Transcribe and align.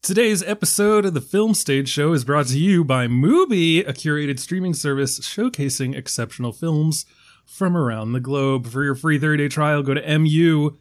Today's 0.00 0.44
episode 0.44 1.04
of 1.04 1.12
the 1.12 1.20
Film 1.20 1.54
Stage 1.54 1.88
Show 1.88 2.12
is 2.12 2.24
brought 2.24 2.46
to 2.46 2.56
you 2.58 2.84
by 2.84 3.08
Mubi, 3.08 3.80
a 3.86 3.92
curated 3.92 4.38
streaming 4.38 4.72
service 4.72 5.18
showcasing 5.18 5.92
exceptional 5.94 6.52
films 6.52 7.04
from 7.44 7.76
around 7.76 8.12
the 8.12 8.20
globe. 8.20 8.68
For 8.68 8.84
your 8.84 8.94
free 8.94 9.18
30-day 9.18 9.48
trial, 9.48 9.82
go 9.82 9.94
to 9.94 10.00
mubi.com 10.00 10.78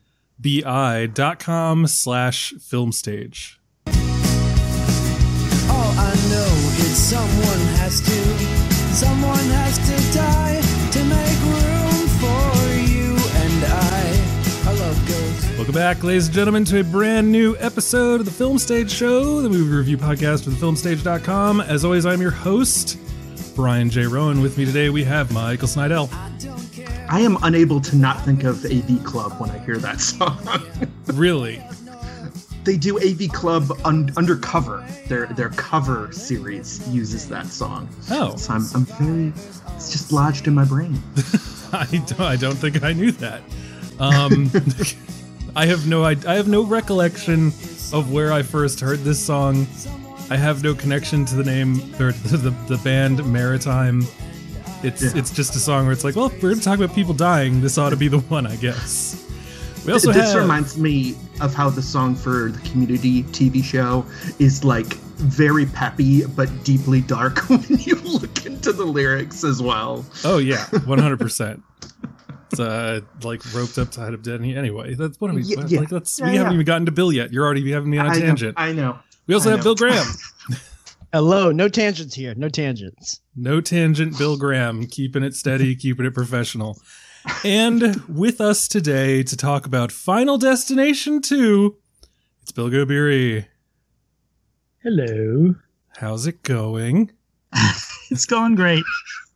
slash 1.87 2.53
filmstage. 2.53 3.55
All 3.87 3.93
I 5.97 6.13
know 6.29 6.53
is 6.77 6.95
someone 6.95 7.59
has 7.79 7.99
to, 8.01 8.37
someone 8.93 9.35
has 9.35 9.79
to 9.86 9.86
Welcome 15.67 15.81
back, 15.81 16.01
ladies 16.01 16.27
and 16.27 16.33
gentlemen, 16.35 16.63
to 16.63 16.79
a 16.79 16.83
brand 16.85 17.29
new 17.29 17.57
episode 17.57 18.21
of 18.21 18.25
the 18.25 18.31
Film 18.31 18.57
Stage 18.57 18.89
Show, 18.89 19.41
the 19.41 19.49
movie 19.49 19.75
review 19.75 19.97
podcast 19.97 20.45
for 20.45 20.51
thefilmstage.com. 20.51 21.59
As 21.59 21.83
always, 21.83 22.05
I'm 22.05 22.21
your 22.21 22.31
host, 22.31 22.97
Brian 23.53 23.89
J. 23.89 24.05
Roan. 24.05 24.39
With 24.39 24.57
me 24.57 24.63
today, 24.63 24.89
we 24.89 25.03
have 25.03 25.29
Michael 25.33 25.67
Snydel. 25.67 26.09
I 26.13 26.31
don't 26.39 26.71
care. 26.71 27.05
I 27.09 27.19
am 27.19 27.37
unable 27.43 27.81
to 27.81 27.97
not 27.97 28.23
think 28.23 28.45
of 28.45 28.63
AV 28.63 29.03
Club 29.03 29.33
when 29.41 29.49
I 29.49 29.57
hear 29.57 29.75
that 29.79 29.99
song. 29.99 30.39
Really? 31.07 31.61
they 32.63 32.77
do 32.77 32.97
AV 32.99 33.29
Club 33.33 33.77
un- 33.83 34.13
Undercover. 34.15 34.87
Their 35.09 35.25
their 35.25 35.49
cover 35.49 36.13
series 36.13 36.87
uses 36.87 37.27
that 37.27 37.47
song. 37.47 37.89
Oh, 38.09 38.37
So 38.37 38.53
I'm, 38.53 38.63
I'm 38.73 38.85
very. 38.85 39.33
It's 39.75 39.91
just 39.91 40.13
lodged 40.13 40.47
in 40.47 40.55
my 40.55 40.63
brain. 40.63 40.97
I 41.73 42.01
don't, 42.07 42.21
I 42.21 42.37
don't 42.37 42.55
think 42.55 42.83
I 42.83 42.93
knew 42.93 43.11
that. 43.11 43.41
Um, 43.99 44.49
I 45.57 45.65
have 45.65 45.87
no 45.87 46.03
I, 46.03 46.15
I 46.27 46.35
have 46.35 46.47
no 46.47 46.63
recollection 46.63 47.47
of 47.91 48.11
where 48.11 48.31
I 48.31 48.43
first 48.43 48.79
heard 48.79 48.99
this 48.99 49.19
song. 49.23 49.65
I 50.29 50.35
have 50.37 50.61
no 50.63 50.75
connection 50.75 51.25
to 51.25 51.35
the 51.35 51.43
name 51.43 51.77
or 51.99 52.11
the, 52.11 52.37
the, 52.49 52.75
the 52.75 52.77
band 52.83 53.25
Maritime. 53.25 54.03
It's 54.83 55.01
Yeah. 55.01 55.19
it's 55.19 55.31
just 55.31 55.55
a 55.55 55.59
song 55.59 55.85
where 55.85 55.93
it's 55.93 56.03
like, 56.03 56.15
well, 56.15 56.27
if 56.27 56.43
we're 56.43 56.51
gonna 56.51 56.61
talk 56.61 56.77
about 56.77 56.93
people 56.93 57.15
dying. 57.15 57.59
This 57.59 57.79
ought 57.79 57.89
to 57.89 57.95
be 57.97 58.07
the 58.07 58.19
one, 58.19 58.45
I 58.45 58.55
guess. 58.57 59.25
We 59.83 59.93
also 59.93 60.11
this 60.11 60.31
have 60.33 60.41
reminds 60.43 60.77
me 60.77 61.15
of 61.41 61.55
how 61.55 61.71
the 61.71 61.81
song 61.81 62.13
for 62.13 62.51
the 62.51 62.59
Community 62.69 63.23
TV 63.23 63.63
show 63.63 64.05
is 64.37 64.63
like 64.63 64.93
very 65.17 65.65
peppy 65.65 66.23
but 66.23 66.49
deeply 66.65 67.01
dark 67.01 67.39
when 67.49 67.65
you 67.67 67.95
look 67.95 68.45
into 68.45 68.71
the 68.73 68.85
lyrics 68.85 69.43
as 69.43 69.59
well. 69.59 70.05
oh 70.23 70.37
yeah, 70.37 70.65
one 70.85 70.99
hundred 70.99 71.17
percent. 71.19 71.63
It's 72.51 72.59
uh 72.59 73.01
like 73.23 73.41
roped 73.53 73.77
up 73.77 73.91
tied 73.91 74.13
up 74.13 74.21
dead. 74.23 74.41
Anyway, 74.41 74.93
that's 74.95 75.19
what 75.19 75.31
are 75.31 75.33
we 75.33 75.41
Yeah, 75.43 75.57
like? 75.61 75.69
yeah. 75.71 75.81
That's 75.89 76.19
Yeah, 76.19 76.25
we 76.29 76.35
haven't 76.37 76.51
yeah. 76.51 76.55
even 76.55 76.65
gotten 76.65 76.85
to 76.85 76.91
Bill 76.91 77.11
yet. 77.11 77.31
You're 77.33 77.45
already 77.45 77.69
having 77.71 77.89
me 77.89 77.97
on 77.97 78.05
a 78.07 78.09
I 78.09 78.13
know, 78.13 78.19
tangent. 78.25 78.53
I 78.57 78.71
know. 78.71 78.99
we 79.27 79.33
also 79.33 79.49
I 79.49 79.51
have 79.51 79.59
know. 79.59 79.63
Bill 79.63 79.75
Graham. 79.75 80.05
Hello, 81.13 81.51
no 81.51 81.67
tangents 81.69 82.15
here. 82.15 82.33
No 82.35 82.49
tangents. 82.49 83.21
No 83.35 83.61
tangent, 83.61 84.17
Bill 84.17 84.37
Graham, 84.37 84.85
keeping 84.87 85.23
it 85.23 85.35
steady, 85.35 85.75
keeping 85.83 86.05
it 86.05 86.13
professional. 86.13 86.79
And 87.43 87.95
with 88.07 88.39
us 88.41 88.67
today 88.67 89.23
to 89.23 89.35
talk 89.37 89.65
about 89.65 89.91
Final 89.91 90.37
Destination 90.37 91.21
2, 91.21 91.75
it's 92.41 92.51
Bilge 92.51 92.73
Ebiri. 92.73 93.45
Hello. 94.83 95.55
How's 95.97 96.27
it 96.27 96.43
going? 96.43 97.11
It's 98.09 98.25
going 98.25 98.55
great. 98.55 98.85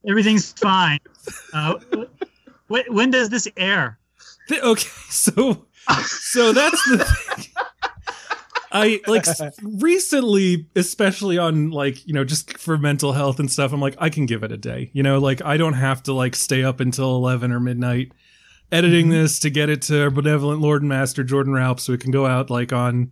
Everything's 0.07 0.53
fine. 0.53 0.99
Uh, 1.51 1.73
wh- 2.71 2.89
when 2.93 3.11
does 3.11 3.29
this 3.29 3.47
air? 3.57 3.99
Th- 4.47 4.61
Okay, 4.61 4.89
so 5.09 5.65
so 6.05 6.53
that's 6.53 6.83
the 6.89 6.97
thing. 6.99 7.45
I 8.73 9.01
like 9.05 9.25
recently, 9.61 10.67
especially 10.77 11.37
on 11.37 11.71
like, 11.71 12.07
you 12.07 12.13
know, 12.13 12.23
just 12.23 12.57
for 12.57 12.77
mental 12.77 13.11
health 13.11 13.39
and 13.39 13.51
stuff, 13.51 13.73
I'm 13.73 13.81
like, 13.81 13.95
I 13.99 14.09
can 14.09 14.25
give 14.25 14.43
it 14.43 14.51
a 14.51 14.57
day. 14.57 14.89
You 14.93 15.03
know, 15.03 15.19
like 15.19 15.43
I 15.43 15.57
don't 15.57 15.73
have 15.73 16.03
to 16.03 16.13
like 16.13 16.37
stay 16.37 16.63
up 16.63 16.79
until 16.79 17.15
11 17.15 17.51
or 17.51 17.59
midnight 17.59 18.13
editing 18.71 19.07
mm-hmm. 19.07 19.23
this 19.23 19.39
to 19.39 19.49
get 19.49 19.69
it 19.69 19.81
to 19.83 20.03
our 20.03 20.09
benevolent 20.09 20.61
Lord 20.61 20.81
and 20.81 20.89
Master 20.89 21.23
Jordan 21.23 21.53
Raup 21.53 21.81
so 21.81 21.91
it 21.91 21.99
can 21.99 22.11
go 22.11 22.25
out 22.25 22.49
like 22.49 22.71
on 22.71 23.11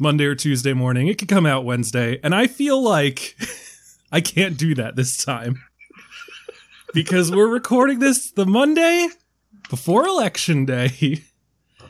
Monday 0.00 0.24
or 0.24 0.34
Tuesday 0.34 0.72
morning. 0.72 1.06
It 1.06 1.18
could 1.18 1.28
come 1.28 1.46
out 1.46 1.64
Wednesday. 1.64 2.18
And 2.24 2.34
I 2.34 2.48
feel 2.48 2.82
like 2.82 3.36
I 4.12 4.20
can't 4.20 4.56
do 4.56 4.74
that 4.74 4.96
this 4.96 5.24
time 5.24 5.62
because 6.94 7.30
we're 7.30 7.48
recording 7.48 7.98
this 7.98 8.30
the 8.30 8.46
Monday 8.46 9.08
before 9.68 10.06
election 10.06 10.64
day. 10.64 11.20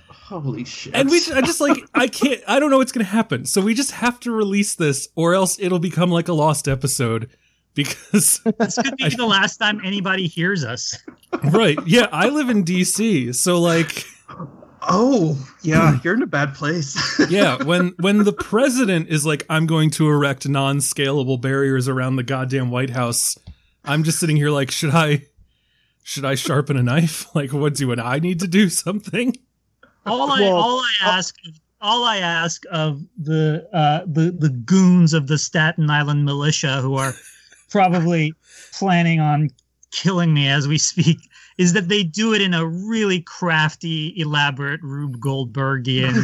Holy 0.08 0.64
shit. 0.64 0.94
And 0.94 1.10
we, 1.10 1.18
I 1.34 1.42
just 1.42 1.60
like, 1.60 1.76
I 1.94 2.08
can't, 2.08 2.40
I 2.48 2.58
don't 2.58 2.70
know 2.70 2.78
what's 2.78 2.92
going 2.92 3.04
to 3.04 3.10
happen. 3.12 3.44
So 3.44 3.60
we 3.60 3.74
just 3.74 3.90
have 3.92 4.18
to 4.20 4.32
release 4.32 4.74
this 4.74 5.08
or 5.14 5.34
else 5.34 5.58
it'll 5.60 5.78
become 5.78 6.10
like 6.10 6.28
a 6.28 6.32
lost 6.32 6.66
episode 6.66 7.28
because, 7.74 8.40
This 8.58 8.76
could 8.76 8.96
be 8.96 9.10
the 9.10 9.26
last 9.26 9.58
time 9.58 9.80
anybody 9.84 10.26
hears 10.26 10.64
us. 10.64 10.96
right. 11.44 11.78
Yeah. 11.86 12.08
I 12.10 12.30
live 12.30 12.48
in 12.48 12.64
DC. 12.64 13.34
So 13.34 13.60
like, 13.60 14.04
Oh, 14.88 15.38
yeah, 15.62 15.98
you're 16.02 16.14
in 16.14 16.22
a 16.22 16.26
bad 16.26 16.54
place. 16.54 17.20
yeah, 17.30 17.62
when, 17.62 17.94
when 18.00 18.24
the 18.24 18.32
president 18.32 19.08
is 19.08 19.24
like, 19.24 19.44
I'm 19.48 19.66
going 19.66 19.90
to 19.90 20.08
erect 20.08 20.46
non 20.48 20.78
scalable 20.78 21.40
barriers 21.40 21.88
around 21.88 22.16
the 22.16 22.22
goddamn 22.22 22.70
White 22.70 22.90
House, 22.90 23.38
I'm 23.84 24.04
just 24.04 24.18
sitting 24.18 24.36
here 24.36 24.50
like, 24.50 24.70
should 24.70 24.94
I, 24.94 25.26
should 26.02 26.24
I 26.24 26.34
sharpen 26.34 26.76
a 26.76 26.82
knife? 26.82 27.26
Like, 27.34 27.52
what 27.52 27.74
do 27.74 27.92
I 27.94 28.18
need 28.18 28.40
to 28.40 28.46
do 28.46 28.68
something? 28.68 29.34
All 30.06 30.30
I 30.30 30.40
Well, 30.40 30.56
all 30.56 30.80
I 30.80 30.92
ask 31.02 31.34
all 31.80 32.04
I 32.04 32.16
ask 32.18 32.62
of 32.70 33.02
the 33.18 33.68
uh, 33.72 34.00
the 34.06 34.30
the 34.30 34.48
goons 34.48 35.12
of 35.12 35.26
the 35.26 35.36
Staten 35.36 35.90
Island 35.90 36.24
militia 36.24 36.80
who 36.80 36.94
are 36.96 37.12
probably 37.70 38.32
planning 38.72 39.20
on 39.20 39.50
killing 39.90 40.32
me 40.32 40.48
as 40.48 40.66
we 40.66 40.78
speak 40.78 41.18
is 41.58 41.72
that 41.72 41.88
they 41.88 42.02
do 42.02 42.34
it 42.34 42.40
in 42.40 42.52
a 42.54 42.66
really 42.66 43.20
crafty, 43.20 44.12
elaborate 44.16 44.80
Rube 44.82 45.18
Goldbergian. 45.20 46.14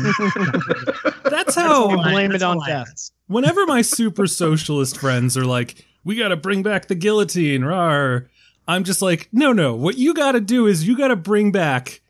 That's 1.31 1.55
how. 1.55 1.85
all 1.91 2.01
I- 2.01 2.11
blame 2.13 2.33
it 2.33 2.43
on 2.43 2.59
death. 2.67 3.11
whenever 3.29 3.67
my 3.67 3.83
super 3.83 4.27
socialist 4.27 4.99
friends 4.99 5.37
are 5.37 5.45
like, 5.45 5.85
we 6.05 6.17
got 6.17 6.29
to 6.29 6.37
bring 6.37 6.63
back 6.63 6.89
the 6.89 6.95
guillotine, 6.95 7.65
rar, 7.65 8.29
I'm 8.69 8.85
just 8.85 9.03
like, 9.03 9.29
no, 9.33 9.53
no. 9.53 9.75
What 9.75 9.99
you 9.99 10.15
got 10.15 10.33
to 10.33 10.41
do 10.41 10.67
is 10.67 10.87
you 10.87 10.97
got 10.97 11.09
to 11.09 11.17
bring 11.17 11.51
back 11.53 12.01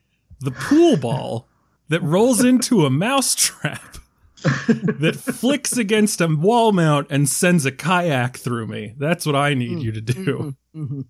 the 0.41 0.51
pool 0.51 0.97
ball 0.97 1.47
that 1.89 2.03
rolls 2.03 2.45
into 2.45 2.85
a 2.87 2.91
mousetrap 2.91 3.97
that 4.43 5.17
flicks 5.17 5.77
against 5.77 6.21
a 6.21 6.27
wall 6.29 6.73
mount 6.73 7.07
and 7.11 7.29
sends 7.29 7.67
a 7.67 7.73
kayak 7.73 8.37
through 8.37 8.67
me. 8.67 8.95
That's 8.99 9.27
what 9.27 9.37
I 9.37 9.55
need 9.55 9.81
you 9.83 9.93
to 9.93 10.01
do. 10.01 10.55
Mhm. 10.77 11.05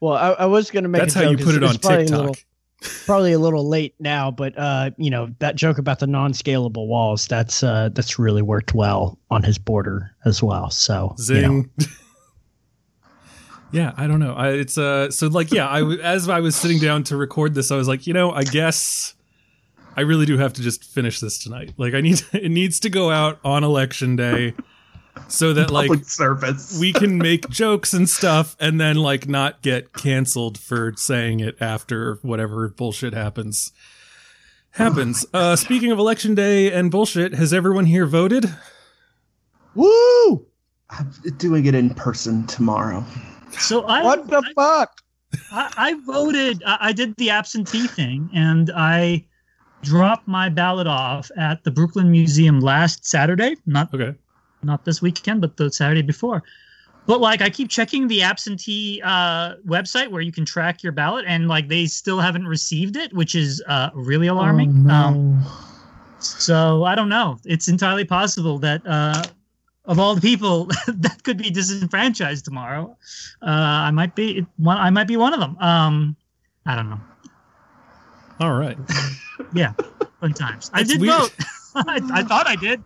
Well, 0.00 0.14
I, 0.14 0.30
I 0.30 0.46
was 0.46 0.70
going 0.70 0.82
to 0.84 0.88
make. 0.88 1.00
That's 1.00 1.14
how 1.14 1.28
you 1.28 1.36
put 1.36 1.54
it 1.54 1.62
on 1.64 1.74
it's 1.76 1.78
probably 1.78 2.04
a 2.04 2.06
TikTok. 2.06 2.18
little- 2.20 2.36
probably 3.06 3.32
a 3.32 3.38
little 3.38 3.68
late 3.68 3.94
now, 4.00 4.30
but 4.32 4.58
uh, 4.58 4.90
you 4.96 5.08
know 5.10 5.28
that 5.38 5.54
joke 5.54 5.78
about 5.78 6.00
the 6.00 6.06
non-scalable 6.06 6.86
walls. 6.88 7.26
That's 7.28 7.62
uh, 7.62 7.90
that's 7.92 8.18
really 8.18 8.42
worked 8.42 8.74
well 8.74 9.18
on 9.30 9.42
his 9.44 9.56
border 9.58 10.10
as 10.24 10.42
well. 10.42 10.68
So 10.70 11.14
you 11.28 11.40
know. 11.40 11.64
Yeah, 13.72 13.92
I 13.96 14.06
don't 14.06 14.20
know. 14.20 14.34
I, 14.34 14.50
it's 14.50 14.76
uh, 14.76 15.10
so 15.10 15.28
like 15.28 15.50
yeah. 15.50 15.66
I 15.66 15.82
as 15.96 16.28
I 16.28 16.40
was 16.40 16.54
sitting 16.54 16.78
down 16.78 17.04
to 17.04 17.16
record 17.16 17.54
this, 17.54 17.70
I 17.70 17.76
was 17.76 17.88
like, 17.88 18.06
you 18.06 18.12
know, 18.12 18.30
I 18.30 18.44
guess 18.44 19.14
I 19.96 20.02
really 20.02 20.26
do 20.26 20.38
have 20.38 20.52
to 20.54 20.62
just 20.62 20.84
finish 20.84 21.20
this 21.20 21.38
tonight. 21.38 21.72
Like, 21.76 21.94
I 21.94 22.00
need 22.00 22.22
it 22.32 22.50
needs 22.50 22.80
to 22.80 22.90
go 22.90 23.10
out 23.10 23.40
on 23.44 23.64
election 23.64 24.14
day, 24.16 24.54
so 25.28 25.54
that 25.54 25.70
like 25.70 26.04
service. 26.04 26.78
we 26.78 26.92
can 26.92 27.18
make 27.18 27.48
jokes 27.48 27.94
and 27.94 28.08
stuff, 28.08 28.56
and 28.60 28.80
then 28.80 28.96
like 28.96 29.26
not 29.26 29.62
get 29.62 29.92
canceled 29.92 30.58
for 30.58 30.92
saying 30.96 31.40
it 31.40 31.56
after 31.60 32.18
whatever 32.22 32.68
bullshit 32.68 33.14
happens. 33.14 33.72
Happens. 34.72 35.26
Uh, 35.34 35.54
speaking 35.56 35.92
of 35.92 35.98
election 35.98 36.34
day 36.34 36.72
and 36.72 36.90
bullshit, 36.90 37.34
has 37.34 37.52
everyone 37.52 37.84
here 37.84 38.06
voted? 38.06 38.54
Woo! 39.74 40.46
I'm 40.88 41.10
doing 41.36 41.66
it 41.66 41.74
in 41.74 41.94
person 41.94 42.46
tomorrow. 42.46 43.04
So 43.58 43.86
I 43.86 44.02
What 44.02 44.28
the 44.28 44.42
fuck? 44.54 44.90
I, 45.52 45.70
I 45.76 45.94
voted. 46.06 46.62
I, 46.66 46.78
I 46.80 46.92
did 46.92 47.14
the 47.16 47.30
absentee 47.30 47.86
thing, 47.86 48.30
and 48.34 48.70
I 48.74 49.24
dropped 49.82 50.26
my 50.26 50.48
ballot 50.48 50.86
off 50.86 51.30
at 51.36 51.62
the 51.64 51.70
Brooklyn 51.70 52.10
Museum 52.10 52.60
last 52.60 53.06
Saturday. 53.06 53.56
Not 53.66 53.92
Okay. 53.94 54.14
not 54.62 54.84
this 54.84 55.02
weekend, 55.02 55.40
but 55.40 55.56
the 55.56 55.70
Saturday 55.70 56.02
before. 56.02 56.42
But 57.06 57.20
like, 57.20 57.42
I 57.42 57.50
keep 57.50 57.68
checking 57.68 58.06
the 58.06 58.22
absentee 58.22 59.02
uh, 59.02 59.56
website 59.66 60.08
where 60.08 60.22
you 60.22 60.30
can 60.30 60.44
track 60.44 60.84
your 60.84 60.92
ballot, 60.92 61.24
and 61.26 61.48
like, 61.48 61.68
they 61.68 61.86
still 61.86 62.20
haven't 62.20 62.46
received 62.46 62.96
it, 62.96 63.12
which 63.12 63.34
is 63.34 63.62
uh, 63.66 63.90
really 63.92 64.28
alarming. 64.28 64.88
Um, 64.88 65.42
so 66.20 66.84
I 66.84 66.94
don't 66.94 67.08
know. 67.08 67.38
It's 67.44 67.66
entirely 67.66 68.04
possible 68.04 68.58
that 68.60 68.86
uh, 68.86 69.24
of 69.84 69.98
all 69.98 70.14
the 70.14 70.20
people 70.20 70.66
that 70.86 71.22
could 71.24 71.38
be 71.38 71.50
disenfranchised 71.50 72.44
tomorrow, 72.44 72.96
uh, 73.42 73.46
I 73.50 73.90
might 73.90 74.14
be 74.14 74.46
one. 74.56 74.78
I 74.78 74.90
might 74.90 75.08
be 75.08 75.16
one 75.16 75.34
of 75.34 75.40
them. 75.40 75.56
Um, 75.58 76.16
I 76.66 76.76
don't 76.76 76.88
know. 76.90 77.00
All 78.40 78.54
right. 78.54 78.78
Yeah, 79.54 79.72
fun 80.20 80.32
times. 80.34 80.70
I 80.72 80.82
did 80.84 81.00
weird. 81.00 81.14
vote. 81.18 81.34
I, 81.74 82.00
I 82.12 82.22
thought 82.22 82.46
I 82.46 82.54
did. 82.56 82.82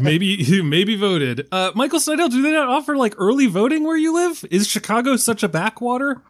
maybe 0.00 0.26
you 0.26 0.62
maybe 0.62 0.94
voted. 0.94 1.48
Uh, 1.50 1.72
Michael 1.74 1.98
Snydel, 2.00 2.30
do 2.30 2.42
they 2.42 2.52
not 2.52 2.68
offer 2.68 2.96
like 2.96 3.14
early 3.18 3.46
voting 3.46 3.82
where 3.82 3.96
you 3.96 4.12
live? 4.14 4.44
Is 4.50 4.68
Chicago 4.68 5.16
such 5.16 5.42
a 5.42 5.48
backwater, 5.48 6.20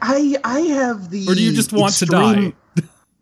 I 0.00 0.36
I 0.44 0.60
have 0.60 1.10
the. 1.10 1.26
or 1.28 1.34
do 1.34 1.42
you 1.42 1.52
just 1.52 1.72
want 1.72 1.90
extreme- 1.90 2.34
to 2.34 2.50
die? 2.50 2.56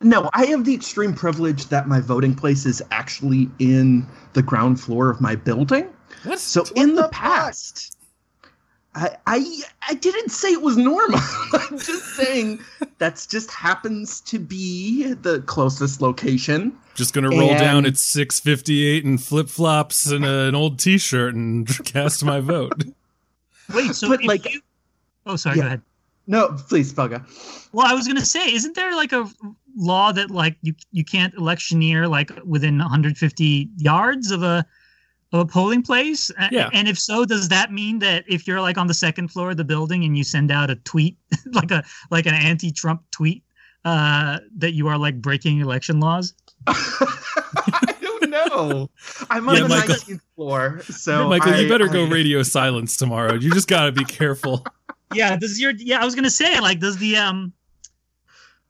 No, 0.02 0.30
I 0.32 0.46
have 0.46 0.64
the 0.64 0.74
extreme 0.74 1.14
privilege 1.14 1.66
that 1.66 1.86
my 1.86 2.00
voting 2.00 2.34
place 2.34 2.64
is 2.64 2.82
actually 2.90 3.50
in 3.58 4.06
the 4.32 4.42
ground 4.42 4.80
floor 4.80 5.10
of 5.10 5.20
my 5.20 5.34
building. 5.34 5.88
What? 6.24 6.38
So 6.38 6.64
in 6.74 6.94
the 6.94 7.08
past, 7.08 7.96
I, 8.94 9.16
I 9.26 9.60
I 9.88 9.94
didn't 9.94 10.30
say 10.30 10.48
it 10.52 10.62
was 10.62 10.76
normal. 10.76 11.20
I'm 11.52 11.78
just 11.78 12.04
saying 12.16 12.60
that's 12.98 13.26
just 13.26 13.50
happens 13.50 14.20
to 14.22 14.38
be 14.38 15.12
the 15.14 15.40
closest 15.42 16.00
location. 16.00 16.76
Just 16.94 17.12
gonna 17.14 17.28
roll 17.30 17.50
down 17.50 17.84
at 17.86 17.96
six 17.98 18.40
fifty 18.40 18.84
eight 18.86 19.04
and 19.04 19.22
flip 19.22 19.48
flops 19.48 20.10
and 20.10 20.24
a, 20.24 20.48
an 20.48 20.54
old 20.54 20.78
T 20.78 20.96
shirt 20.98 21.34
and 21.34 21.68
cast 21.84 22.24
my 22.24 22.40
vote. 22.40 22.84
Wait, 23.74 23.94
so 23.94 24.08
But, 24.08 24.24
like- 24.24 24.50
you, 24.52 24.60
oh, 25.26 25.36
sorry, 25.36 25.56
Yeah. 25.58 25.62
go 25.62 25.66
ahead. 25.66 25.82
No, 26.26 26.56
please, 26.68 26.92
Bugger. 26.92 27.24
Well, 27.72 27.86
I 27.86 27.94
was 27.94 28.06
gonna 28.06 28.24
say, 28.24 28.52
isn't 28.52 28.74
there 28.76 28.94
like 28.94 29.12
a 29.12 29.28
law 29.80 30.12
that 30.12 30.30
like 30.30 30.56
you 30.62 30.74
you 30.92 31.04
can't 31.04 31.32
electioneer 31.34 32.06
like 32.06 32.30
within 32.44 32.78
150 32.78 33.68
yards 33.78 34.30
of 34.30 34.42
a 34.42 34.64
of 35.32 35.40
a 35.40 35.44
polling 35.46 35.82
place? 35.82 36.30
Yeah. 36.50 36.68
And 36.72 36.86
if 36.88 36.98
so, 36.98 37.24
does 37.24 37.48
that 37.48 37.72
mean 37.72 37.98
that 38.00 38.24
if 38.28 38.46
you're 38.46 38.60
like 38.60 38.76
on 38.78 38.86
the 38.88 38.94
second 38.94 39.28
floor 39.28 39.50
of 39.52 39.56
the 39.56 39.64
building 39.64 40.04
and 40.04 40.16
you 40.18 40.24
send 40.24 40.50
out 40.50 40.70
a 40.70 40.76
tweet, 40.76 41.16
like 41.52 41.70
a 41.70 41.82
like 42.10 42.26
an 42.26 42.34
anti-Trump 42.34 43.02
tweet, 43.10 43.42
uh, 43.84 44.38
that 44.56 44.72
you 44.74 44.88
are 44.88 44.98
like 44.98 45.20
breaking 45.22 45.60
election 45.60 46.00
laws? 46.00 46.34
I 46.66 47.94
don't 48.00 48.30
know. 48.30 48.90
I'm 49.30 49.48
on 49.48 49.56
Yeah, 49.56 49.62
the 49.62 49.68
Michael- 49.68 49.94
19th 49.94 50.20
floor, 50.36 50.80
so 50.90 51.28
Michael, 51.28 51.54
you 51.56 51.66
I- 51.66 51.68
better 51.68 51.88
go 51.88 52.04
I- 52.06 52.08
radio 52.08 52.42
silence 52.42 52.96
tomorrow. 52.96 53.34
You 53.34 53.50
just 53.52 53.68
gotta 53.68 53.92
be 53.92 54.04
careful. 54.04 54.64
Yeah. 55.12 55.34
Does 55.36 55.60
your 55.60 55.72
yeah? 55.72 56.00
I 56.00 56.04
was 56.04 56.14
gonna 56.14 56.30
say 56.30 56.60
like 56.60 56.78
does 56.78 56.96
the 56.98 57.16
um 57.16 57.52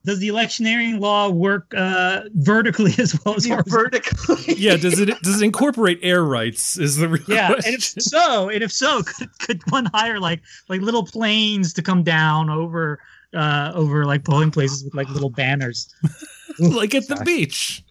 does 0.05 0.19
the 0.19 0.29
electioneering 0.29 0.99
law 0.99 1.29
work 1.29 1.73
uh 1.77 2.23
vertically 2.35 2.93
as 2.99 3.19
well 3.25 3.35
as 3.37 3.47
horizontally? 3.47 4.01
vertically. 4.01 4.55
Yeah, 4.55 4.77
does 4.77 4.99
it 4.99 5.09
does 5.23 5.41
it 5.41 5.45
incorporate 5.45 5.99
air 6.03 6.25
rights? 6.25 6.79
Is 6.79 6.97
the 6.97 7.09
real 7.09 7.23
Yeah, 7.29 7.49
question. 7.53 7.75
and 7.75 7.83
if 7.83 8.03
so, 8.03 8.49
and 8.49 8.63
if 8.63 8.73
so, 8.73 9.03
could, 9.03 9.29
could 9.41 9.63
one 9.71 9.87
hire 9.87 10.19
like 10.19 10.41
like 10.69 10.81
little 10.81 11.05
planes 11.05 11.73
to 11.75 11.83
come 11.83 12.03
down 12.03 12.49
over 12.51 13.01
uh 13.35 13.73
over 13.75 14.05
like 14.07 14.25
polling 14.25 14.51
places 14.51 14.85
with 14.85 14.95
like 14.95 15.09
little 15.11 15.31
banners? 15.31 15.95
like 16.59 16.95
at 16.95 17.07
the 17.09 17.17
beach. 17.25 17.85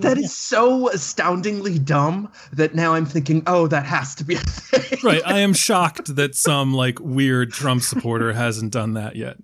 That 0.00 0.18
is 0.18 0.36
so 0.36 0.90
astoundingly 0.90 1.78
dumb 1.78 2.30
that 2.52 2.74
now 2.74 2.92
I'm 2.92 3.06
thinking, 3.06 3.42
oh, 3.46 3.66
that 3.68 3.86
has 3.86 4.14
to 4.16 4.24
be 4.24 4.34
a 4.34 4.38
thing. 4.38 4.98
Right. 5.02 5.22
I 5.24 5.38
am 5.38 5.52
shocked 5.54 6.14
that 6.16 6.34
some 6.34 6.74
like 6.74 7.00
weird 7.00 7.52
Trump 7.52 7.82
supporter 7.82 8.34
hasn't 8.34 8.70
done 8.70 8.92
that 8.94 9.16
yet. 9.16 9.38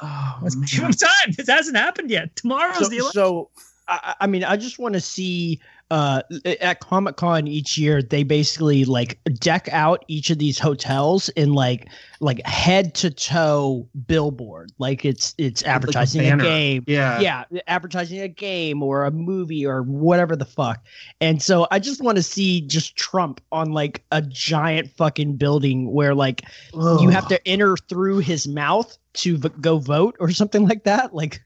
Oh, 0.00 0.38
Let's 0.42 0.54
give 0.56 0.84
him 0.84 0.92
time. 0.92 1.32
This 1.36 1.48
hasn't 1.48 1.76
happened 1.76 2.10
yet. 2.10 2.34
Tomorrow's 2.36 2.78
So, 2.78 2.88
the 2.88 2.96
election. 2.98 3.12
so 3.20 3.50
I, 3.88 4.14
I 4.20 4.26
mean, 4.26 4.44
I 4.44 4.56
just 4.56 4.78
want 4.78 4.94
to 4.94 5.00
see 5.00 5.60
uh, 5.90 6.20
at 6.60 6.80
Comic 6.80 7.16
Con 7.16 7.46
each 7.48 7.78
year 7.78 8.02
they 8.02 8.22
basically 8.22 8.84
like 8.84 9.18
deck 9.40 9.70
out 9.72 10.04
each 10.06 10.28
of 10.28 10.36
these 10.36 10.58
hotels 10.58 11.30
in 11.30 11.54
like 11.54 11.88
like 12.20 12.44
head 12.46 12.94
to 12.96 13.10
toe 13.10 13.88
billboard, 14.06 14.70
like 14.78 15.06
it's 15.06 15.34
it's 15.38 15.62
advertising 15.62 16.20
a 16.20 16.24
banner. 16.24 16.44
game. 16.44 16.84
Yeah. 16.86 17.20
yeah, 17.20 17.44
advertising 17.66 18.20
a 18.20 18.28
game 18.28 18.82
or 18.82 19.04
a 19.06 19.10
movie 19.10 19.64
or 19.64 19.82
whatever 19.82 20.36
the 20.36 20.44
fuck. 20.44 20.84
And 21.22 21.42
so 21.42 21.66
I 21.70 21.78
just 21.78 22.02
want 22.02 22.16
to 22.16 22.22
see 22.22 22.60
just 22.60 22.94
Trump 22.96 23.40
on 23.50 23.72
like 23.72 24.04
a 24.12 24.20
giant 24.20 24.90
fucking 24.98 25.36
building 25.36 25.90
where 25.90 26.14
like 26.14 26.42
Ugh. 26.74 27.00
you 27.00 27.08
have 27.08 27.28
to 27.28 27.48
enter 27.48 27.78
through 27.78 28.18
his 28.18 28.46
mouth 28.46 28.98
to 29.18 29.36
v- 29.38 29.48
go 29.60 29.78
vote 29.78 30.16
or 30.20 30.30
something 30.30 30.66
like 30.66 30.84
that. 30.84 31.14
Like, 31.14 31.42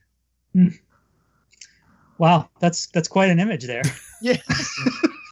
Wow, 2.17 2.49
that's 2.59 2.87
that's 2.87 3.07
quite 3.07 3.29
an 3.29 3.39
image 3.39 3.65
there. 3.65 3.81
yeah. 4.21 4.37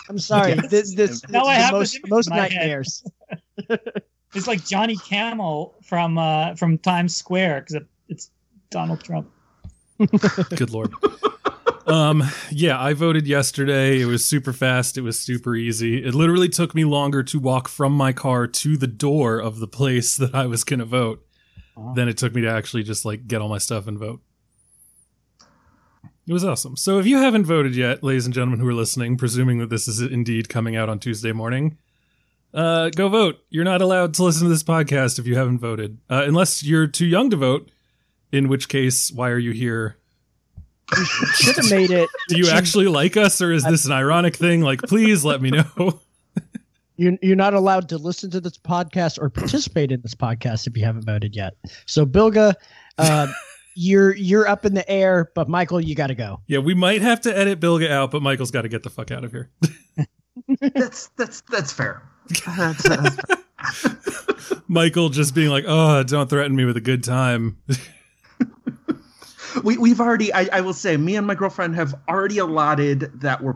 I'm 0.09 0.19
sorry. 0.19 0.51
Yes. 0.55 0.69
This, 0.69 0.95
this, 0.95 1.29
Now 1.29 1.41
this 1.43 1.49
I 1.49 1.55
is 1.57 1.63
have 1.63 1.73
most, 1.73 1.99
most 2.07 2.27
in 2.27 2.35
my 2.35 2.41
head. 2.47 2.51
nightmares. 2.51 3.03
It's 4.33 4.47
like 4.47 4.65
Johnny 4.65 4.95
Camel 4.95 5.75
from 5.83 6.17
uh 6.17 6.55
from 6.55 6.77
Times 6.77 7.15
Square 7.17 7.65
because 7.67 7.85
it's 8.07 8.31
Donald 8.69 9.03
Trump. 9.03 9.29
Good 10.55 10.69
lord. 10.71 10.93
Um 11.85 12.23
yeah, 12.49 12.81
I 12.81 12.93
voted 12.93 13.27
yesterday. 13.27 13.99
It 13.99 14.05
was 14.05 14.23
super 14.23 14.53
fast. 14.53 14.97
It 14.97 15.01
was 15.01 15.19
super 15.19 15.53
easy. 15.57 16.01
It 16.01 16.13
literally 16.15 16.47
took 16.47 16.73
me 16.73 16.85
longer 16.85 17.23
to 17.23 17.39
walk 17.39 17.67
from 17.67 17.91
my 17.91 18.13
car 18.13 18.47
to 18.47 18.77
the 18.77 18.87
door 18.87 19.37
of 19.39 19.59
the 19.59 19.67
place 19.67 20.15
that 20.15 20.33
I 20.33 20.45
was 20.45 20.63
going 20.63 20.79
to 20.79 20.85
vote 20.85 21.25
Wow. 21.75 21.93
than 21.93 22.09
it 22.09 22.17
took 22.17 22.33
me 22.35 22.41
to 22.41 22.49
actually 22.49 22.83
just 22.83 23.05
like 23.05 23.27
get 23.27 23.41
all 23.41 23.49
my 23.49 23.57
stuff 23.57 23.87
and 23.87 23.97
vote. 23.97 24.21
It 26.27 26.33
was 26.33 26.45
awesome. 26.45 26.77
So 26.77 26.99
if 26.99 27.05
you 27.05 27.17
haven't 27.17 27.45
voted 27.45 27.75
yet, 27.75 28.03
ladies 28.03 28.25
and 28.25 28.33
gentlemen 28.33 28.59
who 28.59 28.67
are 28.67 28.73
listening, 28.73 29.17
presuming 29.17 29.57
that 29.59 29.69
this 29.69 29.87
is 29.87 30.01
indeed 30.01 30.49
coming 30.49 30.75
out 30.75 30.87
on 30.87 30.99
Tuesday 30.99 31.31
morning, 31.31 31.77
uh, 32.53 32.89
go 32.89 33.09
vote. 33.09 33.39
You're 33.49 33.63
not 33.63 33.81
allowed 33.81 34.13
to 34.15 34.23
listen 34.23 34.43
to 34.43 34.49
this 34.49 34.63
podcast 34.63 35.19
if 35.19 35.25
you 35.25 35.35
haven't 35.35 35.59
voted, 35.59 35.97
uh, 36.09 36.23
unless 36.25 36.63
you're 36.63 36.87
too 36.87 37.05
young 37.05 37.29
to 37.31 37.37
vote. 37.37 37.71
In 38.31 38.47
which 38.47 38.69
case, 38.69 39.11
why 39.11 39.29
are 39.29 39.39
you 39.39 39.51
here? 39.51 39.97
Should 41.35 41.57
have 41.57 41.69
made 41.69 41.91
it. 41.91 42.09
Do 42.29 42.37
you 42.37 42.49
actually 42.49 42.87
like 42.87 43.17
us, 43.17 43.41
or 43.41 43.51
is 43.51 43.63
this 43.63 43.85
an 43.85 43.91
ironic 43.91 44.35
thing? 44.35 44.61
Like, 44.61 44.81
please 44.81 45.25
let 45.25 45.41
me 45.41 45.51
know. 45.51 45.99
You're, 47.01 47.17
you're 47.23 47.35
not 47.35 47.55
allowed 47.55 47.89
to 47.89 47.97
listen 47.97 48.29
to 48.29 48.39
this 48.39 48.59
podcast 48.59 49.17
or 49.19 49.31
participate 49.31 49.91
in 49.91 50.01
this 50.01 50.13
podcast 50.13 50.67
if 50.67 50.77
you 50.77 50.85
haven't 50.85 51.03
voted 51.03 51.35
yet. 51.35 51.55
So, 51.87 52.05
Bilge, 52.05 52.55
uh, 52.99 53.27
you're 53.75 54.15
you're 54.15 54.47
up 54.47 54.65
in 54.65 54.75
the 54.75 54.87
air, 54.87 55.31
but 55.33 55.49
Michael, 55.49 55.81
you 55.81 55.95
got 55.95 56.07
to 56.07 56.15
go. 56.15 56.41
yeah, 56.45 56.59
we 56.59 56.75
might 56.75 57.01
have 57.01 57.19
to 57.21 57.35
edit 57.35 57.59
Bilge 57.59 57.85
out, 57.85 58.11
but 58.11 58.21
Michael's 58.21 58.51
got 58.51 58.61
to 58.61 58.69
get 58.69 58.83
the 58.83 58.91
fuck 58.91 59.09
out 59.09 59.23
of 59.23 59.31
here. 59.31 59.49
That's 60.59 61.07
that's 61.17 61.41
that's 61.41 61.73
fair. 61.73 62.03
That's, 62.57 62.83
that's 62.83 63.15
fair. 63.81 64.61
Michael 64.67 65.09
just 65.09 65.35
being 65.35 65.49
like, 65.49 65.65
"Oh, 65.67 66.03
don't 66.03 66.29
threaten 66.29 66.55
me 66.55 66.65
with 66.65 66.77
a 66.77 66.81
good 66.81 67.03
time." 67.03 67.57
we 69.63 69.77
we've 69.77 69.99
already. 69.99 70.33
I, 70.33 70.47
I 70.53 70.61
will 70.61 70.73
say, 70.73 70.97
me 70.97 71.15
and 71.15 71.27
my 71.27 71.35
girlfriend 71.35 71.75
have 71.75 71.95
already 72.07 72.37
allotted 72.37 73.11
that 73.21 73.43
we're, 73.43 73.55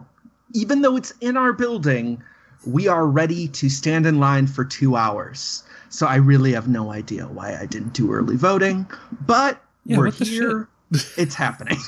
even 0.54 0.82
though 0.82 0.98
it's 0.98 1.14
in 1.22 1.38
our 1.38 1.54
building, 1.54 2.22
we 2.66 2.88
are 2.88 3.06
ready 3.08 3.48
to 3.50 3.70
stand 3.70 4.06
in 4.06 4.20
line 4.20 4.48
for 4.48 4.66
two 4.66 4.96
hours. 4.96 5.64
So 5.90 6.08
I 6.08 6.16
really 6.16 6.54
have 6.54 6.68
no 6.68 6.92
idea 6.92 7.28
why 7.28 7.58
I 7.58 7.66
didn't 7.66 7.94
do 7.94 8.12
early 8.12 8.36
voting, 8.36 8.86
but 9.26 9.62
Yeah, 9.86 9.98
we're 9.98 10.12
here. 10.12 10.68
It's 11.18 11.34
happening. 11.36 11.78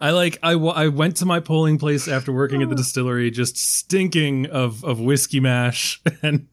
I 0.00 0.10
like 0.10 0.38
I, 0.42 0.52
w- 0.54 0.72
I 0.72 0.88
went 0.88 1.16
to 1.18 1.26
my 1.26 1.38
polling 1.38 1.78
place 1.78 2.08
after 2.08 2.32
working 2.32 2.60
at 2.62 2.68
the 2.68 2.74
distillery 2.82 3.30
just 3.30 3.56
stinking 3.56 4.46
of 4.46 4.82
of 4.84 4.98
whiskey 4.98 5.38
mash 5.38 6.00
and 6.22 6.48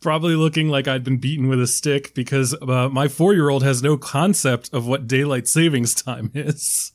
probably 0.00 0.34
looking 0.34 0.68
like 0.68 0.88
I'd 0.88 1.04
been 1.04 1.18
beaten 1.18 1.46
with 1.48 1.60
a 1.62 1.66
stick 1.68 2.12
because 2.14 2.54
uh, 2.60 2.88
my 2.88 3.06
4-year-old 3.06 3.62
has 3.62 3.82
no 3.82 3.96
concept 3.96 4.70
of 4.72 4.86
what 4.88 5.06
daylight 5.06 5.46
savings 5.46 5.94
time 5.94 6.32
is. 6.34 6.91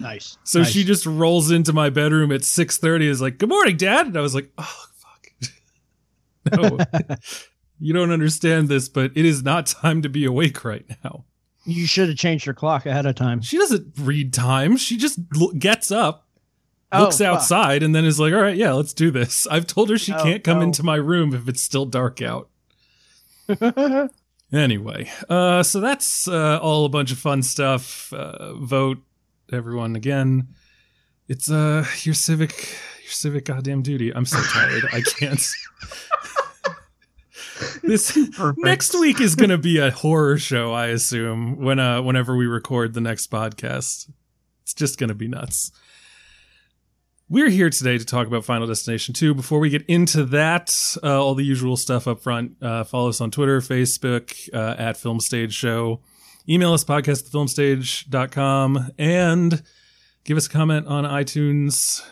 Nice. 0.00 0.38
So 0.44 0.64
she 0.64 0.82
just 0.84 1.04
rolls 1.06 1.50
into 1.50 1.72
my 1.72 1.90
bedroom 1.90 2.32
at 2.32 2.40
6:30 2.40 3.06
is 3.06 3.20
like, 3.20 3.38
"Good 3.38 3.48
morning, 3.48 3.76
dad." 3.76 4.06
And 4.06 4.16
I 4.16 4.20
was 4.20 4.34
like, 4.34 4.50
"Oh, 4.58 4.84
fuck." 4.94 5.50
no. 6.52 6.78
you 7.78 7.92
don't 7.92 8.10
understand 8.10 8.68
this, 8.68 8.88
but 8.88 9.12
it 9.14 9.24
is 9.24 9.42
not 9.42 9.66
time 9.66 10.02
to 10.02 10.08
be 10.08 10.24
awake 10.24 10.64
right 10.64 10.86
now. 11.04 11.24
you 11.66 11.86
should 11.86 12.08
have 12.08 12.16
changed 12.18 12.46
your 12.46 12.54
clock 12.54 12.86
ahead 12.86 13.04
of 13.06 13.14
time. 13.14 13.42
She 13.42 13.58
doesn't 13.58 13.92
read 13.98 14.32
time. 14.32 14.76
She 14.78 14.96
just 14.96 15.18
l- 15.38 15.52
gets 15.52 15.90
up, 15.90 16.26
Oh, 16.92 17.02
looks 17.02 17.18
fuck. 17.18 17.26
outside, 17.26 17.82
and 17.82 17.94
then 17.94 18.04
is 18.06 18.18
like, 18.18 18.32
"All 18.32 18.40
right, 18.40 18.56
yeah, 18.56 18.72
let's 18.72 18.94
do 18.94 19.10
this." 19.10 19.46
I've 19.46 19.66
told 19.66 19.90
her 19.90 19.98
she 19.98 20.12
Oh, 20.14 20.22
can't 20.22 20.42
come 20.42 20.58
oh. 20.58 20.62
into 20.62 20.82
my 20.82 20.96
room 20.96 21.34
if 21.34 21.46
it's 21.48 21.60
still 21.60 21.86
dark 21.86 22.22
out. 22.22 22.48
Anyway, 24.52 25.08
uh, 25.28 25.62
so 25.62 25.78
that's 25.78 26.26
uh, 26.26 26.58
all 26.60 26.84
a 26.84 26.88
bunch 26.88 27.12
of 27.12 27.18
fun 27.18 27.40
stuff. 27.40 28.12
Uh, 28.12 28.54
vote, 28.54 28.98
everyone. 29.52 29.96
Again, 29.96 30.48
it's 31.28 31.50
uh 31.50 31.84
your 32.02 32.14
civic, 32.14 32.52
your 33.02 33.10
civic 33.10 33.44
goddamn 33.44 33.82
duty. 33.82 34.14
I'm 34.14 34.26
so 34.26 34.40
tired. 34.40 34.84
I 34.92 35.00
can't. 35.00 35.40
this 37.82 38.12
Perfect. 38.36 38.64
next 38.64 38.98
week 38.98 39.20
is 39.20 39.34
going 39.34 39.50
to 39.50 39.58
be 39.58 39.78
a 39.78 39.90
horror 39.90 40.38
show, 40.38 40.72
I 40.72 40.88
assume. 40.88 41.60
When 41.60 41.78
uh, 41.78 42.02
whenever 42.02 42.36
we 42.36 42.46
record 42.46 42.94
the 42.94 43.00
next 43.00 43.30
podcast, 43.30 44.10
it's 44.62 44.74
just 44.74 44.98
going 44.98 45.08
to 45.08 45.14
be 45.14 45.28
nuts. 45.28 45.72
We're 47.28 47.50
here 47.50 47.70
today 47.70 47.96
to 47.96 48.04
talk 48.04 48.26
about 48.26 48.44
Final 48.44 48.66
Destination 48.66 49.14
2. 49.14 49.34
Before 49.34 49.60
we 49.60 49.70
get 49.70 49.86
into 49.86 50.24
that, 50.26 50.96
uh, 51.00 51.22
all 51.22 51.36
the 51.36 51.44
usual 51.44 51.76
stuff 51.76 52.08
up 52.08 52.20
front, 52.20 52.56
uh, 52.60 52.82
follow 52.82 53.08
us 53.08 53.20
on 53.20 53.30
Twitter, 53.30 53.60
Facebook, 53.60 54.34
uh, 54.52 54.74
at 54.76 54.96
Film 54.96 55.20
Stage 55.20 55.54
Show. 55.54 56.00
Email 56.50 56.72
us 56.72 56.82
podcast 56.82 57.26
at 57.26 57.32
thefilmstage.com 57.32 58.90
and 58.98 59.62
give 60.24 60.36
us 60.36 60.46
a 60.46 60.50
comment 60.50 60.88
on 60.88 61.04
iTunes 61.04 62.04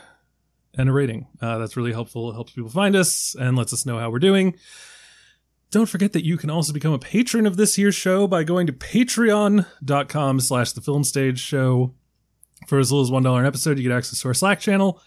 and 0.75 0.89
a 0.89 0.93
rating. 0.93 1.27
Uh, 1.41 1.59
that's 1.59 1.77
really 1.77 1.93
helpful. 1.93 2.31
It 2.31 2.35
helps 2.35 2.53
people 2.53 2.71
find 2.71 2.95
us 2.95 3.35
and 3.35 3.57
lets 3.57 3.73
us 3.73 3.85
know 3.85 3.99
how 3.99 4.11
we're 4.11 4.21
doing. 4.21 4.55
Don't 5.73 5.89
forget 5.89 6.13
that 6.13 6.25
you 6.25 6.37
can 6.37 6.51
also 6.51 6.73
become 6.73 6.93
a 6.93 7.01
patron 7.01 7.47
of 7.47 7.57
this 7.57 7.75
here 7.75 7.91
show 7.91 8.29
by 8.29 8.45
going 8.45 8.69
to 8.69 8.73
patreon.com 8.73 10.41
slash 10.41 10.71
the 10.71 10.81
film 10.83 11.03
stage 11.03 11.41
show. 11.41 11.95
For 12.69 12.79
as 12.79 12.93
little 12.93 13.05
as 13.05 13.11
$1 13.11 13.41
an 13.41 13.45
episode, 13.45 13.77
you 13.77 13.89
get 13.89 13.97
access 13.97 14.21
to 14.21 14.29
our 14.29 14.35
Slack 14.35 14.61
channel. 14.61 15.03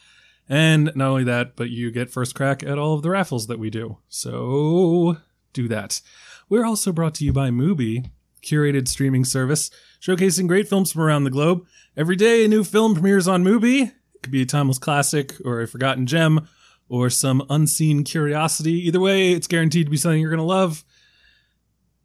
And 0.49 0.91
not 0.93 1.07
only 1.07 1.23
that, 1.23 1.55
but 1.55 1.69
you 1.69 1.89
get 1.89 2.09
first 2.09 2.35
crack 2.35 2.63
at 2.63 2.77
all 2.77 2.95
of 2.95 3.01
the 3.01 3.09
raffles 3.09 3.47
that 3.47 3.59
we 3.59 3.69
do. 3.69 3.97
So 4.09 5.17
do 5.53 5.69
that. 5.69 6.01
We're 6.49 6.65
also 6.65 6.91
brought 6.91 7.15
to 7.15 7.25
you 7.25 7.31
by 7.31 7.49
Mubi, 7.49 8.09
curated 8.41 8.87
streaming 8.87 9.25
service 9.25 9.69
showcasing 10.01 10.47
great 10.47 10.67
films 10.67 10.91
from 10.91 11.01
around 11.01 11.23
the 11.23 11.29
globe. 11.29 11.65
Every 11.95 12.15
day, 12.15 12.43
a 12.43 12.47
new 12.47 12.63
film 12.63 12.95
premieres 12.95 13.27
on 13.27 13.43
Mubi. 13.43 13.91
It 14.15 14.23
could 14.23 14.31
be 14.31 14.41
a 14.41 14.45
timeless 14.45 14.79
classic 14.79 15.33
or 15.45 15.61
a 15.61 15.67
forgotten 15.67 16.05
gem 16.05 16.47
or 16.89 17.09
some 17.09 17.45
unseen 17.49 18.03
curiosity. 18.03 18.73
Either 18.87 18.99
way, 18.99 19.31
it's 19.31 19.47
guaranteed 19.47 19.85
to 19.85 19.91
be 19.91 19.97
something 19.97 20.19
you're 20.19 20.29
going 20.29 20.39
to 20.39 20.43
love. 20.43 20.83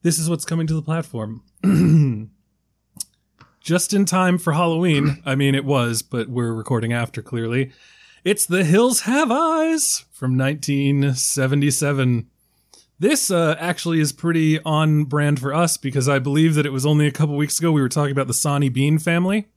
This 0.03 0.19
is 0.19 0.31
what's 0.31 0.45
coming 0.45 0.67
to 0.69 0.75
the 0.75 0.83
platform. 0.83 1.43
Just 3.61 3.93
in 3.93 4.05
time 4.05 4.39
for 4.39 4.53
Halloween. 4.53 5.23
I 5.27 5.35
mean, 5.35 5.57
it 5.57 5.65
was, 5.65 6.03
but 6.03 6.29
we're 6.29 6.53
recording 6.53 6.93
after, 6.93 7.21
clearly. 7.21 7.73
It's 8.23 8.47
The 8.47 8.63
Hills 8.63 9.01
Have 9.01 9.33
Eyes 9.33 10.05
from 10.13 10.39
1977. 10.39 12.29
This 12.99 13.31
uh, 13.31 13.57
actually 13.59 14.01
is 14.01 14.13
pretty 14.13 14.59
on 14.61 15.05
brand 15.05 15.39
for 15.39 15.53
us 15.53 15.77
because 15.77 16.09
I 16.09 16.19
believe 16.19 16.55
that 16.55 16.65
it 16.65 16.73
was 16.73 16.87
only 16.87 17.07
a 17.07 17.13
couple 17.13 17.37
weeks 17.37 17.59
ago 17.59 17.71
we 17.73 17.83
were 17.83 17.89
talking 17.91 18.13
about 18.13 18.27
the 18.27 18.35
Sawney 18.35 18.71
Bean 18.71 18.99
family, 18.99 19.49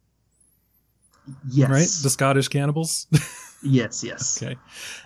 Yes. 1.49 1.69
right? 1.69 2.03
The 2.03 2.09
Scottish 2.09 2.47
cannibals. 2.49 3.07
yes, 3.63 4.03
yes. 4.03 4.41
okay. 4.41 4.57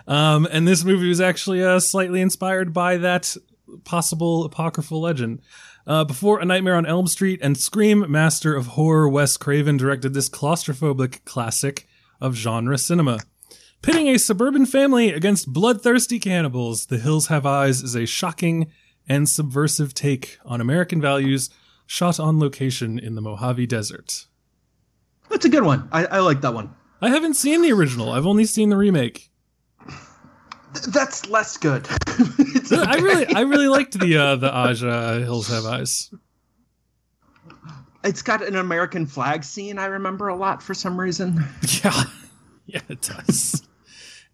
Um, 0.08 0.48
and 0.50 0.66
this 0.66 0.84
movie 0.84 1.08
was 1.08 1.20
actually 1.20 1.62
uh, 1.62 1.78
slightly 1.80 2.20
inspired 2.20 2.72
by 2.72 2.96
that 2.98 3.36
possible 3.84 4.44
apocryphal 4.44 5.00
legend. 5.00 5.40
Uh, 5.86 6.02
before 6.02 6.40
A 6.40 6.44
Nightmare 6.44 6.76
on 6.76 6.86
Elm 6.86 7.06
Street 7.06 7.40
and 7.42 7.58
Scream, 7.58 8.10
master 8.10 8.56
of 8.56 8.68
horror 8.68 9.08
Wes 9.08 9.36
Craven 9.36 9.76
directed 9.76 10.14
this 10.14 10.30
claustrophobic 10.30 11.24
classic 11.24 11.86
of 12.20 12.34
genre 12.34 12.78
cinema. 12.78 13.18
Pitting 13.84 14.08
a 14.08 14.18
suburban 14.18 14.64
family 14.66 15.10
against 15.10 15.52
bloodthirsty 15.52 16.18
cannibals, 16.18 16.86
The 16.86 16.98
Hills 16.98 17.26
Have 17.26 17.44
Eyes 17.44 17.82
is 17.82 17.94
a 17.94 18.06
shocking 18.06 18.70
and 19.08 19.28
subversive 19.28 19.92
take 19.92 20.38
on 20.44 20.60
American 20.62 21.00
values 21.02 21.50
shot 21.86 22.18
on 22.18 22.38
location 22.40 22.98
in 22.98 23.14
the 23.14 23.20
Mojave 23.20 23.66
Desert. 23.66 24.26
That's 25.28 25.44
a 25.44 25.50
good 25.50 25.64
one. 25.64 25.86
I, 25.92 26.06
I 26.06 26.18
like 26.20 26.40
that 26.40 26.54
one. 26.54 26.74
I 27.02 27.10
haven't 27.10 27.34
seen 27.34 27.60
the 27.60 27.72
original, 27.72 28.10
I've 28.12 28.26
only 28.26 28.46
seen 28.46 28.70
the 28.70 28.76
remake. 28.78 29.30
Th- 30.74 30.86
That's 30.86 31.28
less 31.28 31.56
good. 31.56 31.86
It's 32.56 32.72
I 32.72 32.94
really, 32.94 33.26
I 33.26 33.42
really 33.42 33.68
liked 33.68 33.98
the 34.00 34.16
uh, 34.16 34.36
the 34.36 34.50
Aja 34.50 35.18
Hills 35.20 35.48
Have 35.48 35.66
Eyes. 35.66 36.10
It's 38.02 38.22
got 38.22 38.42
an 38.42 38.56
American 38.56 39.04
flag 39.04 39.44
scene 39.44 39.78
I 39.78 39.84
remember 39.86 40.28
a 40.28 40.34
lot 40.36 40.62
for 40.62 40.72
some 40.72 40.98
reason. 40.98 41.44
Yeah, 41.84 42.04
yeah, 42.64 42.80
it 42.88 43.02
does. 43.02 43.62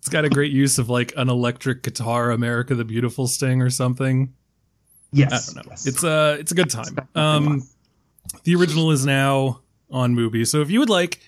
It's 0.00 0.09
got 0.09 0.25
a 0.25 0.30
great 0.30 0.50
use 0.50 0.78
of 0.78 0.88
like 0.88 1.12
an 1.16 1.28
electric 1.28 1.83
guitar, 1.83 2.30
"America 2.30 2.75
the 2.75 2.85
Beautiful" 2.85 3.26
sting 3.28 3.62
or 3.62 3.71
something. 3.71 4.33
Yes. 5.12 5.50
I 5.50 5.54
don't 5.54 5.66
know. 5.66 5.71
yes. 5.71 5.87
It's 5.87 6.02
a 6.02 6.37
it's 6.40 6.52
a 6.52 6.54
good 6.54 6.71
time. 6.71 6.97
Um, 7.14 7.69
the 8.45 8.54
original 8.54 8.90
is 8.90 9.04
now 9.04 9.61
on 9.90 10.14
Mubi. 10.14 10.47
So 10.47 10.61
if 10.62 10.71
you 10.71 10.78
would 10.80 10.88
like 10.88 11.21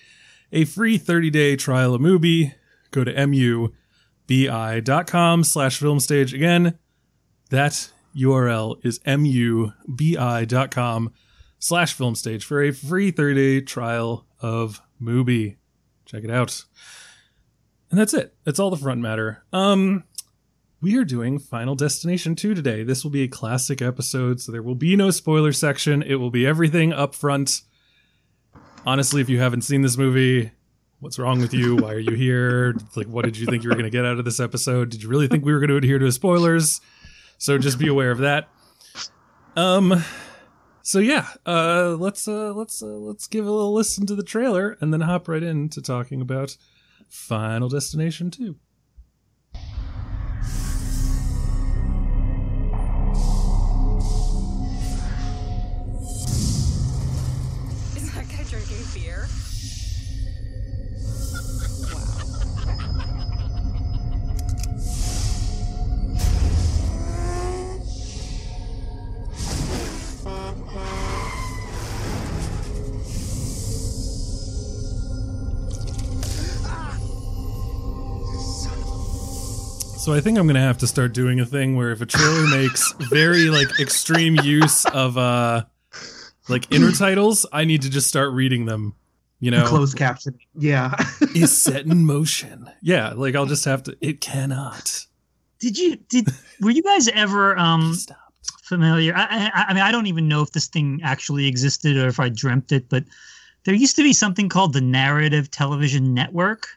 a 0.51 0.65
free 0.65 0.97
30 0.97 1.29
day 1.29 1.55
trial 1.55 1.93
of 1.93 2.01
Mubi, 2.01 2.53
go 2.91 3.03
to 3.03 3.13
mubi.com 3.13 3.73
slash 5.43 5.79
filmstage. 5.79 6.33
Again, 6.33 6.79
that 7.49 7.91
URL 8.15 8.83
is 8.85 8.99
mubi.com 8.99 9.83
slash 11.59 11.95
filmstage 11.97 12.43
for 12.43 12.61
a 12.61 12.71
free 12.71 13.11
30 13.11 13.35
day 13.35 13.61
trial 13.61 14.25
of 14.41 14.81
Mubi. 15.01 15.57
Check 16.05 16.23
it 16.23 16.31
out. 16.31 16.65
And 17.93 17.99
that's 17.99 18.15
it. 18.15 18.33
That's 18.43 18.57
all 18.57 18.71
the 18.71 18.75
front 18.75 19.01
matter. 19.01 19.43
Um, 19.53 20.05
we 20.81 20.97
are 20.97 21.03
doing 21.05 21.37
Final 21.37 21.75
Destination 21.75 22.33
2 22.33 22.55
today. 22.55 22.81
This 22.81 23.03
will 23.03 23.11
be 23.11 23.21
a 23.21 23.27
classic 23.27 23.83
episode, 23.83 24.41
so 24.41 24.51
there 24.51 24.63
will 24.63 24.73
be 24.73 24.95
no 24.95 25.11
spoiler 25.11 25.51
section. 25.51 26.01
It 26.01 26.15
will 26.15 26.31
be 26.31 26.43
everything 26.43 26.91
up 26.91 27.13
front. 27.13 27.61
Honestly, 28.83 29.21
if 29.21 29.29
you 29.29 29.37
haven't 29.37 29.61
seen 29.61 29.83
this 29.83 29.95
movie, 29.95 30.49
what's 31.01 31.19
wrong 31.19 31.39
with 31.39 31.53
you? 31.53 31.75
Why 31.75 31.93
are 31.93 31.99
you 31.99 32.15
here? 32.15 32.75
Like, 32.95 33.05
what 33.05 33.25
did 33.25 33.37
you 33.37 33.45
think 33.45 33.61
you 33.61 33.69
were 33.69 33.75
going 33.75 33.85
to 33.85 33.91
get 33.91 34.05
out 34.05 34.17
of 34.17 34.25
this 34.25 34.39
episode? 34.39 34.89
Did 34.89 35.03
you 35.03 35.09
really 35.09 35.27
think 35.27 35.45
we 35.45 35.53
were 35.53 35.59
going 35.59 35.69
to 35.69 35.77
adhere 35.77 35.99
to 35.99 36.11
spoilers? 36.11 36.81
So 37.37 37.59
just 37.59 37.77
be 37.77 37.89
aware 37.89 38.09
of 38.09 38.17
that. 38.17 38.49
Um, 39.55 40.03
so 40.81 40.97
yeah, 40.97 41.27
uh, 41.45 41.95
let's 41.99 42.27
uh, 42.27 42.53
let's 42.53 42.81
uh, 42.81 42.87
let's 42.87 43.27
give 43.27 43.45
a 43.45 43.51
little 43.51 43.71
listen 43.71 44.07
to 44.07 44.15
the 44.15 44.23
trailer 44.23 44.79
and 44.81 44.91
then 44.91 45.01
hop 45.01 45.27
right 45.27 45.43
into 45.43 45.79
talking 45.79 46.21
about 46.21 46.57
Final 47.13 47.69
Destination 47.69 48.31
2. 48.31 48.55
So 80.03 80.11
I 80.11 80.19
think 80.19 80.37
I'm 80.37 80.47
gonna 80.47 80.59
have 80.59 80.79
to 80.79 80.87
start 80.87 81.13
doing 81.13 81.39
a 81.39 81.45
thing 81.45 81.77
where 81.77 81.91
if 81.91 82.01
a 82.01 82.05
trailer 82.05 82.45
makes 82.47 82.91
very 83.09 83.45
like 83.45 83.79
extreme 83.79 84.35
use 84.43 84.85
of 84.87 85.17
uh 85.17 85.63
like 86.49 86.69
inner 86.73 86.91
titles, 86.97 87.45
I 87.53 87.63
need 87.63 87.83
to 87.83 87.89
just 87.89 88.07
start 88.07 88.33
reading 88.33 88.65
them. 88.65 88.95
You 89.39 89.51
know, 89.51 89.65
Closed 89.65 89.97
captioning. 89.97 90.41
Yeah. 90.55 90.93
is 91.33 91.57
set 91.57 91.85
in 91.85 92.05
motion. 92.15 92.69
Yeah, 92.81 93.13
like 93.15 93.33
I'll 93.33 93.45
just 93.45 93.63
have 93.63 93.81
to. 93.83 93.97
It 94.01 94.19
cannot 94.19 95.05
Did 95.59 95.77
you 95.77 95.95
did 95.95 96.27
were 96.59 96.71
you 96.71 96.83
guys 96.83 97.07
ever 97.07 97.57
um 97.57 97.95
familiar? 98.61 99.13
I, 99.15 99.51
I 99.53 99.65
I 99.69 99.73
mean 99.73 99.83
I 99.83 99.91
don't 99.93 100.07
even 100.07 100.27
know 100.27 100.41
if 100.41 100.51
this 100.51 100.67
thing 100.67 100.99
actually 101.01 101.47
existed 101.47 101.95
or 101.95 102.09
if 102.09 102.19
I 102.19 102.27
dreamt 102.27 102.73
it, 102.73 102.89
but 102.89 103.05
there 103.63 103.73
used 103.73 103.95
to 103.95 104.03
be 104.03 104.11
something 104.11 104.49
called 104.49 104.73
the 104.73 104.81
Narrative 104.81 105.49
Television 105.49 106.13
Network. 106.13 106.67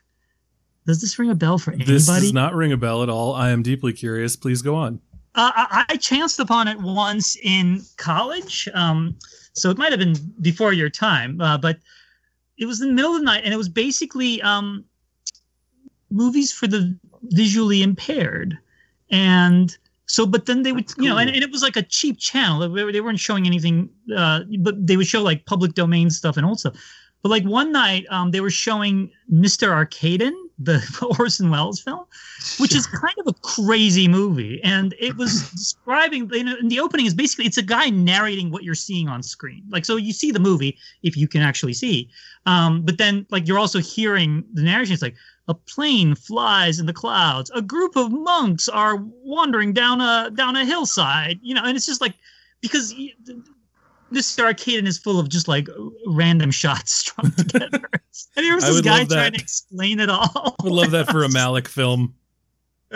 Does 0.86 1.00
this 1.00 1.18
ring 1.18 1.30
a 1.30 1.34
bell 1.34 1.58
for 1.58 1.72
anybody? 1.72 1.92
This 1.92 2.06
does 2.06 2.32
not 2.32 2.54
ring 2.54 2.72
a 2.72 2.76
bell 2.76 3.02
at 3.02 3.08
all. 3.08 3.34
I 3.34 3.50
am 3.50 3.62
deeply 3.62 3.92
curious. 3.92 4.36
Please 4.36 4.62
go 4.62 4.74
on. 4.74 5.00
Uh, 5.34 5.52
I, 5.54 5.84
I 5.90 5.96
chanced 5.96 6.40
upon 6.40 6.68
it 6.68 6.78
once 6.80 7.36
in 7.42 7.82
college, 7.98 8.68
um, 8.72 9.16
so 9.52 9.68
it 9.68 9.76
might 9.76 9.90
have 9.92 9.98
been 9.98 10.14
before 10.40 10.72
your 10.72 10.88
time, 10.88 11.40
uh, 11.40 11.58
but 11.58 11.78
it 12.56 12.64
was 12.64 12.80
in 12.80 12.88
the 12.88 12.94
middle 12.94 13.12
of 13.12 13.18
the 13.18 13.24
night, 13.24 13.42
and 13.44 13.52
it 13.52 13.56
was 13.58 13.68
basically 13.68 14.40
um, 14.40 14.84
movies 16.10 16.52
for 16.52 16.66
the 16.66 16.96
visually 17.24 17.82
impaired, 17.82 18.56
and 19.10 19.76
so, 20.06 20.24
but 20.24 20.46
then 20.46 20.62
they 20.62 20.72
would, 20.72 20.88
That's 20.88 20.98
you 20.98 21.08
know, 21.08 21.18
and, 21.18 21.28
and 21.28 21.42
it 21.42 21.50
was 21.50 21.62
like 21.62 21.76
a 21.76 21.82
cheap 21.82 22.18
channel. 22.18 22.66
They, 22.68 22.92
they 22.92 23.00
weren't 23.00 23.20
showing 23.20 23.46
anything, 23.46 23.90
uh, 24.16 24.40
but 24.60 24.86
they 24.86 24.96
would 24.96 25.06
show 25.06 25.20
like 25.20 25.44
public 25.46 25.74
domain 25.74 26.10
stuff 26.10 26.36
and 26.36 26.46
old 26.46 26.60
stuff. 26.60 26.76
But 27.22 27.28
like 27.30 27.44
one 27.44 27.72
night, 27.72 28.06
um, 28.08 28.30
they 28.30 28.40
were 28.40 28.50
showing 28.50 29.10
Mr. 29.30 29.68
Arkadin, 29.68 30.32
the 30.58 30.82
Orson 31.18 31.50
Welles 31.50 31.80
film, 31.80 32.04
which 32.58 32.75
is 32.75 32.86
kind 32.86 33.14
of 33.18 33.26
a 33.26 33.34
crazy 33.34 34.08
movie. 34.08 34.58
And 34.64 34.94
it 34.98 35.16
was 35.16 35.50
describing, 35.52 36.30
you 36.32 36.44
know, 36.44 36.56
in 36.56 36.68
the 36.68 36.80
opening 36.80 37.04
is 37.04 37.14
basically 37.14 37.44
it's 37.44 37.58
a 37.58 37.62
guy 37.62 37.90
narrating 37.90 38.50
what 38.50 38.64
you're 38.64 38.75
seeing 38.75 39.06
on 39.08 39.22
screen. 39.22 39.64
Like, 39.68 39.84
so 39.84 39.96
you 39.96 40.12
see 40.14 40.30
the 40.30 40.40
movie 40.40 40.78
if 41.02 41.16
you 41.16 41.28
can 41.28 41.42
actually 41.42 41.75
see, 41.75 42.08
um, 42.46 42.82
but 42.82 42.96
then 42.96 43.26
like 43.30 43.46
you're 43.46 43.58
also 43.58 43.80
hearing 43.80 44.44
the 44.54 44.62
narration. 44.62 44.94
It's 44.94 45.02
like 45.02 45.16
a 45.48 45.54
plane 45.54 46.14
flies 46.14 46.80
in 46.80 46.86
the 46.86 46.94
clouds. 46.94 47.50
A 47.54 47.60
group 47.60 47.94
of 47.94 48.10
monks 48.10 48.68
are 48.68 48.96
wandering 48.96 49.75
down 49.75 50.00
a 50.00 50.30
down 50.30 50.56
a 50.56 50.64
hillside. 50.64 51.38
You 51.42 51.54
know, 51.54 51.64
and 51.64 51.76
it's 51.76 51.86
just 51.86 52.00
like 52.00 52.14
because. 52.62 52.94
Y- 54.10 54.18
Mr. 54.18 54.44
Arkadin 54.52 54.86
is 54.86 54.98
full 54.98 55.18
of 55.20 55.28
just 55.28 55.48
like 55.48 55.68
random 56.06 56.50
shots 56.50 56.92
strung 57.00 57.30
together. 57.32 57.80
and 58.36 58.44
here 58.44 58.54
was 58.54 58.64
this 58.64 58.80
guy 58.80 58.98
love 59.00 59.08
that. 59.10 59.14
trying 59.16 59.32
to 59.32 59.40
explain 59.40 60.00
it 60.00 60.08
all. 60.10 60.56
I 60.60 60.64
would 60.64 60.72
love 60.72 60.90
that 60.92 61.10
for 61.10 61.25
a 61.25 61.28
Malick 61.28 61.68
film. 61.68 62.14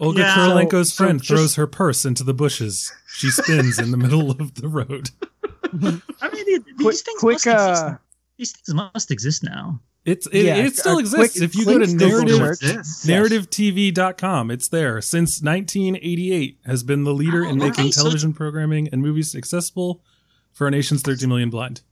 Olga 0.00 0.20
Yeah. 0.20 0.34
Kurylenko's 0.34 0.92
So 0.92 1.04
friend 1.04 1.20
just- 1.20 1.28
throws 1.28 1.54
her 1.56 1.66
purse 1.66 2.04
into 2.04 2.24
the 2.24 2.34
bushes. 2.34 2.92
She 3.14 3.30
spins 3.30 3.78
in 3.78 3.90
the 3.90 3.96
middle 3.96 4.30
of 4.30 4.54
the 4.54 4.68
road. 4.68 5.10
I 5.64 5.68
mean, 6.32 6.44
these 6.46 6.60
Quick, 6.78 6.96
things 6.96 7.20
quick. 7.20 7.34
must 7.34 7.46
exist. 7.46 7.84
Uh, 7.84 7.96
These 8.38 8.52
things 8.52 8.74
must 8.74 9.10
exist 9.10 9.44
now. 9.44 9.80
It's 10.04 10.26
it, 10.28 10.44
Yeah, 10.46 10.56
it 10.56 10.76
still 10.76 10.98
exists. 10.98 11.38
quick- 11.38 11.42
if 11.42 11.54
you 11.54 11.64
go 11.66 11.78
to 11.78 11.86
narrative. 11.86 12.38
Narrativetv.com, 13.04 14.50
it's 14.50 14.68
there. 14.68 15.00
Since 15.00 15.42
1988 15.42 16.58
has 16.64 16.82
been 16.82 17.04
the 17.04 17.12
leader 17.14 17.44
in 17.44 17.60
Oh, 17.60 17.66
making 17.66 17.84
okay, 17.84 17.90
so- 17.90 18.02
television 18.02 18.32
programming 18.32 18.88
and 18.92 19.02
movies 19.02 19.34
accessible 19.34 20.02
for 20.52 20.64
our 20.64 20.70
nation's 20.70 21.02
13 21.02 21.28
million 21.28 21.50
blind. 21.50 21.82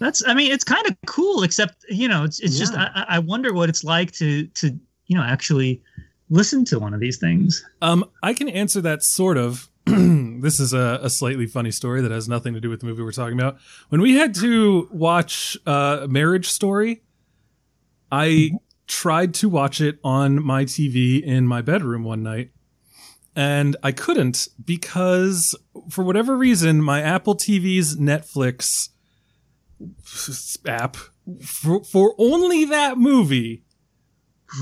That's. 0.00 0.22
I 0.26 0.34
mean, 0.34 0.50
it's 0.52 0.64
kind 0.64 0.86
of 0.86 0.96
cool. 1.06 1.42
Except 1.44 1.84
you 1.88 2.08
know, 2.08 2.24
it's 2.24 2.40
it's 2.40 2.58
just. 2.58 2.72
Yeah. 2.74 2.90
I, 2.94 3.00
I 3.02 3.06
I 3.16 3.18
wonder 3.20 3.52
what 3.54 3.68
it's 3.68 3.84
like 3.84 4.10
to 4.12 4.44
to 4.48 4.68
you 5.06 5.16
know 5.16 5.22
actually 5.22 5.80
listen 6.30 6.64
to 6.66 6.78
one 6.80 6.92
of 6.94 7.00
these 7.00 7.16
things. 7.18 7.64
Um, 7.80 8.04
I 8.22 8.34
can 8.34 8.48
answer 8.48 8.80
that 8.82 9.02
sort 9.04 9.36
of. 9.38 9.68
this 10.40 10.60
is 10.60 10.72
a, 10.72 11.00
a 11.02 11.10
slightly 11.10 11.46
funny 11.46 11.70
story 11.70 12.00
that 12.00 12.10
has 12.10 12.28
nothing 12.28 12.54
to 12.54 12.60
do 12.60 12.70
with 12.70 12.80
the 12.80 12.86
movie 12.86 13.02
we're 13.02 13.12
talking 13.12 13.38
about. 13.38 13.58
When 13.90 14.00
we 14.00 14.14
had 14.14 14.34
to 14.36 14.88
watch 14.90 15.58
uh, 15.66 16.06
Marriage 16.08 16.48
Story, 16.48 17.02
I 18.10 18.52
tried 18.86 19.34
to 19.34 19.48
watch 19.48 19.80
it 19.80 19.98
on 20.02 20.42
my 20.42 20.64
TV 20.64 21.22
in 21.22 21.46
my 21.46 21.60
bedroom 21.60 22.02
one 22.02 22.22
night, 22.22 22.50
and 23.36 23.76
I 23.82 23.92
couldn't 23.92 24.48
because 24.64 25.54
for 25.90 26.02
whatever 26.02 26.36
reason, 26.36 26.82
my 26.82 27.02
Apple 27.02 27.34
TV's 27.34 27.96
Netflix 27.96 28.88
app 30.66 30.96
for, 31.44 31.84
for 31.84 32.14
only 32.16 32.64
that 32.64 32.96
movie 32.96 33.64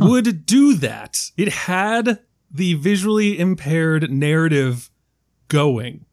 would 0.00 0.47
do 0.47 0.75
that. 0.75 1.19
It 1.37 1.49
had 1.49 2.21
the 2.50 2.75
visually 2.75 3.38
impaired 3.38 4.11
narrative 4.11 4.91
going 5.52 6.04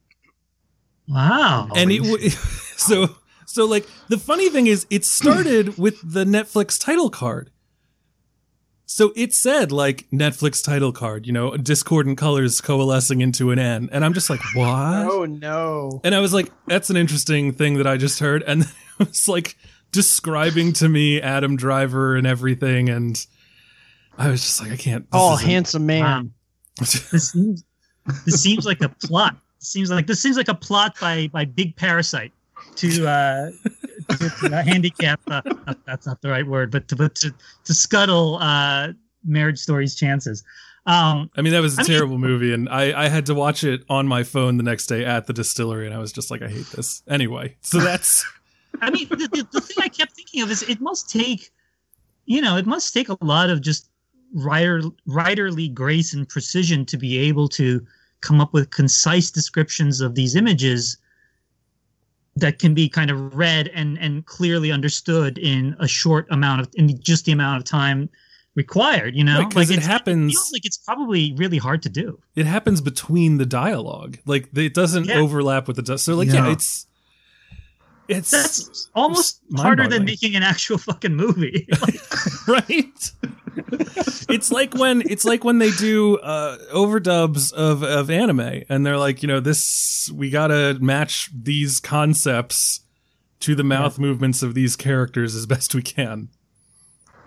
Wow. 1.08 1.68
and 1.74 1.90
it 1.90 2.02
w- 2.02 2.28
so 2.76 3.08
so 3.46 3.64
like 3.66 3.86
the 4.08 4.18
funny 4.18 4.48
thing 4.50 4.66
is 4.68 4.86
it 4.90 5.04
started 5.04 5.76
with 5.84 5.96
the 6.04 6.24
Netflix 6.24 6.78
title 6.78 7.10
card. 7.10 7.50
So 8.86 9.12
it 9.16 9.32
said 9.34 9.70
like 9.72 10.06
Netflix 10.12 10.64
title 10.64 10.92
card, 10.92 11.26
you 11.26 11.32
know, 11.32 11.56
discordant 11.56 12.18
colors 12.18 12.60
coalescing 12.60 13.20
into 13.20 13.50
an 13.52 13.58
N, 13.58 13.88
and 13.92 14.04
I'm 14.04 14.14
just 14.14 14.28
like, 14.30 14.40
what? 14.54 15.06
oh 15.06 15.24
no. 15.24 16.00
And 16.04 16.14
I 16.14 16.20
was 16.20 16.32
like, 16.34 16.50
that's 16.66 16.90
an 16.90 16.96
interesting 16.96 17.52
thing 17.52 17.78
that 17.78 17.86
I 17.86 17.96
just 17.96 18.18
heard, 18.20 18.42
and 18.46 18.62
it 19.00 19.08
was 19.08 19.28
like 19.28 19.56
describing 19.92 20.72
to 20.74 20.88
me 20.88 21.20
Adam 21.20 21.56
Driver 21.56 22.16
and 22.16 22.26
everything, 22.26 22.88
and 22.88 23.24
I 24.18 24.28
was 24.28 24.42
just 24.42 24.60
like, 24.60 24.72
I 24.72 24.76
can't. 24.76 25.06
Oh, 25.12 25.36
handsome 25.36 25.86
man. 25.86 26.32
this 26.78 27.30
seems 27.32 27.64
this 28.24 28.42
seems 28.42 28.66
like 28.66 28.80
a 28.82 28.88
plot. 28.88 29.36
Seems 29.58 29.90
like 29.90 30.06
this 30.06 30.20
seems 30.20 30.36
like 30.36 30.48
a 30.48 30.54
plot 30.54 30.96
by 31.00 31.28
by 31.28 31.44
Big 31.44 31.76
Parasite 31.76 32.32
to 32.76 33.06
uh 33.06 33.50
to, 34.40 34.62
handicap. 34.64 35.20
Uh, 35.26 35.42
uh, 35.66 35.74
that's 35.86 36.06
not 36.06 36.20
the 36.22 36.30
right 36.30 36.46
word, 36.46 36.70
but 36.70 36.88
to 36.88 36.96
but 36.96 37.14
to 37.16 37.34
to 37.64 37.74
scuttle 37.74 38.38
uh 38.40 38.92
Marriage 39.24 39.58
Story's 39.58 39.94
chances. 39.94 40.42
Um, 40.86 41.30
I 41.36 41.42
mean, 41.42 41.52
that 41.52 41.60
was 41.60 41.76
a 41.76 41.82
I 41.82 41.84
mean- 41.84 41.92
terrible 41.92 42.18
movie, 42.18 42.54
and 42.54 42.68
I, 42.68 43.04
I 43.04 43.08
had 43.08 43.26
to 43.26 43.34
watch 43.34 43.64
it 43.64 43.84
on 43.90 44.08
my 44.08 44.22
phone 44.22 44.56
the 44.56 44.62
next 44.62 44.86
day 44.86 45.04
at 45.04 45.26
the 45.26 45.34
distillery, 45.34 45.84
and 45.84 45.94
I 45.94 45.98
was 45.98 46.10
just 46.10 46.30
like, 46.30 46.40
I 46.40 46.48
hate 46.48 46.66
this. 46.68 47.02
Anyway, 47.06 47.54
so 47.60 47.78
that's 47.80 48.24
I 48.80 48.90
mean, 48.90 49.08
the, 49.08 49.16
the, 49.16 49.46
the 49.52 49.60
thing 49.60 49.76
I 49.80 49.88
kept 49.88 50.12
thinking 50.12 50.42
of 50.42 50.50
is 50.50 50.62
it 50.62 50.80
must 50.80 51.10
take, 51.10 51.50
you 52.26 52.40
know, 52.40 52.56
it 52.56 52.66
must 52.66 52.94
take 52.94 53.08
a 53.08 53.16
lot 53.20 53.50
of 53.50 53.60
just 53.60 53.88
writer 54.32 54.82
writerly 55.08 55.72
grace 55.72 56.14
and 56.14 56.28
precision 56.28 56.86
to 56.86 56.96
be 56.96 57.18
able 57.18 57.48
to 57.48 57.84
come 58.20 58.40
up 58.40 58.52
with 58.52 58.70
concise 58.70 59.30
descriptions 59.30 60.00
of 60.00 60.14
these 60.14 60.34
images 60.36 60.96
that 62.36 62.58
can 62.58 62.74
be 62.74 62.88
kind 62.88 63.10
of 63.10 63.34
read 63.34 63.68
and 63.74 63.98
and 63.98 64.24
clearly 64.26 64.70
understood 64.72 65.36
in 65.38 65.76
a 65.80 65.88
short 65.88 66.26
amount 66.30 66.60
of 66.60 66.68
in 66.74 67.00
just 67.02 67.24
the 67.24 67.32
amount 67.32 67.58
of 67.58 67.64
time 67.64 68.08
required. 68.54 69.14
You 69.16 69.24
know, 69.24 69.40
Right, 69.42 69.50
'cause 69.52 69.70
it 69.70 69.74
it's- 69.74 69.86
happens- 69.86 70.32
feels 70.32 70.52
like 70.52 70.64
it's 70.64 70.76
probably 70.78 71.32
really 71.34 71.58
hard 71.58 71.82
to 71.82 71.88
do. 71.88 72.18
it 72.36 72.46
happens 72.46 72.80
between 72.80 73.38
the 73.38 73.46
dialogue. 73.46 74.18
Like 74.26 74.48
it 74.54 74.74
doesn't 74.74 75.06
Yeah. 75.06 75.18
overlap 75.18 75.66
with 75.66 75.76
the 75.76 75.82
di- 75.82 75.96
so 75.96 76.14
like 76.14 76.28
yeah, 76.28 76.46
Yeah. 76.46 76.52
it's 76.52 76.86
it's 78.08 78.30
That's 78.32 78.88
almost 78.94 79.40
harder 79.56 79.86
than 79.86 80.04
making 80.04 80.34
an 80.34 80.42
actual 80.42 80.78
fucking 80.78 81.14
movie. 81.14 81.66
like, 81.80 82.00
right. 82.48 83.12
it's 84.28 84.50
like 84.50 84.74
when 84.74 85.02
it's 85.08 85.24
like 85.24 85.44
when 85.44 85.58
they 85.58 85.70
do 85.70 86.18
uh, 86.18 86.58
overdubs 86.72 87.52
of 87.52 87.82
of 87.82 88.10
anime, 88.10 88.62
and 88.68 88.84
they're 88.84 88.98
like, 88.98 89.22
you 89.22 89.28
know, 89.28 89.40
this 89.40 90.10
we 90.14 90.30
gotta 90.30 90.78
match 90.80 91.30
these 91.34 91.80
concepts 91.80 92.80
to 93.40 93.54
the 93.54 93.64
mouth 93.64 93.98
movements 93.98 94.42
of 94.42 94.54
these 94.54 94.76
characters 94.76 95.34
as 95.34 95.46
best 95.46 95.74
we 95.74 95.82
can. 95.82 96.28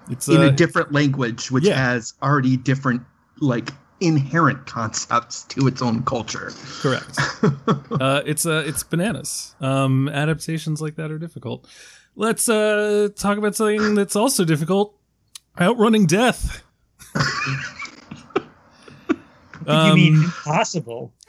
It's 0.10 0.28
in 0.28 0.38
uh, 0.38 0.46
a 0.46 0.52
different 0.52 0.92
language, 0.92 1.50
which 1.50 1.66
yeah. 1.66 1.76
has 1.76 2.14
already 2.22 2.58
different 2.58 3.02
like 3.40 3.70
inherent 4.00 4.66
concepts 4.66 5.44
to 5.46 5.68
its 5.68 5.82
own 5.82 6.04
culture. 6.04 6.52
correct. 6.82 7.18
uh, 8.02 8.22
it's 8.26 8.46
uh, 8.46 8.64
it's 8.66 8.84
bananas. 8.84 9.56
Um, 9.62 10.10
adaptations 10.10 10.82
like 10.82 10.96
that 10.96 11.12
are 11.12 11.18
difficult. 11.18 11.68
Let's 12.16 12.48
uh, 12.48 13.10
talk 13.16 13.38
about 13.38 13.56
something 13.56 13.96
that's 13.96 14.16
also 14.16 14.46
difficult: 14.46 14.96
outrunning 15.60 16.06
death. 16.06 16.64
you 19.68 19.96
mean 19.96 20.16
Um, 20.18 20.24
impossible? 20.26 21.14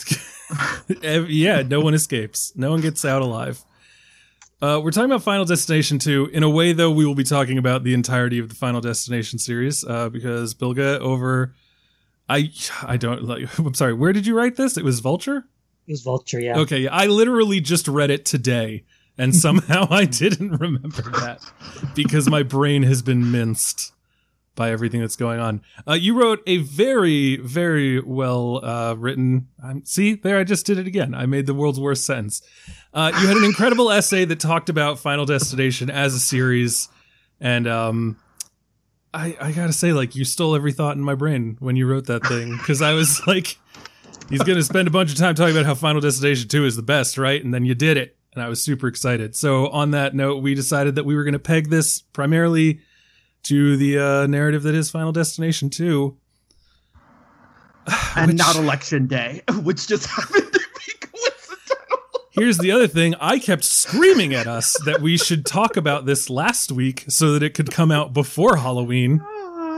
Yeah, 1.03 1.63
no 1.63 1.81
one 1.81 1.95
escapes. 1.95 2.53
No 2.55 2.71
one 2.71 2.81
gets 2.81 3.05
out 3.05 3.23
alive. 3.23 3.65
Uh, 4.61 4.81
we're 4.85 4.91
talking 4.93 5.11
about 5.11 5.23
Final 5.23 5.45
Destination 5.45 5.99
2. 5.99 6.27
In 6.33 6.43
a 6.43 6.51
way, 6.51 6.73
though, 6.73 6.91
we 6.91 7.07
will 7.07 7.15
be 7.15 7.25
talking 7.25 7.59
about 7.59 7.83
the 7.83 7.95
entirety 7.95 8.39
of 8.39 8.51
the 8.51 8.55
Final 8.55 8.81
Destination 8.81 9.39
series 9.39 9.85
uh, 9.85 10.11
because 10.11 10.55
Bilge 10.55 10.79
over. 10.79 11.55
I 12.29 12.51
I 12.83 12.97
don't 12.99 13.25
like. 13.25 13.59
I'm 13.59 13.75
sorry. 13.75 13.95
Where 13.95 14.13
did 14.13 14.27
you 14.27 14.37
write 14.37 14.57
this? 14.57 14.77
It 14.77 14.85
was 14.85 15.01
Vulture. 15.01 15.39
It 15.87 15.93
was 15.93 16.03
Vulture, 16.03 16.39
yeah. 16.41 16.59
Okay, 16.59 16.81
yeah, 16.81 16.91
I 16.95 17.07
literally 17.07 17.61
just 17.61 17.89
read 17.89 18.11
it 18.11 18.25
today, 18.27 18.85
and 19.19 19.35
somehow 19.35 19.87
I 19.91 20.05
didn't 20.05 20.53
remember 20.61 21.03
that 21.21 21.41
because 21.95 22.29
my 22.29 22.43
brain 22.43 22.83
has 22.85 23.03
been 23.03 23.31
minced 23.33 23.93
by 24.55 24.71
everything 24.71 25.01
that's 25.01 25.17
going 25.17 25.41
on. 25.41 25.61
Uh, 25.87 25.95
you 25.95 26.19
wrote 26.19 26.43
a 26.47 26.59
very, 26.59 27.37
very 27.37 28.01
well 28.01 28.65
uh, 28.65 28.95
written. 28.95 29.49
Um, 29.63 29.83
see, 29.85 30.15
there, 30.15 30.39
I 30.39 30.45
just 30.45 30.67
did 30.67 30.79
it 30.79 30.87
again. 30.87 31.15
I 31.15 31.27
made 31.27 31.47
the 31.47 31.55
world's 31.55 31.81
worst 31.81 32.05
sentence. 32.05 32.43
Uh, 32.93 33.11
you 33.21 33.27
had 33.27 33.37
an 33.37 33.45
incredible 33.45 33.91
essay 33.91 34.25
that 34.25 34.41
talked 34.41 34.69
about 34.69 34.99
Final 34.99 35.27
Destination 35.27 35.91
as 35.91 36.15
a 36.15 36.21
series, 36.21 36.89
and 37.41 37.67
um, 37.67 38.17
I, 39.13 39.37
I 39.41 39.53
gotta 39.53 39.73
say, 39.73 39.93
like, 39.93 40.15
you 40.15 40.25
stole 40.25 40.55
every 40.55 40.73
thought 40.73 40.97
in 40.97 41.03
my 41.03 41.15
brain 41.15 41.57
when 41.59 41.77
you 41.77 41.87
wrote 41.87 42.07
that 42.07 42.25
thing 42.27 42.57
because 42.57 42.83
I 42.83 42.93
was 42.93 43.21
like. 43.27 43.59
He's 44.31 44.43
going 44.43 44.57
to 44.57 44.65
spend 44.65 44.89
a 44.89 44.91
bunch 44.91 45.13
of 45.13 45.19
time 45.19 45.35
talking 45.35 45.55
about 45.55 45.67
how 45.67 45.75
Final 45.75 46.01
Destination 46.01 46.49
2 46.49 46.65
is 46.65 46.77
the 46.77 46.83
best, 46.83 47.19
right? 47.19 47.45
And 47.45 47.53
then 47.53 47.67
you 47.67 47.75
did 47.75 47.99
it. 47.99 48.17
And 48.33 48.43
I 48.43 48.49
was 48.49 48.63
super 48.63 48.89
excited. 48.89 49.37
So, 49.37 49.69
on 49.69 49.91
that 49.91 50.15
note, 50.15 50.43
we 50.43 50.55
decided 50.55 50.95
that 50.95 51.05
we 51.05 51.15
were 51.15 51.25
going 51.25 51.35
to 51.35 51.39
peg 51.39 51.69
this 51.69 52.01
primarily 52.01 52.81
to 53.45 53.77
the 53.77 53.99
uh, 53.99 54.27
narrative 54.27 54.63
that 54.65 54.75
is 54.75 54.91
Final 54.91 55.13
Destination 55.13 55.71
2. 55.71 56.17
and 58.17 58.29
Which- 58.33 58.39
not 58.39 58.57
election 58.57 59.07
day, 59.07 59.43
which 59.63 59.87
just 59.87 60.07
happened 60.11 60.53
to 60.53 60.59
be 60.59 61.07
coincidental. 61.07 61.99
Here's 62.33 62.59
the 62.59 62.73
other 62.73 62.89
thing 62.89 63.15
I 63.21 63.39
kept 63.39 63.65
screaming 63.65 64.35
at 64.35 64.47
us 64.47 64.77
that 64.85 65.01
we 65.01 65.17
should 65.17 65.47
talk 65.47 65.77
about 65.77 66.07
this 66.07 66.29
last 66.31 66.73
week 66.73 67.05
so 67.09 67.33
that 67.33 67.43
it 67.43 67.55
could 67.55 67.71
come 67.71 67.91
out 67.93 68.13
before 68.13 68.57
Halloween. 68.57 69.23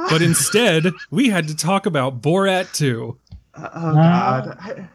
But 0.08 0.22
instead, 0.22 0.92
we 1.10 1.28
had 1.30 1.48
to 1.48 1.56
talk 1.56 1.84
about 1.86 2.20
Borat 2.22 2.72
2. 2.74 3.18
oh 3.56 3.62
God, 3.62 4.56
I- 4.60 4.88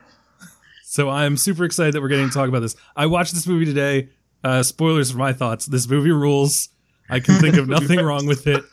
So 0.84 1.10
I'm 1.10 1.36
super 1.38 1.66
excited 1.66 1.94
that 1.94 2.02
we're 2.02 2.08
getting 2.08 2.30
to 2.30 2.34
talk 2.34 2.48
about 2.48 2.62
this. 2.62 2.76
I 2.96 3.06
watched 3.08 3.34
this 3.34 3.46
movie 3.48 3.66
today. 3.66 4.10
Uh, 4.44 4.64
spoilers 4.64 5.12
for 5.12 5.18
my 5.18 5.34
thoughts. 5.34 5.66
This 5.66 5.88
movie 5.88 6.12
rules. 6.12 6.70
I 7.10 7.20
can 7.20 7.36
think 7.40 7.58
of 7.58 7.68
nothing 7.70 8.00
wrong 8.00 8.26
with 8.26 8.48
it. 8.48 8.64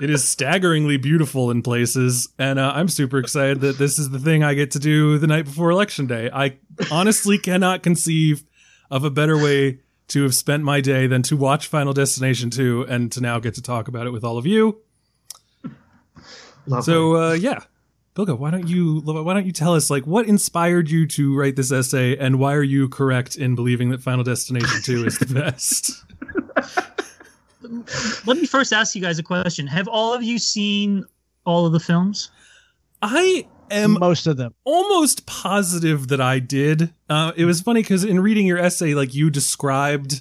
It 0.00 0.08
is 0.08 0.26
staggeringly 0.26 0.96
beautiful 0.96 1.50
in 1.50 1.60
places, 1.60 2.30
and 2.38 2.58
uh, 2.58 2.72
I'm 2.74 2.88
super 2.88 3.18
excited 3.18 3.60
that 3.60 3.76
this 3.76 3.98
is 3.98 4.08
the 4.08 4.18
thing 4.18 4.42
I 4.42 4.54
get 4.54 4.70
to 4.70 4.78
do 4.78 5.18
the 5.18 5.26
night 5.26 5.44
before 5.44 5.70
election 5.70 6.06
day. 6.06 6.30
I 6.32 6.56
honestly 6.90 7.36
cannot 7.36 7.82
conceive 7.82 8.42
of 8.90 9.04
a 9.04 9.10
better 9.10 9.36
way 9.36 9.80
to 10.08 10.22
have 10.22 10.34
spent 10.34 10.64
my 10.64 10.80
day 10.80 11.06
than 11.06 11.22
to 11.22 11.36
watch 11.36 11.66
Final 11.66 11.92
Destination 11.92 12.50
2 12.50 12.86
and 12.88 13.12
to 13.12 13.20
now 13.20 13.38
get 13.38 13.54
to 13.54 13.62
talk 13.62 13.88
about 13.88 14.06
it 14.06 14.10
with 14.10 14.24
all 14.24 14.38
of 14.38 14.46
you. 14.46 14.80
Lovely. 16.66 16.82
So 16.82 17.16
uh, 17.16 17.32
yeah, 17.34 17.60
Bilge, 18.14 18.30
why 18.30 18.50
don't 18.50 18.68
you 18.68 19.00
why 19.00 19.34
don't 19.34 19.46
you 19.46 19.52
tell 19.52 19.74
us 19.74 19.90
like 19.90 20.06
what 20.06 20.26
inspired 20.26 20.90
you 20.90 21.06
to 21.08 21.36
write 21.36 21.56
this 21.56 21.70
essay 21.70 22.16
and 22.16 22.38
why 22.38 22.54
are 22.54 22.62
you 22.62 22.88
correct 22.88 23.36
in 23.36 23.54
believing 23.54 23.90
that 23.90 24.02
Final 24.02 24.24
Destination 24.24 24.82
2 24.82 25.06
is 25.06 25.18
the 25.18 25.34
best? 25.34 26.04
Let 28.26 28.36
me 28.36 28.46
first 28.46 28.72
ask 28.72 28.94
you 28.94 29.02
guys 29.02 29.18
a 29.18 29.22
question. 29.22 29.66
Have 29.66 29.88
all 29.88 30.12
of 30.14 30.22
you 30.22 30.38
seen 30.38 31.04
all 31.44 31.66
of 31.66 31.72
the 31.72 31.80
films? 31.80 32.30
I 33.02 33.46
am 33.70 33.92
Most 33.98 34.26
of 34.26 34.36
them. 34.36 34.54
almost 34.64 35.26
positive 35.26 36.08
that 36.08 36.20
I 36.20 36.38
did. 36.38 36.92
Uh, 37.08 37.32
it 37.36 37.44
was 37.44 37.60
funny 37.60 37.82
because 37.82 38.04
in 38.04 38.20
reading 38.20 38.46
your 38.46 38.58
essay, 38.58 38.94
like 38.94 39.14
you 39.14 39.30
described 39.30 40.20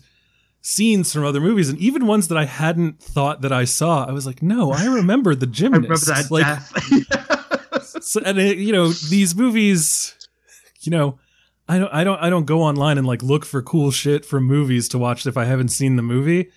scenes 0.61 1.11
from 1.11 1.23
other 1.25 1.39
movies, 1.39 1.69
and 1.69 1.79
even 1.79 2.05
ones 2.05 2.27
that 2.27 2.37
I 2.37 2.45
hadn't 2.45 3.01
thought 3.01 3.41
that 3.41 3.51
I 3.51 3.63
saw, 3.65 4.05
I 4.05 4.11
was 4.11 4.25
like, 4.25 4.41
no, 4.43 4.71
I 4.71 4.85
remember 4.85 5.33
the 5.35 5.45
I 5.47 5.49
gymnast. 5.49 6.07
remember 6.07 6.23
that 6.23 6.31
like, 7.81 7.83
so, 8.03 8.21
and 8.25 8.37
it, 8.37 8.57
you 8.57 8.71
know, 8.71 8.89
these 8.89 9.35
movies, 9.35 10.15
you 10.81 10.91
know, 10.91 11.17
I 11.67 11.79
don't, 11.79 11.93
I 11.93 12.03
don't, 12.03 12.19
I 12.21 12.29
don't 12.29 12.45
go 12.45 12.61
online 12.61 12.97
and 12.97 13.05
like 13.07 13.23
look 13.23 13.45
for 13.45 13.61
cool 13.61 13.91
shit 13.91 14.25
from 14.25 14.43
movies 14.45 14.87
to 14.89 14.97
watch 14.97 15.25
if 15.25 15.37
I 15.37 15.45
haven't 15.45 15.69
seen 15.69 15.95
the 15.95 16.01
movie. 16.01 16.51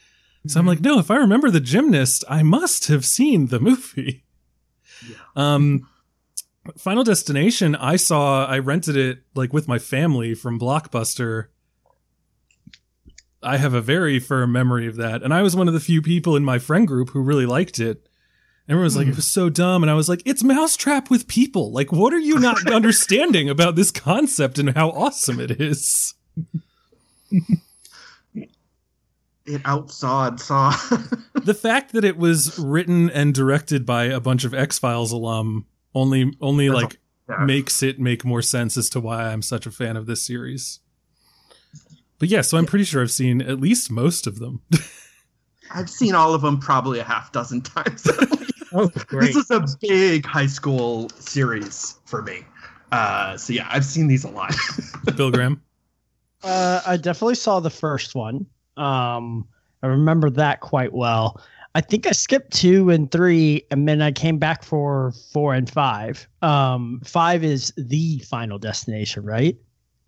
So 0.46 0.58
I'm 0.58 0.66
like, 0.66 0.80
no, 0.80 0.98
if 0.98 1.10
I 1.10 1.16
remember 1.16 1.50
the 1.50 1.60
gymnast, 1.60 2.24
I 2.28 2.42
must 2.42 2.88
have 2.88 3.04
seen 3.04 3.46
the 3.46 3.60
movie. 3.60 4.24
Um, 5.36 5.88
Final 6.76 7.04
Destination, 7.04 7.74
I 7.76 7.96
saw, 7.96 8.46
I 8.46 8.58
rented 8.58 8.96
it 8.96 9.22
like 9.34 9.52
with 9.52 9.68
my 9.68 9.78
family 9.78 10.34
from 10.34 10.58
Blockbuster. 10.58 11.46
I 13.42 13.56
have 13.56 13.74
a 13.74 13.80
very 13.80 14.18
firm 14.18 14.52
memory 14.52 14.86
of 14.86 14.96
that. 14.96 15.22
And 15.22 15.34
I 15.34 15.42
was 15.42 15.56
one 15.56 15.68
of 15.68 15.74
the 15.74 15.80
few 15.80 16.00
people 16.02 16.36
in 16.36 16.44
my 16.44 16.58
friend 16.58 16.86
group 16.86 17.10
who 17.10 17.20
really 17.20 17.46
liked 17.46 17.80
it. 17.80 18.06
Everyone 18.68 18.84
was 18.84 18.96
like, 18.96 19.08
it 19.08 19.16
was 19.16 19.26
so 19.26 19.48
dumb. 19.48 19.82
And 19.82 19.90
I 19.90 19.94
was 19.94 20.08
like, 20.08 20.22
it's 20.24 20.44
Mousetrap 20.44 21.10
with 21.10 21.26
people. 21.26 21.72
Like, 21.72 21.90
what 21.90 22.14
are 22.14 22.18
you 22.18 22.38
not 22.38 22.70
understanding 22.72 23.50
about 23.50 23.74
this 23.74 23.90
concept 23.90 24.58
and 24.58 24.70
how 24.70 24.90
awesome 24.90 25.40
it 25.40 25.60
is? 25.60 26.14
it 29.46 29.62
outsawed 29.64 30.38
Saw. 30.40 30.70
The 31.42 31.54
fact 31.54 31.92
that 31.92 32.04
it 32.04 32.16
was 32.16 32.56
written 32.58 33.10
and 33.10 33.34
directed 33.34 33.84
by 33.84 34.04
a 34.04 34.20
bunch 34.20 34.44
of 34.44 34.54
X 34.54 34.78
Files 34.78 35.10
alum 35.12 35.66
only 35.94 36.32
only 36.40 36.68
That's 36.68 36.82
like 36.82 36.98
Yeah. 37.28 37.44
makes 37.44 37.82
it 37.82 37.98
make 37.98 38.24
more 38.24 38.42
sense 38.42 38.76
as 38.76 38.88
to 38.90 39.00
why 39.00 39.24
I'm 39.32 39.42
such 39.42 39.66
a 39.66 39.70
fan 39.72 39.96
of 39.96 40.06
this 40.06 40.22
series. 40.22 40.78
But 42.18 42.28
yeah, 42.28 42.42
so 42.42 42.56
I'm 42.58 42.66
pretty 42.66 42.84
sure 42.84 43.02
I've 43.02 43.10
seen 43.10 43.40
at 43.42 43.60
least 43.60 43.90
most 43.90 44.26
of 44.28 44.38
them. 44.38 44.60
I've 45.74 45.90
seen 45.90 46.14
all 46.14 46.34
of 46.34 46.42
them 46.42 46.58
probably 46.60 46.98
a 47.00 47.04
half 47.04 47.32
dozen 47.32 47.62
times. 47.62 48.08
Oh, 48.74 48.88
great. 49.06 49.34
this 49.34 49.36
is 49.36 49.50
a 49.50 49.66
big 49.82 50.24
high 50.24 50.46
school 50.46 51.10
series 51.18 51.96
for 52.06 52.22
me. 52.22 52.42
Uh, 52.90 53.36
so 53.36 53.52
yeah, 53.52 53.68
I've 53.70 53.84
seen 53.84 54.06
these 54.06 54.24
a 54.24 54.30
lot. 54.30 54.54
Bill 55.14 55.30
Graham. 55.30 55.60
Uh, 56.42 56.80
I 56.86 56.96
definitely 56.96 57.34
saw 57.34 57.60
the 57.60 57.68
first 57.68 58.14
one. 58.14 58.46
Um, 58.76 59.46
I 59.82 59.86
remember 59.88 60.30
that 60.30 60.60
quite 60.60 60.92
well. 60.92 61.40
I 61.74 61.80
think 61.80 62.06
I 62.06 62.10
skipped 62.12 62.52
two 62.52 62.90
and 62.90 63.10
three, 63.10 63.64
and 63.70 63.88
then 63.88 64.02
I 64.02 64.12
came 64.12 64.38
back 64.38 64.62
for 64.62 65.12
four 65.32 65.54
and 65.54 65.68
five. 65.70 66.28
Um, 66.42 67.00
five 67.04 67.42
is 67.42 67.72
the 67.76 68.18
final 68.20 68.58
destination, 68.58 69.24
right? 69.24 69.56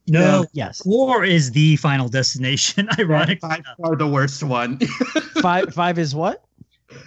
no, 0.06 0.44
Yes. 0.52 0.82
four 0.82 1.24
is 1.24 1.52
the 1.52 1.76
final 1.76 2.08
destination. 2.08 2.88
Ironic. 2.98 3.40
By 3.40 3.62
far 3.82 3.96
the 3.96 4.06
worst 4.06 4.42
one 4.42 4.78
Five. 5.40 5.72
Five 5.72 5.98
is 5.98 6.14
what? 6.14 6.44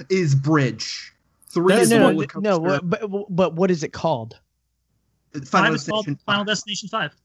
is 0.10 0.34
Bridge. 0.34 1.13
Three 1.50 1.76
No, 1.76 1.80
is 1.82 1.89
no, 1.91 1.98
no, 2.00 2.04
Roller 2.10 2.26
no. 2.38 2.60
Coaster. 2.60 2.82
But 2.84 3.26
but 3.30 3.54
what 3.54 3.70
is 3.70 3.84
it 3.84 3.93
called? 3.93 4.39
Five 5.46 5.76
is 5.76 5.84
called 5.88 6.08
Final. 6.26 6.43
Destination 6.46 6.89
Five. 6.89 7.15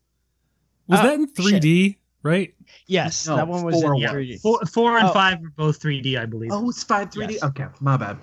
Was 0.88 1.00
Oh, 1.00 1.02
that 1.04 1.14
in 1.14 1.26
3D, 1.28 1.96
right? 2.22 2.52
Yes, 2.86 3.26
No, 3.26 3.36
that 3.36 3.46
one 3.48 3.62
was 3.64 3.74
four 3.80 3.94
in 3.94 4.02
was. 4.02 4.10
3D. 4.10 4.40
Four, 4.40 4.60
four 4.66 4.98
and 4.98 5.08
Oh. 5.08 5.12
five 5.12 5.38
are 5.42 5.52
both 5.56 5.80
3D, 5.80 6.16
I 6.18 6.26
believe. 6.26 6.50
Oh, 6.52 6.68
it's 6.68 6.82
five 6.82 7.10
3D. 7.10 7.34
Yes. 7.34 7.42
Okay, 7.44 7.66
my 7.80 7.96
bad. 7.96 8.16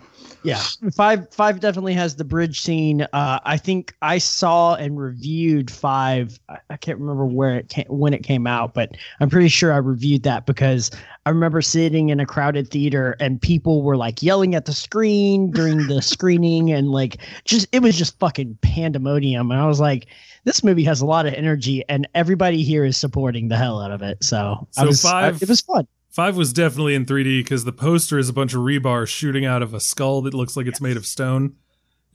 Yeah, 0.44 0.62
five 0.96 1.28
five 1.34 1.60
definitely 1.60 1.94
has 1.96 2.16
the 2.16 2.24
bridge 2.24 2.62
scene. 2.62 3.06
Uh, 3.12 3.40
I 3.44 3.58
think 3.58 3.94
I 4.02 4.20
saw 4.20 4.76
and 4.76 4.98
reviewed 4.98 5.70
five. 5.70 6.40
I, 6.48 6.58
I 6.70 6.78
can't 6.78 6.98
remember 6.98 7.26
where 7.26 7.58
it 7.58 7.68
came 7.68 7.86
when 7.90 8.14
it 8.14 8.24
came 8.24 8.48
out, 8.48 8.74
but 8.74 8.96
I'm 9.20 9.30
pretty 9.30 9.50
sure 9.50 9.74
I 9.74 9.78
reviewed 9.78 10.24
that 10.24 10.46
because 10.46 10.92
I 11.26 11.30
remember 11.32 11.62
sitting 11.62 12.08
in 12.10 12.22
a 12.22 12.26
crowded 12.26 12.70
theater 12.72 13.18
and 13.20 13.42
people 13.42 13.82
were 13.82 13.98
like 13.98 14.24
yelling 14.24 14.56
at 14.56 14.64
the 14.66 14.72
screen 14.74 15.52
during 15.52 15.88
the 15.88 16.02
screening 16.14 16.72
and 16.72 16.90
like 16.90 17.18
just 17.44 17.68
it 17.74 17.82
was 17.82 17.98
just 17.98 18.18
fucking 18.20 18.58
pandemonium. 18.62 19.52
And 19.52 19.60
I 19.60 19.68
was 19.68 19.82
like, 19.82 20.08
this 20.46 20.64
movie 20.64 20.86
has 20.86 21.02
a 21.02 21.06
lot 21.06 21.26
of 21.26 21.34
energy 21.34 21.84
and 21.90 22.08
everybody 22.16 22.64
here 22.64 22.86
is 22.86 22.96
supporting 22.96 23.50
the 23.50 23.58
hell 23.58 23.82
out 23.82 23.92
of 23.92 24.02
it. 24.02 24.24
So, 24.24 24.39
I 24.40 24.82
So 24.82 24.86
was, 24.88 25.06
I- 25.06 25.10
five- 25.32 25.42
it 25.44 25.50
was 25.50 25.62
fun. 25.62 25.88
Five 26.12 26.36
was 26.36 26.52
definitely 26.52 26.96
in 26.96 27.06
3D 27.06 27.42
because 27.44 27.66
the 27.66 27.72
poster 27.72 28.18
is 28.18 28.30
a 28.30 28.34
bunch 28.34 28.54
of 28.56 28.62
rebar 28.62 29.08
shooting 29.08 29.46
out 29.46 29.62
of 29.62 29.74
a 29.76 29.80
skull 29.80 30.22
that 30.24 30.34
looks 30.34 30.58
like 30.58 30.66
it's 30.66 30.82
made 30.82 30.98
of 30.98 31.06
stone. 31.06 31.56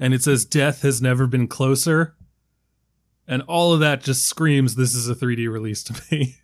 And 0.00 0.12
it 0.12 0.22
says, 0.22 0.44
Death 0.44 0.82
has 0.82 1.00
never 1.00 1.28
been 1.28 1.46
closer. 1.46 2.16
And 3.28 3.42
all 3.42 3.72
of 3.72 3.80
that 3.80 4.02
just 4.02 4.26
screams 4.26 4.74
this 4.74 4.94
is 4.94 5.08
a 5.08 5.14
3D 5.14 5.50
release 5.50 5.82
to 5.84 6.02
me. 6.10 6.36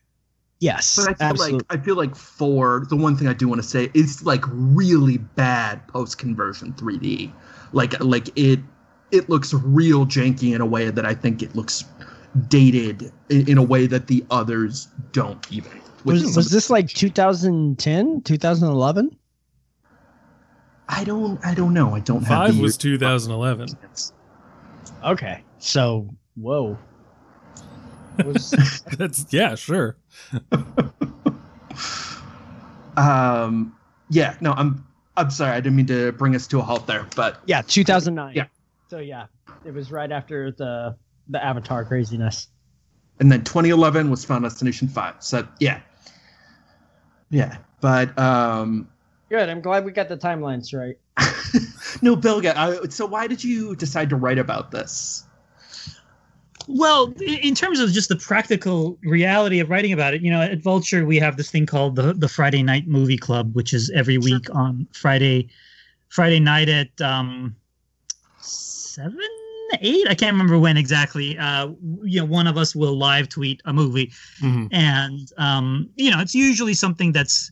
Yes, 0.61 0.97
But 0.97 1.09
I 1.11 1.15
feel 1.15 1.27
absolutely. 1.31 1.59
like 1.71 1.81
I 1.81 1.83
feel 1.85 1.97
like 1.97 2.15
four. 2.15 2.87
The 2.91 2.97
one 2.97 3.17
thing 3.17 3.27
I 3.29 3.33
do 3.33 3.49
want 3.49 3.63
to 3.63 3.67
say 3.67 3.91
is 3.95 4.23
like 4.25 4.45
really 4.47 5.17
bad 5.17 5.87
post 5.89 6.19
conversion 6.19 6.75
3D. 6.75 7.33
Like 7.73 7.99
like 8.05 8.29
it 8.39 8.61
it 9.11 9.29
looks 9.31 9.55
real 9.55 10.05
janky 10.07 10.55
in 10.55 10.61
a 10.61 10.67
way 10.67 10.91
that 10.91 11.07
I 11.07 11.15
think 11.15 11.43
it 11.43 11.57
looks 11.57 11.85
dated 12.49 13.13
in, 13.29 13.49
in 13.49 13.59
a 13.59 13.63
way 13.63 13.87
that 13.87 14.07
the 14.07 14.25
others 14.31 14.89
don't 15.13 15.51
even. 15.53 15.71
which 16.05 16.23
was, 16.23 16.37
was 16.37 16.51
this 16.51 16.71
like 16.71 16.89
2010 16.89 18.23
2011 18.23 19.17
I 20.89 21.05
don't 21.05 21.45
I 21.45 21.55
don't 21.55 21.73
know. 21.73 21.95
I 21.95 22.01
don't 22.01 22.23
have 22.25 22.47
Five 22.49 22.57
the 22.57 22.63
was 22.63 22.77
2011. 22.77 23.69
okay 25.05 25.43
so 25.59 26.09
whoa 26.37 26.79
was, 28.25 28.51
That's, 28.99 29.33
yeah, 29.33 29.55
sure. 29.55 29.97
um 32.97 33.75
yeah, 34.11 34.35
no, 34.41 34.53
I'm 34.53 34.85
I'm 35.17 35.31
sorry. 35.31 35.53
I 35.53 35.61
didn't 35.61 35.77
mean 35.77 35.87
to 35.87 36.13
bring 36.13 36.35
us 36.35 36.47
to 36.49 36.59
a 36.59 36.63
halt 36.63 36.87
there, 36.87 37.07
but 37.17 37.41
yeah 37.47 37.63
2009 37.63 38.35
Yeah. 38.37 38.45
so 38.89 38.99
yeah 38.99 39.27
it 39.65 39.73
was 39.73 39.93
right 39.93 40.11
after 40.11 40.53
the 40.53 40.97
the 41.31 41.43
avatar 41.45 41.85
craziness 41.85 42.49
and 43.21 43.31
then 43.31 43.45
2011 43.45 44.11
was 44.11 44.25
Final 44.25 44.49
Destination 44.49 44.89
5. 44.89 45.17
So 45.21 45.47
yeah. 45.59 45.81
Yeah, 47.31 47.59
but 47.81 48.19
um 48.19 48.89
good 49.29 49.49
i'm 49.49 49.61
glad 49.61 49.85
we 49.85 49.93
got 49.93 50.09
the 50.09 50.17
timelines 50.17 50.77
right 50.77 50.99
no, 52.03 52.17
Bilge. 52.17 52.47
I, 52.47 52.89
so 52.89 53.07
why 53.07 53.27
did 53.27 53.45
you 53.45 53.77
decide 53.77 54.11
to 54.11 54.17
write 54.17 54.39
about 54.39 54.71
this? 54.71 55.25
Well, 56.69 57.13
in 57.21 57.55
terms 57.55 57.81
of 57.81 57.91
just 57.91 58.09
the 58.09 58.17
practical 58.17 58.99
reality 59.03 59.61
of 59.61 59.71
writing 59.71 59.93
about 59.93 60.15
it, 60.15 60.23
you 60.23 60.31
know, 60.31 60.41
at 60.41 60.63
Vulture 60.63 61.05
we 61.05 61.19
have 61.19 61.37
this 61.37 61.51
thing 61.51 61.67
called 61.67 61.97
the 61.97 62.13
the 62.13 62.29
Friday 62.29 62.63
Night 62.63 62.87
Movie 62.87 63.17
Club, 63.17 63.55
which 63.55 63.75
is 63.75 63.91
every 63.91 64.19
week 64.19 64.55
on 64.55 64.87
Friday, 64.93 65.49
Friday 66.09 66.39
night 66.39 66.69
at 66.69 67.01
um, 67.01 67.57
seven, 68.41 69.19
eight. 69.81 70.07
I 70.09 70.15
can't 70.15 70.33
remember 70.33 70.59
when 70.59 70.77
exactly. 70.77 71.39
Uh, 71.39 71.69
you 72.03 72.21
know, 72.21 72.25
one 72.27 72.47
of 72.47 72.57
us 72.57 72.75
will 72.75 72.97
live 72.97 73.29
tweet 73.29 73.61
a 73.65 73.73
movie, 73.73 74.13
Mhm. 74.41 74.69
and 74.73 75.29
um, 75.39 75.89
you 75.97 76.11
know, 76.11 76.21
it's 76.21 76.35
usually 76.35 76.75
something 76.75 77.13
that's 77.13 77.51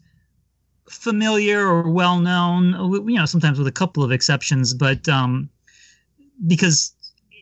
familiar 0.91 1.67
or 1.67 1.91
well 1.91 2.19
known. 2.19 2.73
You 3.09 3.17
know, 3.17 3.27
sometimes 3.27 3.59
with 3.59 3.69
a 3.69 3.73
couple 3.73 4.03
of 4.03 4.13
exceptions, 4.13 4.75
but 4.75 5.09
um, 5.09 5.49
because 6.47 6.93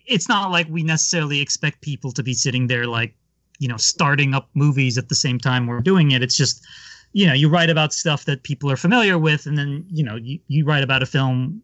it's 0.07 0.29
not 0.29 0.51
like 0.51 0.69
we 0.69 0.83
necessarily 0.83 1.41
expect 1.41 1.81
people 1.81 2.13
to 2.13 2.23
be 2.23 2.33
sitting 2.35 2.67
there 2.69 2.87
like 2.87 3.15
you 3.59 3.69
know 3.69 3.77
starting 3.77 4.35
up 4.35 4.49
movies 4.55 4.97
at 4.99 5.09
the 5.09 5.15
same 5.15 5.39
time 5.39 5.67
we're 5.67 5.81
doing 5.81 6.13
it 6.13 6.23
it's 6.23 6.37
just 6.37 6.65
you 7.13 7.27
know 7.27 7.33
you 7.33 7.49
write 7.49 7.71
about 7.71 7.93
stuff 7.93 8.25
that 8.25 8.43
people 8.43 8.71
are 8.71 8.77
familiar 8.77 9.19
with 9.19 9.47
and 9.47 9.59
then 9.59 9.85
you 9.91 10.05
know 10.05 10.17
you, 10.17 10.39
you 10.49 10.65
write 10.65 10.85
about 10.85 11.03
a 11.03 11.07
film 11.07 11.61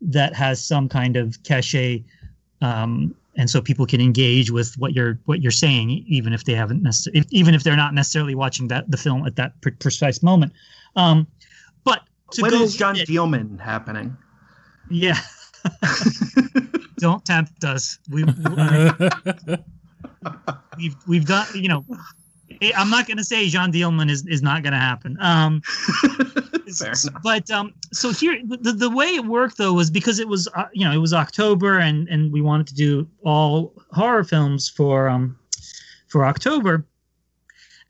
that 0.00 0.34
has 0.34 0.62
some 0.64 0.88
kind 0.88 1.16
of 1.16 1.42
cachet 1.44 2.04
um, 2.60 3.14
and 3.36 3.48
so 3.48 3.60
people 3.60 3.86
can 3.86 4.00
engage 4.00 4.50
with 4.50 4.74
what 4.78 4.92
you're 4.94 5.18
what 5.26 5.40
you're 5.42 5.52
saying 5.52 5.90
even 6.08 6.32
if 6.32 6.44
they 6.44 6.54
haven't 6.54 6.82
necessarily 6.82 7.24
even 7.30 7.54
if 7.54 7.62
they're 7.62 7.76
not 7.76 7.94
necessarily 7.94 8.34
watching 8.34 8.68
that 8.68 8.90
the 8.90 8.96
film 8.96 9.24
at 9.26 9.36
that 9.36 9.60
pre- 9.60 9.72
precise 9.72 10.22
moment. 10.22 10.52
Um, 10.96 11.26
but 11.84 12.02
to 12.32 12.42
When 12.42 12.54
is 12.54 12.76
John 12.76 12.96
it- 12.96 13.08
Dielman 13.08 13.60
happening? 13.60 14.16
yeah. 14.90 15.18
Don't 16.98 17.24
tempt 17.24 17.62
us. 17.64 17.98
We, 18.10 18.24
we've 20.76 20.96
we've 21.06 21.24
done 21.26 21.46
you 21.54 21.68
know 21.68 21.84
i'm 22.76 22.90
not 22.90 23.06
going 23.06 23.16
to 23.16 23.24
say 23.24 23.48
Jeanne 23.48 23.72
Dielman 23.72 24.10
is, 24.10 24.26
is 24.26 24.42
not 24.42 24.62
going 24.62 24.72
to 24.72 24.78
happen. 24.78 25.16
Um 25.20 25.62
but 27.22 27.50
um 27.50 27.74
so 27.92 28.12
here 28.12 28.38
the, 28.44 28.72
the 28.72 28.90
way 28.90 29.06
it 29.06 29.24
worked 29.24 29.58
though 29.58 29.72
was 29.72 29.90
because 29.90 30.18
it 30.18 30.28
was 30.28 30.48
uh, 30.54 30.66
you 30.72 30.84
know 30.84 30.92
it 30.92 30.98
was 30.98 31.12
october 31.12 31.78
and 31.78 32.08
and 32.08 32.32
we 32.32 32.40
wanted 32.40 32.66
to 32.68 32.74
do 32.74 33.08
all 33.24 33.72
horror 33.92 34.24
films 34.24 34.68
for 34.68 35.08
um 35.08 35.38
for 36.08 36.24
october. 36.24 36.86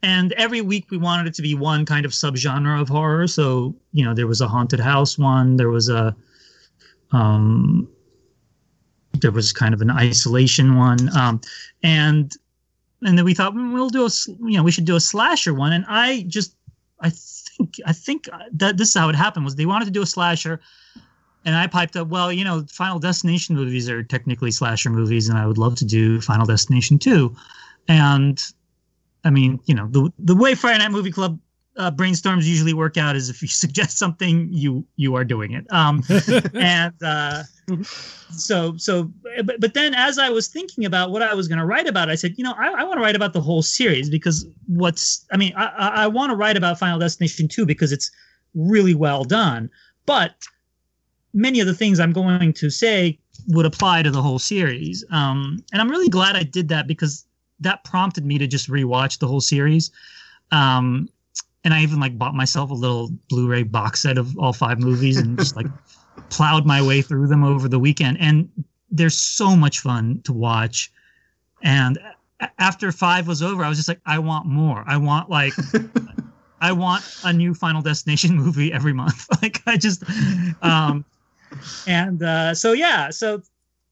And 0.01 0.31
every 0.33 0.61
week 0.61 0.91
we 0.91 0.97
wanted 0.97 1.27
it 1.27 1.33
to 1.33 1.41
be 1.41 1.55
one 1.55 1.85
kind 1.85 2.05
of 2.05 2.13
subgenre 2.13 2.79
of 2.79 2.87
horror. 2.87 3.27
So 3.27 3.75
you 3.91 4.05
know 4.05 4.13
there 4.13 4.27
was 4.27 4.41
a 4.41 4.47
haunted 4.47 4.79
house 4.79 5.17
one 5.17 5.57
there 5.57 5.69
was 5.69 5.89
a 5.89 6.15
um 7.11 7.87
there 9.13 9.31
was 9.31 9.51
kind 9.51 9.73
of 9.73 9.81
an 9.81 9.89
isolation 9.89 10.77
one, 10.77 11.15
um, 11.17 11.41
and 11.83 12.33
and 13.03 13.17
then 13.17 13.25
we 13.25 13.33
thought 13.33 13.53
"Mm, 13.53 13.73
we'll 13.73 13.89
do 13.89 14.05
a 14.05 14.09
you 14.49 14.57
know 14.57 14.63
we 14.63 14.71
should 14.71 14.85
do 14.85 14.95
a 14.95 14.99
slasher 14.99 15.53
one, 15.53 15.73
and 15.73 15.85
I 15.87 16.23
just 16.27 16.55
I 17.01 17.09
think 17.09 17.77
I 17.85 17.93
think 17.93 18.29
that 18.53 18.77
this 18.77 18.89
is 18.89 18.95
how 18.95 19.09
it 19.09 19.15
happened 19.15 19.45
was 19.45 19.55
they 19.55 19.65
wanted 19.65 19.85
to 19.85 19.91
do 19.91 20.01
a 20.01 20.05
slasher. 20.05 20.59
And 21.45 21.55
I 21.55 21.67
piped 21.67 21.95
up, 21.95 22.09
well, 22.09 22.33
you 22.33 22.43
know, 22.43 22.65
Final 22.69 22.99
Destination 22.99 23.55
movies 23.55 23.89
are 23.89 24.03
technically 24.03 24.51
slasher 24.51 24.89
movies, 24.89 25.29
and 25.29 25.37
I 25.37 25.47
would 25.47 25.57
love 25.57 25.75
to 25.75 25.85
do 25.85 26.19
Final 26.19 26.45
Destination 26.45 26.99
2. 26.99 27.33
And 27.87 28.43
I 29.23 29.29
mean, 29.29 29.59
you 29.65 29.73
know, 29.73 29.87
the 29.89 30.11
the 30.19 30.35
way 30.35 30.53
Friday 30.53 30.79
Night 30.79 30.91
Movie 30.91 31.11
Club 31.11 31.39
uh, 31.79 31.89
brainstorms 31.89 32.43
usually 32.43 32.73
work 32.73 32.97
out 32.97 33.15
is 33.15 33.29
if 33.29 33.41
you 33.41 33.47
suggest 33.65 33.97
something, 33.97 34.47
you 34.51 34.85
you 34.97 35.15
are 35.15 35.25
doing 35.25 35.53
it. 35.53 35.65
Um, 35.71 36.03
and 36.53 36.93
uh, 37.01 37.43
so 38.31 38.77
so, 38.77 39.11
but, 39.43 39.59
but 39.59 39.73
then 39.73 39.95
as 39.95 40.19
I 40.19 40.29
was 40.29 40.47
thinking 40.47 40.85
about 40.85 41.11
what 41.11 41.21
I 41.21 41.33
was 41.33 41.47
going 41.47 41.59
to 41.59 41.65
write 41.65 41.87
about, 41.87 42.09
I 42.09 42.15
said, 42.15 42.35
you 42.37 42.43
know, 42.43 42.53
I, 42.57 42.81
I 42.81 42.83
want 42.83 42.97
to 42.97 43.01
write 43.01 43.15
about 43.15 43.33
the 43.33 43.41
whole 43.41 43.63
series 43.63 44.09
because 44.09 44.45
what's, 44.67 45.25
I 45.31 45.37
mean, 45.37 45.53
I 45.55 45.65
I, 45.65 45.87
I 46.03 46.07
want 46.07 46.31
to 46.31 46.35
write 46.35 46.57
about 46.57 46.77
Final 46.77 46.99
Destination 46.99 47.47
2 47.47 47.65
because 47.65 47.91
it's 47.91 48.11
really 48.53 48.93
well 48.93 49.23
done, 49.23 49.69
but 50.05 50.33
many 51.33 51.59
of 51.59 51.67
the 51.67 51.75
things 51.75 51.99
I'm 51.99 52.11
going 52.11 52.53
to 52.53 52.69
say 52.69 53.17
would 53.47 53.65
apply 53.65 54.03
to 54.03 54.11
the 54.11 54.21
whole 54.21 54.39
series. 54.39 55.05
Um, 55.11 55.63
and 55.71 55.81
I'm 55.81 55.89
really 55.89 56.09
glad 56.09 56.35
I 56.35 56.43
did 56.43 56.67
that 56.69 56.87
because 56.87 57.25
that 57.59 57.83
prompted 57.83 58.25
me 58.25 58.37
to 58.37 58.47
just 58.47 58.69
rewatch 58.69 59.19
the 59.19 59.27
whole 59.27 59.41
series. 59.41 59.91
Um, 60.51 61.07
and 61.63 61.73
I 61.73 61.81
even 61.81 61.99
like 61.99 62.17
bought 62.17 62.33
myself 62.33 62.71
a 62.71 62.73
little 62.73 63.09
Blu-ray 63.29 63.63
box 63.63 64.01
set 64.01 64.17
of 64.17 64.37
all 64.37 64.53
five 64.53 64.79
movies 64.79 65.17
and 65.17 65.37
just 65.37 65.55
like 65.55 65.67
plowed 66.29 66.65
my 66.65 66.81
way 66.81 67.01
through 67.01 67.27
them 67.27 67.43
over 67.43 67.67
the 67.67 67.79
weekend. 67.79 68.17
And 68.19 68.49
they're 68.91 69.09
so 69.09 69.55
much 69.55 69.79
fun 69.79 70.21
to 70.23 70.33
watch. 70.33 70.91
And 71.61 71.99
after 72.57 72.91
five 72.91 73.27
was 73.27 73.41
over, 73.41 73.63
I 73.63 73.69
was 73.69 73.77
just 73.77 73.89
like, 73.89 73.99
I 74.05 74.19
want 74.19 74.45
more. 74.45 74.83
I 74.87 74.97
want 74.97 75.29
like 75.29 75.53
I 76.61 76.71
want 76.71 77.03
a 77.23 77.33
new 77.33 77.53
Final 77.53 77.81
Destination 77.81 78.35
movie 78.35 78.71
every 78.71 78.93
month. 78.93 79.27
like 79.41 79.61
I 79.65 79.77
just 79.77 80.03
um 80.61 81.03
and 81.87 82.23
uh 82.23 82.53
so 82.53 82.71
yeah, 82.73 83.09
so 83.09 83.41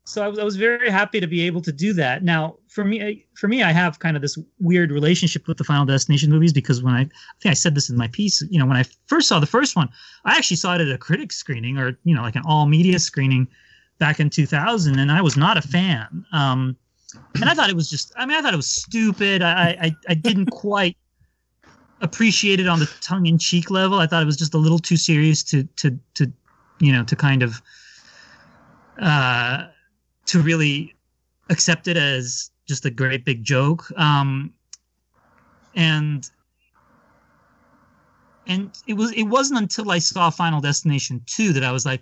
so 0.08 0.24
I 0.24 0.30
was, 0.30 0.39
I 0.39 0.43
was 0.46 0.56
very 0.56 0.89
happy 0.89 1.20
to 1.20 1.28
be 1.28 1.46
able 1.46 1.62
to 1.62 1.72
do 1.74 1.91
that. 1.91 2.24
Now, 2.24 2.56
for 2.70 2.86
me, 2.86 3.26
for 3.36 3.50
me, 3.50 3.62
I 3.62 3.74
have 3.74 4.00
kind 4.00 4.15
of 4.15 4.22
this 4.22 4.38
weird 4.58 4.89
relationship 4.89 5.50
with 5.50 5.58
the 5.58 5.65
Final 5.65 5.86
Destination 5.86 6.32
movies 6.32 6.54
because 6.54 6.82
when 6.82 6.93
I, 6.93 7.02
I 7.02 7.10
think 7.41 7.52
I 7.52 7.54
said 7.54 7.76
this 7.76 7.89
in 7.89 7.98
my 7.98 8.08
piece, 8.08 8.41
you 8.50 8.58
know, 8.58 8.65
when 8.65 8.78
I 8.78 8.86
first 9.08 9.28
saw 9.28 9.41
the 9.41 9.46
first 9.46 9.76
one, 9.76 9.89
I 10.24 10.38
actually 10.38 10.56
saw 10.56 10.76
it 10.76 10.82
at 10.82 10.88
a 10.88 10.98
critic 10.98 11.34
screening 11.34 11.78
or 11.78 12.00
you 12.06 12.15
know, 12.15 12.22
like 12.22 12.38
an 12.38 12.43
all 12.46 12.67
media 12.67 13.00
screening 13.00 13.50
back 14.00 14.22
in 14.22 14.30
2000, 14.30 14.98
and 14.98 15.12
I 15.12 15.22
was 15.22 15.36
not 15.36 15.58
a 15.58 15.62
fan. 15.62 16.26
Um, 16.32 16.78
and 17.36 17.50
I 17.50 17.54
thought 17.54 17.70
it 17.70 17.76
was 17.76 17.89
just, 17.89 18.13
I 18.15 18.26
mean, 18.26 18.38
I 18.38 18.41
thought 18.41 18.54
it 18.54 18.58
was 18.58 18.70
stupid. 18.70 19.41
I, 19.41 19.78
I, 19.82 19.96
I 20.08 20.13
didn't 20.13 20.46
quite 20.52 20.96
appreciate 22.00 22.62
it 22.62 22.67
on 22.67 22.80
the 22.80 22.89
tongue 23.02 23.26
in 23.26 23.38
cheek 23.38 23.70
level. 23.70 24.00
I 24.00 24.08
thought 24.08 24.24
it 24.24 24.28
was 24.28 24.38
just 24.38 24.54
a 24.54 24.58
little 24.58 24.80
too 24.80 24.96
serious 24.96 25.43
to, 25.43 25.63
to, 25.76 26.00
to, 26.13 26.32
you 26.80 26.93
know, 26.93 27.04
to 27.04 27.15
kind 27.17 27.43
of, 27.43 27.62
uh, 29.02 29.65
to 30.27 30.41
really 30.41 30.93
accept 31.49 31.87
it 31.87 31.97
as 31.97 32.51
just 32.67 32.85
a 32.85 32.89
great 32.89 33.25
big 33.25 33.43
joke. 33.43 33.85
Um, 33.97 34.53
and 35.75 36.29
and 38.45 38.77
it 38.87 38.93
was 38.93 39.11
it 39.13 39.23
wasn't 39.23 39.59
until 39.59 39.91
I 39.91 39.99
saw 39.99 40.29
Final 40.29 40.61
Destination 40.61 41.21
2 41.25 41.53
that 41.53 41.63
I 41.63 41.71
was 41.71 41.85
like, 41.85 42.01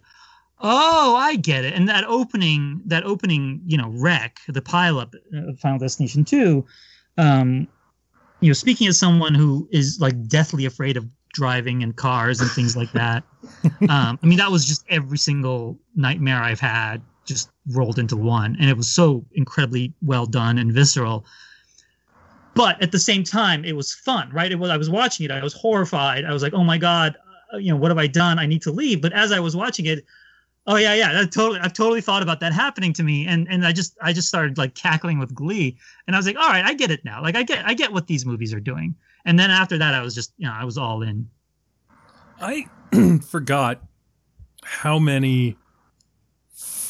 oh, 0.61 1.15
I 1.15 1.35
get 1.35 1.65
it. 1.65 1.73
And 1.73 1.87
that 1.89 2.03
opening, 2.05 2.81
that 2.85 3.03
opening, 3.03 3.61
you 3.65 3.77
know, 3.77 3.89
wreck, 3.89 4.39
the 4.47 4.61
pileup 4.61 5.13
of 5.33 5.59
Final 5.59 5.79
Destination 5.79 6.23
2, 6.23 6.65
um, 7.17 7.67
you 8.41 8.49
know, 8.49 8.53
speaking 8.53 8.87
as 8.87 8.97
someone 8.97 9.33
who 9.33 9.67
is 9.71 9.99
like 9.99 10.27
deathly 10.27 10.65
afraid 10.65 10.97
of 10.97 11.07
driving 11.33 11.83
and 11.83 11.95
cars 11.95 12.39
and 12.39 12.49
things 12.51 12.77
like 12.77 12.91
that, 12.93 13.23
um, 13.89 14.19
I 14.21 14.25
mean, 14.25 14.37
that 14.37 14.51
was 14.51 14.65
just 14.65 14.85
every 14.89 15.17
single 15.17 15.77
nightmare 15.95 16.41
I've 16.41 16.59
had 16.59 17.01
just 17.25 17.49
rolled 17.71 17.99
into 17.99 18.15
one, 18.15 18.55
and 18.59 18.69
it 18.69 18.77
was 18.77 18.89
so 18.89 19.25
incredibly 19.33 19.93
well 20.01 20.25
done 20.25 20.57
and 20.57 20.71
visceral. 20.71 21.25
But 22.53 22.81
at 22.81 22.91
the 22.91 22.99
same 22.99 23.23
time, 23.23 23.65
it 23.65 23.75
was 23.75 23.93
fun, 23.93 24.29
right? 24.31 24.51
It 24.51 24.55
was. 24.55 24.69
I 24.69 24.77
was 24.77 24.89
watching 24.89 25.25
it. 25.25 25.31
I 25.31 25.43
was 25.43 25.53
horrified. 25.53 26.23
I 26.23 26.31
was 26.31 26.41
like, 26.41 26.53
"Oh 26.53 26.63
my 26.63 26.77
god, 26.77 27.17
uh, 27.53 27.57
you 27.57 27.71
know, 27.71 27.75
what 27.75 27.91
have 27.91 27.97
I 27.97 28.07
done? 28.07 28.39
I 28.39 28.45
need 28.45 28.61
to 28.63 28.71
leave." 28.71 29.01
But 29.01 29.11
as 29.13 29.31
I 29.31 29.39
was 29.39 29.55
watching 29.55 29.85
it, 29.85 30.05
oh 30.67 30.77
yeah, 30.77 30.93
yeah, 30.93 31.25
totally. 31.25 31.59
I've 31.59 31.73
totally 31.73 32.01
thought 32.01 32.23
about 32.23 32.39
that 32.39 32.53
happening 32.53 32.93
to 32.93 33.03
me, 33.03 33.27
and 33.27 33.47
and 33.49 33.65
I 33.65 33.73
just 33.73 33.97
I 34.01 34.13
just 34.13 34.29
started 34.29 34.57
like 34.57 34.73
cackling 34.73 35.19
with 35.19 35.35
glee, 35.35 35.77
and 36.07 36.15
I 36.15 36.19
was 36.19 36.25
like, 36.25 36.37
"All 36.37 36.49
right, 36.49 36.63
I 36.63 36.73
get 36.73 36.91
it 36.91 37.03
now. 37.03 37.21
Like 37.21 37.35
I 37.35 37.43
get 37.43 37.65
I 37.65 37.73
get 37.73 37.91
what 37.91 38.07
these 38.07 38.25
movies 38.25 38.53
are 38.53 38.61
doing." 38.61 38.95
And 39.25 39.37
then 39.39 39.49
after 39.49 39.77
that, 39.77 39.93
I 39.93 40.01
was 40.01 40.15
just 40.15 40.31
you 40.37 40.47
know 40.47 40.53
I 40.53 40.63
was 40.63 40.77
all 40.77 41.01
in. 41.01 41.29
I 42.39 42.67
forgot 43.29 43.81
how 44.63 44.97
many 44.97 45.57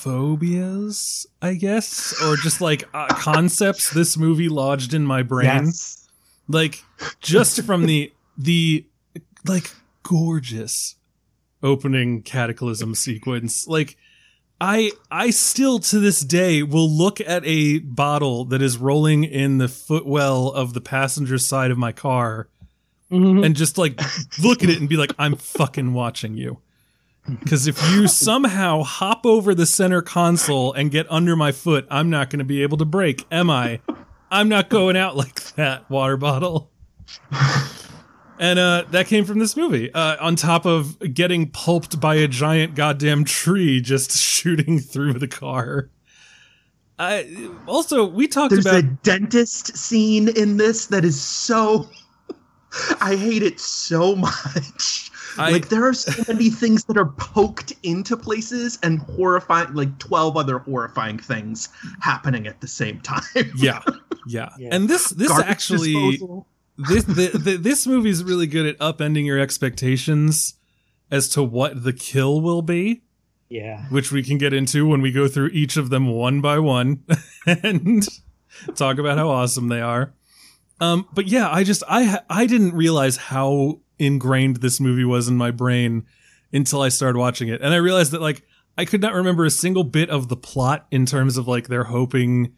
phobias, 0.05 1.25
I 1.41 1.55
guess, 1.55 2.21
or 2.21 2.35
just 2.37 2.61
like 2.61 2.87
uh, 2.93 3.07
concepts 3.07 3.91
this 3.91 4.17
movie 4.17 4.49
lodged 4.49 4.93
in 4.93 5.03
my 5.03 5.23
brain. 5.23 5.65
Yes. 5.65 6.07
Like 6.47 6.83
just 7.21 7.63
from 7.63 7.87
the 7.87 8.13
the 8.37 8.85
like 9.47 9.71
gorgeous 10.03 10.95
opening 11.63 12.21
cataclysm 12.21 12.93
sequence. 12.93 13.67
Like 13.67 13.97
I 14.61 14.91
I 15.09 15.31
still 15.31 15.79
to 15.79 15.99
this 15.99 16.19
day 16.19 16.61
will 16.61 16.89
look 16.89 17.19
at 17.19 17.41
a 17.43 17.79
bottle 17.79 18.45
that 18.45 18.61
is 18.61 18.77
rolling 18.77 19.23
in 19.23 19.57
the 19.57 19.67
footwell 19.67 20.49
of 20.49 20.73
the 20.73 20.81
passenger 20.81 21.39
side 21.39 21.71
of 21.71 21.79
my 21.79 21.91
car 21.91 22.47
and 23.09 23.55
just 23.55 23.77
like 23.77 23.99
look 24.39 24.63
at 24.63 24.69
it 24.69 24.79
and 24.79 24.87
be 24.87 24.97
like, 24.97 25.13
I'm 25.17 25.35
fucking 25.35 25.93
watching 25.93 26.37
you. 26.37 26.59
Because 27.27 27.67
if 27.67 27.81
you 27.91 28.07
somehow 28.09 28.83
hop 28.83 29.25
over 29.25 29.55
the 29.55 29.65
center 29.65 30.01
console 30.01 30.73
and 30.73 30.91
get 30.91 31.09
under 31.11 31.35
my 31.35 31.51
foot, 31.51 31.87
I'm 31.89 32.09
not 32.09 32.29
going 32.29 32.39
to 32.39 32.45
be 32.45 32.61
able 32.61 32.77
to 32.77 32.85
break, 32.85 33.25
am 33.31 33.49
I? 33.49 33.79
I'm 34.31 34.49
not 34.49 34.69
going 34.69 34.97
out 34.97 35.15
like 35.15 35.41
that, 35.55 35.89
water 35.89 36.17
bottle. 36.17 36.71
And 38.37 38.59
uh, 38.59 38.85
that 38.91 39.07
came 39.07 39.25
from 39.25 39.39
this 39.39 39.55
movie. 39.55 39.93
Uh, 39.93 40.17
on 40.19 40.35
top 40.35 40.65
of 40.65 40.99
getting 41.13 41.49
pulped 41.49 41.99
by 41.99 42.15
a 42.15 42.27
giant 42.27 42.75
goddamn 42.75 43.23
tree 43.23 43.79
just 43.81 44.11
shooting 44.17 44.79
through 44.79 45.13
the 45.13 45.27
car. 45.27 45.89
I 46.97 47.49
also 47.65 48.05
we 48.05 48.27
talked 48.27 48.51
There's 48.51 48.65
about 48.65 48.79
a 48.79 48.83
dentist 48.83 49.75
scene 49.75 50.29
in 50.29 50.57
this 50.57 50.87
that 50.87 51.03
is 51.03 51.21
so. 51.21 51.89
I 53.01 53.15
hate 53.15 53.43
it 53.43 53.59
so 53.59 54.15
much. 54.15 55.11
I- 55.37 55.51
like 55.51 55.69
there 55.69 55.85
are 55.85 55.93
so 55.93 56.23
many 56.31 56.49
things 56.49 56.83
that 56.85 56.97
are 56.97 57.05
poked 57.17 57.73
into 57.83 58.15
places 58.17 58.79
and 58.83 58.99
horrifying, 58.99 59.73
like 59.73 59.97
twelve 59.99 60.37
other 60.37 60.59
horrifying 60.59 61.17
things 61.19 61.69
happening 62.01 62.47
at 62.47 62.61
the 62.61 62.67
same 62.67 62.99
time. 63.01 63.23
yeah, 63.57 63.81
yeah, 64.27 64.49
Yeah. 64.57 64.69
And 64.71 64.87
this 64.89 65.09
this 65.09 65.27
Garbage 65.29 65.47
actually 65.47 65.93
disposal. 65.93 66.47
this 66.77 67.03
the, 67.05 67.37
the, 67.37 67.57
this 67.57 67.85
movie 67.87 68.09
is 68.09 68.23
really 68.23 68.47
good 68.47 68.65
at 68.65 68.77
upending 68.79 69.25
your 69.25 69.39
expectations 69.39 70.55
as 71.11 71.27
to 71.29 71.43
what 71.43 71.83
the 71.83 71.93
kill 71.93 72.41
will 72.41 72.61
be, 72.63 73.03
Yeah. 73.49 73.85
which 73.89 74.11
we 74.11 74.23
can 74.23 74.37
get 74.37 74.53
into 74.53 74.87
when 74.87 75.01
we 75.01 75.11
go 75.11 75.27
through 75.27 75.49
each 75.53 75.77
of 75.77 75.89
them 75.89 76.07
one 76.07 76.41
by 76.41 76.57
one 76.59 77.03
and 77.45 78.07
talk 78.75 78.97
about 78.97 79.17
how 79.17 79.29
awesome 79.29 79.67
they 79.67 79.81
are. 79.81 80.13
Um, 80.81 81.07
but 81.13 81.27
yeah, 81.27 81.49
I 81.49 81.63
just 81.63 81.83
I 81.87 82.19
I 82.29 82.47
didn't 82.47 82.73
realize 82.73 83.15
how 83.17 83.79
ingrained 83.99 84.57
this 84.57 84.79
movie 84.79 85.05
was 85.05 85.27
in 85.27 85.37
my 85.37 85.51
brain 85.51 86.05
until 86.53 86.81
I 86.81 86.89
started 86.89 87.17
watching 87.19 87.47
it, 87.49 87.61
and 87.61 87.73
I 87.73 87.77
realized 87.77 88.11
that 88.11 88.21
like 88.21 88.43
I 88.77 88.85
could 88.85 89.01
not 89.01 89.13
remember 89.13 89.45
a 89.45 89.51
single 89.51 89.83
bit 89.83 90.09
of 90.09 90.27
the 90.27 90.37
plot 90.37 90.85
in 90.91 91.05
terms 91.05 91.37
of 91.37 91.47
like 91.47 91.67
they're 91.67 91.85
hoping 91.85 92.53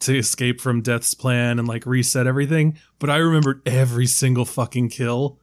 to 0.00 0.16
escape 0.16 0.60
from 0.60 0.80
Death's 0.80 1.14
plan 1.14 1.58
and 1.58 1.68
like 1.68 1.86
reset 1.86 2.26
everything, 2.26 2.78
but 2.98 3.10
I 3.10 3.16
remembered 3.16 3.60
every 3.66 4.06
single 4.06 4.44
fucking 4.44 4.88
kill. 4.88 5.38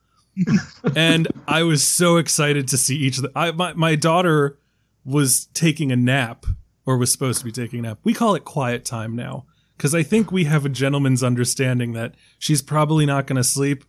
and 0.95 1.27
I 1.47 1.63
was 1.63 1.83
so 1.83 2.17
excited 2.17 2.67
to 2.69 2.77
see 2.77 2.95
each 2.95 3.17
of 3.17 3.23
the 3.23 3.31
I 3.35 3.51
my, 3.51 3.73
my 3.73 3.95
daughter 3.95 4.59
was 5.03 5.45
taking 5.53 5.91
a 5.91 5.95
nap 5.95 6.45
or 6.85 6.97
was 6.97 7.11
supposed 7.11 7.39
to 7.39 7.45
be 7.45 7.51
taking 7.51 7.79
a 7.79 7.81
nap. 7.83 7.99
We 8.03 8.13
call 8.13 8.35
it 8.35 8.45
quiet 8.45 8.85
time 8.85 9.15
now 9.15 9.45
because 9.77 9.95
I 9.95 10.03
think 10.03 10.31
we 10.31 10.45
have 10.45 10.65
a 10.65 10.69
gentleman's 10.69 11.23
understanding 11.23 11.93
that 11.93 12.15
she's 12.39 12.61
probably 12.61 13.05
not 13.05 13.27
going 13.27 13.37
to 13.37 13.43
sleep, 13.43 13.83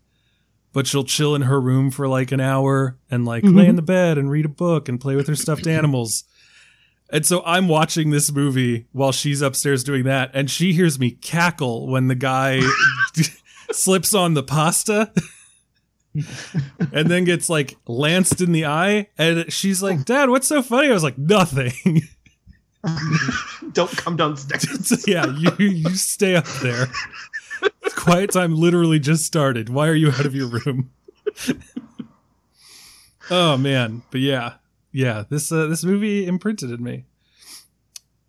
but 0.73 0.87
she'll 0.87 1.05
chill 1.05 1.35
in 1.35 1.43
her 1.43 1.61
room 1.61 1.91
for 1.91 2.09
like 2.09 2.33
an 2.33 2.41
hour 2.41 2.99
and 3.11 3.25
like 3.25 3.43
mm-hmm. 3.43 3.57
lay 3.57 3.67
in 3.67 3.77
the 3.77 3.83
bed 3.83 4.19
and 4.19 4.31
read 4.31 4.45
a 4.45 4.51
book 4.51 4.89
and 4.89 5.01
play 5.01 5.17
with 5.17 5.27
her 5.27 5.35
stuffed 5.35 5.67
animals. 5.69 6.25
And 7.11 7.25
so 7.25 7.43
I'm 7.47 7.69
watching 7.69 8.11
this 8.11 8.31
movie 8.31 8.87
while 8.93 9.13
she's 9.13 9.41
upstairs 9.41 9.83
doing 9.83 10.05
that, 10.05 10.31
and 10.35 10.51
she 10.51 10.75
hears 10.75 10.99
me 10.99 11.13
cackle 11.13 11.87
when 11.87 12.09
the 12.09 12.15
guy 12.15 12.61
slips 13.73 14.15
on 14.15 14.35
the 14.35 14.43
pasta 14.43 15.11
and 16.93 17.09
then 17.09 17.25
gets 17.25 17.49
like 17.49 17.77
lanced 17.87 18.41
in 18.41 18.53
the 18.53 18.67
eye. 18.67 19.09
And 19.17 19.51
she's 19.53 19.83
like, 19.83 20.05
Dad, 20.05 20.31
what's 20.31 20.47
so 20.47 20.63
funny? 20.63 20.89
I 20.89 20.93
was 20.93 21.03
like, 21.03 21.19
Nothing. 21.19 22.03
Don't 23.73 23.91
come 23.91 24.17
downstairs. 24.17 25.07
Yeah, 25.07 25.27
you 25.27 25.51
you 25.59 25.91
stay 25.91 26.37
up 26.37 26.47
there. 26.63 26.87
Quiet 27.97 28.31
time 28.33 28.55
literally 28.55 28.99
just 28.99 29.25
started. 29.25 29.69
Why 29.69 29.89
are 29.89 29.95
you 29.95 30.11
out 30.11 30.27
of 30.27 30.35
your 30.35 30.49
room? 30.49 30.91
oh 33.31 33.57
man, 33.57 34.03
but 34.11 34.21
yeah, 34.21 34.55
yeah. 34.93 35.25
This 35.29 35.51
uh, 35.53 35.67
this 35.67 35.85
movie 35.85 36.27
imprinted 36.27 36.71
in 36.71 36.83
me. 36.83 37.05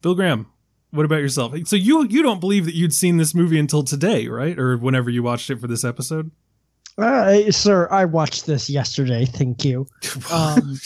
Bill 0.02 0.16
Graham, 0.16 0.48
what 0.92 1.06
about 1.06 1.18
yourself? 1.22 1.56
So 1.66 1.76
you 1.76 2.06
you 2.08 2.22
don't 2.22 2.40
believe 2.40 2.66
that 2.66 2.76
you'd 2.76 2.94
seen 2.94 3.18
this 3.18 3.36
movie 3.36 3.60
until 3.60 3.84
today, 3.84 4.28
right? 4.28 4.58
Or 4.58 4.78
whenever 4.78 5.10
you 5.10 5.24
watched 5.24 5.50
it 5.50 5.60
for 5.60 5.68
this 5.68 5.84
episode? 5.84 6.32
Uh, 6.98 7.50
sir, 7.50 7.88
I 7.92 8.06
watched 8.06 8.46
this 8.46 8.70
yesterday. 8.70 9.26
Thank 9.26 9.64
you. 9.66 9.88
Um, 10.32 10.80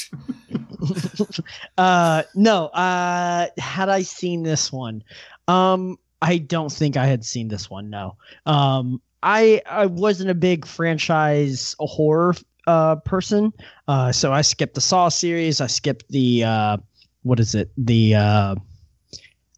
uh, 1.77 2.23
no, 2.35 2.65
uh, 2.67 3.47
had 3.57 3.87
I 3.89 4.01
seen 4.01 4.43
this 4.43 4.71
one? 4.71 5.03
Um, 5.47 5.97
I 6.23 6.37
don't 6.37 6.71
think 6.71 6.95
I 6.95 7.05
had 7.05 7.25
seen 7.25 7.49
this 7.49 7.69
one. 7.69 7.89
No. 7.89 8.15
Um, 8.45 9.01
I 9.21 9.61
I 9.69 9.87
wasn't 9.87 10.29
a 10.29 10.35
big 10.35 10.65
franchise 10.65 11.75
horror 11.79 12.35
uh 12.65 12.95
person. 12.97 13.51
Uh, 13.89 14.13
so 14.13 14.31
I 14.31 14.41
skipped 14.41 14.75
the 14.75 14.81
Saw 14.81 15.09
series. 15.09 15.59
I 15.59 15.67
skipped 15.67 16.09
the 16.09 16.45
uh, 16.45 16.77
what 17.23 17.41
is 17.41 17.55
it? 17.55 17.71
The 17.77 18.15
uh, 18.15 18.55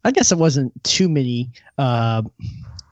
I 0.04 0.10
guess 0.10 0.32
it 0.32 0.38
wasn't 0.38 0.72
too 0.82 1.08
many. 1.08 1.52
Uh, 1.78 2.22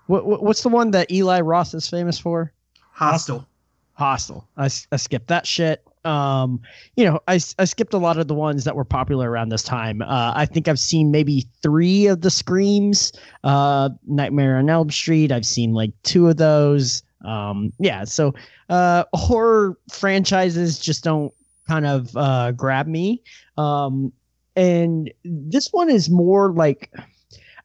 what, 0.06 0.24
what 0.24 0.42
what's 0.44 0.62
the 0.62 0.68
one 0.68 0.92
that 0.92 1.10
Eli 1.10 1.40
Roth 1.40 1.74
is 1.74 1.88
famous 1.88 2.18
for? 2.18 2.52
Hostel. 2.92 3.46
Hostel. 3.94 4.46
I 4.56 4.68
skipped 4.68 5.28
that 5.28 5.48
shit. 5.48 5.84
Um, 6.04 6.60
you 6.96 7.04
know, 7.04 7.20
I, 7.28 7.34
I 7.58 7.64
skipped 7.64 7.94
a 7.94 7.98
lot 7.98 8.18
of 8.18 8.28
the 8.28 8.34
ones 8.34 8.64
that 8.64 8.76
were 8.76 8.84
popular 8.84 9.30
around 9.30 9.48
this 9.48 9.62
time. 9.62 10.02
Uh, 10.02 10.32
I 10.34 10.46
think 10.46 10.68
I've 10.68 10.78
seen 10.78 11.10
maybe 11.10 11.46
three 11.62 12.06
of 12.06 12.20
the 12.20 12.30
Screams. 12.30 13.12
Uh, 13.42 13.90
Nightmare 14.06 14.56
on 14.56 14.68
Elm 14.68 14.90
Street. 14.90 15.32
I've 15.32 15.46
seen 15.46 15.72
like 15.72 15.92
two 16.02 16.28
of 16.28 16.36
those. 16.36 17.02
Um, 17.24 17.72
yeah. 17.78 18.04
So 18.04 18.34
uh, 18.68 19.04
horror 19.14 19.78
franchises 19.90 20.78
just 20.78 21.04
don't 21.04 21.32
kind 21.66 21.86
of 21.86 22.14
uh, 22.16 22.52
grab 22.52 22.86
me. 22.86 23.22
Um, 23.56 24.12
and 24.56 25.12
this 25.24 25.72
one 25.72 25.90
is 25.90 26.10
more 26.10 26.52
like 26.52 26.92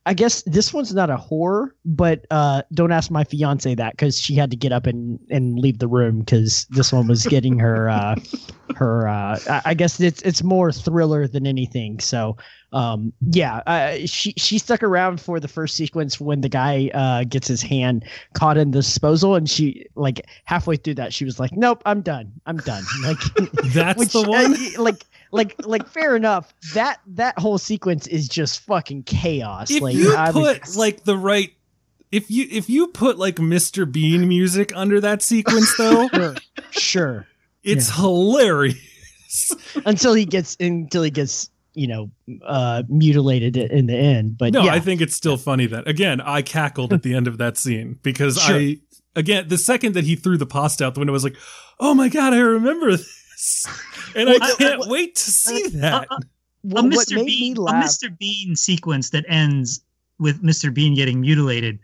I 0.09 0.13
guess 0.13 0.41
this 0.47 0.73
one's 0.73 0.91
not 0.91 1.11
a 1.11 1.17
horror, 1.17 1.75
but 1.85 2.25
uh, 2.31 2.63
don't 2.73 2.91
ask 2.91 3.11
my 3.11 3.23
fiance 3.23 3.75
that 3.75 3.91
because 3.91 4.19
she 4.19 4.33
had 4.33 4.49
to 4.49 4.57
get 4.57 4.71
up 4.71 4.87
and, 4.87 5.19
and 5.29 5.59
leave 5.59 5.77
the 5.77 5.87
room 5.87 6.21
because 6.21 6.65
this 6.71 6.91
one 6.91 7.05
was 7.07 7.27
getting 7.27 7.59
her 7.59 7.91
uh, 7.91 8.15
her. 8.75 9.07
Uh, 9.07 9.61
I, 9.63 9.75
guess 9.75 9.99
it's 9.99 10.23
it's 10.23 10.41
more 10.41 10.71
thriller 10.71 11.27
than 11.27 11.45
anything. 11.45 11.99
So 11.99 12.37
um, 12.71 13.13
yeah, 13.31 13.57
uh, 13.65 13.97
she 14.05 14.33
she 14.37 14.57
stuck 14.59 14.83
around 14.83 15.19
for 15.19 15.39
the 15.39 15.47
first 15.47 15.75
sequence 15.75 16.19
when 16.19 16.41
the 16.41 16.49
guy 16.49 16.89
uh, 16.93 17.23
gets 17.23 17.47
his 17.47 17.61
hand 17.61 18.05
caught 18.33 18.57
in 18.57 18.71
the 18.71 18.79
disposal, 18.79 19.35
and 19.35 19.49
she 19.49 19.85
like 19.95 20.25
halfway 20.45 20.75
through 20.75 20.95
that 20.95 21.13
she 21.13 21.25
was 21.25 21.39
like, 21.39 21.51
"Nope, 21.53 21.81
I'm 21.85 22.01
done. 22.01 22.31
I'm 22.45 22.57
done." 22.57 22.83
Like 23.03 23.17
That's 23.73 23.97
which, 23.99 24.13
the 24.13 24.19
uh, 24.19 24.27
one. 24.29 24.51
y- 24.51 24.71
like 24.77 25.05
like 25.31 25.55
like 25.65 25.87
fair 25.87 26.15
enough. 26.15 26.53
That 26.73 26.99
that 27.07 27.39
whole 27.39 27.57
sequence 27.57 28.05
is 28.07 28.27
just 28.27 28.59
fucking 28.61 29.03
chaos. 29.03 29.71
if 29.71 29.81
like 29.81 29.95
you 29.95 30.15
I 30.15 30.31
was- 30.31 30.59
put 30.59 30.75
like 30.75 31.03
the 31.05 31.17
right 31.17 31.51
if 32.11 32.29
you 32.31 32.47
if 32.51 32.69
you 32.69 32.87
put 32.87 33.17
like 33.17 33.35
Mr. 33.37 33.91
Bean 33.91 34.27
music 34.27 34.71
under 34.75 34.99
that 35.01 35.21
sequence 35.21 35.75
though, 35.77 36.07
sure, 36.13 36.35
sure. 36.71 37.27
it's 37.63 37.89
hilarious. 37.95 39.51
Until 39.85 40.13
he 40.15 40.25
gets 40.25 40.57
until 40.59 41.03
he 41.03 41.11
gets 41.11 41.49
you 41.73 41.87
know 41.87 42.11
uh 42.45 42.83
mutilated 42.87 43.57
in 43.57 43.85
the 43.87 43.95
end. 43.95 44.37
But 44.37 44.53
no, 44.53 44.63
yeah, 44.63 44.73
I 44.73 44.79
think 44.79 45.01
it's 45.01 45.15
still 45.15 45.37
funny 45.37 45.65
that 45.67 45.87
again 45.87 46.21
I 46.21 46.41
cackled 46.41 46.93
at 46.93 47.03
the 47.03 47.13
end 47.13 47.27
of 47.27 47.37
that 47.37 47.57
scene 47.57 47.99
because 48.03 48.37
Sure. 48.41 48.55
I 48.55 48.77
again 49.15 49.47
the 49.47 49.57
second 49.57 49.93
that 49.93 50.03
he 50.03 50.15
threw 50.15 50.37
the 50.37 50.45
pasta 50.45 50.85
out 50.85 50.93
the 50.93 50.99
window 50.99 51.13
I 51.13 51.15
was 51.15 51.23
like, 51.23 51.37
oh 51.79 51.93
my 51.93 52.09
god, 52.09 52.33
I 52.33 52.39
remember 52.39 52.91
this, 52.91 53.65
and 54.15 54.29
I 54.29 54.39
can't 54.57 54.81
uh, 54.81 54.85
wait 54.87 55.15
to 55.15 55.31
see 55.31 55.67
that. 55.79 56.07
uh, 56.09 56.17
what, 56.61 56.85
a 56.85 56.87
Mr. 56.87 57.15
made 57.15 57.25
Bean, 57.25 57.53
me 57.53 57.59
a. 57.59 57.73
Mr. 57.73 58.17
Bean 58.17 58.55
sequence 58.55 59.11
that 59.11 59.25
ends 59.27 59.83
with 60.19 60.43
Mr. 60.43 60.73
Bean 60.73 60.95
getting 60.95 61.21
mutilated 61.21 61.79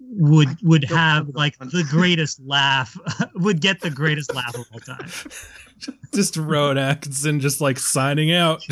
would 0.00 0.48
would 0.62 0.84
have 0.84 1.28
like 1.30 1.58
the 1.58 1.84
greatest 1.90 2.40
laugh 2.44 2.96
would 3.34 3.60
get 3.60 3.80
the 3.80 3.90
greatest 3.90 4.34
laugh 4.34 4.54
of 4.54 4.66
all 4.72 4.80
time. 4.80 5.08
just 6.14 6.36
Rowan 6.36 6.78
and 6.78 7.40
just 7.40 7.60
like 7.60 7.78
signing 7.78 8.32
out. 8.32 8.64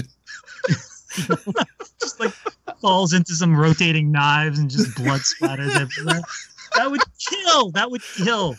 Just 2.00 2.20
like 2.20 2.32
falls 2.80 3.12
into 3.12 3.34
some 3.34 3.54
rotating 3.56 4.10
knives 4.10 4.58
and 4.58 4.70
just 4.70 4.96
blood 4.96 5.20
splatters 5.20 5.74
everywhere. 5.78 6.22
That 6.76 6.90
would 6.90 7.02
kill. 7.18 7.70
That 7.72 7.90
would 7.90 8.02
kill. 8.02 8.56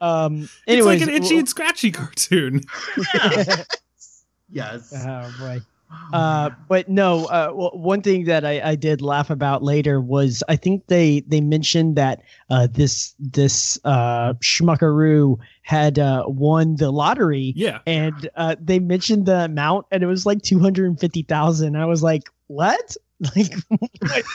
Um. 0.00 0.48
It's 0.66 0.84
like 0.84 1.00
an 1.00 1.08
itchy 1.08 1.38
and 1.38 1.48
scratchy 1.48 1.90
cartoon. 1.92 2.62
Yeah. 3.14 3.64
Yes. 4.48 4.92
oh 4.94 5.34
boy. 5.40 5.58
Uh, 6.12 6.50
but 6.68 6.88
no, 6.88 7.24
uh, 7.26 7.46
w- 7.48 7.70
one 7.70 8.02
thing 8.02 8.24
that 8.24 8.44
I, 8.44 8.60
I 8.70 8.74
did 8.74 9.00
laugh 9.02 9.30
about 9.30 9.62
later 9.62 10.00
was 10.00 10.42
I 10.48 10.56
think 10.56 10.86
they 10.86 11.20
they 11.26 11.40
mentioned 11.40 11.96
that 11.96 12.22
uh, 12.50 12.68
this 12.70 13.14
this 13.18 13.78
uh, 13.84 14.34
schmuckaroo 14.34 15.38
had 15.62 15.98
uh, 15.98 16.24
won 16.26 16.76
the 16.76 16.90
lottery, 16.90 17.52
Yeah. 17.56 17.80
and 17.86 18.28
uh, 18.36 18.56
they 18.60 18.78
mentioned 18.78 19.26
the 19.26 19.44
amount, 19.44 19.86
and 19.90 20.02
it 20.02 20.06
was 20.06 20.26
like 20.26 20.42
two 20.42 20.58
hundred 20.58 20.86
and 20.86 20.98
fifty 21.00 21.22
thousand. 21.22 21.76
I 21.76 21.86
was 21.86 22.02
like, 22.02 22.24
what? 22.48 22.96
Like, 23.34 23.54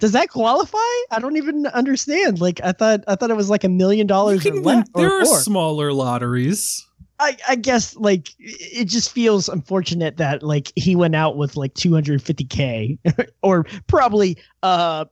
does 0.00 0.12
that 0.12 0.30
qualify? 0.30 0.78
I 1.10 1.18
don't 1.20 1.36
even 1.36 1.66
understand. 1.66 2.40
Like, 2.40 2.58
I 2.64 2.72
thought 2.72 3.04
I 3.06 3.14
thought 3.16 3.30
it 3.30 3.36
was 3.36 3.50
like 3.50 3.64
a 3.64 3.68
million 3.68 4.06
dollars 4.06 4.40
or 4.46 4.50
can 4.50 4.62
win. 4.62 4.78
less. 4.78 4.86
or 4.94 5.00
There 5.02 5.20
are 5.20 5.24
more. 5.24 5.40
smaller 5.40 5.92
lotteries. 5.92 6.86
I, 7.20 7.36
I 7.48 7.56
guess 7.56 7.96
like 7.96 8.28
it 8.38 8.84
just 8.84 9.10
feels 9.10 9.48
unfortunate 9.48 10.18
that 10.18 10.42
like 10.42 10.72
he 10.76 10.94
went 10.94 11.16
out 11.16 11.36
with 11.36 11.56
like 11.56 11.74
250k 11.74 12.98
or 13.42 13.64
probably 13.86 14.38
uh 14.62 15.06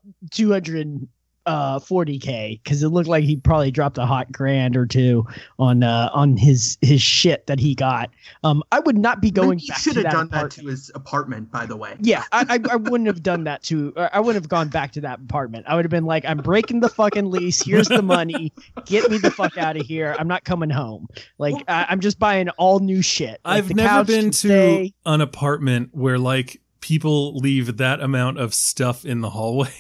240k 1.47 2.63
because 2.63 2.83
it 2.83 2.89
looked 2.89 3.09
like 3.09 3.25
he 3.25 3.37
probably 3.37 3.71
dropped 3.71 3.99
a 3.99 4.07
hot 4.07 4.31
grand 4.33 4.77
or 4.77 4.87
two 4.87 5.27
on 5.59 5.83
uh 5.83 6.11
on 6.13 6.37
his 6.37 6.79
his 6.81 7.01
shit 7.03 7.47
that 7.47 7.61
he 7.61 7.75
got. 7.75 8.11
Um, 8.45 8.63
I 8.73 8.81
would 8.81 8.99
not 8.99 9.21
be 9.21 9.31
going 9.31 9.59
he 9.59 9.69
back 9.69 9.79
should 9.79 9.95
to 9.95 10.01
have 10.01 10.05
that 10.05 10.13
done 10.13 10.29
that 10.31 10.51
to 10.53 10.67
his 10.67 10.91
apartment, 10.95 11.51
by 11.51 11.67
the 11.67 11.77
way. 11.77 11.97
Yeah, 12.01 12.25
I, 12.33 12.47
I 12.49 12.73
I 12.73 12.77
wouldn't 12.77 13.07
have 13.07 13.23
done 13.23 13.45
that 13.45 13.63
to. 13.65 13.93
or 13.97 14.11
I 14.15 14.21
wouldn't 14.21 14.43
have 14.43 14.49
gone 14.49 14.69
back 14.69 14.93
to 14.93 15.01
that 15.03 15.21
apartment. 15.21 15.67
I 15.69 15.75
would 15.77 15.85
have 15.85 15.91
been 15.91 16.07
like, 16.07 16.25
I'm 16.25 16.39
breaking 16.39 16.81
the 16.81 16.89
fucking 16.89 17.31
lease. 17.31 17.63
Here's 17.63 17.89
the 17.89 18.03
money. 18.03 18.53
Get 18.87 19.11
me 19.11 19.19
the 19.19 19.31
fuck 19.31 19.57
out 19.59 19.77
of 19.77 19.87
here. 19.87 20.15
I'm 20.19 20.29
not 20.29 20.45
coming 20.45 20.71
home. 20.71 21.09
Like 21.39 21.55
I, 21.69 21.87
I'm 21.89 22.01
just 22.01 22.19
buying 22.19 22.49
all 22.51 22.81
new 22.81 23.03
shit. 23.03 23.41
Like, 23.45 23.59
I've 23.59 23.75
never 23.75 24.05
been 24.05 24.31
to 24.31 24.37
stay. 24.37 24.95
an 25.05 25.21
apartment 25.21 25.91
where 25.93 26.19
like 26.19 26.61
people 26.81 27.37
leave 27.37 27.79
that 27.79 28.01
amount 28.01 28.39
of 28.39 28.55
stuff 28.55 29.05
in 29.05 29.21
the 29.21 29.31
hallway. 29.31 29.73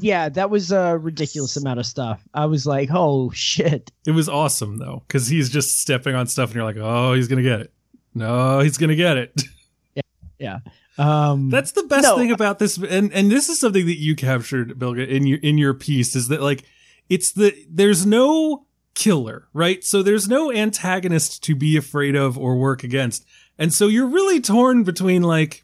Yeah, 0.00 0.28
that 0.30 0.50
was 0.50 0.72
a 0.72 0.98
ridiculous 0.98 1.56
amount 1.56 1.80
of 1.80 1.86
stuff. 1.86 2.22
I 2.34 2.46
was 2.46 2.66
like, 2.66 2.88
oh 2.92 3.30
shit. 3.32 3.90
It 4.06 4.12
was 4.12 4.28
awesome 4.28 4.78
though, 4.78 5.02
because 5.06 5.26
he's 5.28 5.50
just 5.50 5.80
stepping 5.80 6.14
on 6.14 6.26
stuff, 6.26 6.50
and 6.50 6.56
you're 6.56 6.64
like, 6.64 6.76
oh, 6.78 7.14
he's 7.14 7.28
gonna 7.28 7.42
get 7.42 7.60
it. 7.60 7.72
No, 8.14 8.60
he's 8.60 8.78
gonna 8.78 8.96
get 8.96 9.16
it. 9.16 9.42
Yeah, 9.94 10.02
yeah. 10.38 10.58
Um, 10.98 11.50
That's 11.50 11.72
the 11.72 11.84
best 11.84 12.02
No. 12.04 12.16
thing 12.16 12.30
about 12.32 12.58
this, 12.58 12.76
and 12.78 13.12
and 13.12 13.30
this 13.30 13.48
is 13.48 13.58
something 13.60 13.86
that 13.86 13.98
you 13.98 14.16
captured, 14.16 14.78
Bilge, 14.78 14.98
in 14.98 15.26
your 15.26 15.38
in 15.38 15.58
your 15.58 15.74
piece, 15.74 16.14
is 16.16 16.28
that 16.28 16.40
like 16.42 16.64
it's 17.08 17.32
the 17.32 17.54
there's 17.70 18.04
no 18.06 18.66
killer, 18.94 19.48
right? 19.52 19.82
So 19.84 20.02
there's 20.02 20.28
no 20.28 20.52
antagonist 20.52 21.42
to 21.44 21.54
be 21.54 21.76
afraid 21.76 22.14
of 22.16 22.36
or 22.38 22.56
work 22.56 22.82
against, 22.84 23.24
and 23.58 23.72
so 23.72 23.86
you're 23.88 24.06
really 24.08 24.40
torn 24.40 24.82
between 24.84 25.22
like 25.22 25.63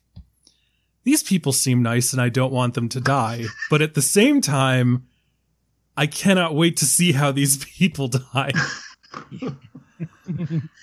these 1.04 1.22
people 1.22 1.52
seem 1.52 1.82
nice 1.82 2.12
and 2.12 2.20
I 2.20 2.28
don't 2.28 2.52
want 2.52 2.74
them 2.74 2.88
to 2.90 3.00
die, 3.00 3.44
but 3.70 3.83
at 3.83 3.94
the 3.94 4.02
same 4.02 4.40
time, 4.40 5.06
I 5.96 6.06
cannot 6.06 6.54
wait 6.54 6.77
to 6.79 6.85
see 6.85 7.12
how 7.12 7.33
these 7.33 7.64
people 7.79 8.08
die. 8.08 8.52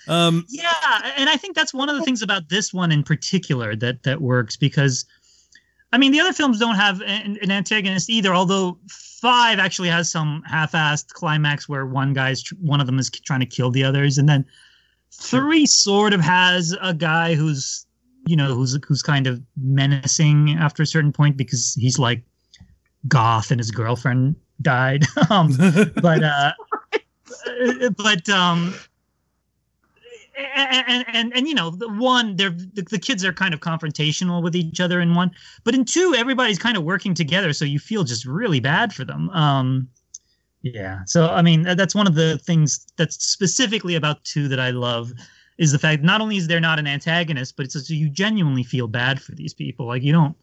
um, 0.07 0.45
Yeah, 0.49 0.73
and 1.17 1.29
I 1.29 1.37
think 1.37 1.55
that's 1.55 1.73
one 1.73 1.89
of 1.89 1.95
the 1.95 2.03
things 2.03 2.21
about 2.21 2.49
this 2.49 2.73
one 2.73 2.91
in 2.91 3.03
particular 3.03 3.75
that 3.77 4.03
that 4.03 4.21
works 4.21 4.57
because, 4.57 5.05
I 5.91 5.97
mean, 5.97 6.11
the 6.11 6.19
other 6.19 6.33
films 6.33 6.59
don't 6.59 6.75
have 6.75 7.01
an, 7.01 7.37
an 7.41 7.51
antagonist 7.51 8.09
either. 8.09 8.33
Although 8.33 8.77
five 8.89 9.57
actually 9.59 9.89
has 9.89 10.11
some 10.11 10.43
half-assed 10.45 11.13
climax 11.13 11.67
where 11.67 11.85
one 11.85 12.13
guy's 12.13 12.43
tr- 12.43 12.55
one 12.61 12.79
of 12.79 12.85
them 12.85 12.99
is 12.99 13.09
trying 13.09 13.39
to 13.39 13.45
kill 13.45 13.71
the 13.71 13.83
others, 13.83 14.17
and 14.17 14.29
then 14.29 14.45
three 15.11 15.65
sort 15.65 16.13
of 16.13 16.21
has 16.21 16.75
a 16.81 16.93
guy 16.93 17.33
who's 17.33 17.86
you 18.28 18.36
know 18.36 18.53
who's 18.53 18.78
who's 18.88 19.01
kind 19.01 19.28
of 19.28 19.41
menacing 19.55 20.57
after 20.59 20.84
a 20.84 20.88
certain 20.88 21.11
point 21.11 21.38
because 21.38 21.75
he's 21.80 21.97
like 21.97 22.21
goth 23.07 23.51
and 23.51 23.59
his 23.59 23.71
girlfriend 23.71 24.36
died. 24.61 25.03
um, 25.30 25.53
but 26.01 26.23
uh 26.23 26.51
but 27.97 28.30
um 28.30 28.73
and 30.38 30.84
and 30.88 31.05
and, 31.07 31.36
and 31.36 31.47
you 31.47 31.55
know 31.55 31.69
the 31.69 31.89
one 31.89 32.36
they're 32.36 32.49
the, 32.49 32.86
the 32.89 32.99
kids 32.99 33.25
are 33.25 33.34
kind 33.34 33.53
of 33.53 33.59
confrontational 33.59 34.43
with 34.43 34.55
each 34.55 34.80
other 34.80 35.01
in 35.01 35.15
one 35.15 35.32
but 35.63 35.73
in 35.73 35.84
two 35.84 36.13
everybody's 36.15 36.59
kind 36.59 36.78
of 36.78 36.84
working 36.84 37.13
together 37.13 37.53
so 37.53 37.65
you 37.65 37.80
feel 37.80 38.03
just 38.03 38.25
really 38.25 38.59
bad 38.59 38.93
for 38.93 39.05
them. 39.05 39.30
Um 39.32 39.88
yeah. 40.63 41.01
So 41.05 41.28
i 41.28 41.41
mean 41.41 41.63
that's 41.63 41.95
one 41.95 42.07
of 42.07 42.15
the 42.15 42.38
things 42.39 42.86
that's 42.97 43.23
specifically 43.23 43.95
about 43.95 44.23
two 44.23 44.47
that 44.47 44.59
i 44.59 44.69
love 44.69 45.13
is 45.57 45.71
the 45.71 45.79
fact 45.79 46.03
not 46.03 46.21
only 46.21 46.37
is 46.37 46.47
there 46.47 46.59
not 46.59 46.79
an 46.79 46.87
antagonist 46.87 47.55
but 47.55 47.65
it's 47.65 47.73
just 47.73 47.89
you 47.89 48.09
genuinely 48.09 48.63
feel 48.63 48.87
bad 48.87 49.21
for 49.21 49.33
these 49.33 49.53
people. 49.53 49.85
Like 49.85 50.03
you 50.03 50.13
don't 50.13 50.35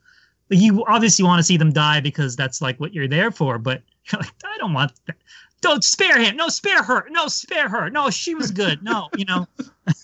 you 0.50 0.84
obviously 0.86 1.24
want 1.24 1.38
to 1.38 1.42
see 1.42 1.56
them 1.56 1.72
die 1.72 2.00
because 2.00 2.36
that's 2.36 2.60
like 2.60 2.78
what 2.78 2.92
you're 2.92 3.08
there 3.08 3.30
for 3.30 3.58
but 3.58 3.82
you're 4.12 4.20
like 4.20 4.32
i 4.44 4.58
don't 4.58 4.74
want 4.74 4.92
that. 5.06 5.16
Don't 5.60 5.82
spare 5.82 6.20
him. 6.20 6.36
No 6.36 6.48
spare 6.48 6.82
her. 6.82 7.06
No 7.08 7.26
spare 7.26 7.70
her. 7.70 7.88
No 7.88 8.10
she 8.10 8.34
was 8.34 8.50
good. 8.50 8.82
No 8.82 9.08
you 9.16 9.24
know 9.24 9.46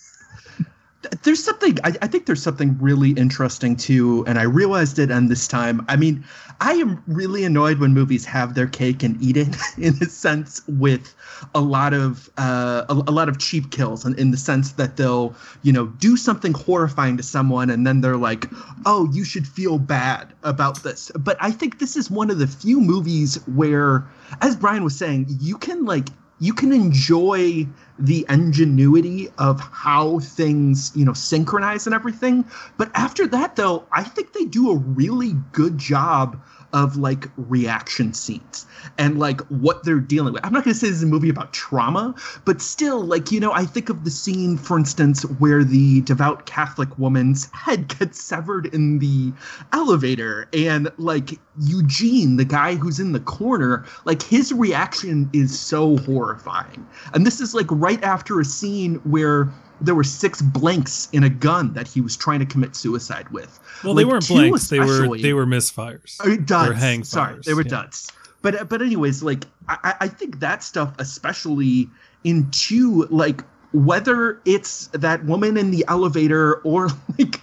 there's 1.23 1.43
something 1.43 1.77
I, 1.85 1.95
I 2.03 2.07
think 2.07 2.27
there's 2.27 2.43
something 2.43 2.77
really 2.81 3.11
interesting 3.11 3.77
too 3.77 4.25
and 4.27 4.39
i 4.39 4.43
realized 4.43 4.99
it 4.99 5.11
and 5.11 5.31
this 5.31 5.47
time. 5.49 5.85
I 5.89 5.97
mean 5.97 6.25
i 6.61 6.73
am 6.75 7.03
really 7.07 7.45
annoyed 7.45 7.79
when 7.79 7.93
movies 7.93 8.25
have 8.25 8.55
their 8.55 8.67
cake 8.67 9.03
and 9.03 9.21
eat 9.23 9.37
it 9.37 9.57
in 9.79 9.95
a 10.01 10.07
sense 10.07 10.63
with 10.69 11.15
a 11.55 11.61
lot 11.61 11.95
of 11.95 12.31
uh, 12.39 12.85
a, 12.89 12.93
a 12.93 13.13
lot 13.13 13.29
of 13.29 13.39
cheap 13.39 13.71
kills 13.71 14.05
and 14.05 14.19
in 14.19 14.31
the 14.31 14.37
sense 14.37 14.73
that 14.73 14.97
they'll 14.97 15.35
you 15.63 15.73
know 15.73 15.87
do 15.87 16.17
something 16.17 16.53
horrifying 16.53 17.17
to 17.17 17.23
someone 17.23 17.71
and 17.71 17.87
then 17.87 18.01
they're 18.01 18.17
like 18.17 18.47
oh 18.87 19.09
you 19.13 19.25
should 19.25 19.47
feel 19.47 19.79
bad 19.79 20.33
about 20.43 20.83
this. 20.83 21.11
But 21.19 21.37
i 21.41 21.51
think 21.51 21.79
this 21.79 21.97
is 21.97 22.11
one 22.11 22.31
of 22.31 22.39
the 22.39 22.47
few 22.47 22.81
movies 22.81 23.37
where 23.47 24.07
as 24.41 24.57
brian 24.57 24.85
was 24.85 24.97
saying 24.97 25.27
you 25.41 25.57
can 25.59 25.85
like 25.85 26.09
you 26.41 26.55
can 26.55 26.73
enjoy 26.73 27.67
the 27.99 28.27
ingenuity 28.29 29.29
of 29.39 29.61
how 29.61 30.19
things 30.21 30.91
you 30.97 31.05
know 31.05 31.13
synchronize 31.13 31.87
and 31.87 31.95
everything. 31.95 32.45
But 32.79 32.91
after 32.95 33.27
that 33.29 33.57
though 33.57 33.87
i 33.93 34.03
think 34.03 34.33
they 34.33 34.45
do 34.45 34.71
a 34.71 34.77
really 34.77 35.35
good 35.53 35.79
job 35.79 36.41
of 36.73 36.97
like 36.97 37.27
reaction 37.37 38.13
scenes 38.13 38.67
and 38.99 39.19
like 39.19 39.41
what 39.43 39.85
they're 39.85 40.01
dealing 40.01 40.33
with. 40.33 40.45
I'm 40.45 40.53
not 40.53 40.65
going 40.65 40.75
to 40.75 40.79
say 40.79 40.89
this 40.89 40.97
is 40.97 41.03
a 41.03 41.07
movie 41.07 41.29
about 41.29 41.53
trauma 41.53 42.15
but 42.45 42.61
still 42.61 43.01
like 43.03 43.31
you 43.31 43.41
know 43.41 43.53
i 43.53 43.65
think 43.65 43.89
of 43.89 44.05
the 44.05 44.11
scene 44.11 44.57
for 44.57 44.79
instance 44.79 45.23
where 45.39 45.65
the 45.65 46.01
devout 46.03 46.47
catholic 46.47 46.99
woman's 46.99 47.51
head 47.53 47.89
gets 47.99 48.23
severed 48.23 48.67
in 48.75 48.99
the 48.99 49.33
elevator 49.73 50.49
and 50.53 50.91
like 50.99 51.39
eugene 51.61 52.37
the 52.37 52.45
guy 52.45 52.75
who's 52.75 53.01
in 53.01 53.13
the 53.13 53.21
corner 53.21 53.85
like 54.05 54.23
his 54.23 54.53
reaction 54.53 55.31
is 55.33 55.59
so 55.59 55.97
horrifying. 55.99 56.87
And 57.15 57.27
this 57.27 57.41
is 57.41 57.55
like 57.55 57.67
right 57.71 58.03
after 58.03 58.41
a 58.41 58.45
scene 58.45 58.97
where 58.97 59.49
there 59.81 59.95
were 59.95 60.05
six 60.05 60.43
blanks 60.43 61.09
in 61.13 61.25
a 61.25 61.31
gun 61.31 61.73
that 61.75 61.89
he 61.89 62.01
was 62.01 62.17
trying 62.17 62.41
to 62.41 62.47
commit 62.47 62.77
suicide 62.77 63.29
with 63.31 63.59
Well, 63.83 63.95
they 63.95 64.05
weren't 64.05 64.27
blanks. 64.29 64.69
They 64.69 64.81
were 64.81 65.17
they 65.17 65.33
were 65.33 65.47
misfires. 65.47 66.21
uh, 66.21 66.37
duds. 66.45 66.71
Or 66.71 66.75
hang 66.75 67.05
Sorry, 67.05 67.35
fires, 67.35 67.47
they 67.47 67.55
were 67.55 67.63
yeah. 67.63 67.71
duds. 67.71 68.13
But 68.43 68.69
but 68.69 68.83
anyways, 68.83 69.23
like 69.23 69.45
I, 69.69 69.95
I 70.01 70.09
think 70.09 70.41
that 70.41 70.63
stuff, 70.63 70.95
especially 70.99 71.89
in 72.25 72.51
two, 72.51 73.07
like 73.11 73.43
whether 73.73 74.41
it's 74.45 74.89
that 74.89 75.25
woman 75.25 75.57
in 75.57 75.71
the 75.71 75.85
elevator 75.89 76.57
or 76.57 76.89
like 77.19 77.41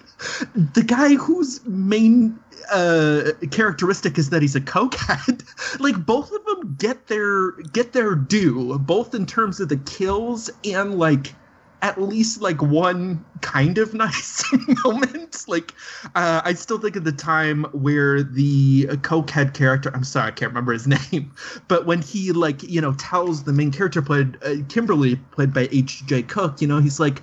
the 0.74 0.84
guy 0.86 1.16
whose 1.16 1.66
main 1.66 2.38
uh 2.72 3.32
characteristic 3.52 4.18
is 4.18 4.30
that 4.30 4.42
he's 4.42 4.56
a 4.56 4.60
cokehead 4.60 5.42
like 5.80 6.06
both 6.06 6.32
of 6.34 6.44
them 6.46 6.76
get 6.78 7.08
their 7.08 7.52
get 7.72 7.94
their 7.94 8.14
due 8.14 8.78
both 8.80 9.14
in 9.14 9.26
terms 9.26 9.62
of 9.62 9.70
the 9.70 9.78
kills 9.78 10.50
and 10.66 10.98
like 11.00 11.34
at 11.82 12.02
least 12.02 12.42
like 12.42 12.62
one 12.62 13.24
kind 13.42 13.78
of 13.78 13.94
nice 13.94 14.44
moment. 14.84 15.46
Like, 15.48 15.74
uh, 16.16 16.42
I 16.44 16.54
still 16.54 16.78
think 16.78 16.96
of 16.96 17.04
the 17.04 17.12
time 17.12 17.66
where 17.66 18.24
the 18.24 18.86
cokehead 19.02 19.54
character, 19.54 19.92
I'm 19.94 20.04
sorry, 20.04 20.28
I 20.28 20.32
can't 20.32 20.50
remember 20.50 20.74
his 20.74 20.88
name, 21.12 21.34
but 21.68 21.86
when 21.86 22.02
he, 22.02 22.32
like, 22.32 22.64
you 22.64 22.82
know, 22.82 22.94
tells 22.94 23.44
the 23.44 23.54
main 23.54 23.72
character 23.72 24.02
played, 24.02 24.38
uh, 24.44 24.56
Kimberly, 24.70 25.16
played 25.32 25.54
by 25.54 25.68
A.J. 25.72 26.24
Cook, 26.24 26.62
you 26.62 26.68
know, 26.68 26.80
he's 26.80 27.00
like, 27.00 27.22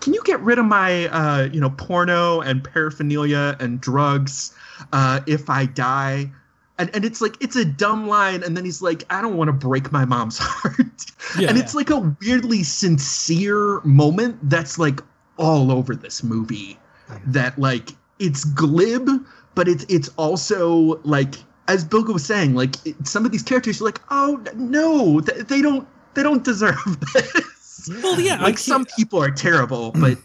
can 0.00 0.14
you 0.14 0.22
get 0.24 0.40
rid 0.40 0.58
of 0.58 0.64
my, 0.64 1.08
uh, 1.08 1.48
you 1.52 1.60
know, 1.60 1.70
porno 1.70 2.40
and 2.40 2.64
paraphernalia 2.64 3.56
and 3.60 3.80
drugs 3.80 4.54
uh, 4.92 5.20
if 5.26 5.50
I 5.50 5.66
die? 5.66 6.32
And, 6.80 6.90
and 6.94 7.04
it's 7.04 7.20
like 7.20 7.36
it's 7.42 7.56
a 7.56 7.64
dumb 7.64 8.08
line 8.08 8.42
and 8.42 8.56
then 8.56 8.64
he's 8.64 8.80
like 8.80 9.04
i 9.10 9.20
don't 9.20 9.36
want 9.36 9.48
to 9.48 9.52
break 9.52 9.92
my 9.92 10.06
mom's 10.06 10.38
heart. 10.40 11.04
Yeah. 11.38 11.50
and 11.50 11.58
it's 11.58 11.74
like 11.74 11.90
a 11.90 11.98
weirdly 12.22 12.62
sincere 12.62 13.80
moment 13.82 14.38
that's 14.48 14.78
like 14.78 15.00
all 15.36 15.70
over 15.70 15.94
this 15.94 16.22
movie 16.22 16.78
that 17.26 17.58
like 17.58 17.90
it's 18.18 18.44
glib 18.44 19.08
but 19.54 19.68
it's 19.68 19.84
it's 19.90 20.08
also 20.16 20.98
like 21.04 21.34
as 21.68 21.84
Bilge 21.84 22.08
was 22.08 22.24
saying 22.24 22.54
like 22.54 22.74
it, 22.86 23.06
some 23.06 23.26
of 23.26 23.30
these 23.32 23.42
characters 23.42 23.82
are 23.82 23.84
like 23.84 24.00
oh 24.10 24.42
no 24.54 25.20
th- 25.20 25.46
they 25.48 25.60
don't 25.60 25.86
they 26.14 26.22
don't 26.22 26.44
deserve 26.44 26.78
this. 27.14 27.90
Well, 28.02 28.18
yeah, 28.20 28.40
like 28.42 28.56
some 28.58 28.86
people 28.96 29.22
are 29.22 29.30
terrible 29.30 29.92
but 29.92 30.16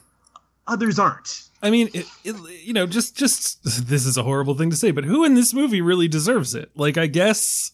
others 0.68 1.00
aren't 1.00 1.50
I 1.66 1.72
mean, 1.72 1.90
it, 1.94 2.06
it, 2.24 2.36
you 2.64 2.74
know, 2.74 2.86
just 2.86 3.18
just 3.18 3.64
this 3.64 4.06
is 4.06 4.18
a 4.18 4.24
horrible 4.24 4.54
thing 4.56 4.70
to 4.70 4.76
say, 4.76 4.92
but 4.92 5.04
who 5.04 5.24
in 5.26 5.34
this 5.34 5.54
movie 5.54 5.82
really 5.82 6.08
deserves 6.08 6.54
it? 6.56 6.70
Like, 6.76 6.98
I 6.98 7.08
guess 7.08 7.72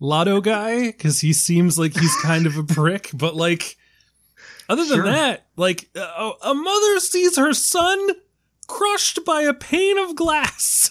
Lotto 0.00 0.40
guy 0.40 0.86
because 0.92 1.20
he 1.20 1.32
seems 1.32 1.78
like 1.78 1.94
he's 1.98 2.14
kind 2.22 2.46
of 2.46 2.56
a 2.56 2.62
prick, 2.62 3.10
but 3.12 3.34
like, 3.34 3.76
other 4.68 4.84
than 4.84 4.98
Sure. 4.98 5.04
that, 5.06 5.46
like, 5.56 5.88
a, 5.96 6.30
a 6.44 6.54
mother 6.54 7.00
sees 7.00 7.36
her 7.36 7.52
son 7.54 7.98
crushed 8.68 9.24
by 9.24 9.42
a 9.42 9.54
pane 9.54 9.98
of 9.98 10.14
glass. 10.14 10.90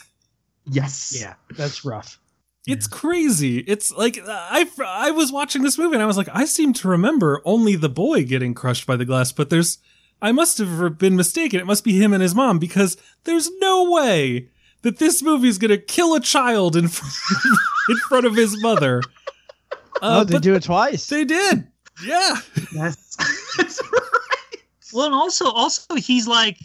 yes 0.70 1.18
Yeah, 1.20 1.36
that's 1.56 1.86
rough. 1.86 2.20
It's 2.68 2.88
crazy. 2.88 3.60
It's 3.60 3.94
like 3.94 4.20
I 4.28 4.68
I 4.86 5.12
was 5.12 5.32
watching 5.32 5.62
this 5.64 5.78
movie 5.78 5.94
and 5.96 6.04
I 6.04 6.08
was 6.08 6.18
like, 6.18 6.28
I 6.34 6.44
seem 6.44 6.74
to 6.74 6.90
remember 6.90 7.42
only 7.46 7.78
the 7.78 7.88
boy 7.88 8.26
getting 8.26 8.54
crushed 8.54 8.86
by 8.86 8.98
the 8.98 9.06
glass, 9.06 9.32
but 9.32 9.50
there's 9.50 9.78
I 10.22 10.32
must 10.32 10.58
have 10.58 10.98
been 10.98 11.16
mistaken. 11.16 11.60
It 11.60 11.66
must 11.66 11.84
be 11.84 11.94
him 12.02 12.14
and 12.14 12.22
his 12.22 12.34
mom 12.36 12.60
because 12.60 12.98
there's 13.26 13.50
no 13.60 13.92
way 13.92 14.50
that 14.82 14.98
this 14.98 15.22
movie 15.22 15.48
is 15.48 15.58
going 15.58 15.70
to 15.72 15.78
kill 15.78 16.16
a 16.16 16.20
child 16.20 16.76
in 16.76 16.88
front, 16.88 17.14
in 17.90 17.98
front 18.10 18.26
of 18.26 18.36
his 18.36 18.62
mother. 18.62 19.02
oh, 20.02 20.22
Uh, 20.22 20.24
they 20.24 20.40
do 20.40 20.56
it 20.56 20.64
twice. 20.64 21.08
they 21.08 21.24
did. 21.26 21.68
Yeah. 22.06 22.36
yes 22.74 23.16
That's 23.58 23.82
right. 23.92 24.02
Well, 24.94 25.06
and 25.08 25.16
also, 25.16 25.52
also 25.52 25.96
he's 25.96 26.28
like, 26.28 26.58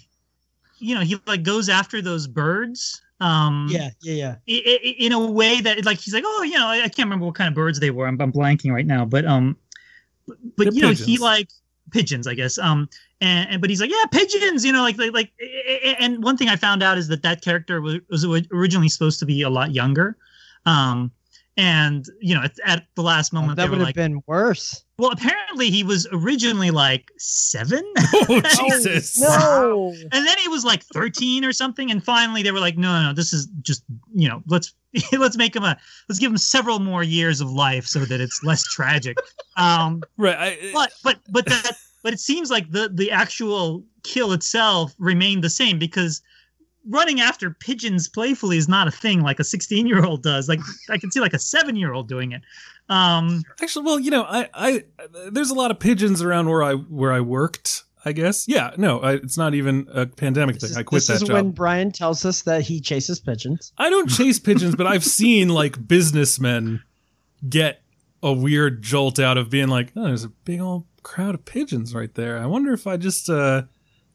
you 0.79 0.95
know, 0.95 1.01
he 1.03 1.17
like 1.27 1.43
goes 1.43 1.69
after 1.69 2.01
those 2.03 2.27
birds. 2.27 3.01
Um, 3.21 3.69
yeah, 3.71 3.91
yeah, 4.03 4.15
yeah. 4.15 4.35
i- 4.49 4.81
i- 4.85 4.97
in 4.99 5.13
a 5.13 5.19
way 5.31 5.61
that 5.61 5.85
like 5.85 5.99
he's 6.01 6.13
like, 6.15 6.25
oh, 6.27 6.43
you 6.43 6.55
know, 6.55 6.67
I 6.67 6.79
I 6.79 6.89
can't 6.89 7.07
remember 7.07 7.27
what 7.27 7.35
kind 7.37 7.49
of 7.49 7.55
birds 7.55 7.79
they 7.81 7.91
were. 7.91 8.07
I'm, 8.07 8.21
I'm 8.21 8.33
blanking 8.33 8.73
right 8.73 8.87
now, 8.87 9.05
but 9.05 9.25
um, 9.27 9.57
but, 10.27 10.37
but 10.57 10.65
They're 10.65 10.73
you 10.75 10.83
know, 10.83 10.91
he 10.91 11.19
like 11.19 11.49
pigeons, 11.93 12.27
I 12.27 12.35
guess. 12.35 12.59
Um, 12.59 12.89
and, 13.21 13.49
and 13.51 13.61
but 13.61 13.71
he's 13.71 13.81
like, 13.81 13.91
yeah, 13.91 14.05
pigeons. 14.11 14.65
You 14.65 14.73
know, 14.73 14.83
like 14.83 14.99
like 14.99 15.13
like. 15.13 15.33
And 16.01 16.23
one 16.23 16.37
thing 16.37 16.49
I 16.49 16.57
found 16.57 16.83
out 16.83 16.99
is 16.99 17.09
that 17.09 17.23
that 17.23 17.43
character 17.43 17.81
was, 17.81 18.01
was 18.09 18.25
originally 18.53 18.89
supposed 18.89 19.19
to 19.21 19.27
be 19.27 19.43
a 19.43 19.51
lot 19.51 19.73
younger. 19.73 20.17
Um, 20.67 21.13
and 21.57 22.07
you 22.21 22.35
know, 22.35 22.43
at, 22.43 22.53
at 22.65 22.87
the 22.95 23.03
last 23.03 23.33
moment, 23.33 23.57
that 23.57 23.65
they 23.65 23.71
would 23.71 23.79
have 23.79 23.89
like, 23.89 23.95
been 23.95 24.23
worse. 24.27 24.85
Well, 25.03 25.11
apparently 25.11 25.69
he 25.69 25.83
was 25.83 26.07
originally 26.13 26.71
like 26.71 27.11
seven. 27.19 27.83
Oh 28.29 28.41
Jesus. 28.71 29.21
No. 29.21 29.93
and 30.13 30.27
then 30.27 30.39
he 30.39 30.47
was 30.49 30.65
like 30.65 30.85
13 30.85 31.45
or 31.45 31.53
something 31.53 31.91
and 31.91 32.05
finally 32.05 32.43
they 32.43 32.53
were 32.53 32.61
like 32.61 32.77
no 32.77 32.93
no, 32.93 33.09
no 33.09 33.13
this 33.13 33.33
is 33.33 33.47
just 33.63 33.83
you 34.15 34.29
know 34.29 34.43
let's 34.47 34.75
let's 35.19 35.37
make 35.37 35.57
him 35.57 35.65
a 35.65 35.77
let's 36.09 36.19
give 36.21 36.31
him 36.31 36.37
several 36.39 36.79
more 36.79 37.03
years 37.03 37.41
of 37.41 37.51
life 37.51 37.85
so 37.87 38.01
that 38.05 38.21
it's 38.21 38.45
less 38.45 38.63
tragic 38.63 39.17
um 39.57 40.03
Right. 40.17 40.37
I, 40.39 40.71
but 40.73 40.93
but 41.03 41.19
but 41.31 41.47
that 41.47 41.73
but 42.05 42.13
it 42.13 42.21
seems 42.21 42.51
like 42.51 42.71
the 42.71 42.91
the 42.93 43.11
actual 43.11 43.83
kill 44.05 44.33
itself 44.33 44.95
remained 44.99 45.43
the 45.43 45.51
same 45.51 45.79
because 45.79 46.23
running 46.89 47.21
after 47.21 47.51
pigeons 47.51 48.09
playfully 48.09 48.57
is 48.59 48.69
not 48.69 48.87
a 48.87 48.93
thing 48.93 49.23
like 49.23 49.41
a 49.41 49.45
16 49.45 49.87
year 49.87 50.05
old 50.05 50.23
does 50.23 50.49
like 50.49 50.61
i 50.91 50.99
can 50.99 51.11
see 51.11 51.21
like 51.21 51.35
a 51.35 51.39
seven 51.39 51.75
year 51.77 51.93
old 51.93 52.09
doing 52.09 52.33
it 52.33 52.43
um 52.93 53.43
Actually, 53.63 53.87
well, 53.87 53.99
you 53.99 54.11
know, 54.11 54.23
I, 54.23 54.49
I, 54.55 54.85
there's 55.31 55.51
a 55.51 55.55
lot 55.55 55.71
of 55.71 55.79
pigeons 55.79 56.23
around 56.23 56.49
where 56.49 56.63
I, 56.63 56.75
where 56.75 57.13
I 57.13 57.21
worked. 57.21 57.85
I 58.05 58.11
guess. 58.11 58.49
Yeah. 58.49 58.73
No, 58.77 58.99
I, 58.99 59.13
it's 59.13 59.39
not 59.39 59.55
even 59.55 59.87
a 59.93 60.07
pandemic 60.07 60.61
thing. 60.61 60.71
is, 60.71 60.77
I 60.77 60.83
quit 60.83 61.07
that 61.07 61.07
job. 61.07 61.21
this 61.21 61.21
that 61.21 61.25
is 61.25 61.29
job. 61.29 61.35
when 61.37 61.51
Brian 61.53 61.93
tells 61.93 62.25
us 62.25 62.43
that 62.43 62.63
he 62.63 62.81
chases 62.81 63.21
pigeons. 63.21 63.73
I 63.79 63.91
don't 63.91 64.09
chase 64.11 64.41
pigeons, 64.41 64.75
but 64.75 64.89
I've 64.89 65.05
seen 65.05 65.51
like 65.51 65.87
businessmen 65.87 66.83
get 67.49 67.81
a 68.21 68.33
weird 68.33 68.83
jolt 68.83 69.21
out 69.21 69.39
of 69.39 69.51
being 69.51 69.69
like, 69.69 69.93
"Oh, 69.95 70.03
there's 70.03 70.25
a 70.25 70.31
big 70.31 70.61
old 70.61 70.85
crowd 71.05 71.37
of 71.37 71.45
pigeons 71.45 71.95
right 71.95 72.13
there. 72.15 72.39
I 72.39 72.47
wonder 72.47 72.73
if 72.73 72.89
I 72.89 72.97
just 72.97 73.31
uh 73.31 73.63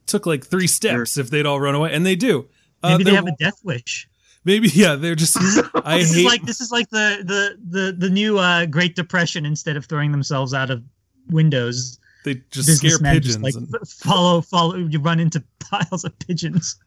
took 0.05 0.25
like 0.25 0.45
three 0.45 0.67
steps 0.67 1.17
if 1.17 1.29
they'd 1.29 1.45
all 1.45 1.61
run 1.61 1.73
away." 1.75 1.93
And 1.93 2.05
they 2.05 2.17
do. 2.17 2.49
Uh, 2.83 2.89
maybe 2.89 3.05
they 3.05 3.15
have 3.15 3.25
a 3.25 3.35
death 3.39 3.61
wish 3.63 4.09
maybe 4.47 4.69
yeah, 4.69 4.95
they're 4.95 5.13
just 5.13 5.37
I 5.83 5.99
this 5.99 6.15
hate 6.15 6.19
is 6.21 6.25
like 6.25 6.41
this 6.41 6.61
is 6.61 6.71
like 6.71 6.89
the 6.89 7.21
the 7.23 7.57
the 7.79 7.91
the 7.91 8.09
new 8.09 8.39
uh, 8.39 8.65
Great 8.65 8.95
Depression. 8.95 9.45
Instead 9.45 9.77
of 9.77 9.85
throwing 9.85 10.11
themselves 10.11 10.55
out 10.55 10.71
of 10.71 10.83
windows, 11.29 11.99
they 12.25 12.41
just 12.49 12.77
scare 12.77 12.97
pigeons. 12.97 13.35
just 13.35 13.41
like 13.41 13.53
and 13.53 13.87
follow 13.87 14.41
follow 14.41 14.75
you 14.75 14.99
run 14.99 15.19
into 15.19 15.43
piles 15.59 16.03
of 16.03 16.17
pigeons 16.17 16.77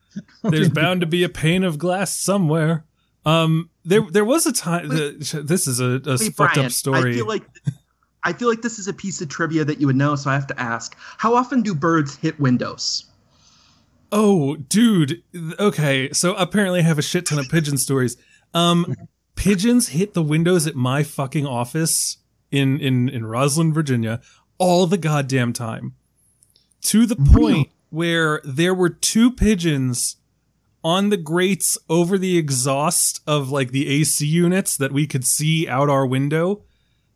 there's 0.42 0.68
bound 0.68 1.00
to 1.00 1.06
be 1.06 1.22
a 1.24 1.28
pane 1.28 1.64
of 1.64 1.78
glass 1.78 2.11
somewhere. 2.11 2.84
Um, 3.24 3.70
there 3.84 4.02
there 4.11 4.24
was 4.24 4.46
a 4.46 4.52
time. 4.52 4.88
The, 4.88 5.42
this 5.44 5.66
is 5.66 5.80
a, 5.80 6.00
a 6.06 6.18
Hey, 6.18 6.30
fucked 6.30 6.54
Brian, 6.54 6.66
up 6.66 6.72
story. 6.72 7.12
I 7.12 7.14
feel 7.14 7.26
like 7.26 7.42
I 8.24 8.32
feel 8.32 8.48
like 8.48 8.62
this 8.62 8.78
is 8.78 8.88
a 8.88 8.92
piece 8.92 9.20
of 9.20 9.28
trivia 9.28 9.64
that 9.64 9.80
you 9.80 9.86
would 9.86 9.96
know, 9.96 10.16
so 10.16 10.30
I 10.30 10.34
have 10.34 10.46
to 10.48 10.61
ask: 10.61 10.96
How 11.18 11.34
often 11.34 11.62
do 11.62 11.74
birds 11.74 12.16
hit 12.16 12.38
windows? 12.40 13.04
Oh, 14.12 14.56
dude. 14.56 15.22
Okay, 15.58 16.12
so 16.12 16.34
apparently 16.34 16.80
I 16.80 16.82
have 16.82 16.98
a 16.98 17.02
shit 17.02 17.26
ton 17.26 17.38
of 17.38 17.48
pigeon 17.48 17.78
stories. 17.78 18.16
Um, 18.54 18.96
pigeons 19.36 19.88
hit 19.88 20.14
the 20.14 20.22
windows 20.22 20.66
at 20.66 20.74
my 20.74 21.02
fucking 21.02 21.46
office 21.46 22.18
in 22.50 22.80
in 22.80 23.08
in 23.08 23.22
Rosslyn, 23.22 23.72
Virginia, 23.72 24.20
all 24.58 24.86
the 24.86 24.98
goddamn 24.98 25.52
time. 25.52 25.94
To 26.82 27.06
the 27.06 27.16
point 27.16 27.70
where 27.90 28.40
there 28.44 28.74
were 28.74 28.88
two 28.88 29.30
pigeons 29.30 30.16
on 30.82 31.11
the 31.11 31.16
grates 31.16 31.76
over 31.88 32.16
the 32.16 32.38
exhaust 32.38 33.20
of 33.26 33.50
like 33.50 33.70
the 33.70 33.88
AC 33.88 34.26
units 34.26 34.76
that 34.76 34.92
we 34.92 35.06
could 35.06 35.26
see 35.26 35.68
out 35.68 35.90
our 35.90 36.06
window 36.06 36.62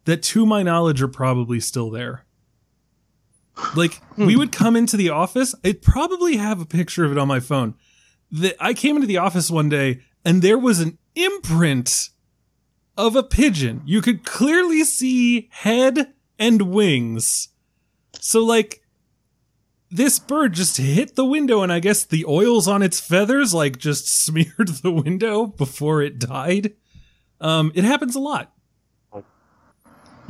that 0.05 0.22
to 0.22 0.45
my 0.45 0.62
knowledge 0.62 1.01
are 1.01 1.09
probably 1.09 1.61
still 1.61 1.90
there. 1.90 2.24
Like 3.77 4.01
we 4.17 4.37
would 4.37 4.53
come 4.53 4.77
into 4.77 4.97
the 4.97 5.11
office, 5.11 5.55
I'd 5.65 5.83
probably 5.83 6.37
have 6.37 6.61
a 6.61 6.67
picture 6.67 7.05
of 7.05 7.13
it 7.13 7.19
on 7.19 7.29
my 7.29 7.41
phone. 7.41 7.75
That 8.31 8.57
I 8.59 8.75
came 8.75 8.97
into 8.97 9.07
the 9.07 9.19
office 9.19 9.51
one 9.51 9.69
day 9.69 10.01
and 10.25 10.43
there 10.43 10.59
was 10.59 10.81
an 10.81 10.99
imprint 11.15 12.09
of 12.97 13.17
a 13.17 13.23
pigeon. 13.23 13.83
You 13.85 14.01
could 14.01 14.25
clearly 14.25 14.85
see 14.85 15.49
head 15.53 16.13
and 16.39 16.63
wings. 16.63 17.49
So 18.21 18.45
like 18.45 18.83
this 19.91 20.19
bird 20.19 20.55
just 20.55 20.77
hit 20.77 21.15
the 21.15 21.25
window 21.25 21.63
and 21.63 21.73
I 21.73 21.79
guess 21.79 22.05
the 22.05 22.25
oils 22.27 22.67
on 22.67 22.83
its 22.83 23.01
feathers 23.01 23.55
like 23.55 23.79
just 23.79 24.09
smeared 24.25 24.69
the 24.83 24.91
window 24.91 25.47
before 25.47 26.03
it 26.03 26.19
died. 26.19 26.75
Um 27.41 27.73
it 27.75 27.85
happens 27.85 28.17
a 28.17 28.21
lot. 28.21 28.53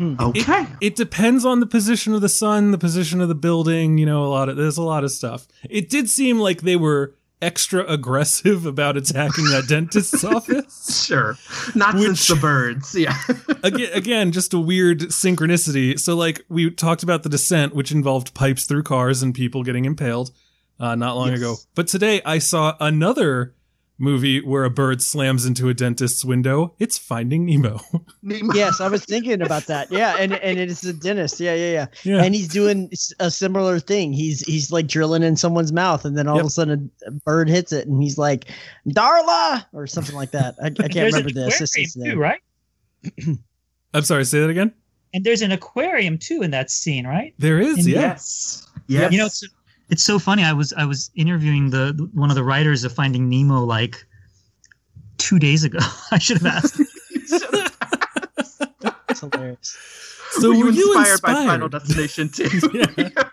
Okay. 0.01 0.67
It 0.81 0.97
depends 0.97 1.45
on 1.45 1.61
the 1.61 1.67
position 1.67 2.15
of 2.15 2.21
the 2.21 2.29
sun, 2.29 2.71
the 2.71 2.79
position 2.79 3.21
of 3.21 3.29
the 3.29 3.35
building, 3.35 3.99
you 3.99 4.07
know, 4.07 4.25
a 4.25 4.29
lot 4.29 4.49
of 4.49 4.57
there's 4.57 4.77
a 4.79 4.83
lot 4.83 5.05
of 5.05 5.11
stuff. 5.11 5.47
It 5.69 5.89
did 5.91 6.09
seem 6.11 6.39
like 6.39 6.63
they 6.63 6.77
were 6.77 7.15
extra 7.43 7.85
aggressive 7.87 8.65
about 8.75 8.97
attacking 8.97 9.45
that 9.47 9.67
dentist's 9.69 10.25
office. 10.37 11.05
Sure. 11.07 11.37
Not 11.75 11.95
Which- 11.95 12.05
since 12.05 12.29
the 12.29 12.37
birds. 12.37 12.95
Yeah. 12.95 13.17
Again, 13.63 13.91
again, 13.95 14.33
just 14.33 14.53
a 14.53 14.59
weird 14.59 15.01
synchronicity. 15.01 15.99
So 15.99 16.15
like 16.17 16.45
we 16.49 16.71
talked 16.71 17.03
about 17.03 17.23
the 17.23 17.29
descent 17.31 17.75
which 17.75 17.93
involved 17.93 18.35
pipes 18.35 18.65
through 18.67 18.83
cars 18.83 19.23
and 19.23 19.35
people 19.35 19.63
getting 19.63 19.85
impaled 19.87 20.33
uh, 20.79 20.95
not 20.95 21.17
long 21.17 21.29
Yes. 21.31 21.39
ago. 21.39 21.55
But 21.75 21.87
today 21.89 22.21
I 22.27 22.39
saw 22.39 22.77
another 22.81 23.55
movie 23.99 24.41
where 24.41 24.65
a 24.65 24.71
bird 24.71 25.01
slams 25.01 25.47
into 25.47 25.69
a 25.69 25.75
dentist's 25.75 26.25
window. 26.25 26.75
It's 26.79 26.99
Finding 26.99 27.45
Nemo. 27.47 27.81
Nemo. 28.23 28.53
yes, 28.55 28.81
I 28.81 28.89
was 28.89 29.05
thinking 29.05 29.41
about 29.41 29.67
that. 29.67 29.91
Yeah, 29.93 30.17
and 30.19 30.33
and 30.35 30.59
it 30.59 30.71
is 30.71 30.85
a 30.85 30.93
dentist. 30.93 31.39
Yeah, 31.41 31.55
yeah, 31.55 31.71
yeah. 31.73 31.87
yeah. 32.03 32.23
And 32.25 32.35
he's 32.35 32.49
doing 32.49 32.91
a 33.21 33.31
similar 33.31 33.79
thing. 33.79 34.13
He's 34.13 34.41
he's 34.41 34.73
like 34.73 34.87
drilling 34.89 35.23
in 35.23 35.37
someone's 35.37 35.73
mouth, 35.73 36.05
and 36.05 36.19
then 36.19 36.27
all 36.29 36.37
Yep. 36.37 36.41
of 36.43 36.47
a 36.47 36.51
sudden 36.51 36.91
a 37.07 37.11
bird 37.13 37.49
hits 37.49 37.73
it, 37.73 37.87
and 37.87 38.03
he's 38.03 38.19
like, 38.19 38.47
"Darla" 38.89 39.65
or 39.73 39.87
something 39.87 40.17
like 40.17 40.33
that. 40.33 40.57
I, 40.63 40.67
I 40.67 40.71
can't 40.71 40.93
there's 40.93 41.13
remember 41.15 41.29
an 41.31 41.35
the 41.35 41.41
aquarium 41.43 41.53
assistant's 41.55 41.95
too 41.95 42.01
name. 42.01 42.19
right 42.19 42.41
I'm 43.95 44.03
sorry, 44.03 44.25
say 44.25 44.41
that 44.41 44.51
again? 44.51 44.73
and 45.13 45.23
there's 45.23 45.43
an 45.43 45.53
aquarium 45.53 46.19
too 46.19 46.43
in 46.43 46.51
that 46.51 46.69
scene 46.73 47.07
right 47.07 47.33
There 47.39 47.61
is, 47.61 47.77
And 47.79 47.87
yeah. 47.87 48.01
Yes. 48.01 48.67
Yes. 48.89 49.13
You 49.13 49.19
know, 49.19 49.27
it's 49.27 49.45
it's 49.95 50.03
so 50.03 50.19
funny. 50.19 50.43
I 50.43 50.53
was 50.53 50.73
I 50.73 50.85
was 50.85 51.11
interviewing 51.15 51.71
the 51.71 51.93
the- 51.97 52.11
one 52.15 52.29
of 52.31 52.35
the 52.35 52.43
writers 52.43 52.83
of 52.83 52.93
Finding 52.93 53.29
Nemo 53.29 53.65
like 53.65 54.05
two 55.19 55.39
days 55.39 55.63
ago. 55.63 55.79
I 56.11 56.19
should 56.19 56.39
have 56.43 56.65
asked. 56.65 56.81
It's 59.09 59.21
hilarious. 59.21 59.77
So 60.33 60.49
were 60.49 60.55
you 60.57 60.65
were 60.65 60.71
you 60.73 60.99
inspired, 60.99 61.23
by 61.23 61.31
inspired? 61.31 61.47
Final 61.47 61.69
Destination 61.69 62.29
too? 62.29 62.51
Yeah. 62.99 63.29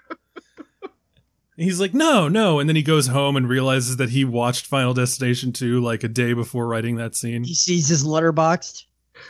He's 1.57 1.80
like, 1.80 1.93
no, 1.93 2.28
no. 2.28 2.59
And 2.59 2.68
then 2.70 2.76
he 2.76 2.82
goes 2.82 3.07
home 3.07 3.36
and 3.36 3.47
realizes 3.47 3.97
that 3.97 4.09
he 4.09 4.26
watched 4.26 4.66
Final 4.66 4.95
Destination 4.95 5.51
2 5.53 5.80
like 5.80 6.03
a 6.03 6.07
day 6.07 6.34
before 6.34 6.66
writing 6.66 6.95
that 6.95 7.16
scene. 7.16 7.43
He 7.43 7.53
sees 7.53 7.88
his 7.88 8.03
Letterboxd. 8.03 8.84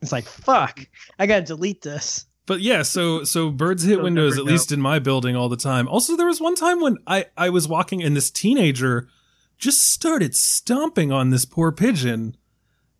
it's 0.00 0.12
like, 0.12 0.26
fuck, 0.26 0.86
I 1.18 1.26
gotta 1.26 1.42
delete 1.44 1.82
this. 1.82 2.26
But 2.46 2.60
yeah, 2.60 2.82
so 2.82 3.24
so 3.24 3.50
birds 3.50 3.84
hit 3.84 4.02
windows 4.02 4.36
at 4.38 4.44
least 4.44 4.70
in 4.70 4.80
my 4.80 4.98
building 4.98 5.34
all 5.34 5.48
the 5.48 5.56
time. 5.56 5.88
Also, 5.88 6.14
there 6.16 6.26
was 6.26 6.40
one 6.40 6.54
time 6.54 6.80
when 6.80 6.98
I 7.06 7.26
I 7.36 7.48
was 7.50 7.66
walking 7.66 8.02
and 8.02 8.14
this 8.14 8.30
teenager 8.30 9.08
just 9.56 9.82
started 9.82 10.34
stomping 10.36 11.10
on 11.10 11.30
this 11.30 11.44
poor 11.46 11.72
pigeon. 11.72 12.36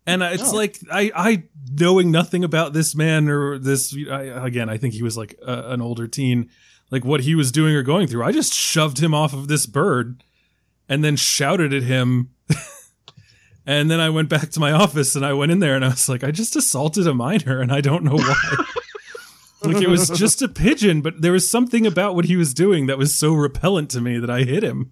And 0.07 0.23
I- 0.23 0.31
it's 0.33 0.51
Oh. 0.51 0.55
like 0.55 0.79
I 0.91 1.11
I 1.15 1.43
knowing 1.79 2.09
nothing 2.11 2.43
about 2.43 2.73
this 2.73 2.95
man 2.95 3.29
or 3.29 3.59
this 3.59 3.95
I, 4.09 4.21
again, 4.23 4.67
I 4.69 4.77
think 4.77 4.93
he 4.95 5.03
was 5.03 5.15
like 5.17 5.35
a, 5.45 5.71
an 5.73 5.81
older 5.81 6.07
teen, 6.07 6.49
like 6.89 7.05
what 7.05 7.21
he 7.21 7.35
was 7.35 7.51
doing 7.51 7.75
or 7.75 7.83
going 7.83 8.07
through. 8.07 8.23
I 8.23 8.31
just 8.31 8.53
shoved 8.53 8.97
him 8.99 9.13
off 9.13 9.33
of 9.33 9.47
this 9.47 9.67
bird 9.67 10.23
and 10.89 11.03
then 11.03 11.15
shouted 11.17 11.71
at 11.73 11.83
him. 11.83 12.29
and 13.65 13.89
then 13.89 13.99
I 13.99 14.09
went 14.09 14.29
back 14.29 14.49
to 14.51 14.59
my 14.59 14.71
office 14.71 15.15
and 15.15 15.25
I 15.25 15.33
went 15.33 15.51
in 15.51 15.59
there 15.59 15.75
and 15.75 15.83
I 15.85 15.89
was 15.89 16.07
like, 16.09 16.23
I 16.23 16.31
just 16.31 16.55
assaulted 16.55 17.07
a 17.07 17.13
minor 17.13 17.59
and 17.61 17.71
I 17.71 17.81
don't 17.81 18.03
know 18.03 18.15
why. 18.17 18.41
like 19.65 19.81
it 19.81 19.89
was 19.89 20.09
just 20.09 20.41
a 20.41 20.47
pigeon, 20.47 21.01
but 21.01 21.21
there 21.21 21.31
was 21.31 21.49
something 21.49 21.85
about 21.85 22.15
what 22.15 22.25
he 22.25 22.35
was 22.35 22.53
doing 22.53 22.87
that 22.87 22.97
was 22.97 23.15
so 23.15 23.33
repellent 23.33 23.89
to 23.91 24.01
me 24.01 24.17
that 24.17 24.29
I 24.29 24.43
hit 24.43 24.63
him. 24.63 24.91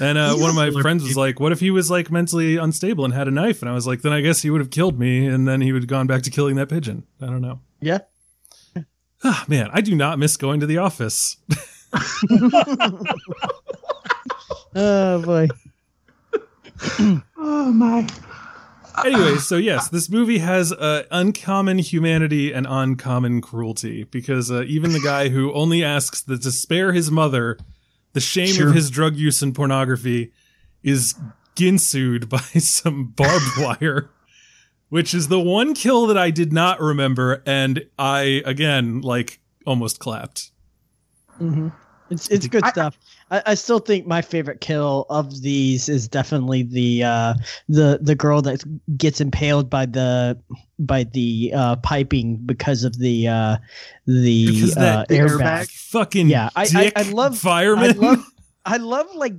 And 0.00 0.16
uh, 0.16 0.34
one 0.36 0.48
of 0.48 0.56
my 0.56 0.70
friends 0.80 1.02
was 1.04 1.16
like, 1.18 1.38
"What 1.38 1.52
if 1.52 1.60
he 1.60 1.70
was 1.70 1.90
like 1.90 2.10
mentally 2.10 2.56
unstable 2.56 3.04
and 3.04 3.12
had 3.12 3.28
a 3.28 3.30
knife?" 3.30 3.60
And 3.60 3.68
I 3.70 3.74
was 3.74 3.86
like, 3.86 4.00
"Then 4.00 4.12
I 4.12 4.22
guess 4.22 4.40
he 4.40 4.48
would 4.48 4.60
have 4.62 4.70
killed 4.70 4.98
me, 4.98 5.26
and 5.26 5.46
then 5.46 5.60
he 5.60 5.70
would 5.72 5.82
have 5.82 5.88
gone 5.88 6.06
back 6.06 6.22
to 6.22 6.30
killing 6.30 6.56
that 6.56 6.70
pigeon." 6.70 7.04
I 7.20 7.26
don't 7.26 7.42
know. 7.42 7.60
Yeah. 7.80 7.98
Ah, 9.24 9.44
man, 9.46 9.70
I 9.72 9.82
do 9.82 9.94
not 9.94 10.18
miss 10.18 10.36
going 10.36 10.58
to 10.60 10.66
the 10.66 10.78
office. 10.78 11.36
Oh 14.74 15.22
boy. 15.22 15.48
oh 17.36 17.72
my. 17.72 18.08
Anyway, 19.04 19.36
so 19.36 19.56
yes, 19.56 19.88
this 19.88 20.08
movie 20.10 20.38
has 20.38 20.72
uh, 20.72 21.04
uncommon 21.10 21.78
humanity 21.78 22.52
and 22.52 22.66
uncommon 22.68 23.40
cruelty 23.40 24.04
because 24.04 24.50
uh, 24.50 24.62
even 24.66 24.92
the 24.92 25.00
guy 25.00 25.28
who 25.28 25.52
only 25.52 25.82
asks 25.84 26.22
that 26.22 26.42
to 26.42 26.52
spare 26.52 26.92
his 26.92 27.10
mother 27.10 27.58
the 28.12 28.20
shame 28.20 28.54
Sure. 28.54 28.68
of 28.68 28.74
his 28.74 28.90
drug 28.90 29.16
use 29.16 29.40
and 29.42 29.54
pornography 29.54 30.32
is 30.82 31.14
ginsued 31.54 32.28
by 32.28 32.38
some 32.58 33.06
barbed 33.06 33.44
wire, 33.58 34.10
which 34.90 35.14
is 35.14 35.28
the 35.28 35.40
one 35.40 35.74
kill 35.74 36.06
that 36.08 36.18
I 36.18 36.30
did 36.30 36.52
not 36.52 36.80
remember, 36.80 37.42
and 37.46 37.84
I 37.98 38.42
again 38.44 39.00
like 39.00 39.40
almost 39.66 39.98
clapped. 39.98 40.50
hmm 41.38 41.68
It's 42.10 42.28
it's 42.28 42.46
good 42.48 42.64
I- 42.64 42.70
stuff. 42.70 42.98
I, 43.32 43.42
I 43.46 43.54
still 43.54 43.78
think 43.78 44.06
my 44.06 44.20
favorite 44.22 44.60
kill 44.60 45.06
of 45.08 45.40
these 45.42 45.88
is 45.88 46.06
definitely 46.06 46.62
the 46.62 47.02
uh, 47.04 47.34
the 47.68 47.98
the 48.00 48.14
girl 48.14 48.42
that 48.42 48.62
gets 48.98 49.20
impaled 49.20 49.68
by 49.70 49.86
the 49.86 50.38
by 50.78 51.04
the 51.04 51.50
uh, 51.54 51.76
piping 51.76 52.36
because 52.44 52.84
of 52.84 52.98
the 52.98 53.26
uh, 53.28 53.56
the, 54.06 54.46
Because 54.46 54.74
that 54.74 54.98
uh, 54.98 55.04
the 55.08 55.14
airbag. 55.16 55.40
airbag? 55.40 55.70
Fucking 55.70 56.28
Yeah, 56.28 56.50
I- 56.54 56.92
I- 56.96 57.00
I 57.00 57.02
love- 57.10 57.38
fireman. 57.38 57.90
I 57.90 57.92
love 57.92 58.26
I 58.66 58.76
love 58.76 59.06
like 59.14 59.34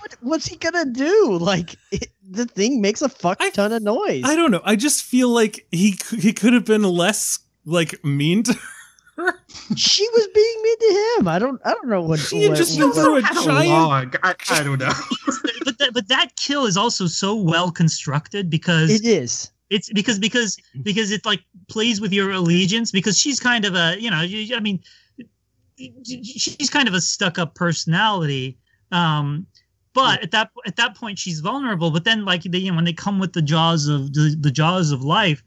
what 0.00 0.16
what's 0.20 0.46
he 0.46 0.56
gonna 0.56 0.86
do? 0.86 1.36
Like 1.38 1.76
it, 1.92 2.08
the 2.28 2.46
thing 2.46 2.80
makes 2.80 3.02
a 3.02 3.08
fuck 3.08 3.38
ton 3.52 3.72
of 3.72 3.82
noise. 3.82 4.22
I 4.24 4.34
don't 4.36 4.50
know. 4.50 4.62
I 4.64 4.76
just 4.76 5.02
feel 5.04 5.28
like 5.28 5.66
he 5.70 5.98
he 6.18 6.32
could 6.32 6.54
have 6.54 6.64
been 6.64 6.82
less 6.82 7.38
like 7.66 8.02
mean 8.04 8.42
to 8.44 8.54
her. 8.54 8.60
She 9.76 10.08
was 10.10 10.28
being 10.34 10.62
mean 10.62 10.78
to 10.78 11.14
him. 11.18 11.28
I 11.28 11.38
don't 11.38 11.60
I 11.64 11.72
don't 11.74 11.88
know 11.88 12.02
what 12.02 12.18
She 12.20 12.42
had 12.42 12.50
what- 12.50 12.56
just 12.58 12.78
what- 12.78 12.94
been 12.94 13.04
through 13.04 13.16
a 13.16 13.22
giant- 13.22 14.16
I, 14.22 14.34
I 14.50 14.62
don't 14.62 14.78
know. 14.78 14.92
but 15.64 15.78
that, 15.78 15.90
but 15.94 16.08
that 16.08 16.36
kill 16.36 16.66
is 16.66 16.76
also 16.76 17.06
so 17.06 17.34
well 17.34 17.70
constructed 17.70 18.50
because 18.50 18.90
it 18.90 19.04
is. 19.04 19.50
it's 19.70 19.92
because 19.92 20.18
because 20.18 20.56
because 20.82 21.10
it 21.10 21.24
like 21.24 21.40
plays 21.68 22.00
with 22.00 22.12
your 22.12 22.30
allegiance 22.32 22.90
because 22.92 23.18
she's 23.18 23.38
kind 23.40 23.64
of 23.64 23.74
a 23.74 23.96
you 24.00 24.10
know 24.10 24.18
I 24.18 24.60
mean 24.60 24.80
she's 26.04 26.68
kind 26.70 26.88
of 26.88 26.94
a 26.94 27.00
stuck 27.00 27.38
up 27.38 27.54
personality 27.54 28.58
um 28.92 29.46
but 29.94 30.22
at 30.22 30.30
that 30.30 30.50
at 30.66 30.76
that 30.76 30.94
point 30.96 31.18
she's 31.18 31.40
vulnerable 31.40 31.90
but 31.90 32.04
then 32.04 32.24
like 32.24 32.42
they 32.42 32.58
you 32.58 32.70
know 32.70 32.76
when 32.76 32.84
they 32.84 32.92
come 32.92 33.18
with 33.18 33.32
the 33.32 33.40
jaws 33.42 33.86
of 33.88 34.12
the, 34.12 34.36
the 34.38 34.50
jaws 34.50 34.90
of 34.90 35.02
life 35.02 35.42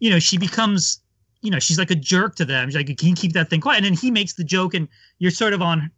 you 0.00 0.10
know 0.10 0.18
she 0.18 0.36
becomes 0.36 1.01
you 1.42 1.50
know 1.50 1.58
she's 1.58 1.78
like 1.78 1.90
a 1.90 1.96
jerk 1.96 2.36
to 2.36 2.44
them. 2.44 2.68
She's 2.68 2.76
like 2.76 2.86
can 2.96 3.08
you 3.08 3.14
keep 3.14 3.32
that 3.34 3.50
thing 3.50 3.60
quiet. 3.60 3.78
And 3.78 3.84
then 3.84 3.94
he 3.94 4.10
makes 4.10 4.34
the 4.34 4.44
joke 4.44 4.74
and 4.74 4.88
you're 5.18 5.30
sort 5.30 5.52
of 5.52 5.60
on 5.60 5.90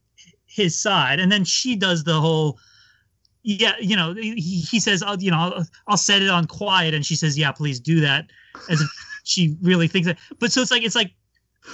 his 0.47 0.80
side. 0.80 1.20
And 1.20 1.30
then 1.30 1.45
she 1.45 1.76
does 1.76 2.05
the 2.05 2.20
whole 2.20 2.59
yeah 3.42 3.74
you 3.78 3.95
know 3.95 4.14
he, 4.14 4.34
he 4.34 4.80
says 4.80 5.03
I'll, 5.03 5.22
you 5.22 5.30
know 5.30 5.38
I'll, 5.38 5.66
I'll 5.86 5.97
set 5.97 6.22
it 6.22 6.30
on 6.30 6.47
quiet. 6.47 6.95
And 6.95 7.07
she 7.07 7.14
says 7.14 7.38
yeah 7.38 7.53
please 7.53 7.78
do 7.78 8.01
that. 8.01 8.26
As 8.68 8.80
if 8.80 8.90
she 9.24 9.57
really 9.62 9.86
thinks 9.86 10.09
that. 10.09 10.18
But 10.38 10.51
so 10.51 10.62
it's 10.62 10.70
like 10.70 10.82
it's 10.82 10.97
like 10.97 11.12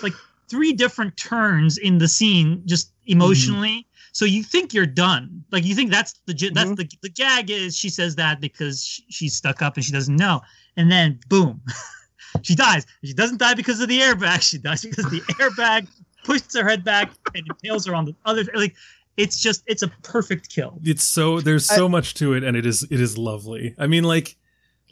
like 0.03 0.14
three 0.49 0.73
different 0.73 1.16
turns 1.16 1.79
in 1.79 1.99
the 1.99 2.09
scene, 2.09 2.62
just 2.66 2.89
mm-hmm. 2.89 3.12
emotionally. 3.12 3.87
So 4.12 4.25
you 4.25 4.43
think 4.43 4.75
you're 4.75 4.87
done, 4.87 5.45
like 5.53 5.64
you 5.64 5.77
think 5.77 5.93
that's 5.93 6.14
the 6.27 6.33
that's 6.53 6.71
mm-hmm. 6.71 6.75
the 6.75 6.91
the 7.03 7.09
gag 7.09 7.49
is 7.51 7.77
she 7.77 7.89
says 7.89 8.16
that 8.16 8.41
because 8.41 8.85
sh- 8.85 9.03
she's 9.09 9.37
stuck 9.37 9.62
up 9.62 9.77
and 9.77 9.85
she 9.85 9.93
doesn't 9.93 10.16
know, 10.16 10.41
and 10.77 10.91
then 10.91 11.21
boom, 11.29 11.62
she 12.43 12.55
dies. 12.55 12.87
She 13.05 13.12
doesn't 13.12 13.39
die 13.39 13.55
because 13.55 13.81
of 13.81 13.89
the 13.89 14.01
airbag. 14.01 14.43
She 14.51 14.59
dies 14.59 14.83
because 14.83 15.05
the 15.11 15.20
airbag 15.39 15.89
pushes 16.24 16.55
her 16.57 16.68
head 16.68 16.85
back 16.85 17.12
and 17.35 17.47
impales 17.49 17.87
her 17.87 17.95
on 17.95 18.05
the 18.05 18.14
other. 18.24 18.45
Like 18.55 18.74
it's 19.16 19.41
just 19.41 19.62
it's 19.66 19.83
a 19.83 19.89
perfect 20.03 20.49
kill. 20.49 20.78
It's 20.85 21.05
so 21.05 21.41
there's 21.41 21.66
so 21.66 21.89
much 21.89 22.14
to 22.14 22.35
it, 22.35 22.43
and 22.43 22.57
it 22.57 22.66
is 22.66 22.83
it 22.85 23.01
is 23.01 23.18
lovely. 23.18 23.74
I 23.78 23.87
mean, 23.87 24.05
like, 24.05 24.37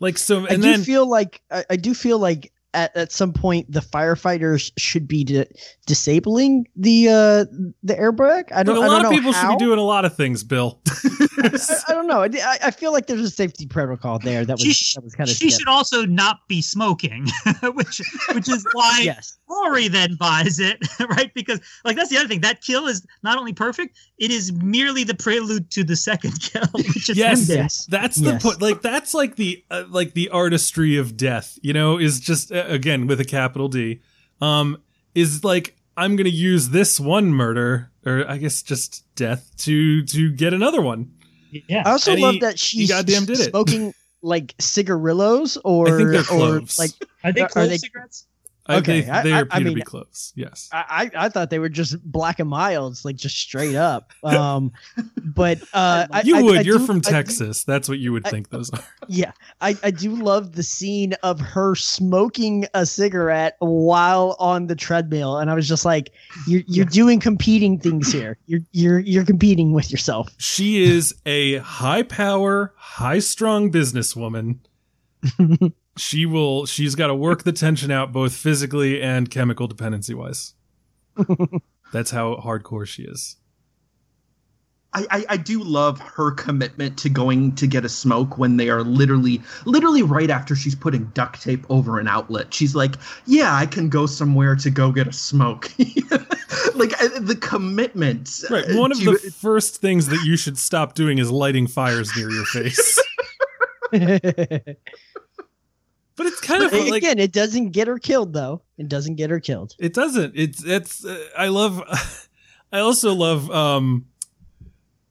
like 0.01 0.19
so, 0.19 0.47
I 0.47 0.55
and 0.55 0.63
do 0.63 0.71
then 0.71 0.83
feel 0.83 1.07
like 1.07 1.41
I, 1.51 1.65
I 1.71 1.77
do 1.77 1.95
feel 1.95 2.19
like 2.19 2.53
at, 2.85 2.97
at 2.97 3.13
some 3.13 3.33
point 3.33 3.71
the 3.71 3.81
firefighters 3.81 4.71
should 4.79 5.07
be 5.09 5.25
di- 5.25 5.47
disabling 5.87 6.67
the 6.77 7.09
uh 7.09 7.13
the 7.83 7.95
airbag. 7.95 8.53
I 8.53 8.63
don't. 8.63 8.77
a 8.77 8.81
I 8.81 8.87
lot 8.87 8.89
don't 9.03 9.07
of 9.07 9.11
know 9.13 9.17
people 9.17 9.33
how. 9.33 9.51
should 9.51 9.59
be 9.59 9.65
doing 9.65 9.79
a 9.79 9.83
lot 9.83 10.05
of 10.05 10.15
things, 10.17 10.45
Bill. 10.45 10.81
I, 10.89 11.51
I 11.89 11.93
don't 11.93 12.07
know. 12.07 12.23
I, 12.23 12.59
I 12.65 12.71
feel 12.71 12.93
like 12.93 13.07
there's 13.07 13.21
a 13.23 13.31
safety 13.31 13.67
protocol 13.67 14.19
there 14.19 14.45
that 14.45 14.55
was 14.55 14.63
She, 14.63 14.73
sh- 14.73 14.95
that 14.95 15.05
was 15.05 15.15
kind 15.15 15.29
of. 15.29 15.37
she 15.37 15.51
should 15.51 15.69
also 15.69 16.05
not 16.07 16.39
be 16.49 16.61
smoking, 16.63 17.27
which 17.75 18.01
which 18.35 18.49
is 18.49 18.67
why 18.73 19.01
Yes. 19.03 19.39
Rory 19.49 19.89
then 19.89 20.15
buys 20.17 20.59
it, 20.61 20.79
right? 21.09 21.33
Because 21.35 21.61
like 21.85 21.97
that's 21.97 22.11
the 22.11 22.19
other 22.19 22.29
thing. 22.29 22.41
That 22.43 22.61
kill 22.61 22.87
is 22.87 23.07
not 23.23 23.39
only 23.39 23.53
perfect, 23.55 23.99
it 24.19 24.31
is 24.31 24.53
merely 24.53 25.05
the 25.05 25.15
prelude 25.15 25.71
to 25.71 25.85
the 25.85 25.97
second 25.97 26.41
kill, 26.41 26.67
which 26.75 27.09
is 27.09 27.17
Yes. 27.17 27.41
him 27.41 27.47
dead. 27.47 27.63
Yes. 27.63 27.87
That's 27.87 28.17
the 28.17 28.33
Yes. 28.33 28.43
point. 28.43 28.61
Like 28.61 28.83
that's 28.83 29.15
like 29.15 29.37
the 29.37 29.65
uh, 29.71 29.85
like 29.89 30.13
the 30.15 30.29
artistry 30.29 30.97
of 30.99 31.17
death. 31.17 31.59
You 31.63 31.73
know, 31.73 31.99
is 31.99 32.21
just 32.21 32.53
uh, 32.53 32.65
again 32.69 33.07
with 33.07 33.21
a 33.21 33.25
capital 33.25 33.69
D. 33.69 34.01
Um, 34.41 34.81
is 35.15 35.43
like 35.45 35.77
I'm 35.97 36.15
gonna 36.17 36.29
use 36.29 36.69
this 36.69 37.01
one 37.01 37.33
murder, 37.33 37.91
or 38.07 38.25
I 38.29 38.37
guess 38.39 38.63
just 38.63 39.05
death, 39.17 39.51
to 39.59 40.05
to 40.05 40.31
get 40.33 40.55
another 40.55 40.81
one. 40.81 41.13
Yeah. 41.51 41.83
I 41.85 41.93
also 41.93 42.13
And 42.13 42.21
love 42.21 42.35
he- 42.35 42.41
that 42.41 42.59
she's 42.59 42.89
goddamn 42.91 43.25
did 43.25 43.41
it. 43.41 43.51
smoking 43.51 43.95
like 44.23 44.55
cigarillos 44.61 45.59
or 45.65 45.89
I 45.95 45.97
think 45.99 46.11
they're 46.11 46.21
or 46.21 46.25
cloves. 46.25 46.79
like 46.79 46.91
Are 47.25 47.33
they 47.33 47.41
Are 47.41 47.49
clove 47.49 47.69
they- 47.71 47.79
cigarettes? 47.79 48.27
I, 48.71 48.77
Okay, 48.77 49.01
they, 49.01 49.11
I- 49.11 49.23
they 49.23 49.33
I- 49.33 49.39
appear 49.41 49.57
I 49.57 49.59
to 49.61 49.65
be 49.65 49.75
mean- 49.77 49.85
cloves. 49.85 50.33
Yes. 50.37 50.69
I, 50.73 51.11
I 51.17 51.25
I 51.25 51.29
thought 51.31 51.49
they 51.51 51.59
were 51.59 51.69
just 51.71 52.03
black 52.11 52.39
and 52.39 52.51
milds, 52.51 53.05
like 53.05 53.17
just 53.17 53.37
straight 53.39 53.75
up. 53.75 54.13
Um, 54.23 54.73
but 55.25 55.59
uh, 55.73 56.07
you 56.25 56.37
I- 56.37 56.43
would. 56.43 56.59
I 56.59 56.61
You're 56.63 56.79
do- 56.79 56.87
from 56.87 56.97
I 56.99 57.01
do- 57.01 57.11
Texas. 57.11 57.65
That's 57.65 57.89
what 57.89 57.99
you 57.99 58.13
would 58.13 58.27
I- 58.27 58.31
think 58.31 58.51
those 58.51 58.69
are. 58.71 58.81
yeah, 59.09 59.33
I, 59.61 59.75
I 59.83 59.91
do 59.91 60.15
love 60.15 60.53
the 60.53 60.63
scene 60.63 61.15
of 61.23 61.41
her 61.41 61.75
smoking 61.75 62.67
a 62.75 62.85
cigarette 62.85 63.57
while 63.61 64.37
on 64.39 64.67
the 64.67 64.75
treadmill, 64.77 65.39
and 65.39 65.51
I 65.51 65.55
was 65.55 65.67
just 65.67 65.85
like, 65.87 66.11
"You're 66.47 66.63
you're 66.67 66.85
doing 66.85 67.21
competing 67.21 67.79
things 67.79 68.13
here. 68.13 68.37
You're 68.47 68.61
you're 68.73 68.99
you're 68.99 69.25
competing 69.25 69.73
with 69.73 69.91
yourself." 69.91 70.29
She 70.37 70.83
is 70.83 71.15
a 71.25 71.57
high 71.59 72.03
power, 72.03 72.75
high 72.77 73.21
strung 73.21 73.73
businesswoman. 73.73 74.59
she 75.99 76.27
will. 76.27 76.67
She's 76.67 76.95
got 76.95 77.09
to 77.09 77.15
work 77.15 77.43
the 77.43 77.53
tension 77.53 77.91
out 77.91 78.13
both 78.13 78.35
physically 78.35 79.03
and 79.03 79.31
chemical 79.31 79.67
dependency 79.67 80.15
wise. 80.15 80.55
That's 81.93 82.11
how 82.11 82.37
hardcore 82.37 82.87
she 82.87 83.03
is. 83.03 83.37
I, 84.95 85.05
I, 85.11 85.25
I 85.31 85.37
do 85.37 85.63
love 85.63 86.01
her 86.01 86.31
commitment 86.31 86.97
to 86.99 87.11
going 87.11 87.55
to 87.57 87.67
get 87.67 87.85
a 87.85 87.91
smoke 87.91 88.39
when 88.39 88.57
they 88.57 88.71
are 88.71 88.83
literally 88.83 89.43
literally 89.67 90.03
right 90.03 90.31
after 90.31 90.57
she's 90.57 90.75
putting 90.75 91.05
duct 91.15 91.43
tape 91.43 91.67
over 91.69 91.99
an 91.99 92.09
outlet. 92.09 92.55
She's 92.55 92.75
like, 92.75 92.95
"Yeah, 93.27 93.55
I 93.55 93.67
can 93.67 93.91
go 93.91 94.07
somewhere 94.07 94.57
to 94.57 94.71
go 94.71 94.91
get 94.91 95.07
a 95.07 95.13
smoke." 95.13 95.71
like 96.75 97.01
uh, 97.03 97.21
the 97.21 97.37
commitment. 97.39 98.31
Right. 98.49 98.65
uh, 98.65 98.79
One 98.79 98.91
of 98.91 98.99
to- 98.99 99.13
the 99.13 99.19
first 99.31 99.77
things 99.77 100.07
that 100.07 100.25
you 100.25 100.39
should 100.39 100.57
stop 100.57 100.95
doing 100.95 101.19
is 101.19 101.31
lighting 101.31 101.67
fires 101.67 102.11
near 102.17 102.31
your 102.31 102.47
face. 102.47 102.99
But 106.19 106.27
it's 106.27 106.41
kind 106.41 106.63
of 106.63 106.73
like 106.73 107.03
Again, 107.03 107.19
it 107.19 107.33
doesn't 107.33 107.71
get 107.71 107.89
her 107.89 107.99
killed 107.99 108.35
though. 108.35 108.61
It 108.77 108.89
doesn't 108.89 109.15
get 109.15 109.31
her 109.31 109.41
killed. 109.41 109.75
It 109.79 109.95
doesn't. 109.95 110.35
It's 110.37 110.63
it's. 110.65 111.05
Uh, 111.05 111.19
I 111.37 111.49
love. 111.49 111.83
I 112.73 112.81
also 112.81 113.15
love. 113.15 113.51
Um, 113.51 114.05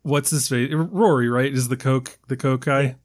what's 0.03 0.29
his 0.29 0.47
face? 0.47 0.71
Rory, 0.71 1.29
right? 1.29 1.51
Is 1.51 1.69
the 1.69 1.77
coke 1.77 2.19
the 2.27 2.37
coke 2.37 2.65
guy? 2.65 2.97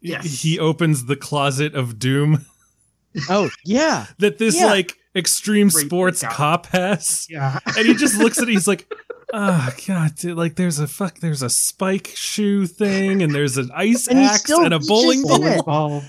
Yes. 0.00 0.40
He 0.42 0.58
opens 0.58 1.04
the 1.04 1.16
closet 1.16 1.74
of 1.74 1.98
doom 1.98 2.46
Oh 3.28 3.50
yeah, 3.64 4.06
that 4.20 4.38
this 4.38 4.56
Yeah. 4.56 4.66
like 4.66 4.96
extreme 5.14 5.68
Great 5.68 5.86
sports 5.86 6.20
breakout. 6.20 6.36
cop 6.36 6.66
has, 6.68 7.26
yeah. 7.28 7.58
and 7.76 7.84
he 7.86 7.94
just 7.94 8.16
looks 8.18 8.38
at. 8.38 8.48
it, 8.48 8.52
He's 8.52 8.68
like. 8.68 8.90
Oh 9.32 9.70
god! 9.86 10.16
Dude, 10.16 10.36
like 10.36 10.56
there's 10.56 10.78
a 10.80 10.88
fuck, 10.88 11.18
there's 11.20 11.42
a 11.42 11.50
spike 11.50 12.12
shoe 12.16 12.66
thing, 12.66 13.22
and 13.22 13.32
there's 13.34 13.56
an 13.58 13.70
ice 13.74 14.08
And 14.08 14.18
axe 14.18 14.40
still- 14.40 14.64
and 14.64 14.74
a 14.74 14.78
bowling 14.80 15.24
just 15.26 15.64
ball. 15.66 16.02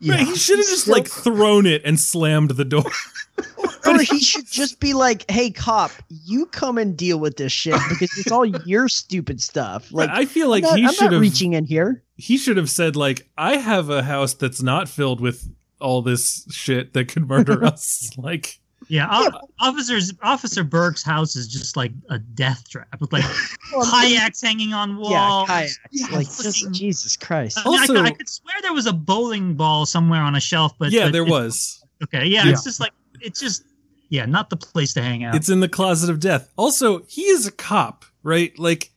Ball. 0.00 0.16
Right, 0.16 0.26
he 0.26 0.36
should 0.36 0.58
have 0.58 0.68
just 0.68 0.88
like 0.88 1.08
thrown 1.08 1.66
it 1.66 1.82
and 1.84 1.98
slammed 1.98 2.50
the 2.52 2.64
door. 2.64 2.90
or 3.86 3.98
he 4.00 4.20
should 4.20 4.46
just 4.46 4.80
be 4.80 4.94
like, 4.94 5.28
"Hey, 5.30 5.50
cop, 5.50 5.90
you 6.08 6.46
come 6.46 6.78
and 6.78 6.96
deal 6.96 7.18
with 7.18 7.36
this 7.36 7.52
shit 7.52 7.78
because 7.88 8.10
it's 8.18 8.30
all 8.30 8.44
your 8.66 8.88
stupid 8.88 9.40
stuff." 9.42 9.90
Like, 9.92 10.10
I 10.10 10.24
feel 10.24 10.48
like 10.48 10.64
I'm 10.64 10.82
not, 10.82 10.90
he 10.90 10.96
should 10.96 11.12
have 11.12 11.20
reaching 11.20 11.52
in 11.54 11.64
here. 11.64 12.02
he 12.16 12.36
should 12.36 12.56
have 12.56 12.68
said 12.70 12.96
like 12.96 13.28
i 13.38 13.56
have 13.56 13.90
a 13.90 14.02
house 14.02 14.34
that's 14.34 14.60
not 14.60 14.88
filled 14.88 15.20
with 15.20 15.48
all 15.80 16.02
this 16.02 16.44
shit 16.50 16.92
that 16.94 17.06
could 17.08 17.28
murder 17.28 17.64
us 17.72 18.10
like 18.16 18.58
Yeah, 18.86 19.08
o- 19.10 19.48
officers 19.60 20.12
Officer 20.22 20.62
Burke's 20.64 21.02
house 21.02 21.34
is 21.36 21.48
just 21.48 21.76
like 21.76 21.92
a 22.10 22.18
death 22.18 22.68
trap 22.70 23.00
with 23.00 23.12
like 23.12 23.24
kayaks 23.90 24.40
hanging 24.40 24.72
on 24.72 24.96
wall. 24.96 25.10
Yeah, 25.10 25.44
kayaks. 25.46 25.78
Yes. 25.90 26.12
Like, 26.12 26.26
just 26.26 26.72
Jesus 26.72 27.16
Christ. 27.16 27.58
I, 27.58 27.68
mean, 27.68 27.80
I 27.80 27.86
could- 27.86 27.96
Also- 27.96 28.04
I, 28.06 28.10
could 28.12 28.28
swear 28.28 28.54
there 28.62 28.72
was 28.72 28.86
a 28.86 28.92
bowling 28.92 29.54
ball 29.54 29.84
somewhere 29.84 30.22
on 30.22 30.34
a 30.36 30.40
shelf, 30.40 30.72
but 30.78 30.90
yeah 30.92 31.04
but 31.06 31.12
there 31.12 31.24
was 31.24 31.84
Okay, 32.04 32.26
yeah, 32.26 32.44
Yeah. 32.44 32.52
it's 32.52 32.64
just 32.64 32.78
like 32.80 32.92
it's 33.20 33.40
just 33.40 33.64
yeah, 34.10 34.24
not 34.24 34.48
the 34.48 34.56
place 34.56 34.94
to 34.94 35.02
hang 35.02 35.24
out. 35.24 35.34
it's 35.34 35.48
in 35.50 35.60
the 35.60 35.68
closet 35.68 36.08
of 36.08 36.18
death 36.20 36.50
also 36.56 37.02
he 37.08 37.22
is 37.22 37.46
a 37.46 37.52
cop 37.52 38.04
right 38.22 38.56
like 38.58 38.90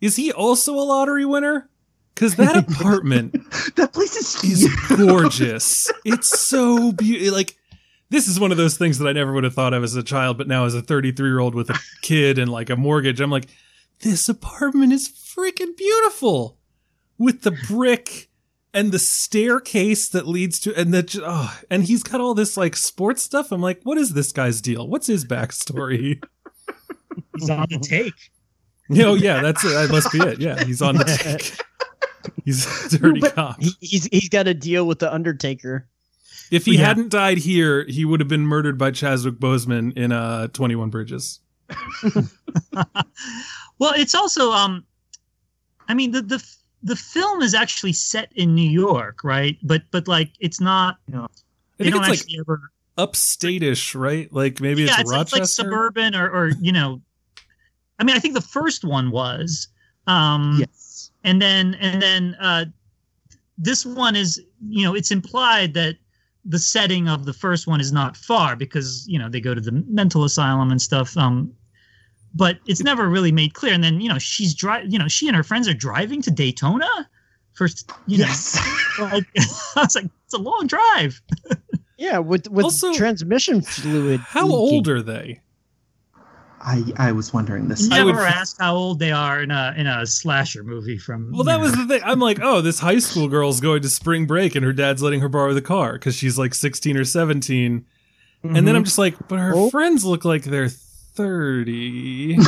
is 0.00 0.14
he 0.16 0.30
also 0.30 0.74
a 0.74 0.84
lottery 0.84 1.24
winner 1.24 1.68
because 2.14 2.36
that 2.36 2.56
apartment 2.56 3.32
That 3.76 3.92
place 3.92 4.14
is 4.14 4.44
is 4.44 4.76
gorgeous 4.96 5.90
it's 6.04 6.38
so 6.38 6.92
beautiful 6.92 7.34
like 7.34 7.56
this 8.12 8.28
is 8.28 8.38
one 8.38 8.52
of 8.52 8.56
those 8.56 8.76
things 8.76 8.98
that 8.98 9.08
i 9.08 9.12
never 9.12 9.32
would 9.32 9.44
have 9.44 9.54
thought 9.54 9.74
of 9.74 9.82
as 9.82 9.96
a 9.96 10.02
child 10.02 10.38
but 10.38 10.46
now 10.46 10.64
as 10.64 10.74
a 10.74 10.82
33 10.82 11.28
year 11.28 11.40
old 11.40 11.54
with 11.54 11.68
a 11.70 11.78
kid 12.02 12.38
and 12.38 12.50
like 12.50 12.70
a 12.70 12.76
mortgage 12.76 13.20
i'm 13.20 13.30
like 13.30 13.48
this 14.00 14.28
apartment 14.28 14.92
is 14.92 15.08
freaking 15.08 15.76
beautiful 15.76 16.58
with 17.18 17.42
the 17.42 17.52
brick 17.68 18.28
and 18.74 18.90
the 18.90 18.98
staircase 18.98 20.08
that 20.08 20.26
leads 20.26 20.58
to 20.60 20.74
and 20.74 20.92
that 20.94 21.14
oh, 21.22 21.60
and 21.70 21.84
he's 21.84 22.02
got 22.02 22.20
all 22.20 22.34
this 22.34 22.56
like 22.56 22.76
sports 22.76 23.22
stuff. 23.22 23.52
I'm 23.52 23.60
like 23.60 23.80
what 23.84 23.98
is 23.98 24.14
this 24.14 24.32
guy's 24.32 24.60
deal? 24.60 24.88
What's 24.88 25.06
his 25.06 25.24
backstory? 25.24 26.22
He's 27.38 27.50
on 27.50 27.66
the 27.68 27.78
take. 27.78 28.14
No, 28.88 29.14
yeah 29.14 29.42
that's 29.42 29.64
it 29.64 29.68
that 29.68 29.90
must 29.90 30.10
be 30.12 30.18
it. 30.20 30.40
Yeah 30.40 30.64
he's 30.64 30.80
on 30.80 30.96
the 30.96 31.04
take. 31.22 31.56
He's 32.44 32.94
a 32.94 32.98
dirty 32.98 33.20
but- 33.20 33.34
cop. 33.34 33.60
He, 33.60 33.72
he's 33.80 34.06
he's 34.06 34.28
got 34.28 34.44
to 34.44 34.54
deal 34.54 34.86
with 34.86 34.98
the 34.98 35.12
Undertaker. 35.12 35.86
If 36.52 36.64
he 36.66 36.76
Yeah. 36.76 36.86
hadn't 36.86 37.08
died 37.08 37.38
here 37.38 37.84
he 37.88 38.04
would 38.04 38.20
have 38.20 38.28
been 38.28 38.46
murdered 38.46 38.78
by 38.78 38.90
chadwick 38.92 39.40
boseman 39.40 39.92
in 39.96 40.12
uh 40.12 40.46
21 40.48 40.90
bridges 40.90 41.40
well, 43.78 43.92
it's 43.96 44.14
also 44.14 44.50
um, 44.52 44.84
I 45.88 45.94
mean 45.94 46.10
the 46.12 46.22
the 46.22 46.44
the 46.82 46.96
film 46.96 47.42
is 47.42 47.54
actually 47.54 47.92
set 47.92 48.30
in 48.34 48.54
New 48.54 48.68
York, 48.68 49.24
right? 49.24 49.56
But 49.62 49.82
but 49.90 50.08
like 50.08 50.32
it's 50.40 50.60
not. 50.60 50.98
i 51.12 51.26
They 51.78 51.84
think 51.84 51.94
don't 51.94 52.02
it's 52.02 52.08
like 52.10 52.18
actually 52.20 52.38
ever. 52.40 52.60
upstate-ish 52.98 53.94
right 53.94 54.30
like 54.32 54.60
maybe 54.60 54.82
yeah, 54.82 55.00
it's, 55.00 55.00
it's, 55.00 55.00
it's 55.00 55.12
like 55.12 55.18
rochester 55.40 55.62
suburban 55.62 56.14
or 56.14 56.28
or 56.30 56.48
you 56.60 56.72
know. 56.72 57.00
I 57.98 58.04
mean, 58.04 58.16
I 58.16 58.18
think 58.18 58.34
the 58.34 58.40
first 58.40 58.84
one 58.84 59.10
was. 59.10 59.68
Um, 60.06 60.56
Yes. 60.58 61.10
and 61.24 61.40
then 61.40 61.74
and 61.76 62.02
then 62.02 62.36
uh 62.40 62.64
this 63.56 63.86
one 63.86 64.16
is 64.16 64.40
you 64.68 64.84
know 64.84 64.94
it's 64.94 65.10
implied 65.10 65.74
that 65.74 65.96
the 66.44 66.58
setting 66.58 67.08
of 67.08 67.24
the 67.24 67.32
first 67.32 67.66
one 67.66 67.80
is 67.80 67.92
not 67.92 68.16
far 68.16 68.56
because 68.56 69.06
you 69.06 69.18
know 69.18 69.28
they 69.28 69.40
go 69.40 69.54
to 69.54 69.60
the 69.60 69.72
mental 69.88 70.24
asylum 70.24 70.70
and 70.70 70.82
stuff 70.82 71.16
um 71.16 71.52
but 72.34 72.58
it's 72.66 72.82
never 72.82 73.08
really 73.08 73.30
made 73.32 73.54
clear 73.54 73.72
and 73.72 73.84
then 73.84 74.00
you 74.00 74.08
know 74.08 74.18
she's 74.18 74.54
driving 74.54 74.90
you 74.90 74.98
know 74.98 75.06
she 75.08 75.28
and 75.28 75.36
her 75.36 75.42
friends 75.44 75.68
are 75.68 75.74
driving 75.74 76.20
to 76.22 76.30
daytona 76.30 76.88
first 77.52 77.90
you 78.06 78.18
Yes. 78.18 78.56
know 78.98 79.04
like, 79.12 79.26
i 79.36 79.82
was 79.82 79.94
like 79.94 80.06
it's 80.24 80.34
a 80.34 80.38
long 80.38 80.66
drive 80.66 81.20
Yeah, 81.98 82.18
with 82.18 82.48
with 82.50 82.64
Also- 82.64 82.92
transmission 82.94 83.62
fluid. 83.62 84.18
how 84.20 84.42
leaking. 84.46 84.56
old 84.58 84.88
are 84.88 85.02
they 85.02 85.40
I 86.64 86.84
I 86.96 87.12
was 87.12 87.32
wondering 87.32 87.68
this. 87.68 87.90
I 87.90 87.98
Never 87.98 88.12
would- 88.20 88.28
asked 88.28 88.56
how 88.60 88.74
old 88.76 88.98
they 88.98 89.12
are 89.12 89.42
in 89.42 89.50
a 89.50 89.74
in 89.76 89.86
a 89.86 90.06
slasher 90.06 90.62
movie 90.62 90.98
from. 90.98 91.32
Well, 91.32 91.44
that 91.44 91.56
you 91.56 91.62
was 91.62 91.72
the 91.76 91.86
thing. 91.86 92.00
I'm 92.04 92.20
like, 92.20 92.38
oh, 92.42 92.60
this 92.60 92.78
high 92.78 92.98
school 93.00 93.28
girl's 93.28 93.60
going 93.60 93.82
to 93.82 93.88
spring 93.88 94.26
break 94.26 94.54
and 94.54 94.64
her 94.64 94.72
dad's 94.72 95.02
letting 95.02 95.20
her 95.20 95.28
borrow 95.28 95.54
the 95.54 95.62
car 95.62 95.94
because 95.94 96.14
she's 96.14 96.38
like 96.38 96.54
16 96.54 96.96
or 96.96 97.04
17. 97.04 97.84
And 98.44 98.56
then 98.56 98.64
mm-hmm. 98.64 98.76
I'm 98.76 98.84
just 98.84 98.98
like, 98.98 99.14
but 99.28 99.38
her 99.38 99.52
Oh. 99.54 99.70
friends 99.70 100.04
look 100.04 100.24
like 100.24 100.42
they're 100.44 100.68
30. 100.68 102.38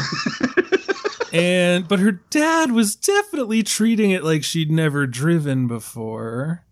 and, 1.32 1.86
but 1.86 2.00
her 2.00 2.12
dad 2.30 2.72
was 2.72 2.96
definitely 2.96 3.62
treating 3.62 4.10
it 4.10 4.24
like 4.24 4.42
she'd 4.42 4.72
never 4.72 5.06
driven 5.06 5.68
before. 5.68 6.63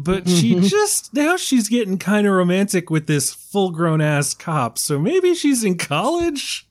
But 0.00 0.28
she 0.28 0.58
just, 0.60 1.14
now 1.14 1.36
she's 1.36 1.68
getting 1.68 1.98
kind 1.98 2.26
of 2.26 2.32
romantic 2.32 2.90
with 2.90 3.06
this 3.06 3.32
full 3.32 3.70
grown 3.70 4.00
ass 4.00 4.34
cop. 4.34 4.78
So 4.78 4.98
maybe 4.98 5.34
she's 5.34 5.62
in 5.62 5.76
college? 5.76 6.66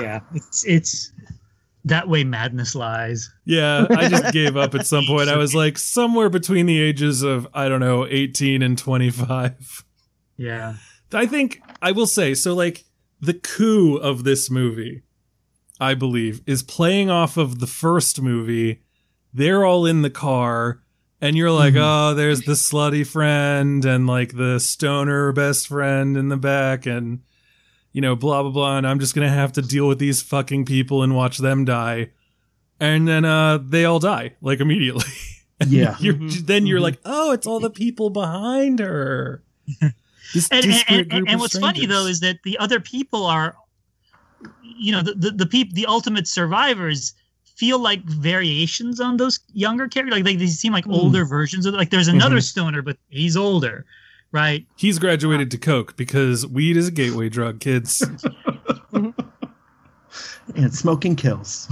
yeah, 0.00 0.20
it's 0.32 0.64
it's 0.66 1.12
that 1.84 2.08
way 2.08 2.24
madness 2.24 2.74
lies. 2.74 3.30
Yeah, 3.44 3.86
I 3.90 4.08
just 4.08 4.32
gave 4.32 4.56
up 4.56 4.74
at 4.74 4.86
some 4.86 5.04
point. 5.06 5.28
I 5.28 5.36
was 5.36 5.54
like 5.54 5.78
somewhere 5.78 6.30
between 6.30 6.66
the 6.66 6.80
ages 6.80 7.22
of 7.22 7.48
I 7.52 7.68
don't 7.68 7.80
know, 7.80 8.06
18 8.06 8.62
and 8.62 8.78
25. 8.78 9.84
Yeah, 10.36 10.74
I 11.12 11.26
think 11.26 11.60
I 11.80 11.92
will 11.92 12.06
say 12.06 12.34
so 12.34 12.54
like 12.54 12.84
the 13.20 13.34
coup 13.34 13.96
of 13.96 14.24
this 14.24 14.50
movie 14.50 15.02
I 15.80 15.94
believe 15.94 16.42
is 16.46 16.62
playing 16.62 17.10
off 17.10 17.36
of 17.36 17.58
the 17.58 17.66
first 17.66 18.20
movie. 18.20 18.82
They're 19.34 19.64
all 19.64 19.84
in 19.84 20.02
the 20.02 20.10
car 20.10 20.82
and 21.22 21.36
you're 21.36 21.50
like, 21.50 21.74
"Oh, 21.76 22.12
there's 22.14 22.42
the 22.42 22.52
slutty 22.52 23.06
friend 23.06 23.82
and 23.86 24.06
like 24.06 24.36
the 24.36 24.60
stoner 24.60 25.32
best 25.32 25.68
friend 25.68 26.16
in 26.18 26.28
the 26.28 26.36
back 26.36 26.84
and 26.84 27.20
you 27.92 28.00
know, 28.02 28.14
blah 28.16 28.42
blah 28.42 28.50
blah 28.50 28.76
and 28.78 28.86
I'm 28.86 28.98
just 29.00 29.14
going 29.14 29.26
to 29.28 29.32
have 29.34 29.52
to 29.52 29.62
deal 29.62 29.86
with 29.88 29.98
these 29.98 30.20
fucking 30.22 30.64
people 30.66 31.02
and 31.02 31.14
watch 31.16 31.38
them 31.38 31.64
die." 31.64 32.10
And 32.80 33.06
then 33.08 33.24
uh 33.24 33.58
they 33.62 33.84
all 33.86 34.00
die 34.00 34.34
like 34.42 34.60
immediately. 34.60 35.04
Yeah. 35.68 35.94
you're, 36.00 36.14
Mhm. 36.14 36.46
then 36.46 36.66
you're 36.66 36.80
Mhm. 36.80 36.82
like, 36.82 37.00
"Oh, 37.04 37.30
it's 37.30 37.46
all 37.46 37.60
the 37.60 37.70
people 37.70 38.10
behind 38.10 38.80
her." 38.80 39.44
This 40.34 40.48
and 40.50 40.64
and, 40.64 40.72
disparate 40.72 41.00
and, 41.02 41.10
group 41.10 41.24
and 41.28 41.34
of 41.34 41.40
what's 41.40 41.58
funny 41.58 41.86
though 41.86 42.06
is 42.06 42.18
that 42.20 42.38
the 42.42 42.56
other 42.58 42.80
people 42.80 43.26
are, 43.26 43.54
you 44.64 44.90
know, 44.90 45.02
the 45.02 45.12
the 45.14 45.30
the, 45.30 45.46
peop, 45.46 45.72
the 45.74 45.86
ultimate 45.86 46.26
survivors 46.26 47.12
feel 47.56 47.78
like 47.78 48.02
variations 48.04 49.00
on 49.00 49.16
those 49.16 49.40
younger 49.52 49.88
characters. 49.88 50.14
Like 50.14 50.24
they, 50.24 50.36
they 50.36 50.46
seem 50.46 50.72
like 50.72 50.84
hmm. 50.84 50.92
older 50.92 51.24
versions 51.24 51.66
of. 51.66 51.74
Like 51.74 51.90
there's 51.90 52.08
another 52.08 52.36
mm-hmm. 52.36 52.40
stoner, 52.40 52.82
but 52.82 52.96
he's 53.08 53.36
older, 53.36 53.84
right? 54.32 54.66
He's 54.76 54.98
graduated 54.98 55.50
to 55.52 55.58
coke 55.58 55.96
because 55.96 56.46
weed 56.46 56.76
is 56.76 56.88
a 56.88 56.92
gateway 56.92 57.28
drug, 57.28 57.60
kids. 57.60 58.04
and 60.56 60.74
smoking 60.74 61.16
kills. 61.16 61.68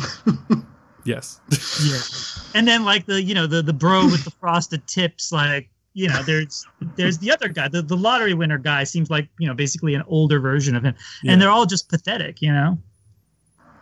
yes. 1.04 1.40
Yeah. 1.84 2.58
And 2.58 2.66
then 2.66 2.84
like 2.84 3.06
the 3.06 3.22
you 3.22 3.34
know 3.34 3.46
the 3.46 3.62
the 3.62 3.72
bro 3.72 4.04
with 4.06 4.24
the 4.24 4.30
frosted 4.30 4.86
tips, 4.86 5.32
like 5.32 5.68
you 5.92 6.08
know 6.08 6.22
there's 6.22 6.66
there's 6.96 7.18
the 7.18 7.30
other 7.30 7.48
guy, 7.48 7.68
the 7.68 7.82
the 7.82 7.96
lottery 7.96 8.34
winner 8.34 8.58
guy 8.58 8.84
seems 8.84 9.10
like 9.10 9.28
you 9.38 9.48
know 9.48 9.54
basically 9.54 9.94
an 9.94 10.02
older 10.06 10.40
version 10.40 10.76
of 10.76 10.84
him, 10.84 10.94
Yeah. 11.22 11.32
and 11.32 11.42
they're 11.42 11.50
all 11.50 11.66
just 11.66 11.88
pathetic, 11.88 12.40
you 12.42 12.52
know. 12.52 12.78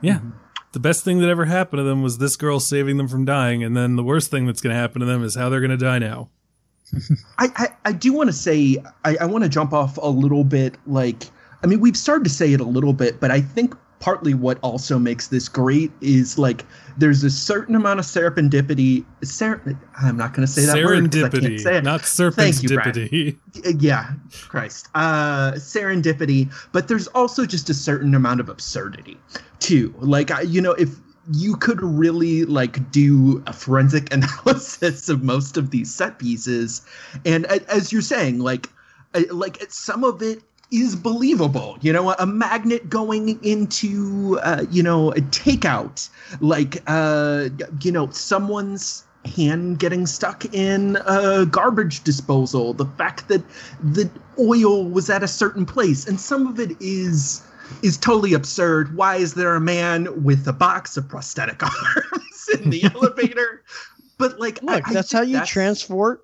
Yeah. 0.00 0.16
Mm-hmm. 0.16 0.30
The 0.78 0.82
best 0.82 1.02
thing 1.02 1.18
that 1.18 1.28
ever 1.28 1.46
happened 1.46 1.80
to 1.80 1.82
them 1.82 2.04
was 2.04 2.18
this 2.18 2.36
girl 2.36 2.60
saving 2.60 2.98
them 2.98 3.08
from 3.08 3.24
dying, 3.24 3.64
and 3.64 3.76
then 3.76 3.96
the 3.96 4.04
worst 4.04 4.30
thing 4.30 4.46
that's 4.46 4.60
going 4.60 4.72
to 4.72 4.80
happen 4.80 5.00
to 5.00 5.06
them 5.06 5.24
is 5.24 5.34
how 5.34 5.48
they're 5.48 5.58
going 5.58 5.72
to 5.72 5.76
die 5.76 5.98
now. 5.98 6.28
I, 7.38 7.48
I, 7.56 7.68
I 7.86 7.92
do 7.92 8.12
want 8.12 8.28
to 8.28 8.32
say 8.32 8.76
I, 9.04 9.16
I 9.22 9.24
want 9.24 9.42
to 9.42 9.50
jump 9.50 9.72
off 9.72 9.96
a 9.96 10.08
little 10.08 10.44
bit 10.44 10.76
like 10.86 11.24
I 11.64 11.66
mean 11.66 11.80
we've 11.80 11.96
started 11.96 12.22
to 12.24 12.30
say 12.30 12.52
it 12.52 12.60
a 12.60 12.64
little 12.64 12.92
bit 12.92 13.18
but 13.18 13.32
I 13.32 13.40
think 13.40 13.74
partly 14.00 14.32
what 14.34 14.58
also 14.62 14.98
makes 14.98 15.28
this 15.28 15.48
great 15.48 15.90
is 16.00 16.38
like 16.38 16.64
there's 16.96 17.24
a 17.24 17.30
certain 17.30 17.74
amount 17.74 17.98
of 18.00 18.06
serendipity 18.06 19.04
ser- 19.24 19.60
I'm 20.00 20.16
not 20.16 20.34
going 20.34 20.46
to 20.46 20.52
say 20.52 20.66
that 20.66 20.84
word 20.84 21.10
'cause 21.10 21.22
I 21.24 21.28
can't 21.30 21.60
say 21.60 21.70
Serendipity, 21.70 21.76
it. 21.78 21.84
not 21.84 22.00
Thank 22.02 22.62
you, 22.62 22.68
Brian. 22.76 22.92
serpentipity. 22.94 23.82
yeah 23.82 24.10
Christ 24.48 24.88
uh 24.94 25.52
serendipity 25.52 26.52
but 26.72 26.88
there's 26.88 27.08
also 27.08 27.44
just 27.46 27.68
a 27.70 27.74
certain 27.74 28.14
amount 28.14 28.40
of 28.40 28.48
absurdity 28.48 29.16
too 29.58 29.94
like 29.98 30.30
I, 30.30 30.42
you 30.42 30.60
know 30.60 30.72
if 30.72 30.90
you 31.32 31.56
could 31.56 31.82
really 31.82 32.44
like 32.44 32.90
do 32.90 33.42
a 33.46 33.52
forensic 33.52 34.12
analysis 34.14 35.08
of 35.08 35.22
most 35.22 35.56
of 35.56 35.70
these 35.70 35.92
set 35.94 36.18
pieces 36.18 36.82
and 37.26 37.44
as 37.46 37.92
you're 37.92 38.00
saying 38.02 38.38
like 38.38 38.68
like 39.30 39.64
some 39.70 40.04
of 40.04 40.22
it 40.22 40.40
is 40.70 40.94
believable. 40.96 41.78
You 41.80 41.92
know 41.92 42.12
a 42.12 42.26
magnet 42.26 42.88
going 42.88 43.42
into 43.44 44.38
uh, 44.42 44.64
you 44.70 44.82
know 44.82 45.12
a 45.12 45.20
takeout 45.20 46.08
like 46.40 46.82
uh 46.86 47.48
you 47.82 47.92
know 47.92 48.10
someone's 48.10 49.04
hand 49.24 49.78
getting 49.78 50.06
stuck 50.06 50.44
in 50.54 50.96
a 51.04 51.44
garbage 51.44 52.02
disposal 52.04 52.72
the 52.72 52.86
fact 52.86 53.28
that 53.28 53.42
the 53.82 54.08
oil 54.38 54.88
was 54.88 55.10
at 55.10 55.22
a 55.22 55.28
certain 55.28 55.66
place 55.66 56.06
and 56.06 56.20
some 56.20 56.46
of 56.46 56.58
it 56.58 56.70
is 56.80 57.42
is 57.82 57.98
totally 57.98 58.32
absurd. 58.32 58.96
Why 58.96 59.16
is 59.16 59.34
there 59.34 59.54
a 59.54 59.60
man 59.60 60.24
with 60.24 60.46
a 60.48 60.52
box 60.52 60.96
of 60.96 61.08
prosthetic 61.08 61.62
arms 61.62 62.48
in 62.60 62.70
the 62.70 62.84
elevator 62.94 63.62
but 64.18 64.38
like 64.40 64.60
Look, 64.62 64.86
I 64.88 64.92
that's 64.92 65.10
think 65.10 65.18
how 65.18 65.24
you 65.24 65.32
that's- 65.34 65.48
transport 65.48 66.20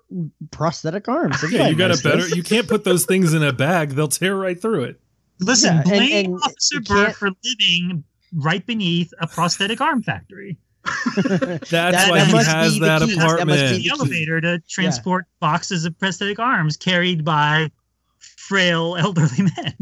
prosthetic 0.51 1.07
arms. 1.07 1.37
Yeah, 1.49 1.67
you 1.69 1.75
got 1.75 1.91
a 1.97 2.01
better. 2.03 2.27
You 2.27 2.43
can't 2.43 2.67
put 2.67 2.83
those 2.83 3.05
things 3.05 3.33
in 3.33 3.41
a 3.43 3.53
bag; 3.53 3.91
they'll 3.91 4.07
tear 4.07 4.35
right 4.35 4.59
through 4.61 4.83
it. 4.83 4.99
Listen, 5.39 5.77
Yeah, 5.77 5.83
blame 5.83 6.25
and 6.25 6.35
Officer 6.43 6.75
you 6.75 6.81
Burr 6.81 7.09
for 7.11 7.29
living 7.43 8.03
right 8.33 8.65
beneath 8.65 9.11
a 9.19 9.27
prosthetic 9.27 9.81
arm 9.81 10.01
factory. 10.03 10.57
That's 11.15 11.69
That- 11.71 12.09
why 12.09 12.19
that 12.19 12.27
he 12.27 12.33
must 12.33 12.47
has 12.51 12.73
be 12.75 12.79
that 12.81 13.01
key. 13.01 13.15
That 13.15 13.47
must 13.47 13.73
be. 13.73 13.77
The 13.83 13.89
elevator 13.89 14.41
to 14.41 14.59
transport 14.69 15.25
boxes 15.39 15.83
of 15.85 15.97
prosthetic 15.97 16.37
arms 16.39 16.77
carried 16.77 17.25
by 17.25 17.71
frail 18.19 18.95
elderly 18.97 19.41
men. 19.57 19.73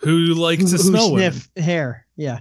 Who 0.00 0.34
like 0.34 0.58
to 0.60 0.64
who 0.66 0.78
smell 0.78 1.12
women? 1.12 1.32
sniff 1.32 1.64
hair? 1.64 2.06
Yeah. 2.16 2.40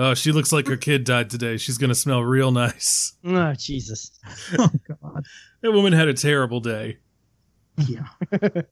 Oh, 0.00 0.14
she 0.14 0.30
looks 0.30 0.52
like 0.52 0.68
her 0.68 0.76
kid 0.76 1.02
died 1.02 1.28
today. 1.28 1.56
She's 1.56 1.76
gonna 1.76 1.94
smell 1.94 2.22
real 2.22 2.52
nice. 2.52 3.14
Oh 3.24 3.52
Jesus. 3.54 4.12
oh 4.58 4.70
God! 4.88 5.26
That 5.60 5.72
woman 5.72 5.92
had 5.92 6.08
a 6.08 6.14
terrible 6.14 6.60
day. 6.60 6.98
Yeah. 7.76 8.06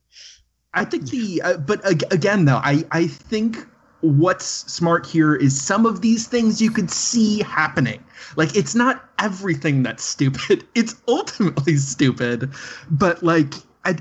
I 0.74 0.84
think 0.84 1.10
the 1.10 1.42
uh, 1.42 1.56
but 1.58 1.84
ag- 1.84 2.12
again 2.12 2.44
though 2.44 2.60
I 2.62 2.84
I 2.92 3.08
think 3.08 3.58
what's 4.02 4.46
smart 4.46 5.04
here 5.04 5.34
is 5.34 5.60
some 5.60 5.84
of 5.84 6.00
these 6.00 6.28
things 6.28 6.62
you 6.62 6.70
could 6.70 6.90
see 6.90 7.42
happening. 7.42 8.04
Like 8.36 8.54
it's 8.56 8.74
not 8.74 9.08
everything 9.18 9.82
that's 9.82 10.04
stupid. 10.04 10.64
It's 10.74 10.94
ultimately 11.08 11.76
stupid, 11.76 12.52
but 12.90 13.22
like 13.22 13.54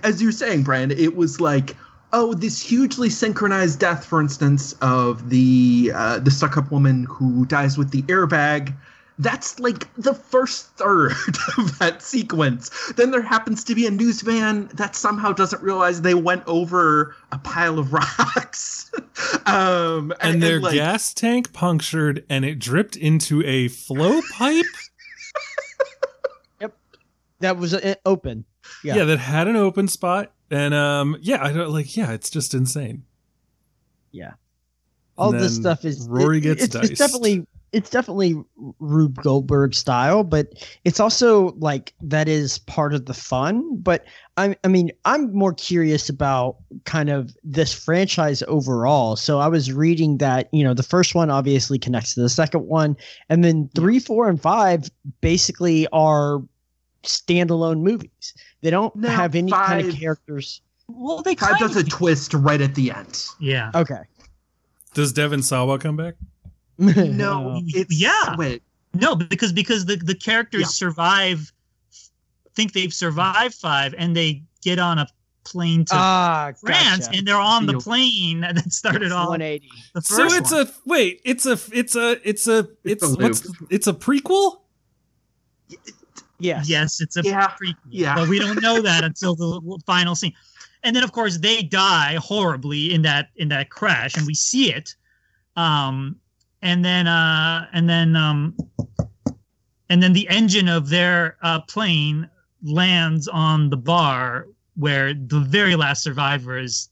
as 0.04 0.22
you're 0.22 0.32
saying, 0.32 0.64
Brian, 0.64 0.92
it 0.92 1.16
was 1.16 1.40
like 1.40 1.76
oh 2.14 2.34
this 2.34 2.62
hugely 2.62 3.10
synchronized 3.10 3.80
death, 3.80 4.06
for 4.06 4.22
instance, 4.22 4.74
of 4.82 5.30
the 5.30 5.92
uh, 5.94 6.20
the 6.20 6.32
stuck 6.32 6.58
up 6.58 6.72
woman 6.72 7.06
who 7.10 7.46
dies 7.46 7.78
with 7.78 7.92
the 7.92 8.02
airbag. 8.04 8.74
That's 9.18 9.62
like 9.62 9.88
the 9.96 10.14
first 10.14 10.66
third 10.76 11.14
of 11.58 11.80
that 11.80 12.02
sequence. 12.02 12.70
Then 12.98 13.12
there 13.12 13.22
happens 13.22 13.64
to 13.64 13.74
be 13.74 13.86
a 13.88 13.92
news 13.92 14.22
van 14.22 14.68
that 14.74 14.94
somehow 14.94 15.32
doesn't 15.32 15.64
realize 15.64 16.02
they 16.02 16.16
went 16.16 16.44
over 16.48 17.16
a 17.32 17.38
pile 17.38 17.80
of 17.80 17.94
rocks. 17.94 18.92
um, 19.46 20.14
And 20.20 20.44
their 20.44 20.60
like, 20.60 20.74
gas 20.74 21.14
tank 21.14 21.54
punctured, 21.54 22.26
and 22.30 22.44
it 22.44 22.60
dripped 22.60 22.98
into 22.98 23.42
a 23.46 23.70
flow 23.70 24.20
pipe. 24.34 24.66
Yep. 26.60 26.74
That 27.40 27.58
was 27.58 27.74
uh, 27.74 27.96
open. 28.06 28.44
yeah. 28.84 28.96
Yeah. 28.98 29.06
that 29.06 29.20
had 29.20 29.48
an 29.48 29.56
open 29.56 29.88
spot, 29.88 30.34
and 30.52 30.74
um, 30.74 31.18
yeah, 31.22 31.44
I 31.44 31.52
don't 31.52 31.72
like. 31.72 31.96
Yeah, 31.96 32.12
it's 32.12 32.30
just 32.30 32.54
insane. 32.54 33.04
Yeah, 34.12 34.34
all 35.18 35.32
this 35.32 35.56
stuff 35.56 35.86
is 35.86 36.08
Rory 36.08 36.38
it- 36.38 36.42
gets 36.42 36.64
it's, 36.64 36.74
diced. 36.74 36.92
it's 36.92 37.00
definitely 37.00 37.46
it's 37.72 37.90
definitely 37.90 38.42
Rube 38.80 39.22
Goldberg 39.22 39.74
style, 39.74 40.24
but 40.24 40.48
it's 40.86 41.02
also 41.02 41.52
like 41.58 41.94
that 42.02 42.30
is 42.30 42.60
part 42.60 42.94
of 42.94 43.06
the 43.06 43.14
fun. 43.14 43.78
But 43.78 44.06
I 44.38 44.56
I 44.64 44.70
mean 44.70 44.92
I'm 45.04 45.34
more 45.34 45.54
curious 45.54 46.08
about 46.08 46.56
kind 46.86 47.10
of 47.10 47.36
this 47.44 47.74
franchise 47.74 48.42
overall. 48.48 49.18
So 49.18 49.40
I 49.40 49.50
was 49.50 49.74
reading 49.74 50.20
that 50.20 50.48
you 50.54 50.64
know 50.64 50.74
the 50.74 50.84
first 50.84 51.16
one 51.16 51.30
obviously 51.30 51.78
connects 51.78 52.14
to 52.14 52.22
the 52.22 52.30
second 52.30 52.66
one, 52.68 52.96
and 53.28 53.44
then 53.44 53.70
three, 53.76 54.00
four, 54.00 54.30
and 54.30 54.42
five 54.42 54.90
basically 55.20 55.88
are 55.92 56.42
standalone 57.04 57.82
movies. 57.82 58.34
They 58.66 58.72
don't 58.72 58.96
No, 58.96 59.10
have 59.10 59.36
any 59.36 59.52
kind 59.52 59.88
of 59.88 59.94
characters. 59.96 60.60
Well, 60.88 61.22
they 61.22 61.36
Five 61.36 61.50
kind 61.52 61.60
does 61.60 61.76
a 61.76 61.84
twist 61.84 62.34
right 62.34 62.60
at 62.60 62.74
the 62.74 62.90
end. 62.90 63.24
yeah. 63.40 63.70
Okay. 63.76 64.02
Does 64.96 65.14
Devon 65.14 65.44
Sawa 65.44 65.78
come 65.78 65.96
back? 65.96 66.16
No, 66.80 67.62
it's 67.68 67.94
Yeah. 67.94 68.36
Wait, 68.38 68.64
No, 68.96 69.16
because 69.16 69.54
because 69.54 69.86
the 69.86 69.98
the 69.98 70.16
characters 70.16 70.62
Yeah. 70.62 70.68
survive, 70.70 71.54
think 72.56 72.74
they've 72.74 72.92
survived 72.92 73.54
five, 73.54 73.94
and 74.00 74.16
they 74.18 74.42
get 74.64 74.80
on 74.80 74.98
a 74.98 75.08
plane 75.44 75.86
to 75.86 75.94
Ah, 75.96 76.52
France, 76.60 77.06
gotcha. 77.06 77.20
and 77.20 77.28
they're 77.28 77.38
on 77.38 77.68
the 77.68 77.74
Deal. 77.74 77.82
plane 77.82 78.40
that 78.56 78.74
started 78.74 79.12
off 79.12 79.30
180. 79.30 79.70
the 79.94 80.02
So 80.02 80.24
it's 80.26 80.52
one. 80.52 80.66
a 80.66 80.72
wait. 80.88 81.22
It's 81.24 81.46
a 81.46 81.60
it's 81.72 81.96
a 81.96 82.18
it's 82.28 82.48
a 82.48 82.68
it's, 82.84 83.04
a 83.04 83.10
what's 83.14 83.46
loop. 83.46 83.68
it's 83.70 83.86
a 83.86 83.94
prequel. 83.94 84.62
Yes. 86.40 86.68
Yes, 86.70 87.02
it's 87.02 87.18
a 87.18 87.22
Yeah, 87.24 87.48
prequel, 87.62 87.76
yeah. 87.90 88.16
but 88.16 88.28
we 88.30 88.40
don't 88.40 88.62
know 88.62 88.82
that 88.82 89.04
until 89.10 89.36
the 89.36 89.80
final 89.86 90.16
scene. 90.16 90.34
And 90.84 90.96
then, 90.96 91.04
of 91.04 91.12
course, 91.14 91.38
they 91.40 91.62
die 91.64 92.16
horribly 92.22 92.94
in 92.94 93.02
that 93.04 93.30
in 93.38 93.48
that 93.50 93.70
crash, 93.70 94.16
and 94.18 94.26
we 94.28 94.34
see 94.36 94.72
it. 94.74 94.96
Um, 95.56 96.18
and 96.62 96.84
then, 96.86 97.08
uh, 97.08 97.68
and 97.74 97.90
then, 97.90 98.16
um, 98.16 98.56
and 99.90 100.02
then 100.04 100.14
the 100.14 100.28
engine 100.30 100.68
of 100.68 100.90
their 100.90 101.38
uh, 101.42 101.62
plane 101.62 102.30
lands 102.64 103.28
on 103.28 103.70
the 103.70 103.78
bar 103.78 104.48
where 104.76 105.14
the 105.14 105.40
very 105.40 105.76
last 105.76 106.04
survivor 106.04 106.58
is, 106.60 106.90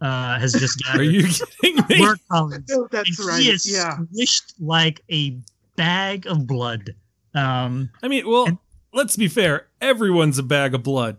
uh, 0.00 0.38
has 0.38 0.52
just 0.52 0.82
Are 0.94 1.02
you 1.02 1.22
kidding 1.60 1.84
me? 1.88 2.00
Work 2.00 2.18
Collins. 2.30 2.68
No, 2.68 2.86
that's 2.90 3.18
and 3.18 3.28
right. 3.28 3.40
He 3.42 3.50
is 3.50 3.70
Yeah. 3.72 3.96
squished 4.14 4.54
like 4.60 5.00
a 5.10 5.38
bag 5.76 6.26
of 6.26 6.46
blood. 6.46 6.94
Um, 7.34 7.88
I 8.02 8.08
mean, 8.08 8.28
well, 8.28 8.46
And- 8.46 8.58
let's 8.92 9.16
be 9.16 9.28
fair. 9.28 9.68
Everyone's 9.80 10.38
a 10.38 10.42
bag 10.42 10.74
of 10.74 10.82
blood. 10.82 11.16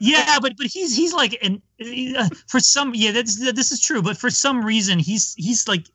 Yeah, 0.00 0.38
but 0.40 0.56
but 0.56 0.66
he's 0.66 0.96
he's 0.96 1.12
like 1.14 1.38
and 1.42 1.62
uh, 2.16 2.28
for 2.48 2.60
some 2.60 2.92
yeah 2.94 3.12
that's 3.12 3.38
this 3.52 3.72
is 3.72 3.80
true, 3.80 4.02
but 4.02 4.16
for 4.16 4.28
some 4.30 4.64
reason 4.64 4.98
he's 4.98 5.34
he's 5.34 5.66
like 5.68 5.86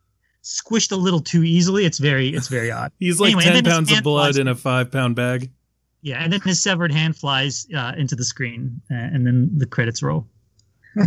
squished 0.43 0.91
a 0.91 0.95
little 0.95 1.19
too 1.19 1.43
easily. 1.43 1.85
It's 1.85 1.97
very 1.99 2.29
it's 2.29 2.47
very 2.47 2.71
odd. 2.71 2.91
He's 2.99 3.19
like 3.19 3.35
Anyway, 3.35 3.43
ten 3.43 3.63
pounds 3.63 3.91
of 3.91 4.01
blood 4.03 4.27
flies- 4.33 4.37
in 4.37 4.47
a 4.47 4.55
five 4.55 4.91
pound 4.91 5.15
bag. 5.15 5.51
Yeah, 6.01 6.23
and 6.23 6.31
then 6.31 6.39
his 6.41 6.63
severed 6.63 6.93
hand 6.93 7.17
flies 7.17 7.67
uh, 7.75 7.91
into 7.97 8.15
the 8.15 8.23
screen, 8.23 8.81
uh, 8.89 8.95
and 8.95 9.27
then 9.27 9.51
the 9.57 9.65
credits 9.65 10.01
roll. 10.01 10.25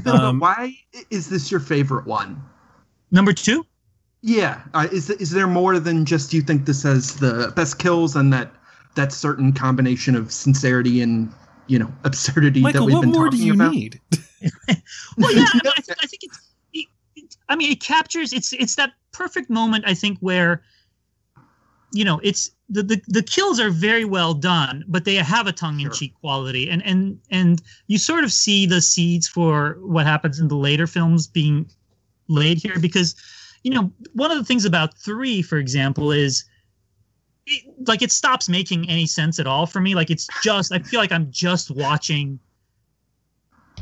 Um, 0.04 0.38
why 0.38 0.76
is 1.10 1.30
this 1.30 1.50
your 1.50 1.60
favorite 1.60 2.06
one? 2.06 2.40
Number 3.10 3.32
two, 3.32 3.64
Yeah, 4.20 4.60
uh, 4.74 4.88
is 4.92 5.08
is 5.10 5.30
there 5.30 5.46
more 5.46 5.78
than 5.80 6.04
just 6.04 6.32
you 6.34 6.42
think 6.42 6.66
this 6.66 6.82
has 6.82 7.16
the 7.16 7.52
best 7.56 7.78
kills 7.78 8.16
and 8.16 8.32
that 8.34 8.52
that 8.94 9.12
certain 9.12 9.52
combination 9.52 10.14
of 10.14 10.32
sincerity 10.32 11.00
and 11.00 11.32
you 11.66 11.78
know 11.78 11.92
absurdity 12.04 12.60
that 12.60 12.82
we've 12.82 12.94
what 12.94 13.00
been 13.02 13.10
more 13.10 13.26
talking 13.26 13.40
do 13.40 13.46
you 13.46 13.54
about? 13.54 13.72
need? 13.72 14.00
well, 15.16 15.32
yeah, 15.32 15.44
I, 15.52 15.60
mean, 15.64 15.72
I, 15.76 15.80
th- 15.80 15.98
I 16.02 16.06
think 16.06 16.24
it's. 16.24 16.48
It, 16.72 16.86
it, 17.16 17.36
I 17.48 17.56
mean, 17.56 17.72
it 17.72 17.80
captures. 17.80 18.32
It's 18.32 18.52
it's 18.52 18.76
that 18.76 18.92
perfect 19.12 19.50
moment. 19.50 19.84
I 19.86 19.94
think 19.94 20.18
where, 20.20 20.62
you 21.92 22.04
know, 22.04 22.20
it's 22.22 22.50
the 22.68 22.82
the, 22.82 23.02
the 23.06 23.22
kills 23.22 23.60
are 23.60 23.70
very 23.70 24.04
well 24.04 24.34
done, 24.34 24.84
but 24.88 25.04
they 25.04 25.14
have 25.16 25.46
a 25.46 25.52
tongue 25.52 25.80
in 25.80 25.90
cheek 25.90 26.14
quality, 26.20 26.68
and 26.68 26.84
and 26.84 27.18
and 27.30 27.62
you 27.86 27.98
sort 27.98 28.24
of 28.24 28.32
see 28.32 28.66
the 28.66 28.80
seeds 28.80 29.28
for 29.28 29.78
what 29.80 30.06
happens 30.06 30.40
in 30.40 30.48
the 30.48 30.56
later 30.56 30.86
films 30.86 31.26
being 31.26 31.70
laid 32.28 32.58
here 32.58 32.78
because, 32.80 33.14
you 33.62 33.70
know, 33.70 33.92
one 34.14 34.30
of 34.30 34.38
the 34.38 34.44
things 34.44 34.64
about 34.64 34.96
three, 34.98 35.42
for 35.42 35.58
example, 35.58 36.10
is. 36.10 36.44
It, 37.52 37.88
like 37.88 38.02
it 38.02 38.10
stops 38.12 38.48
making 38.48 38.88
any 38.88 39.06
sense 39.06 39.38
at 39.38 39.46
all 39.46 39.66
for 39.66 39.80
me. 39.80 39.94
Like 39.94 40.10
it's 40.10 40.26
just 40.42 40.72
I 40.72 40.78
feel 40.78 41.00
like 41.00 41.12
I'm 41.12 41.30
just 41.30 41.70
watching 41.70 42.38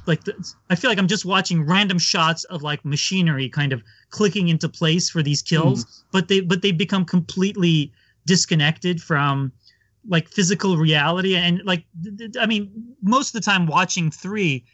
like 0.07 0.25
the, 0.25 0.35
I 0.71 0.75
feel 0.75 0.91
like 0.91 0.99
I'm 0.99 1.07
just 1.09 1.25
watching 1.25 1.65
random 1.67 1.99
shots 1.99 2.45
of 2.45 2.63
like 2.63 2.85
machinery 2.85 3.49
kind 3.49 3.73
of 3.73 3.83
clicking 4.11 4.49
into 4.49 4.69
place 4.69 5.11
for 5.11 5.23
these 5.23 5.43
kills, 5.43 6.05
but 6.13 6.29
they 6.29 6.41
but 6.41 6.63
they 6.63 6.73
become 6.73 7.05
completely 7.05 7.93
disconnected 8.27 9.01
from 9.03 9.53
like 10.09 10.29
physical 10.29 10.77
reality 10.79 11.37
and 11.37 11.61
like 11.65 11.85
th- 12.03 12.17
th- 12.17 12.31
I 12.41 12.47
mean 12.47 12.71
most 13.03 13.35
of 13.35 13.43
the 13.43 13.45
time 13.51 13.67
watching 13.67 14.11
3 14.11 14.65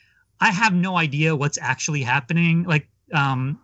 I 0.41 0.51
have 0.51 0.73
no 0.73 0.97
idea 0.97 1.35
what's 1.35 1.59
actually 1.61 2.03
happening 2.03 2.63
like 2.65 2.89
um 3.13 3.59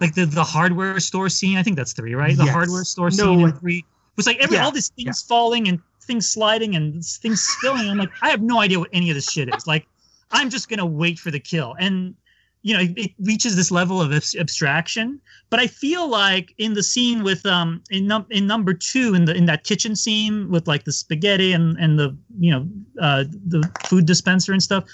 like 0.00 0.14
the 0.14 0.26
the 0.26 0.44
hardware 0.44 1.00
store 1.00 1.28
scene 1.28 1.56
I 1.58 1.62
think 1.64 1.76
that's 1.76 1.92
3 1.92 2.14
right 2.14 2.36
the 2.36 2.44
Yes. 2.44 2.52
hardware 2.54 2.84
store 2.84 3.10
scene 3.10 3.40
I- 3.40 3.48
in 3.48 3.52
3 3.58 3.84
was 4.16 4.26
like 4.26 4.38
every 4.38 4.56
Yeah, 4.56 4.64
all 4.64 4.72
these 4.72 4.90
things 4.90 5.22
falling 5.22 5.68
and 5.68 5.80
things 6.02 6.28
sliding 6.28 6.74
and 6.74 7.04
things 7.04 7.42
spilling 7.42 7.88
I'm 7.88 7.98
like 7.98 8.10
I 8.22 8.30
have 8.30 8.42
no 8.42 8.60
idea 8.60 8.78
what 8.78 8.90
any 8.92 9.10
of 9.10 9.14
this 9.14 9.30
shit 9.30 9.54
is 9.54 9.66
like 9.66 9.86
I'm 10.30 10.50
just 10.50 10.68
gonna 10.68 10.86
wait 10.86 11.18
for 11.18 11.30
the 11.30 11.40
kill. 11.40 11.74
And 11.78 12.14
you 12.62 12.74
know, 12.74 12.80
it, 12.80 12.92
it 12.96 13.10
reaches 13.20 13.56
this 13.56 13.70
level 13.70 14.02
of 14.02 14.12
abs- 14.12 14.36
abstraction. 14.36 15.18
But 15.48 15.60
I 15.60 15.66
feel 15.66 16.08
like 16.08 16.54
in 16.58 16.74
the 16.74 16.82
scene 16.82 17.22
with 17.22 17.44
um 17.46 17.82
in 17.90 18.06
num- 18.06 18.26
in 18.30 18.46
number 18.46 18.74
two 18.74 19.14
in 19.14 19.24
the 19.24 19.34
in 19.34 19.46
that 19.46 19.64
kitchen 19.64 19.96
scene 19.96 20.50
with 20.50 20.68
like 20.68 20.84
the 20.84 20.92
spaghetti 20.92 21.52
and 21.52 21.76
and 21.78 21.98
the 21.98 22.16
you 22.38 22.50
know 22.50 22.68
uh 23.00 23.24
the 23.46 23.68
food 23.86 24.06
dispenser 24.06 24.52
and 24.52 24.62
stuff, 24.62 24.84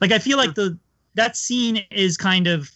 like 0.00 0.12
I 0.12 0.18
feel 0.18 0.38
like 0.38 0.54
the 0.54 0.78
that 1.14 1.36
scene 1.36 1.84
is 1.90 2.16
kind 2.16 2.46
of 2.46 2.70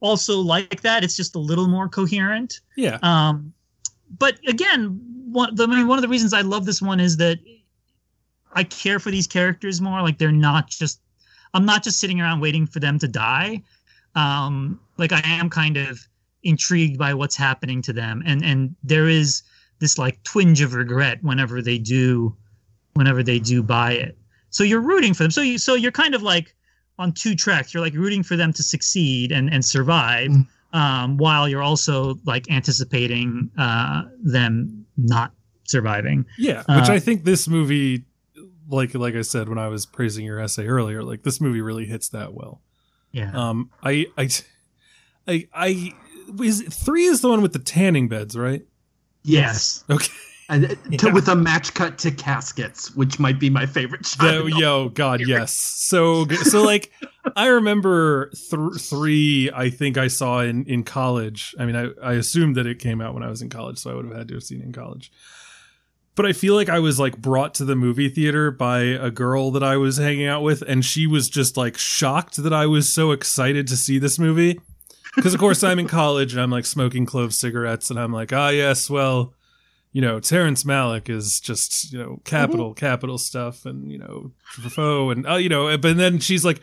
also 0.00 0.38
like 0.38 0.82
that. 0.82 1.02
It's 1.02 1.16
just 1.16 1.34
a 1.34 1.38
little 1.38 1.68
more 1.68 1.88
coherent. 1.88 2.60
Yeah. 2.76 2.98
Um, 3.02 3.52
but 4.10 4.38
again, 4.46 5.00
one 5.30 5.54
the 5.54 5.64
I 5.64 5.66
mean, 5.66 5.88
one 5.88 5.98
of 5.98 6.02
the 6.02 6.08
reasons 6.08 6.32
I 6.32 6.42
love 6.42 6.66
this 6.66 6.80
one 6.82 7.00
is 7.00 7.16
that 7.18 7.38
I 8.52 8.64
care 8.64 8.98
for 8.98 9.10
these 9.10 9.26
characters 9.26 9.80
more. 9.80 10.02
Like 10.02 10.18
they're 10.18 10.32
not 10.32 10.68
just 10.68 11.00
I'm 11.54 11.64
not 11.64 11.82
just 11.82 12.00
sitting 12.00 12.20
around 12.20 12.40
waiting 12.40 12.66
for 12.66 12.80
them 12.80 12.98
to 12.98 13.08
die. 13.08 13.62
Um, 14.14 14.80
like 14.98 15.12
I 15.12 15.20
am 15.24 15.50
kind 15.50 15.76
of 15.76 16.00
intrigued 16.42 16.98
by 16.98 17.12
what's 17.14 17.36
happening 17.36 17.82
to 17.82 17.92
them, 17.92 18.22
and 18.26 18.44
and 18.44 18.74
there 18.82 19.08
is 19.08 19.42
this 19.78 19.98
like 19.98 20.22
twinge 20.22 20.60
of 20.60 20.74
regret 20.74 21.22
whenever 21.22 21.60
they 21.60 21.78
do, 21.78 22.34
whenever 22.94 23.22
they 23.22 23.38
do 23.38 23.62
buy 23.62 23.92
it. 23.92 24.16
So 24.50 24.64
you're 24.64 24.80
rooting 24.80 25.12
for 25.12 25.22
them. 25.22 25.30
So 25.30 25.42
you 25.42 25.58
so 25.58 25.74
you're 25.74 25.92
kind 25.92 26.14
of 26.14 26.22
like 26.22 26.54
on 26.98 27.12
two 27.12 27.34
tracks. 27.34 27.74
You're 27.74 27.82
like 27.82 27.94
rooting 27.94 28.22
for 28.22 28.36
them 28.36 28.52
to 28.54 28.62
succeed 28.62 29.32
and 29.32 29.52
and 29.52 29.64
survive, 29.64 30.30
Mm. 30.30 30.46
Um, 30.72 31.16
while 31.16 31.48
you're 31.48 31.62
also 31.62 32.16
like 32.24 32.50
anticipating 32.50 33.50
uh, 33.58 34.02
them 34.22 34.86
not 34.96 35.32
surviving. 35.64 36.26
Yeah, 36.38 36.58
which 36.68 36.88
Uh, 36.88 36.92
I 36.92 36.98
think 36.98 37.24
this 37.24 37.48
movie, 37.48 38.04
like 38.68 38.94
like 38.94 39.14
I 39.14 39.22
said 39.22 39.48
when 39.48 39.58
I 39.58 39.68
was 39.68 39.86
praising 39.86 40.24
your 40.24 40.40
essay 40.40 40.66
earlier, 40.66 41.02
like 41.02 41.22
this 41.22 41.40
movie 41.40 41.60
really 41.60 41.86
hits 41.86 42.08
that 42.10 42.34
well. 42.34 42.62
Yeah. 43.12 43.30
Um, 43.34 43.70
I 43.82 44.06
I 44.16 44.28
I 45.26 45.48
I 45.54 45.92
is 46.42 46.62
three 46.62 47.04
is 47.04 47.20
the 47.20 47.28
one 47.28 47.42
with 47.42 47.52
the 47.52 47.58
tanning 47.58 48.08
beds, 48.08 48.36
right? 48.36 48.62
Yes. 49.22 49.84
Okay. 49.90 50.12
And, 50.48 50.64
uh, 50.66 50.68
to, 50.68 50.76
Yeah. 51.08 51.12
with 51.12 51.28
a 51.28 51.34
match 51.34 51.74
cut 51.74 51.98
to 51.98 52.10
caskets, 52.12 52.94
which 52.94 53.18
might 53.18 53.40
be 53.40 53.50
my 53.50 53.66
favorite 53.66 54.06
shot. 54.06 54.32
Yo, 54.32 54.46
yo, 54.46 54.88
God, 54.90 55.20
yes. 55.26 55.56
So 55.56 56.24
good. 56.24 56.38
So 56.38 56.62
like, 56.62 56.92
I 57.34 57.46
remember 57.48 58.30
th- 58.30 58.80
three. 58.80 59.50
I 59.52 59.70
think 59.70 59.98
I 59.98 60.06
saw 60.08 60.40
in 60.40 60.64
in 60.66 60.84
college. 60.84 61.54
I 61.58 61.66
mean, 61.66 61.74
I 61.74 61.88
I 62.02 62.12
assumed 62.12 62.54
that 62.56 62.66
it 62.66 62.78
came 62.78 63.00
out 63.00 63.12
when 63.14 63.22
I 63.24 63.28
was 63.28 63.42
in 63.42 63.48
college, 63.48 63.78
so 63.78 63.90
I 63.90 63.94
would 63.94 64.04
have 64.06 64.14
had 64.16 64.28
to 64.28 64.34
have 64.34 64.44
seen 64.44 64.60
it 64.60 64.64
in 64.64 64.72
college. 64.72 65.10
But 66.14 66.24
I 66.26 66.32
feel 66.32 66.54
like 66.54 66.68
I 66.70 66.78
was 66.78 66.98
like 66.98 67.18
brought 67.18 67.52
to 67.56 67.64
the 67.64 67.76
movie 67.76 68.08
theater 68.08 68.50
by 68.50 68.78
a 68.80 69.10
girl 69.10 69.50
that 69.50 69.62
I 69.62 69.76
was 69.76 69.96
hanging 69.98 70.26
out 70.26 70.42
with, 70.42 70.62
and 70.62 70.84
she 70.84 71.06
was 71.06 71.28
just 71.28 71.56
like 71.56 71.76
shocked 71.76 72.36
that 72.36 72.52
I 72.54 72.66
was 72.66 72.88
so 72.90 73.10
excited 73.10 73.66
to 73.68 73.76
see 73.76 73.98
this 73.98 74.18
movie. 74.18 74.60
Because 75.14 75.34
of 75.34 75.40
course 75.40 75.62
I'm 75.64 75.78
in 75.78 75.88
college 75.88 76.32
and 76.32 76.40
I'm 76.40 76.50
like 76.50 76.66
smoking 76.66 77.04
clove 77.04 77.34
cigarettes, 77.34 77.90
and 77.90 77.98
I'm 77.98 78.12
like, 78.12 78.32
ah, 78.32 78.48
yes, 78.50 78.88
well, 78.88 79.34
you 79.96 80.02
know, 80.02 80.20
Terrence 80.20 80.62
Malick 80.64 81.08
is 81.08 81.40
just, 81.40 81.90
you 81.90 81.98
know, 81.98 82.20
capital, 82.24 82.74
capital 82.74 83.16
stuff 83.16 83.64
and, 83.64 83.90
you 83.90 83.96
know, 83.96 84.30
Truffaut 84.54 85.12
and, 85.12 85.26
uh, 85.26 85.36
you 85.36 85.48
know, 85.48 85.74
but 85.78 85.96
then 85.96 86.18
she's 86.18 86.44
like, 86.44 86.60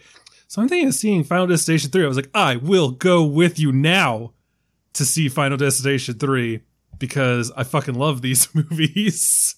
so 0.48 0.62
I'm 0.62 0.70
thinking 0.70 0.90
of 0.90 0.94
seeing 0.94 1.24
Final 1.24 1.48
Destination 1.48 1.90
3. 1.90 2.04
I 2.04 2.08
was 2.08 2.16
like, 2.16 2.30
I 2.36 2.58
will 2.58 2.92
go 2.92 3.24
with 3.24 3.58
you 3.58 3.72
now 3.72 4.34
to 4.94 5.04
see 5.04 5.30
Final 5.30 5.58
Destination 5.58 6.20
3 6.20 6.62
because 7.00 7.52
I 7.58 7.64
fucking 7.64 7.96
love 7.96 8.22
these 8.22 8.48
movies. 8.54 9.56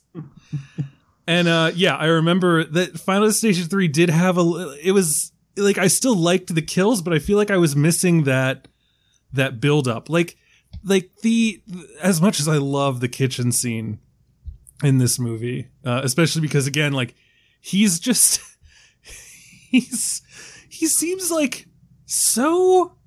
and, 1.28 1.50
uh, 1.50 1.74
yeah, 1.76 1.98
I 1.98 2.06
remember 2.06 2.64
that 2.64 2.98
Final 2.98 3.28
Destination 3.28 3.66
3 3.66 3.90
did 3.90 4.10
have 4.10 4.38
a, 4.38 4.78
it 4.82 4.94
was 4.94 5.34
like, 5.58 5.78
I 5.78 5.88
still 5.88 6.16
liked 6.16 6.56
the 6.56 6.62
kills, 6.62 7.02
but 7.02 7.14
I 7.14 7.20
feel 7.20 7.36
like 7.38 7.52
I 7.52 7.58
was 7.58 7.76
missing 7.76 8.24
that, 8.24 8.70
that 9.34 9.60
build 9.60 9.90
up. 9.90 10.10
Like, 10.10 10.38
like 10.84 11.10
the 11.22 11.62
as 12.02 12.22
much 12.22 12.40
as 12.40 12.48
I 12.48 12.58
love 12.58 13.00
the 13.00 13.08
kitchen 13.08 13.52
scene 13.52 14.00
in 14.84 14.98
this 14.98 15.20
movie, 15.20 15.70
uh, 15.86 16.02
especially 16.04 16.42
because 16.42 16.68
again, 16.68 16.94
like 16.94 17.16
he's 17.62 18.00
just 18.00 18.42
he's 19.02 20.22
he 20.70 20.88
seems 20.88 21.32
like 21.32 21.68
so 22.06 22.98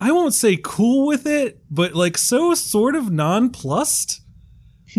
I 0.00 0.12
won't 0.12 0.34
say 0.34 0.58
cool 0.62 1.06
with 1.06 1.26
it, 1.26 1.60
but 1.70 1.94
like 1.94 2.18
so 2.18 2.54
sort 2.54 2.94
of 2.96 3.10
nonplussed 3.10 4.20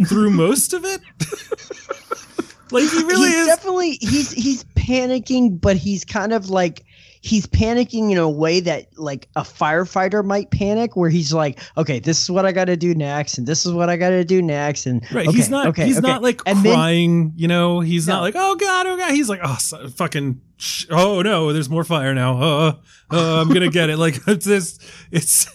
through 0.08 0.30
most 0.32 0.74
of 0.74 0.84
it. 0.86 1.02
like 2.72 2.90
he 2.90 3.04
really 3.04 3.30
he's 3.30 3.38
is. 3.38 3.48
definitely 3.48 3.92
he's 4.02 4.32
he's 4.32 4.64
panicking, 4.76 5.60
but 5.60 5.78
he's 5.78 6.04
kind 6.04 6.34
of 6.34 6.50
like 6.50 6.84
he's 7.28 7.46
panicking 7.48 8.12
in 8.12 8.18
a 8.18 8.30
way 8.30 8.60
that 8.60 8.88
like 8.98 9.28
a 9.36 9.42
firefighter 9.42 10.24
might 10.24 10.50
panic 10.52 10.96
where 10.96 11.10
he's 11.10 11.34
like 11.34 11.60
okay 11.76 12.00
this 12.00 12.22
is 12.22 12.32
what 12.32 12.46
i 12.46 12.52
got 12.52 12.66
to 12.66 12.78
do 12.78 12.96
next 12.96 13.38
and 13.38 13.46
this 13.46 13.66
is 13.66 13.72
what 13.74 13.90
i 13.90 13.98
got 13.98 14.10
to 14.12 14.24
do 14.24 14.42
next 14.42 14.86
and 14.86 15.04
Right. 15.14 15.28
okay, 15.28 15.36
he's 15.38 15.50
not. 15.50 15.68
okay, 15.68 15.86
he's 15.86 15.98
okay. 16.00 16.08
not 16.08 16.22
like 16.24 16.42
And 16.46 16.64
then- 16.64 16.74
crying. 16.74 17.34
you 17.36 17.48
know. 17.48 17.80
He's 17.82 18.08
not 18.08 18.22
like, 18.22 18.36
oh 18.38 18.56
god, 18.56 18.88
oh 18.88 18.98
god. 18.98 19.12
He's 19.12 19.30
like, 19.30 19.40
oh, 19.44 19.58
so, 19.60 19.88
fucking. 19.90 20.42
Sh- 20.58 20.86
oh 20.90 21.22
no, 21.22 21.54
there's 21.54 21.70
more 21.70 21.84
fire 21.84 22.14
now. 22.14 22.42
Uh, 22.42 22.74
uh, 23.12 23.42
I'm 23.42 23.50
gonna 23.50 23.70
get 23.70 23.90
it. 23.90 23.98
Like 24.06 24.16
it's 24.28 24.46
this. 24.46 24.80
It's. 25.12 25.48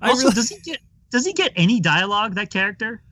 I 0.00 0.10
Also, 0.10 0.24
really, 0.24 0.34
does 0.34 0.48
he 0.48 0.58
get 0.64 0.78
does 1.10 1.24
he 1.26 1.32
get 1.32 1.52
any 1.56 1.80
dialogue? 1.80 2.34
That 2.34 2.50
character? 2.50 3.02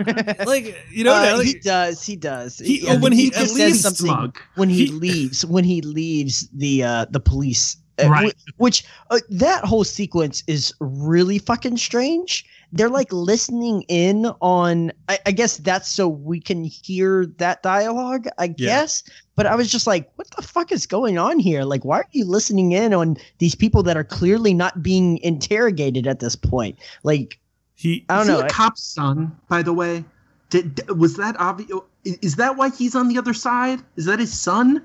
like 0.46 0.74
you 0.90 1.04
know 1.04 1.14
Uh, 1.14 1.22
Natalie- 1.22 1.46
he 1.46 1.54
does 1.60 2.04
he 2.04 2.16
does. 2.16 2.58
He- 2.58 2.84
when 2.96 3.12
he- 3.12 3.30
just 3.30 3.54
says 3.56 3.80
something 3.80 4.06
smug. 4.06 4.38
when 4.56 4.68
he, 4.68 4.86
He- 4.86 4.92
leaves 4.92 5.44
when 5.46 5.64
he 5.64 5.80
leaves 5.82 6.48
the 6.54 6.82
uh 6.82 7.06
the 7.10 7.20
police 7.20 7.76
uh, 8.02 8.08
Right. 8.08 8.32
wh- 8.56 8.60
which 8.60 8.84
uh, 9.10 9.20
that 9.28 9.64
whole 9.64 9.84
sequence 9.84 10.42
is 10.46 10.72
really 10.80 11.38
fucking 11.38 11.76
strange. 11.76 12.46
They're 12.72 12.88
like 12.88 13.12
listening 13.12 13.82
in 13.88 14.26
on 14.40 14.92
I, 15.10 15.18
I 15.26 15.30
guess 15.32 15.58
that's 15.58 15.90
so 15.90 16.08
we 16.08 16.40
can 16.40 16.64
hear 16.64 17.26
that 17.36 17.62
dialogue 17.62 18.26
i 18.38 18.46
guess. 18.46 19.02
But 19.36 19.44
i 19.44 19.54
was 19.54 19.70
just 19.70 19.86
like 19.86 20.10
what 20.16 20.26
the 20.36 20.42
fuck 20.42 20.72
is 20.72 20.86
going 20.86 21.18
on 21.18 21.38
here? 21.38 21.64
Like 21.64 21.84
why 21.84 21.98
are 21.98 22.08
you 22.12 22.24
listening 22.24 22.72
in 22.72 22.94
on 22.94 23.18
these 23.38 23.54
people 23.54 23.82
that 23.82 23.96
are 23.98 24.04
clearly 24.04 24.54
not 24.54 24.82
being 24.82 25.18
interrogated 25.18 26.06
at 26.06 26.20
this 26.20 26.34
point? 26.34 26.78
Like 27.02 27.38
he. 27.82 28.04
i 28.08 28.14
don't 28.16 28.22
Is 28.22 28.28
he 28.28 28.40
know 28.40 28.46
a 28.46 28.48
cop's 28.48 28.82
son, 28.82 29.36
by 29.48 29.62
the 29.62 29.72
way? 29.72 30.04
Did, 30.50 30.86
was 30.98 31.16
that 31.16 31.36
obvious? 31.38 31.70
Is 32.04 32.36
that 32.36 32.56
why 32.56 32.70
he's 32.70 32.94
on 32.94 33.08
the 33.08 33.16
other 33.18 33.32
side? 33.34 33.80
Is 33.96 34.04
that 34.06 34.18
his 34.18 34.32
son? 34.38 34.82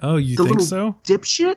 Oh, 0.00 0.16
you 0.16 0.36
the 0.36 0.44
think 0.44 0.58
little 0.60 0.66
so? 0.66 0.96
Dipshit. 1.04 1.56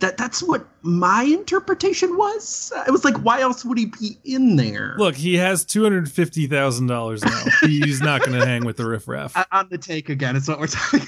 That 0.00 0.16
that's 0.16 0.42
what 0.42 0.66
my 0.82 1.24
interpretation 1.24 2.16
was. 2.16 2.72
I 2.86 2.90
was 2.90 3.04
like, 3.04 3.18
why 3.18 3.42
else 3.42 3.66
would 3.66 3.76
he 3.76 3.86
be 3.86 4.16
in 4.24 4.56
there? 4.56 4.94
Look, 4.96 5.14
he 5.14 5.36
has 5.36 5.62
two 5.64 5.82
hundred 5.82 6.10
fifty 6.10 6.46
thousand 6.46 6.86
dollars 6.86 7.22
now. 7.22 7.44
He's 7.60 8.00
not 8.00 8.20
going 8.20 8.32
to 8.40 8.46
hang 8.46 8.64
with 8.64 8.78
the 8.78 8.86
riffraff. 8.86 9.36
I- 9.36 9.44
on 9.52 9.68
the 9.70 9.76
take 9.78 10.08
again. 10.08 10.36
It's 10.36 10.48
what 10.48 10.58
we're 10.58 10.68
talking. 10.68 11.06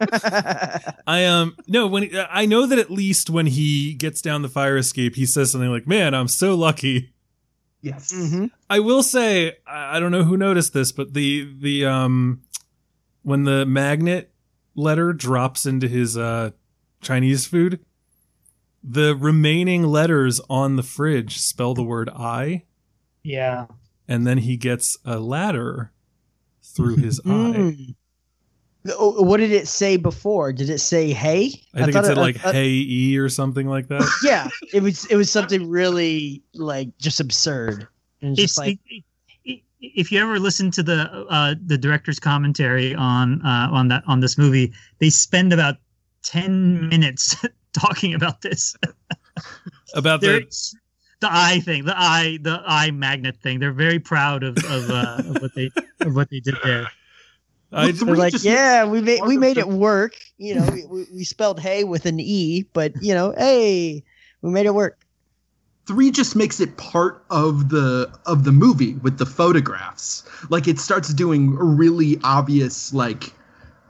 I 1.06 1.24
um 1.26 1.56
no 1.68 1.86
when 1.86 2.10
I 2.30 2.46
know 2.46 2.66
that 2.66 2.78
at 2.78 2.90
least 2.90 3.28
when 3.30 3.46
he 3.46 3.94
gets 3.94 4.22
down 4.22 4.42
the 4.42 4.48
fire 4.48 4.76
escape, 4.76 5.14
he 5.16 5.26
says 5.26 5.52
something 5.52 5.70
like, 5.70 5.86
"Man, 5.86 6.14
I'm 6.14 6.28
so 6.28 6.54
lucky." 6.54 7.11
Yes. 7.82 8.12
Mhm. 8.12 8.50
I 8.70 8.80
will 8.80 9.02
say 9.02 9.56
I 9.66 9.96
I 9.96 10.00
don't 10.00 10.12
know 10.12 10.24
who 10.24 10.36
noticed 10.36 10.72
this, 10.72 10.92
but 10.92 11.12
the 11.14 11.52
the 11.60 11.84
um 11.84 12.40
when 13.22 13.44
the 13.44 13.66
magnet 13.66 14.32
letter 14.74 15.12
drops 15.12 15.66
into 15.66 15.86
his 15.88 16.16
uh 16.16 16.50
Chinese 17.02 17.46
food, 17.46 17.80
the 18.82 19.14
remaining 19.14 19.82
letters 19.84 20.40
on 20.48 20.76
the 20.76 20.82
fridge 20.82 21.38
spell 21.38 21.74
the 21.74 21.82
word 21.84 22.08
I, 22.10 22.64
Yeah. 23.22 23.66
and 24.08 24.26
then 24.26 24.38
he 24.38 24.56
gets 24.56 24.96
a 25.04 25.18
ladder 25.18 25.92
through 26.62 26.96
his 26.96 27.20
eye. 27.26 27.94
Oh, 28.98 29.22
What 29.22 29.36
did 29.38 29.52
it 29.52 29.68
say 29.68 29.96
before? 29.96 30.52
Did 30.52 30.68
it 30.70 30.78
say 30.78 31.12
"Hey"? 31.12 31.52
I 31.74 31.82
think 31.82 31.92
thought 31.92 32.04
it 32.04 32.06
said 32.08 32.18
I- 32.18 32.20
like 32.20 32.44
I- 32.44 32.52
"Hey 32.52 32.68
E" 32.70 33.18
or 33.18 33.28
something 33.28 33.68
like 33.68 33.88
that. 33.88 34.02
yeah, 34.24 34.48
it 34.72 34.82
was. 34.82 35.04
It 35.06 35.16
was 35.16 35.30
something 35.30 35.68
really 35.68 36.42
like 36.54 36.88
just 36.98 37.20
absurd. 37.20 37.86
And 38.22 38.32
it's 38.32 38.40
It's 38.40 38.52
just 38.54 38.58
like, 38.58 38.78
it- 38.86 39.04
it- 39.44 39.62
if 39.80 40.10
you 40.12 40.20
ever 40.20 40.38
listen 40.38 40.70
to 40.72 40.82
the 40.82 41.26
uh, 41.28 41.54
the 41.66 41.78
director's 41.78 42.18
commentary 42.18 42.94
on 42.94 43.40
uh, 43.44 43.68
on 43.70 43.88
that 43.88 44.02
on 44.06 44.20
this 44.20 44.36
movie, 44.38 44.72
they 44.98 45.10
spend 45.10 45.52
about 45.52 45.76
ten 46.24 46.88
minutes 46.88 47.36
talking 47.72 48.14
about 48.14 48.42
this. 48.42 48.74
About 49.94 50.20
They're, 50.20 50.40
the 50.40 50.74
the 51.20 51.28
eye 51.30 51.60
thing, 51.60 51.84
the 51.84 51.94
eye, 51.96 52.38
the 52.42 52.62
eye 52.66 52.90
magnet 52.90 53.36
thing. 53.42 53.58
They're 53.60 53.72
very 53.72 53.98
proud 53.98 54.42
of 54.42 54.56
of, 54.58 54.90
uh, 54.90 55.16
of 55.26 55.40
what 55.42 55.54
they 55.54 55.70
of 56.00 56.14
what 56.14 56.28
they 56.30 56.40
did 56.40 56.56
there. 56.64 56.86
I, 57.72 57.90
they're 57.92 58.16
like, 58.16 58.32
just- 58.32 58.44
yeah, 58.44 58.84
we 58.84 59.00
made 59.00 59.22
we 59.26 59.36
made 59.38 59.56
it 59.58 59.68
work. 59.68 60.12
You 60.38 60.56
know, 60.56 60.68
we- 60.72 60.84
we, 60.86 61.06
we 61.14 61.24
spelled 61.24 61.58
"hey" 61.60 61.84
with 61.84 62.06
an 62.06 62.20
e, 62.20 62.64
but 62.72 62.92
you 63.02 63.14
know, 63.14 63.32
hey, 63.36 64.02
we 64.42 64.50
made 64.50 64.66
it 64.66 64.74
work. 64.74 64.98
three 65.86 66.10
just 66.10 66.36
makes 66.36 66.60
it 66.60 66.76
part 66.76 67.24
of 67.30 67.68
the 67.70 68.12
of 68.26 68.44
the 68.44 68.52
movie 68.52 68.94
with 69.02 69.18
the 69.18 69.26
photographs 69.26 70.22
like 70.50 70.68
it 70.68 70.78
starts 70.78 71.12
doing 71.14 71.54
really 71.56 72.18
obvious 72.22 72.92
like 72.94 73.32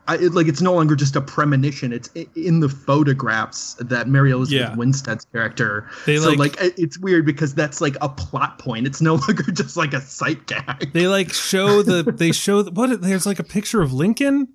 I, 0.09 0.16
it, 0.16 0.34
like 0.34 0.48
it's 0.48 0.61
no 0.61 0.74
longer 0.74 0.96
just 0.96 1.14
a 1.14 1.20
premonition. 1.20 1.92
It's 1.92 2.09
in 2.34 2.59
the 2.61 2.68
photographs 2.68 3.74
that 3.74 4.09
mary 4.09 4.32
elizabeth 4.32 4.70
Yeah. 4.70 4.74
winstead's 4.76 5.24
character. 5.26 5.88
They 6.07 6.16
so 6.18 6.30
like- 6.30 6.61
like, 6.61 6.72
it's 6.78 6.98
weird 6.98 7.24
because 7.24 7.55
that's 7.55 7.80
like 7.80 7.96
a 8.00 8.09
plot 8.09 8.59
point. 8.59 8.86
It's 8.86 9.00
no 9.00 9.14
longer 9.28 9.44
just 9.53 9.76
like 9.76 9.92
a 9.94 10.00
sight 10.00 10.46
gag. 10.46 10.92
They 10.92 11.07
like 11.07 11.32
show 11.32 11.82
the 11.82 12.03
they 12.03 12.32
show 12.32 12.62
the, 12.62 12.70
what 12.72 13.00
there's 13.00 13.26
like 13.26 13.38
a 13.38 13.44
picture 13.44 13.80
of 13.80 13.92
Lincoln, 13.92 14.48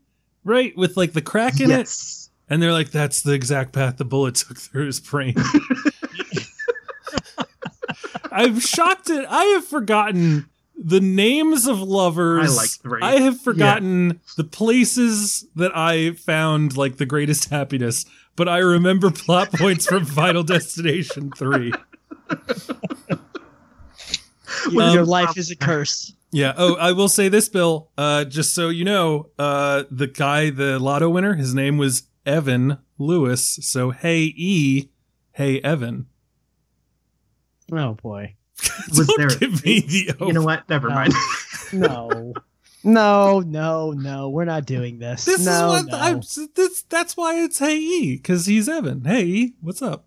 right, 0.43 0.75
with 0.77 0.97
like 0.97 1.13
the 1.13 1.21
crack 1.21 1.59
in 1.61 1.71
it, 1.71 1.89
and 2.49 2.61
they're 2.61 2.73
like 2.73 2.91
that's 2.91 3.21
the 3.21 3.31
exact 3.33 3.71
path 3.73 3.97
the 3.97 4.05
bullet 4.05 4.35
took 4.35 4.57
through 4.57 4.87
his 4.87 4.99
brain. 4.99 5.35
I'm 8.31 8.59
shocked 8.59 9.09
at 9.09 9.25
I 9.31 9.43
have 9.45 9.65
forgotten 9.65 10.47
the 10.77 10.99
names 11.01 11.67
of 11.67 11.79
lovers. 11.81 12.51
I 12.57 12.61
like 12.61 12.69
three. 12.69 13.01
I 13.01 13.19
have 13.21 13.41
forgotten 13.41 14.21
the 14.37 14.43
places 14.43 15.45
that 15.55 15.75
I 15.75 16.11
found 16.11 16.77
like 16.77 16.97
the 16.97 17.05
greatest 17.05 17.49
happiness, 17.49 18.05
but 18.35 18.47
I 18.47 18.59
remember 18.59 19.09
plot 19.11 19.51
points 19.51 19.85
from 19.87 20.05
Final 20.21 20.43
Destination 20.43 21.31
3. 21.35 21.73
Your, 24.71 24.81
Um, 24.83 24.93
your 24.93 25.05
life 25.05 25.37
is 25.37 25.51
a 25.51 25.55
curse. 25.55 26.13
Yeah. 26.31 26.53
Oh, 26.57 26.75
I 26.75 26.91
will 26.91 27.07
say 27.09 27.29
this, 27.29 27.47
Bill. 27.47 27.89
Uh, 27.97 28.25
just 28.25 28.53
so 28.53 28.69
you 28.69 28.83
know, 28.83 29.29
uh, 29.39 29.83
the 29.89 30.07
guy, 30.07 30.49
the 30.49 30.77
lotto 30.79 31.09
winner, 31.09 31.35
his 31.35 31.53
name 31.53 31.77
was 31.77 32.03
Evan 32.25 32.77
Lewis. 32.97 33.59
So 33.61 33.91
hey 33.91 34.33
E, 34.35 34.89
hey 35.33 35.61
Evan. 35.61 36.07
Oh 37.71 37.93
boy, 37.93 38.35
was 38.89 39.07
Don't 39.07 39.17
there 39.17 39.29
give 39.29 39.63
me 39.65 39.79
the 39.81 40.15
you 40.19 40.33
know 40.33 40.43
what 40.43 40.67
never 40.69 40.89
No. 40.89 40.95
mind 40.95 41.13
no, 41.73 42.33
no, 42.83 43.39
no, 43.41 43.91
no. 43.91 44.29
We're 44.29 44.45
not 44.45 44.65
doing 44.65 44.99
this. 44.99 45.25
This 45.25 45.45
no, 45.45 45.73
is 45.75 45.83
what 45.83 45.91
no. 45.91 45.97
I'm. 45.97 46.21
This 46.55 46.83
that's 46.83 47.17
why 47.17 47.35
it's 47.43 47.59
hey 47.59 47.77
E 47.77 48.15
because 48.17 48.45
he's 48.45 48.69
Evan. 48.69 49.03
Hey 49.05 49.23
E, 49.25 49.53
what's 49.61 49.81
up? 49.81 50.05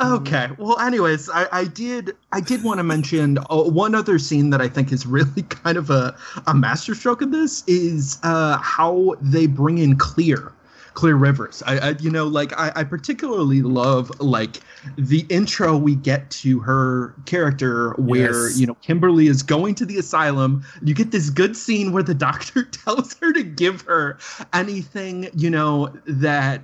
Okay. 0.00 0.48
Well, 0.58 0.78
anyways, 0.80 1.30
I, 1.30 1.46
I 1.52 1.64
did 1.66 2.16
I 2.32 2.40
did 2.40 2.64
want 2.64 2.78
to 2.78 2.82
mention 2.84 3.38
uh, 3.48 3.62
one 3.62 3.94
other 3.94 4.18
scene 4.18 4.50
that 4.50 4.60
I 4.60 4.68
think 4.68 4.92
is 4.92 5.06
really 5.06 5.42
kind 5.48 5.78
of 5.78 5.88
a, 5.88 6.16
a 6.48 6.54
masterstroke 6.54 7.22
of 7.22 7.30
this 7.30 7.62
is 7.68 8.18
uh, 8.24 8.58
how 8.58 9.14
they 9.20 9.46
bring 9.46 9.78
in 9.78 9.96
Clear, 9.96 10.52
Clear 10.94 11.16
Rivers. 11.16 11.62
I, 11.66 11.78
I 11.78 11.96
you 12.00 12.10
know 12.10 12.26
like 12.26 12.52
I, 12.58 12.72
I 12.76 12.84
particularly 12.84 13.62
love 13.62 14.10
like 14.20 14.60
the 14.96 15.26
intro 15.28 15.76
we 15.76 15.96
get 15.96 16.30
to 16.30 16.60
her 16.60 17.14
character 17.26 17.92
where 17.94 18.48
Yes. 18.48 18.58
you 18.58 18.66
know 18.66 18.74
Kimberly 18.76 19.26
is 19.26 19.42
going 19.42 19.74
to 19.76 19.86
the 19.86 19.98
asylum. 19.98 20.64
You 20.82 20.94
get 20.94 21.10
this 21.10 21.30
good 21.30 21.56
scene 21.56 21.92
where 21.92 22.02
the 22.02 22.14
doctor 22.28 22.62
tells 22.84 23.16
her 23.18 23.32
to 23.32 23.42
give 23.42 23.82
her 23.82 24.18
anything 24.52 25.28
you 25.34 25.50
know 25.50 25.92
that 26.06 26.62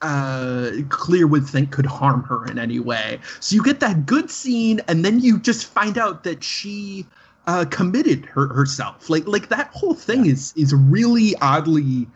uh 0.00 0.70
clear 0.90 1.26
would 1.26 1.44
think 1.44 1.72
could 1.72 1.86
harm 1.86 2.22
her 2.22 2.46
in 2.46 2.56
any 2.56 2.78
way 2.78 3.18
so 3.40 3.56
you 3.56 3.62
get 3.64 3.80
that 3.80 4.06
good 4.06 4.30
scene 4.30 4.80
and 4.86 5.04
then 5.04 5.18
you 5.18 5.40
just 5.40 5.66
find 5.66 5.98
out 5.98 6.22
that 6.22 6.44
she 6.44 7.04
uh 7.48 7.64
committed 7.64 8.24
her 8.24 8.46
herself 8.54 9.10
like 9.10 9.26
like 9.26 9.48
that 9.48 9.68
whole 9.72 9.94
thing 9.94 10.26
is 10.26 10.52
is 10.56 10.72
really 10.72 11.34
oddly 11.40 12.06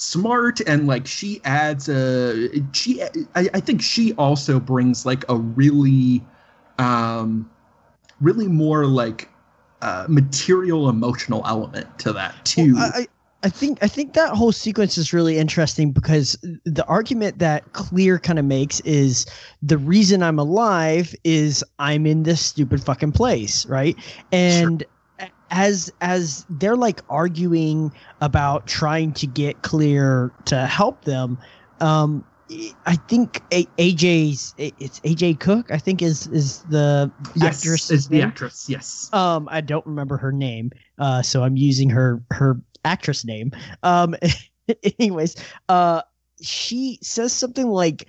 smart 0.00 0.60
and 0.66 0.86
like 0.86 1.06
she 1.06 1.42
adds 1.44 1.88
a 1.88 2.48
she 2.72 3.02
I, 3.02 3.50
I 3.52 3.60
think 3.60 3.82
she 3.82 4.14
also 4.14 4.58
brings 4.58 5.04
like 5.04 5.24
a 5.28 5.36
really 5.36 6.24
um 6.78 7.50
really 8.20 8.48
more 8.48 8.86
like 8.86 9.28
uh 9.82 10.06
material 10.08 10.88
emotional 10.88 11.42
element 11.46 11.98
to 12.00 12.12
that 12.14 12.42
too 12.46 12.74
Well, 12.74 12.90
I, 12.94 13.06
I 13.42 13.48
think 13.48 13.78
I 13.82 13.88
think 13.88 14.14
that 14.14 14.34
whole 14.34 14.52
sequence 14.52 14.98
is 14.98 15.12
really 15.12 15.38
interesting 15.38 15.92
because 15.92 16.36
the 16.64 16.84
argument 16.86 17.38
that 17.38 17.72
Clear 17.72 18.18
kind 18.18 18.38
of 18.38 18.44
makes 18.44 18.80
is 18.80 19.26
the 19.62 19.78
reason 19.78 20.22
I'm 20.22 20.38
alive 20.38 21.14
is 21.24 21.64
I'm 21.78 22.06
in 22.06 22.22
this 22.24 22.44
stupid 22.44 22.82
fucking 22.82 23.12
place, 23.12 23.64
right? 23.66 23.96
And 24.32 24.82
a- 24.82 24.86
as 25.50 25.92
as 26.00 26.46
they're 26.48 26.76
like 26.76 27.00
arguing 27.08 27.92
about 28.20 28.66
trying 28.66 29.12
to 29.14 29.26
get 29.26 29.62
Clear 29.62 30.32
to 30.46 30.66
help 30.66 31.04
them, 31.04 31.38
um, 31.80 32.24
I 32.86 32.96
think 33.08 33.42
A- 33.52 33.66
AJ's 33.78 34.54
it's 34.56 35.00
AJ 35.00 35.38
Cook. 35.40 35.70
I 35.70 35.78
think 35.78 36.02
is 36.02 36.26
is 36.28 36.62
the 36.64 37.10
yes 37.36 37.58
actress. 37.58 37.90
is 37.90 38.08
the 38.08 38.22
actress 38.22 38.68
yes 38.68 39.08
Um, 39.12 39.48
I 39.50 39.60
don't 39.60 39.86
remember 39.86 40.16
her 40.16 40.32
name, 40.32 40.70
uh, 40.98 41.22
so 41.22 41.42
I'm 41.44 41.56
using 41.56 41.90
her 41.90 42.22
her 42.30 42.60
actress 42.84 43.24
name. 43.24 43.52
Um, 43.82 44.14
anyways, 44.98 45.36
uh, 45.68 46.02
she 46.42 46.98
says 47.02 47.32
something 47.32 47.68
like 47.68 48.08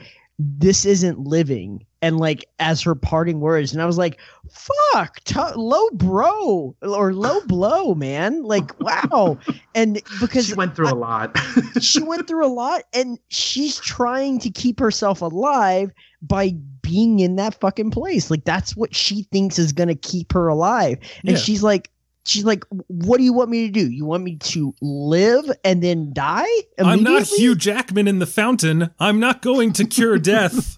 this 0.60 0.86
isn't 0.86 1.20
living. 1.20 1.86
And 2.04 2.18
like 2.18 2.46
as 2.58 2.82
her 2.82 2.96
parting 2.96 3.42
words 3.42 3.74
and 3.74 3.80
i 3.80 3.86
was 3.86 4.00
like 4.00 4.20
fuck 4.50 5.24
t- 5.24 5.40
low 5.56 5.88
bro 5.92 6.76
or 6.82 7.14
low 7.14 7.42
blow 7.46 7.94
man. 7.94 8.42
Like 8.44 8.78
wow. 8.80 9.38
And 9.76 10.02
because 10.20 10.48
she 10.48 10.56
went 10.56 10.76
through 10.76 10.90
a 10.90 10.96
lot. 10.96 11.38
she 11.82 12.02
went 12.02 12.28
through 12.28 12.46
a 12.46 12.50
lot 12.50 12.84
and 12.94 13.20
she's 13.30 13.80
trying 13.80 14.40
to 14.40 14.50
keep 14.50 14.80
herself 14.80 15.22
alive 15.22 15.92
by 16.24 16.56
being 16.82 17.20
in 17.20 17.36
that 17.36 17.60
fucking 17.60 17.92
place. 17.92 18.32
Like 18.32 18.46
that's 18.46 18.76
what 18.76 18.96
she 18.96 19.24
thinks 19.32 19.60
is 19.60 19.72
going 19.72 19.90
to 19.90 19.96
keep 19.96 20.34
her 20.34 20.48
alive. 20.48 20.98
And 21.22 21.32
Yeah. 21.32 21.38
she's 21.38 21.62
like 21.62 21.92
she's 22.32 22.46
like 22.46 22.64
what 22.88 23.18
do 23.18 23.24
you 23.24 23.34
want 23.34 23.50
me 23.50 23.68
to 23.68 23.72
do 23.72 23.90
you 23.92 24.06
want 24.06 24.24
me 24.24 24.36
to 24.38 24.74
live 24.82 25.46
and 25.64 25.84
then 25.84 26.12
die 26.14 26.48
I'm 26.80 27.04
not? 27.04 27.24
Hugh 27.28 27.56
Jackman 27.56 28.08
in 28.08 28.20
the 28.20 28.26
fountain. 28.26 28.90
I'm 29.00 29.20
not 29.20 29.42
going 29.42 29.74
to 29.74 29.86
cure 29.86 30.18
death. 30.36 30.78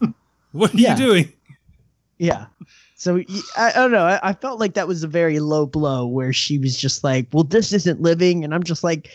what 0.51 0.74
are 0.74 0.78
Yeah. 0.78 0.97
you 0.97 1.06
doing? 1.06 1.34
Yeah. 2.18 2.45
So 2.95 3.22
I 3.58 3.72
don't 3.74 3.91
know. 3.91 4.06
I, 4.06 4.30
I 4.30 4.34
felt 4.34 4.60
like 4.60 4.76
that 4.76 4.88
was 4.88 5.04
a 5.04 5.08
very 5.08 5.39
low 5.39 5.66
blow 5.66 6.08
where 6.08 6.32
she 6.32 6.58
was 6.58 6.78
just 6.78 7.04
like, 7.04 7.28
"Well, 7.34 7.43
this 7.43 7.74
isn't 7.74 8.01
living," 8.01 8.45
and 8.45 8.54
I'm 8.56 8.64
just 8.64 8.82
like, 8.82 9.10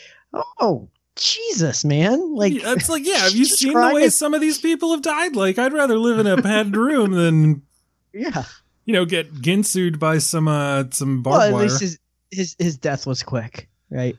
"Oh, 0.60 0.88
Jesus, 1.16 1.86
man!" 1.86 2.34
Like, 2.34 2.52
it's 2.54 2.90
like, 2.90 3.06
yeah, 3.06 3.16
have 3.20 3.32
you 3.32 3.46
seen 3.46 3.72
the 3.72 3.94
way 3.94 4.02
to- 4.04 4.10
some 4.10 4.34
of 4.34 4.42
these 4.42 4.58
people 4.58 4.90
have 4.90 5.00
died? 5.00 5.36
Like, 5.36 5.58
I'd 5.58 5.72
rather 5.72 5.96
live 5.98 6.18
in 6.18 6.26
a 6.26 6.42
padded 6.42 6.76
room 6.76 7.12
than, 7.12 7.62
yeah. 8.12 8.44
you 8.84 8.92
know, 8.92 9.06
get 9.06 9.32
ginsued 9.40 9.98
by 9.98 10.18
some 10.18 10.48
uh 10.48 10.84
some 10.90 11.22
barbed 11.22 11.44
at 11.46 11.52
wire. 11.54 11.62
least 11.62 11.80
his 11.80 11.98
his 12.30 12.54
his 12.58 12.76
death 12.76 13.06
was 13.06 13.22
quick, 13.22 13.68
right? 13.90 14.16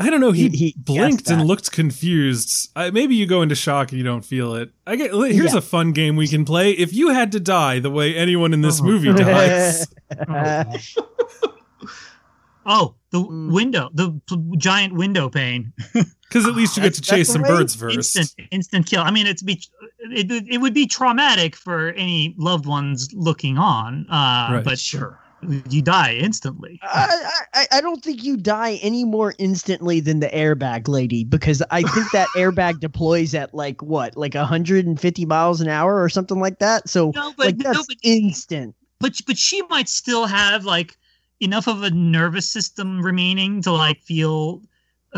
I 0.00 0.10
don't 0.10 0.20
know. 0.20 0.30
He, 0.30 0.48
he- 0.50 0.56
he 0.56 0.74
blinked 0.76 1.28
and 1.28 1.44
looked 1.44 1.72
confused. 1.72 2.70
I, 2.76 2.90
maybe 2.90 3.16
you 3.16 3.26
go 3.26 3.42
into 3.42 3.56
shock 3.56 3.90
and 3.90 3.98
you 3.98 4.04
don't 4.04 4.24
feel 4.24 4.54
it. 4.54 4.70
I 4.86 4.94
get. 4.94 5.10
Here's 5.12 5.52
Yeah. 5.54 5.58
a 5.58 5.60
fun 5.60 5.90
game 5.90 6.14
we 6.14 6.28
can 6.28 6.44
play. 6.44 6.70
If 6.70 6.92
you 6.92 7.08
had 7.08 7.32
to 7.32 7.40
die 7.40 7.80
the 7.80 7.90
way 7.90 8.14
anyone 8.14 8.52
in 8.54 8.60
this 8.60 8.80
Oh. 8.80 8.84
movie 8.84 9.12
dies, 9.24 9.88
Oh, 12.70 12.94
the 13.10 13.18
Mm. 13.20 13.50
window, 13.52 13.88
the 13.94 14.12
p- 14.28 14.56
giant 14.58 14.92
window 14.94 15.30
pane. 15.30 15.72
because 15.94 16.46
at 16.46 16.54
least 16.54 16.76
you 16.76 16.82
get 16.82 16.92
to 16.94 17.00
chase 17.00 17.30
some 17.32 17.40
birds 17.42 17.74
first. 17.74 18.14
Instant, 18.16 18.48
instant 18.50 18.86
kill. 18.86 19.00
I 19.02 19.10
mean, 19.10 19.26
it's 19.26 19.42
be 19.42 19.62
it, 20.00 20.28
would- 20.30 20.48
it 20.48 20.58
would 20.58 20.74
be 20.74 20.86
traumatic 20.86 21.56
for 21.56 21.90
any 21.92 22.34
loved 22.36 22.66
ones 22.66 23.08
looking 23.14 23.56
on, 23.58 24.06
uh, 24.10 24.48
Right. 24.52 24.64
but 24.64 24.78
sure. 24.78 25.18
You 25.42 25.82
die 25.82 26.14
instantly. 26.14 26.80
I, 26.82 27.30
I 27.54 27.66
I 27.72 27.80
don't 27.80 28.02
think 28.02 28.24
you 28.24 28.36
die 28.36 28.74
any 28.82 29.04
more 29.04 29.34
instantly 29.38 30.00
than 30.00 30.20
the 30.20 30.28
airbag 30.28 30.88
lady 30.88 31.24
because 31.24 31.62
I 31.70 31.82
think 31.82 32.10
that 32.12 32.28
airbag 32.36 32.80
deploys 32.80 33.34
at 33.34 33.54
like 33.54 33.82
what, 33.82 34.16
like 34.16 34.34
150 34.34 35.26
miles 35.26 35.60
an 35.60 35.68
hour 35.68 36.02
or 36.02 36.08
something 36.08 36.40
like 36.40 36.58
that. 36.58 36.88
So 36.88 37.12
No, 37.14 37.32
but 37.36 37.46
like 37.46 37.58
no, 37.58 37.72
but 37.72 37.96
instant. 38.02 38.74
but 39.00 39.14
but 39.26 39.38
she 39.38 39.62
might 39.68 39.88
still 39.88 40.26
have 40.26 40.64
like 40.64 40.96
enough 41.40 41.68
of 41.68 41.82
a 41.82 41.90
nervous 41.90 42.48
system 42.48 43.00
remaining 43.00 43.62
to 43.62 43.72
like 43.72 44.02
feel 44.02 44.62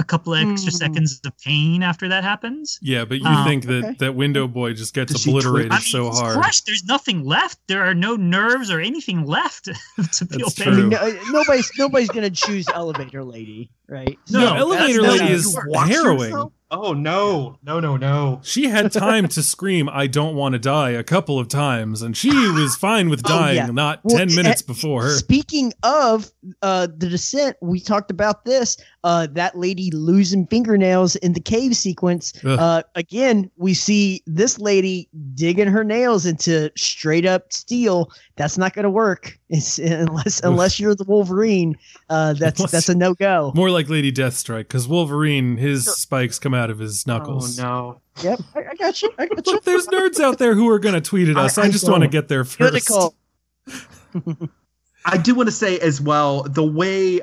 a 0.01 0.05
couple 0.05 0.35
of 0.35 0.41
extra 0.49 0.73
Mm. 0.73 0.77
seconds 0.77 1.21
of 1.25 1.33
pain 1.39 1.83
after 1.83 2.09
that 2.09 2.25
happens. 2.25 2.79
Yeah, 2.83 3.05
but 3.05 3.19
you 3.21 3.27
Um, 3.27 3.45
think 3.47 3.67
that 3.67 3.85
okay. 3.85 3.95
that 4.01 4.15
window 4.17 4.49
boy 4.49 4.73
just 4.73 4.95
gets 4.95 5.13
Does 5.13 5.23
she 5.23 5.31
obliterated 5.31 5.71
I 5.73 5.77
mean, 5.77 5.83
so 5.83 6.09
it's 6.09 6.19
hard? 6.19 6.35
crushed. 6.41 6.67
There's 6.67 6.85
nothing 6.85 7.25
left. 7.25 7.59
There 7.69 7.85
are 7.85 7.95
no 7.95 8.17
nerves 8.17 8.71
or 8.71 8.81
anything 8.81 9.27
left 9.27 9.65
to 9.97 10.27
feel 10.27 10.39
That's 10.49 10.55
pain. 10.55 10.69
I 10.69 10.77
mean, 10.77 10.89
no, 10.91 11.19
nobody's 11.31 11.71
nobody's 11.79 12.09
gonna 12.09 12.31
choose 12.31 12.67
elevator 12.75 13.23
lady, 13.23 13.71
right? 13.89 14.19
No, 14.31 14.41
No, 14.41 14.55
elevator 14.55 15.03
lady 15.03 15.31
is 15.33 15.55
not 15.55 15.65
Watch 15.69 15.89
harrowing. 15.91 16.51
Yourself? 16.71 16.87
Oh 16.87 16.93
no, 16.93 17.59
no, 17.63 17.81
no, 17.81 17.97
no. 17.97 18.41
She 18.43 18.65
had 18.69 18.93
time 18.93 19.29
to 19.29 19.43
scream, 19.43 19.89
I 19.89 20.07
don't 20.07 20.35
want 20.35 20.53
to 20.55 20.59
die 20.59 20.91
a 20.91 21.03
couple 21.03 21.39
of 21.39 21.49
times, 21.49 22.03
and 22.03 22.17
she 22.17 22.31
was 22.31 22.77
fine 22.77 23.09
with 23.09 23.23
Oh, 23.27 23.29
dying 23.29 23.57
yeah. 23.57 23.67
not 23.67 24.01
Well, 24.03 24.19
10 24.19 24.35
minutes 24.35 24.63
before 24.63 25.03
her. 25.05 25.11
Speaking 25.11 25.73
of 25.83 26.31
uh, 26.63 26.87
the 26.87 27.09
descent, 27.09 27.57
we 27.61 27.81
talked 27.81 28.11
about 28.11 28.45
this. 28.45 28.77
Uh, 29.03 29.27
that 29.33 29.57
lady 29.57 29.91
losing 29.93 30.47
fingernails 30.47 31.17
in 31.17 31.33
the 31.33 31.41
cave 31.41 31.75
sequence. 31.75 32.35
Ugh. 32.45 32.59
Uh, 32.59 32.83
again, 32.97 33.51
we 33.57 33.73
see 33.73 34.23
this 34.27 34.59
lady 34.59 35.09
digging 35.35 35.69
her 35.69 35.83
nails 35.85 36.27
into 36.27 36.71
straight 36.77 37.25
up 37.25 37.51
steel. 37.51 38.11
That's 38.37 38.59
not 38.59 38.75
going 38.75 38.83
to 38.83 38.91
work 38.91 39.39
it's, 39.49 39.79
unless 39.79 40.41
unless 40.43 40.79
you're 40.79 40.95
the 40.95 41.05
Wolverine. 41.05 41.79
Uh, 42.11 42.35
that's 42.35 42.61
Unless- 42.61 42.73
that's 42.73 42.89
a 42.91 42.95
no 42.95 43.15
go. 43.15 43.53
More 43.55 43.71
like 43.71 43.89
Lady 43.89 44.13
Deathstrike, 44.13 44.65
because 44.65 44.87
Wolverine, 44.87 45.57
his 45.57 45.87
spikes 45.87 46.39
come 46.39 46.53
out 46.53 46.60
of 46.69 46.79
his 46.79 47.07
knuckles. 47.07 47.59
Oh 47.59 47.63
no. 47.63 48.01
Yep, 48.23 48.41
I, 48.55 48.59
I 48.73 48.75
got 48.75 49.01
you. 49.01 49.11
I 49.19 49.27
got 49.27 49.47
you. 49.47 49.53
Look, 49.55 49.65
there's 49.65 49.87
nerds 49.87 50.21
out 50.21 50.39
there 50.39 50.55
who 50.55 50.69
are 50.69 50.79
going 50.79 50.95
to 50.95 51.01
tweet 51.01 51.29
at 51.29 51.37
us. 51.39 51.57
I, 51.57 51.63
I 51.63 51.69
just 51.71 51.89
want 51.89 52.03
to 52.03 52.09
get 52.09 52.29
there 52.29 52.45
first. 52.45 52.59
Critical. 52.87 53.15
I 55.07 55.17
do 55.17 55.35
want 55.35 55.49
to 55.49 55.55
say 55.55 55.79
as 55.79 56.01
well 56.01 56.43
the 56.43 56.67
way. 56.67 57.21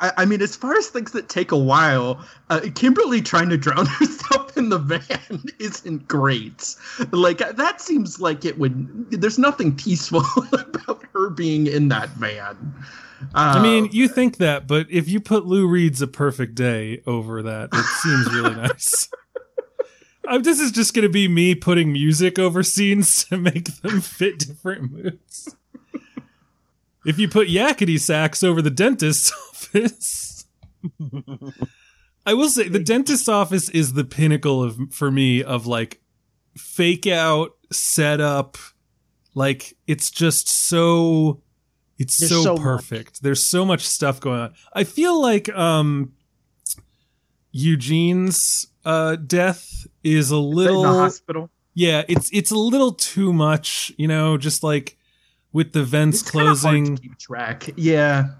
I, 0.00 0.12
I 0.18 0.24
mean, 0.24 0.42
as 0.42 0.56
far 0.56 0.74
as 0.76 0.88
things 0.88 1.12
that 1.12 1.28
take 1.28 1.52
a 1.52 1.56
while, 1.56 2.24
uh, 2.50 2.60
Kimberly 2.74 3.22
trying 3.22 3.50
to 3.50 3.56
drown 3.56 3.86
herself 3.98 4.41
in 4.62 4.68
the 4.68 4.78
van 4.78 5.42
isn't 5.58 6.08
great. 6.08 6.76
Like 7.10 7.38
that 7.38 7.80
seems 7.80 8.20
like 8.20 8.44
it 8.44 8.58
would. 8.58 9.10
There's 9.10 9.38
nothing 9.38 9.74
peaceful 9.74 10.24
about 10.52 11.02
her 11.12 11.30
being 11.30 11.66
in 11.66 11.88
that 11.88 12.10
van. 12.10 12.74
Uh, 13.34 13.54
I 13.56 13.62
mean, 13.62 13.88
you 13.92 14.08
think 14.08 14.38
that, 14.38 14.66
but 14.66 14.86
if 14.90 15.08
you 15.08 15.20
put 15.20 15.46
Lou 15.46 15.68
Reed's 15.68 16.02
A 16.02 16.08
Perfect 16.08 16.56
Day 16.56 17.02
over 17.06 17.42
that, 17.42 17.68
it 17.72 17.84
seems 17.84 18.32
really 18.32 18.54
nice. 18.56 19.08
Uh, 20.26 20.38
this 20.38 20.58
is 20.58 20.72
just 20.72 20.92
going 20.92 21.04
to 21.04 21.12
be 21.12 21.28
me 21.28 21.54
putting 21.54 21.92
music 21.92 22.38
over 22.38 22.62
scenes 22.62 23.24
to 23.24 23.36
make 23.36 23.66
them 23.82 24.00
fit 24.00 24.40
different 24.40 24.90
moods. 24.92 25.54
If 27.04 27.18
you 27.18 27.28
put 27.28 27.48
yakety 27.48 27.98
sax 27.98 28.42
over 28.42 28.62
the 28.62 28.70
dentist's 28.70 29.32
office, 29.32 30.46
I 32.24 32.34
will 32.34 32.48
say 32.48 32.68
the 32.68 32.78
dentist's 32.78 33.28
office 33.28 33.68
is 33.70 33.94
the 33.94 34.04
pinnacle 34.04 34.62
of 34.62 34.78
for 34.92 35.10
me 35.10 35.42
of 35.42 35.66
like 35.66 36.00
fake 36.56 37.06
out 37.06 37.52
setup. 37.72 38.56
Like 39.34 39.74
it's 39.86 40.10
just 40.10 40.48
so 40.48 41.42
it's 41.98 42.18
There's 42.18 42.30
so, 42.30 42.42
so 42.42 42.54
much. 42.54 42.62
perfect. 42.62 43.22
There's 43.22 43.44
so 43.44 43.64
much 43.64 43.86
stuff 43.86 44.20
going 44.20 44.40
on. 44.40 44.54
I 44.72 44.84
feel 44.84 45.20
like 45.20 45.48
um 45.50 46.12
Eugene's 47.52 48.66
uh 48.84 49.16
death 49.16 49.86
is 50.02 50.30
a 50.32 50.34
in 50.36 50.40
the 50.42 50.46
little 50.48 50.84
hospital. 50.84 51.50
yeah, 51.74 52.02
it's 52.08 52.30
it's 52.32 52.50
a 52.50 52.56
little 52.56 52.92
too 52.92 53.32
much, 53.32 53.92
you 53.96 54.08
know, 54.08 54.36
just 54.38 54.62
like 54.62 54.96
with 55.52 55.72
the 55.72 55.84
vents 55.84 56.22
It's 56.22 56.30
kinda 56.30 56.46
hard 56.46 56.56
to 56.56 56.60
closing. 56.62 57.16
track. 57.18 57.70
Yeah. 57.76 58.30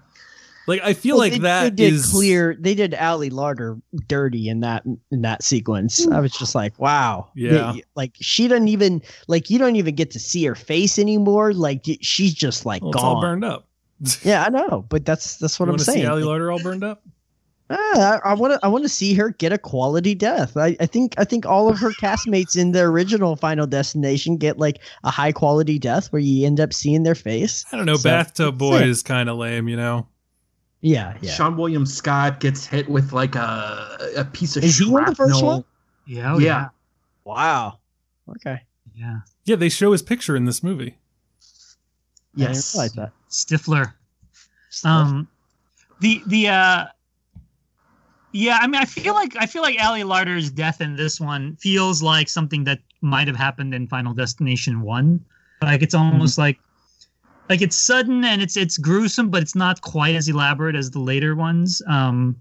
Like 0.67 0.81
I 0.83 0.93
feel 0.93 1.15
Well, 1.15 1.25
like 1.25 1.33
they, 1.33 1.39
that 1.39 1.63
they 1.63 1.69
did 1.71 1.93
is 1.93 2.09
clear. 2.11 2.55
They 2.59 2.73
did 2.73 2.95
Ali 2.95 3.29
Larter 3.29 3.81
dirty 4.07 4.47
in 4.47 4.61
that 4.61 4.83
in 5.11 5.21
that 5.21 5.43
sequence. 5.43 6.07
I 6.07 6.19
was 6.19 6.31
just 6.31 6.55
like, 6.55 6.77
wow. 6.79 7.29
Yeah. 7.35 7.73
They- 7.73 7.83
like 7.95 8.15
she 8.21 8.47
doesn't 8.47 8.69
even 8.69 9.01
like 9.27 9.49
you 9.49 9.59
don't 9.59 9.75
even 9.75 9.95
get 9.95 10.11
to 10.11 10.19
see 10.19 10.45
her 10.45 10.55
face 10.55 10.97
anymore. 10.97 11.53
Like 11.53 11.85
she's 12.01 12.33
just 12.33 12.65
like 12.65 12.81
well, 12.81 12.91
it's 12.91 13.03
all 13.03 13.15
gone. 13.15 13.21
burned 13.21 13.45
up. 13.45 13.67
Yeah, 14.23 14.43
I 14.43 14.49
know, 14.49 14.85
but 14.89 15.05
that's 15.05 15.37
that's 15.37 15.59
what 15.59 15.67
you 15.67 15.73
I'm 15.73 15.79
see 15.79 15.91
saying. 15.91 16.07
Ali 16.07 16.23
Like, 16.23 16.39
Larter 16.39 16.51
all 16.53 16.61
burned 16.63 16.83
up? 16.83 17.03
ah, 17.69 18.19
I 18.25 18.33
want 18.33 18.53
to 18.53 18.59
I 18.63 18.67
want 18.67 18.83
to 18.83 18.89
see 18.89 19.13
her 19.13 19.29
get 19.29 19.53
a 19.53 19.57
quality 19.57 20.13
death. 20.15 20.57
I, 20.57 20.75
I 20.79 20.85
think 20.85 21.15
I 21.17 21.23
think 21.23 21.45
all 21.45 21.69
of 21.69 21.79
her 21.79 21.91
castmates 21.91 22.57
in 22.57 22.71
the 22.73 22.81
original 22.81 23.35
Final 23.37 23.65
Destination 23.65 24.35
get 24.37 24.59
like 24.59 24.79
a 25.03 25.09
high 25.09 25.31
quality 25.31 25.79
death 25.79 26.11
where 26.11 26.21
you 26.21 26.45
end 26.45 26.59
up 26.59 26.73
seeing 26.73 27.03
their 27.03 27.15
face. 27.15 27.65
I 27.71 27.77
don't 27.77 27.85
know. 27.85 27.95
So, 27.95 28.09
Bathtub 28.09 28.57
Boy 28.57 28.81
is 28.83 29.01
kind 29.03 29.29
of 29.29 29.37
lame, 29.37 29.67
you 29.69 29.77
know. 29.77 30.07
Yeah, 30.83 31.15
yeah. 31.21 31.31
Seann 31.31 31.55
William 31.55 31.85
Scott 31.85 32.41
gets 32.41 32.65
hit 32.65 32.89
with 32.89 33.13
like 33.13 33.35
a 33.35 34.11
a 34.17 34.25
piece 34.25 34.57
of 34.57 34.65
Is 34.65 34.77
he 34.77 34.85
in 34.85 35.05
the 35.05 35.15
first 35.15 35.41
one? 35.41 35.63
Yeah, 36.05 36.33
oh, 36.33 36.39
Yeah. 36.39 36.67
Wow. 37.23 37.79
Okay. 38.29 38.59
yeah, 38.93 39.19
Yeah, 39.45 39.55
they 39.55 39.69
show 39.69 39.93
his 39.93 40.01
picture 40.01 40.35
in 40.35 40.43
this 40.43 40.61
movie. 40.61 40.97
Yes. 42.35 42.77
I 42.77 42.87
didn't 42.87 42.95
that. 42.97 43.11
Stifler. 43.29 43.93
Um, 44.83 45.29
the 46.01 46.21
the 46.27 46.49
uh, 46.49 46.85
yeah. 48.33 48.57
I 48.59 48.67
mean, 48.67 48.81
I 48.81 48.85
feel 48.85 49.13
like 49.13 49.37
I 49.39 49.45
feel 49.45 49.61
like 49.61 49.77
Ali 49.81 50.03
Larter's 50.03 50.51
death 50.51 50.81
in 50.81 50.97
this 50.97 51.17
one 51.17 51.55
feels 51.55 52.03
like 52.03 52.27
something 52.27 52.65
that 52.65 52.79
might 52.99 53.27
have 53.27 53.37
happened 53.37 53.73
in 53.73 53.87
Final 53.87 54.13
Destination 54.13 54.81
One. 54.81 55.23
Like 55.61 55.81
it's 55.81 55.93
almost 55.93 56.37
like 56.37 56.59
like 57.49 57.61
it's 57.61 57.75
sudden 57.75 58.23
and 58.23 58.41
it's 58.41 58.57
it's 58.57 58.77
gruesome, 58.77 59.29
but 59.29 59.41
it's 59.41 59.55
not 59.55 59.81
quite 59.81 60.15
as 60.15 60.27
elaborate 60.27 60.75
as 60.75 60.91
the 60.91 60.99
later 60.99 61.35
ones. 61.35 61.81
Um, 61.87 62.35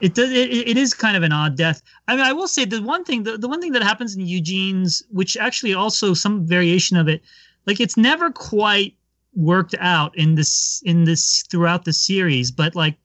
it 0.00 0.14
does 0.14 0.30
it, 0.30 0.50
it 0.50 0.76
is 0.76 0.94
kind 0.94 1.16
of 1.16 1.22
an 1.22 1.32
odd 1.32 1.56
death. 1.56 1.82
I 2.08 2.16
mean, 2.16 2.24
I 2.24 2.32
will 2.32 2.48
say 2.48 2.64
the 2.64 2.82
one 2.82 3.04
thing 3.04 3.22
the, 3.22 3.38
the 3.38 3.48
one 3.48 3.60
thing 3.60 3.72
that 3.72 3.82
happens 3.82 4.16
in 4.16 4.26
Eugene's, 4.26 5.02
which 5.10 5.36
actually 5.36 5.74
also 5.74 6.14
some 6.14 6.46
variation 6.46 6.96
of 6.96 7.08
it, 7.08 7.22
like 7.66 7.80
it's 7.80 7.96
never 7.96 8.30
quite 8.30 8.94
worked 9.34 9.74
out 9.80 10.16
in 10.16 10.34
this 10.34 10.82
in 10.84 11.04
this 11.04 11.42
throughout 11.50 11.84
the 11.84 11.92
series, 11.92 12.50
but 12.50 12.74
like 12.74 12.96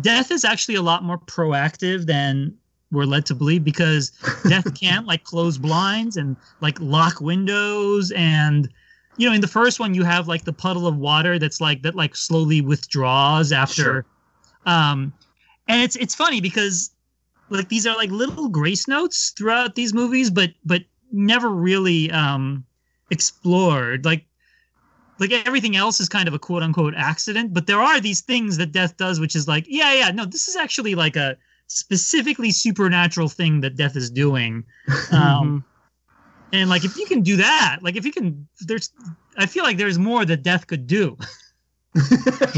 death 0.00 0.30
is 0.30 0.44
actually 0.44 0.76
a 0.76 0.82
lot 0.82 1.02
more 1.02 1.18
proactive 1.18 2.06
than 2.06 2.54
we're 2.92 3.04
led 3.04 3.26
to 3.26 3.34
believe 3.34 3.64
because 3.64 4.10
death 4.48 4.74
can't 4.80 5.06
like 5.06 5.24
close 5.24 5.58
blinds 5.58 6.16
and 6.16 6.36
like 6.60 6.78
lock 6.80 7.20
windows 7.20 8.10
and 8.12 8.68
you 9.20 9.28
know 9.28 9.34
in 9.34 9.40
the 9.42 9.46
first 9.48 9.78
one 9.78 9.92
you 9.94 10.02
have 10.02 10.28
like 10.28 10.44
the 10.44 10.52
puddle 10.52 10.86
of 10.86 10.96
water 10.96 11.38
that's 11.38 11.60
like 11.60 11.82
that 11.82 11.94
like 11.94 12.16
slowly 12.16 12.60
withdraws 12.62 13.52
after 13.52 13.82
Sure. 13.82 14.06
um 14.64 15.12
and 15.68 15.82
it's 15.82 15.96
it's 15.96 16.14
funny 16.14 16.40
because 16.40 16.90
like 17.50 17.68
these 17.68 17.86
are 17.86 17.94
like 17.96 18.10
little 18.10 18.48
grace 18.48 18.88
notes 18.88 19.32
throughout 19.36 19.74
these 19.74 19.92
movies 19.92 20.30
but 20.30 20.50
but 20.64 20.82
never 21.12 21.50
really 21.50 22.10
um 22.12 22.64
explored 23.10 24.04
like 24.04 24.24
like 25.18 25.32
everything 25.32 25.76
else 25.76 26.00
is 26.00 26.08
kind 26.08 26.26
of 26.26 26.32
a 26.32 26.38
quote 26.38 26.62
unquote 26.62 26.94
accident 26.96 27.52
but 27.52 27.66
there 27.66 27.82
are 27.82 28.00
these 28.00 28.22
things 28.22 28.56
that 28.56 28.72
death 28.72 28.96
does 28.96 29.20
which 29.20 29.36
is 29.36 29.46
like 29.46 29.64
yeah 29.68 29.92
yeah 29.92 30.10
no 30.10 30.24
this 30.24 30.48
is 30.48 30.56
actually 30.56 30.94
like 30.94 31.16
a 31.16 31.36
specifically 31.66 32.50
supernatural 32.50 33.28
thing 33.28 33.60
that 33.60 33.76
death 33.76 33.96
is 33.96 34.10
doing 34.10 34.64
um 35.12 35.62
and 36.52 36.68
like 36.70 36.84
if 36.84 36.96
you 36.96 37.06
can 37.06 37.22
do 37.22 37.36
that 37.36 37.78
like 37.82 37.96
if 37.96 38.04
you 38.04 38.12
can 38.12 38.46
there's 38.60 38.92
i 39.36 39.46
feel 39.46 39.64
like 39.64 39.76
there's 39.76 39.98
more 39.98 40.24
that 40.24 40.42
death 40.42 40.66
could 40.66 40.86
do 40.86 41.16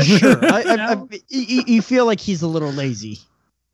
Sure. 0.04 0.44
I, 0.44 0.62
I, 0.62 0.92
I, 0.92 1.02
you, 1.28 1.62
you 1.66 1.82
feel 1.82 2.04
like 2.04 2.20
he's 2.20 2.42
a 2.42 2.46
little 2.46 2.70
lazy. 2.70 3.18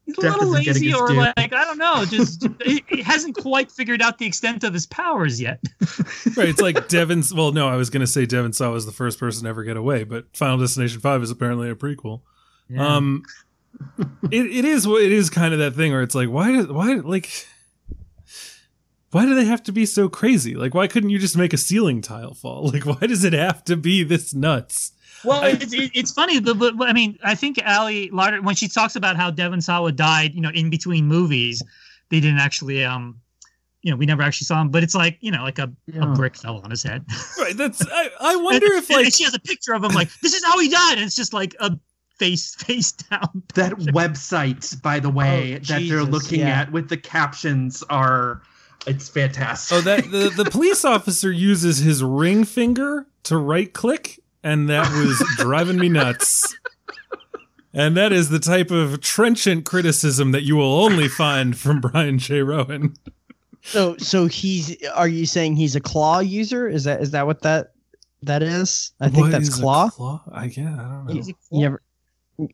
He's 0.07 0.17
a 0.19 0.23
Death 0.23 0.35
little 0.35 0.49
lazy 0.51 0.95
or 0.95 1.09
due. 1.09 1.17
like 1.17 1.53
i 1.53 1.65
don't 1.65 1.77
know 1.77 2.05
just 2.07 2.47
he, 2.65 2.83
he 2.89 3.03
hasn't 3.03 3.37
quite 3.37 3.71
figured 3.71 4.01
out 4.01 4.17
the 4.19 4.25
extent 4.25 4.65
of 4.65 4.73
his 4.73 4.87
powers 4.87 5.39
yet 5.41 5.61
right. 6.37 6.49
It's 6.49 6.61
like 6.61 6.89
Devin's. 6.89 7.35
Well, 7.35 7.53
no, 7.53 7.69
I 7.69 7.77
was 7.77 7.91
going 7.91 8.01
to 8.01 8.07
say 8.07 8.25
Devon 8.25 8.53
Sawa 8.53 8.73
was 8.73 8.87
the 8.87 8.93
first 8.93 9.19
person 9.19 9.43
to 9.45 9.49
ever 9.51 9.65
get 9.65 9.77
away, 9.77 10.05
but 10.05 10.25
Final 10.37 10.59
Destination 10.59 11.01
Five 11.01 11.23
is 11.23 11.31
apparently 11.31 11.69
a 11.69 11.75
prequel. 11.75 12.21
Um, 12.77 13.23
it, 14.31 14.47
it 14.47 14.65
is 14.65 14.87
what 14.87 15.03
it 15.03 15.13
is. 15.13 15.29
Kind 15.31 15.53
of 15.53 15.61
that 15.61 15.75
thing 15.75 15.93
where 15.93 16.03
it's 16.03 16.15
like, 16.15 16.29
why 16.29 16.53
did 16.53 16.71
why 16.71 16.95
like. 16.95 17.29
Why 19.11 19.25
do 19.25 19.35
they 19.35 19.45
have 19.47 19.63
to 19.65 19.73
be 19.73 19.87
so 19.87 20.09
crazy? 20.09 20.55
Like, 20.55 20.75
why 20.75 20.87
couldn't 20.87 21.11
you 21.11 21.19
just 21.19 21.37
make 21.37 21.53
a 21.53 21.57
ceiling 21.57 22.03
tile 22.03 22.35
fall? 22.35 22.71
Like, 22.73 22.85
why 22.85 23.07
does 23.07 23.25
it 23.25 23.33
have 23.33 23.65
to 23.65 23.77
be 23.77 24.03
this 24.05 24.35
nuts? 24.35 24.93
Well, 25.25 25.41
I- 25.43 25.49
it's, 25.61 25.73
it's 25.75 26.13
funny, 26.13 26.41
but, 26.41 26.59
but, 26.59 26.77
but 26.77 26.89
I 26.89 26.93
mean, 26.93 27.19
I 27.25 27.35
think 27.35 27.59
Ali 27.67 28.11
Larter, 28.11 28.45
when 28.45 28.55
she 28.55 28.69
talks 28.69 28.97
about 28.97 29.17
how 29.17 29.31
Devon 29.31 29.61
Sawa 29.61 29.93
died, 29.93 30.35
you 30.35 30.41
know, 30.41 30.51
in 30.55 30.71
between 30.71 31.07
movies, 31.07 31.63
they 32.11 32.21
didn't 32.21 32.39
actually, 32.39 32.85
um, 32.85 33.19
you 33.83 33.91
know, 33.91 33.97
we 33.97 34.07
never 34.07 34.23
actually 34.23 34.45
saw 34.45 34.61
him, 34.61 34.69
but 34.71 34.83
it's 34.83 34.95
like, 34.95 35.17
you 35.21 35.31
know, 35.33 35.43
like 35.43 35.59
a, 35.59 35.73
a 36.01 36.07
brick 36.15 36.37
fell 36.37 36.59
on 36.59 36.71
his 36.71 36.83
head. 36.83 37.05
Right. 37.39 37.57
That's. 37.57 37.81
I, 37.91 38.11
I 38.21 38.37
wonder 38.37 38.67
And- 38.67 38.75
if 38.77 38.91
and 38.91 39.05
like 39.05 39.15
she 39.15 39.25
has 39.25 39.35
a 39.35 39.39
picture 39.41 39.73
of 39.73 39.83
him, 39.85 39.93
like, 39.93 40.09
this 40.23 40.35
is 40.35 40.45
how 40.45 40.59
he 40.59 40.69
died. 40.69 40.95
And 40.99 41.03
it's 41.07 41.17
just 41.17 41.33
like 41.33 41.55
a 41.61 41.79
face, 42.19 42.55
face 42.57 42.93
down. 42.93 43.43
that 43.55 43.73
website, 43.75 44.81
by 44.83 44.99
the 45.01 45.09
way, 45.11 45.55
Oh, 45.57 45.59
that 45.65 45.83
they're 45.89 46.03
looking 46.05 46.41
yeah. 46.41 46.61
at 46.61 46.73
with 46.73 46.89
the 46.89 46.97
captions 46.97 47.83
are 47.91 48.43
it's 48.89 49.09
fantastic. 49.09 49.77
Oh, 49.79 49.81
that 49.83 50.11
the, 50.11 50.31
the 50.43 50.51
police 50.51 50.85
officer 50.85 51.31
uses 51.31 51.79
his 51.79 52.03
ring 52.03 52.45
finger 52.45 53.07
to 53.25 53.37
right 53.37 53.73
click, 53.73 54.21
and 54.43 54.69
that 54.69 54.91
was 54.93 55.23
driving 55.37 55.77
me 55.79 55.89
nuts. 55.89 56.57
And 57.75 57.97
that 57.97 58.13
is 58.13 58.31
the 58.31 58.39
type 58.39 58.71
of 58.71 59.01
trenchant 59.01 59.65
criticism 59.67 60.33
that 60.33 60.43
you 60.43 60.57
will 60.57 60.73
only 60.83 61.07
find 61.07 61.57
from 61.57 61.81
Brian 61.81 62.19
J. 62.19 62.41
Roan. 62.41 62.95
So, 63.63 63.97
so 63.99 64.27
he's. 64.27 64.75
Are 64.95 65.07
you 65.09 65.27
saying 65.27 65.57
he's 65.57 65.77
a 65.77 65.81
claw 65.81 66.21
user? 66.21 66.67
Is 66.67 66.85
that 66.85 67.03
is 67.03 67.11
that 67.11 67.27
what 67.27 67.43
that 67.43 67.73
that 68.23 68.43
is? 68.43 68.93
I 69.01 69.09
think 69.11 69.25
What 69.25 69.31
that's 69.33 69.49
is 69.49 69.59
a 69.59 69.63
claw. 69.63 69.91
claw? 69.91 70.23
I 70.33 70.47
yeah, 70.47 70.75
I 70.75 70.83
don't 70.83 71.07
know. 71.07 71.13
He's 71.13 71.29
a- 71.29 71.35
You 71.51 71.61
never, 71.61 71.83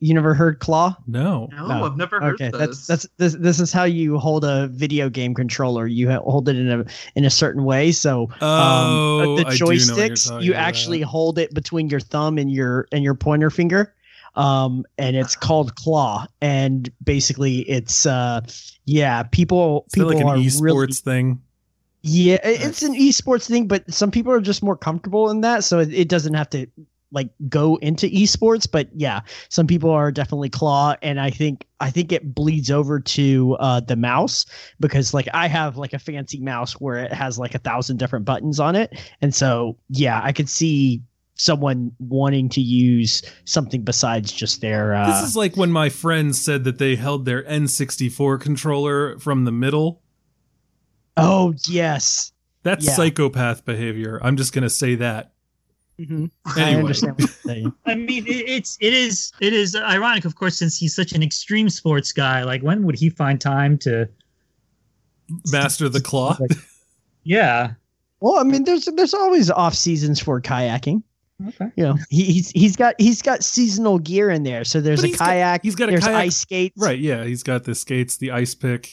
you 0.00 0.14
never 0.14 0.32
heard 0.34 0.60
claw? 0.60 0.96
No. 1.06 1.48
no, 1.52 1.66
no. 1.66 1.84
I've 1.84 1.96
never 1.96 2.20
heard 2.20 2.34
Okay, 2.40 2.50
this. 2.50 2.58
that's 2.58 2.86
that's 2.86 3.08
this. 3.18 3.34
This 3.34 3.60
is 3.60 3.72
how 3.72 3.84
you 3.84 4.18
hold 4.18 4.44
a 4.44 4.68
video 4.68 5.10
game 5.10 5.34
controller. 5.34 5.86
You 5.86 6.10
hold 6.10 6.48
it 6.48 6.56
in 6.56 6.70
a 6.70 6.84
in 7.16 7.24
a 7.24 7.30
certain 7.30 7.64
way. 7.64 7.92
So 7.92 8.30
Oh, 8.40 9.20
um, 9.20 9.36
the 9.36 9.46
I 9.46 9.54
do 9.56 9.60
know 9.60 9.66
what 9.66 9.76
you're 9.76 9.86
joysticks, 9.96 10.42
you 10.42 10.52
about. 10.52 10.62
actually 10.62 11.00
hold 11.02 11.38
it 11.38 11.52
between 11.52 11.88
your 11.90 12.00
thumb 12.00 12.38
and 12.38 12.50
your 12.50 12.88
and 12.92 13.04
your 13.04 13.14
pointer 13.14 13.50
finger. 13.50 13.94
Um, 14.36 14.84
and 14.98 15.14
it's 15.14 15.36
called 15.36 15.76
claw. 15.76 16.26
And 16.40 16.90
basically, 17.04 17.60
it's 17.68 18.04
uh, 18.06 18.40
yeah, 18.86 19.22
people 19.24 19.86
people 19.92 20.12
like 20.12 20.24
are 20.24 20.34
an 20.34 20.40
esports 20.42 20.60
really 20.62 20.92
thing? 20.92 21.40
yeah, 22.02 22.38
it's 22.42 22.82
an 22.82 22.94
esports 22.94 23.46
thing, 23.48 23.68
but 23.68 23.92
some 23.92 24.10
people 24.10 24.32
are 24.32 24.40
just 24.40 24.62
more 24.62 24.76
comfortable 24.76 25.30
in 25.30 25.40
that, 25.42 25.64
so 25.64 25.78
it, 25.78 25.92
it 25.94 26.08
doesn't 26.08 26.34
have 26.34 26.50
to 26.50 26.66
like 27.14 27.30
go 27.48 27.76
into 27.76 28.06
esports. 28.08 28.70
But 28.70 28.88
yeah, 28.94 29.20
some 29.48 29.66
people 29.66 29.88
are 29.90 30.12
definitely 30.12 30.50
claw, 30.50 30.96
and 31.00 31.18
I 31.18 31.30
think 31.30 31.66
I 31.80 31.90
think 31.90 32.12
it 32.12 32.34
bleeds 32.34 32.70
over 32.70 33.00
to 33.00 33.56
uh, 33.60 33.80
the 33.80 33.96
mouse 33.96 34.44
because 34.80 35.14
like 35.14 35.28
I 35.32 35.46
have 35.48 35.78
like 35.78 35.94
a 35.94 35.98
fancy 35.98 36.40
mouse 36.40 36.74
where 36.74 36.96
it 36.98 37.12
has 37.12 37.38
like 37.38 37.54
a 37.54 37.58
thousand 37.58 37.96
different 37.96 38.26
buttons 38.26 38.60
on 38.60 38.76
it, 38.76 38.92
and 39.22 39.34
so 39.34 39.78
yeah, 39.88 40.20
I 40.22 40.32
could 40.32 40.48
see 40.50 41.00
someone 41.36 41.90
wanting 41.98 42.48
to 42.48 42.60
use 42.60 43.20
something 43.44 43.82
besides 43.82 44.30
just 44.32 44.60
their. 44.60 44.94
Uh, 44.94 45.06
This 45.20 45.30
is 45.30 45.36
like 45.36 45.56
when 45.56 45.72
my 45.72 45.88
friends 45.88 46.40
said 46.40 46.62
that 46.64 46.78
they 46.78 46.94
held 46.94 47.24
their 47.24 47.42
N64 47.44 48.40
controller 48.40 49.18
from 49.18 49.44
the 49.44 49.50
middle. 49.50 50.00
oh 51.16 51.54
yes, 51.68 52.32
That's 52.62 52.86
Yeah. 52.86 52.92
psychopath 52.94 53.64
behavior. 53.64 54.18
I'm 54.22 54.36
just 54.36 54.52
going 54.52 54.62
to 54.62 54.70
say 54.70 54.94
that. 54.94 55.33
Mhm. 56.00 56.28
I 56.56 56.74
understand 56.74 57.12
what 57.12 57.20
you're 57.20 57.28
saying. 57.28 57.72
I 57.86 57.94
mean, 57.94 58.26
it, 58.26 58.30
it's, 58.48 58.76
it 58.80 58.92
is, 58.92 59.30
it 59.40 59.52
is 59.52 59.76
ironic, 59.76 60.24
of 60.24 60.34
course, 60.34 60.56
since 60.58 60.76
he's 60.76 60.92
such 60.94 61.12
an 61.12 61.22
extreme 61.22 61.68
sports 61.68 62.10
guy. 62.12 62.42
Like, 62.42 62.62
when 62.62 62.82
would 62.84 62.96
he 62.98 63.10
find 63.10 63.40
time 63.40 63.78
to, 63.78 64.08
Master 65.52 65.88
the 65.88 66.00
claw. 66.00 66.36
yeah. 67.22 67.74
Well, 68.20 68.38
I 68.38 68.42
mean, 68.42 68.64
there's 68.64 68.84
there's 68.86 69.14
always 69.14 69.50
off 69.50 69.74
seasons 69.74 70.20
for 70.20 70.40
kayaking. 70.40 71.02
Okay. 71.48 71.66
You 71.76 71.84
know, 71.84 71.98
he, 72.10 72.24
he's 72.24 72.50
he's 72.50 72.76
got 72.76 72.94
he's 72.98 73.22
got 73.22 73.42
seasonal 73.42 73.98
gear 73.98 74.30
in 74.30 74.42
there. 74.42 74.64
So 74.64 74.80
there's 74.80 75.00
But 75.00 75.04
a 75.04 75.08
he's 75.08 75.16
got- 75.18 75.24
kayak. 75.26 75.62
he's 75.62 75.74
got 75.74 75.88
a 75.88 75.92
there's 75.92 76.04
kayak- 76.04 76.16
ice 76.26 76.36
skates. 76.36 76.76
Right, 76.80 76.98
yeah. 76.98 77.24
He's 77.24 77.42
got 77.42 77.64
the 77.64 77.74
skates, 77.74 78.16
the 78.18 78.32
ice 78.32 78.54
pick, 78.54 78.90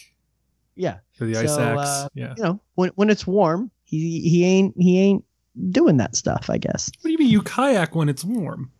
Yeah. 0.75 0.97
or 1.19 1.27
the 1.27 1.37
ice 1.37 1.53
So, 1.53 1.61
axe. 1.61 1.79
uh, 1.89 2.07
yeah. 2.13 2.33
You 2.37 2.43
know, 2.43 2.61
when 2.75 2.89
when 2.95 3.09
it's 3.09 3.27
warm, 3.27 3.71
he 3.83 4.21
he 4.21 4.45
ain't 4.45 4.73
he 4.77 4.99
ain't 4.99 5.23
doing 5.69 5.97
that 5.97 6.15
stuff. 6.15 6.49
I 6.49 6.57
guess. 6.57 6.91
What 7.01 7.09
do 7.09 7.11
you 7.11 7.17
mean 7.17 7.29
you 7.29 7.41
kayak 7.41 7.95
when 7.95 8.09
it's 8.09 8.23
warm? 8.23 8.71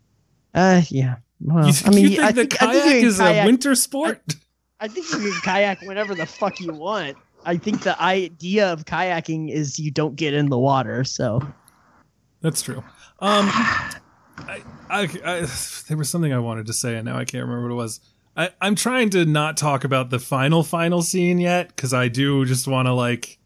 Uh, 0.53 0.81
yeah. 0.89 1.18
Well, 1.39 1.68
you, 1.68 1.73
I 1.85 1.89
mean, 1.89 2.03
you 2.03 2.10
think 2.10 2.22
I 2.22 2.31
the 2.31 2.41
think, 2.41 2.61
I 2.61 2.65
kayak 2.65 2.84
think 2.84 2.99
can 2.99 3.07
is 3.07 3.19
a 3.19 3.45
winter 3.45 3.76
sport? 3.76 4.22
I 4.80 4.88
think 4.88 5.11
you 5.11 5.18
can 5.18 5.41
kayak 5.41 5.81
whenever 5.81 6.15
the 6.15 6.26
fuck 6.26 6.60
you 6.60 6.73
want. 6.73 7.18
I 7.45 7.57
think 7.57 7.81
the 7.81 7.99
idea 8.02 8.72
of 8.72 8.85
kayaking 8.85 9.52
is 9.52 9.80
you 9.80 9.91
don't 9.91 10.15
get 10.15 10.34
in 10.34 10.49
the 10.49 10.60
water. 10.60 11.03
So 11.03 11.41
That's 12.41 12.61
true. 12.61 12.84
Um, 13.19 13.48
I, 13.49 14.64
I, 14.89 15.02
I, 15.23 15.48
there 15.88 15.98
was 15.98 16.10
something 16.10 16.34
I 16.34 16.39
wanted 16.39 16.65
to 16.68 16.73
say, 16.73 16.95
and 16.95 17.06
now 17.06 17.18
I 17.18 17.26
can't 17.26 17.43
remember 17.43 17.69
what 17.69 17.73
it 17.73 17.76
was. 17.76 17.99
I, 18.35 18.49
I'm 18.61 18.76
trying 18.76 19.10
to 19.11 19.26
not 19.26 19.57
talk 19.57 19.84
about 19.84 20.10
the 20.10 20.19
final 20.19 20.64
final 20.64 21.02
scene 21.02 21.39
yet 21.39 21.68
because 21.68 21.93
I 21.93 22.07
do 22.07 22.45
just 22.45 22.68
want 22.68 22.88
to 22.88 22.93
like 22.93 23.38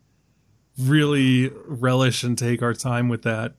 really 0.80 1.50
relish 1.66 2.24
and 2.24 2.38
take 2.38 2.62
our 2.62 2.74
time 2.74 3.08
with 3.10 3.24
that, 3.24 3.54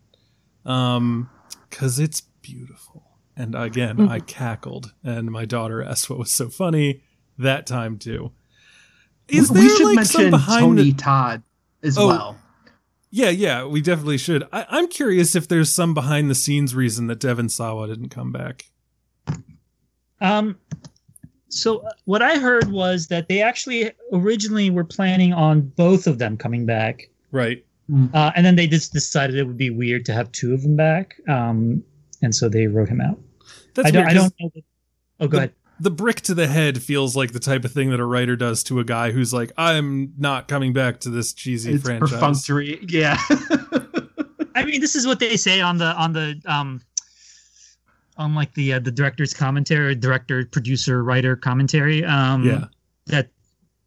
um, 0.64 1.30
because 1.68 1.98
it's 1.98 2.20
beautiful. 2.42 3.02
And 3.36 3.54
again, 3.54 3.96
Mm-hmm. 3.96 4.08
I 4.12 4.20
cackled, 4.20 4.92
and 5.04 5.30
my 5.30 5.44
daughter 5.44 5.82
asked 5.82 6.08
what 6.08 6.18
was 6.18 6.32
so 6.32 6.48
funny 6.48 7.02
that 7.38 7.66
time 7.66 7.98
too. 7.98 8.32
Is 9.28 9.48
there 9.48 9.62
we 9.62 9.68
should 9.68 9.96
like 9.96 10.06
some 10.06 10.22
mention 10.22 10.30
behind 10.30 10.60
Tony 10.60 10.82
the 10.90 10.92
Todd 10.96 11.42
as 11.82 11.98
Oh. 11.98 12.06
well. 12.08 12.38
yeah, 13.10 13.30
yeah, 13.30 13.64
we 13.64 13.80
definitely 13.82 14.18
should. 14.18 14.44
I, 14.52 14.64
I'm 14.70 14.88
curious 14.88 15.34
if 15.34 15.48
there's 15.48 15.74
some 15.74 15.94
behind 15.94 16.30
the 16.30 16.34
scenes 16.34 16.74
reason 16.74 17.08
that 17.08 17.20
Devon 17.20 17.48
Sawa 17.48 17.88
didn't 17.88 18.08
come 18.10 18.30
back. 18.32 18.66
Um, 20.20 20.58
so 21.56 21.78
uh, 21.78 21.90
what 22.04 22.22
I 22.22 22.38
heard 22.38 22.70
was 22.70 23.06
that 23.08 23.28
they 23.28 23.40
actually 23.42 23.90
originally 24.12 24.70
were 24.70 24.84
planning 24.84 25.32
on 25.32 25.62
both 25.62 26.06
of 26.06 26.18
them 26.18 26.36
coming 26.36 26.66
back, 26.66 27.08
Right. 27.32 27.64
uh, 28.14 28.32
and 28.36 28.44
then 28.44 28.56
they 28.56 28.66
just 28.66 28.92
decided 28.92 29.36
it 29.36 29.44
would 29.44 29.56
be 29.56 29.70
weird 29.70 30.04
to 30.06 30.12
have 30.12 30.30
two 30.32 30.52
of 30.54 30.62
them 30.62 30.76
back, 30.76 31.16
um, 31.28 31.82
and 32.22 32.34
so 32.34 32.48
they 32.48 32.66
wrote 32.66 32.88
him 32.88 33.00
out. 33.00 33.18
That's 33.74 33.88
I 33.88 33.90
don't. 33.90 34.04
weird. 34.06 34.08
I 34.08 34.14
'cause 34.20 34.22
don't 34.22 34.40
know. 34.40 34.50
That, 34.54 34.64
oh, 35.20 35.26
go 35.28 35.30
the, 35.30 35.36
ahead. 35.38 35.52
The 35.78 35.90
brick 35.90 36.20
to 36.22 36.34
the 36.34 36.46
head 36.46 36.82
feels 36.82 37.14
like 37.14 37.32
the 37.32 37.38
type 37.38 37.64
of 37.66 37.72
thing 37.72 37.90
that 37.90 38.00
a 38.00 38.04
writer 38.06 38.34
does 38.34 38.62
to 38.64 38.80
a 38.80 38.84
guy 38.84 39.10
who's 39.10 39.34
like, 39.34 39.52
I'm 39.58 40.14
not 40.16 40.48
coming 40.48 40.72
back 40.72 41.00
to 41.00 41.10
this 41.10 41.34
cheesy 41.34 41.74
It's 41.74 41.84
franchise. 41.84 42.12
perfunctory. 42.12 42.78
Yeah. 42.88 43.18
I 44.54 44.64
mean, 44.64 44.80
this 44.80 44.96
is 44.96 45.06
what 45.06 45.20
they 45.20 45.36
say 45.36 45.60
on 45.60 45.76
the 45.76 45.94
on 45.94 46.14
the 46.14 46.40
um 46.46 46.80
on 48.16 48.34
like 48.34 48.54
the 48.54 48.74
uh, 48.74 48.78
the 48.78 48.90
director's 48.90 49.34
commentary, 49.34 49.94
director, 49.94 50.44
producer, 50.46 51.02
writer 51.02 51.36
commentary. 51.36 52.04
Um, 52.04 52.44
Yeah. 52.44 52.64
that 53.06 53.30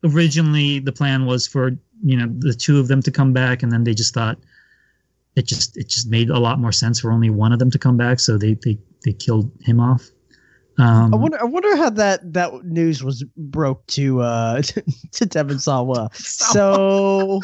originally 0.03 0.79
the 0.79 0.91
plan 0.91 1.25
was 1.25 1.47
for 1.47 1.71
you 2.03 2.17
know 2.17 2.27
the 2.39 2.53
two 2.53 2.79
of 2.79 2.87
them 2.87 3.01
to 3.03 3.11
come 3.11 3.33
back, 3.33 3.63
and 3.63 3.71
then 3.71 3.83
they 3.83 3.93
just 3.93 4.13
thought 4.13 4.37
it 5.35 5.45
just 5.45 5.77
it 5.77 5.89
just 5.89 6.09
made 6.09 6.29
a 6.29 6.39
lot 6.39 6.59
more 6.59 6.71
sense 6.71 6.99
for 6.99 7.11
only 7.11 7.29
one 7.29 7.51
of 7.51 7.59
them 7.59 7.71
to 7.71 7.79
come 7.79 7.97
back, 7.97 8.19
so 8.19 8.37
they 8.37 8.55
they 8.63 8.77
they 9.03 9.13
killed 9.13 9.51
him 9.61 9.79
off. 9.79 10.07
Um, 10.77 11.13
I 11.13 11.17
wonder. 11.17 11.41
I 11.41 11.43
wonder 11.43 11.75
how 11.75 11.89
that 11.89 12.33
that 12.33 12.63
news 12.63 13.03
was 13.03 13.23
broke 13.35 13.85
to 13.87 14.21
uh 14.21 14.61
to 15.11 15.25
Devon 15.25 15.59
Sawa. 15.59 16.09
So 16.13 17.41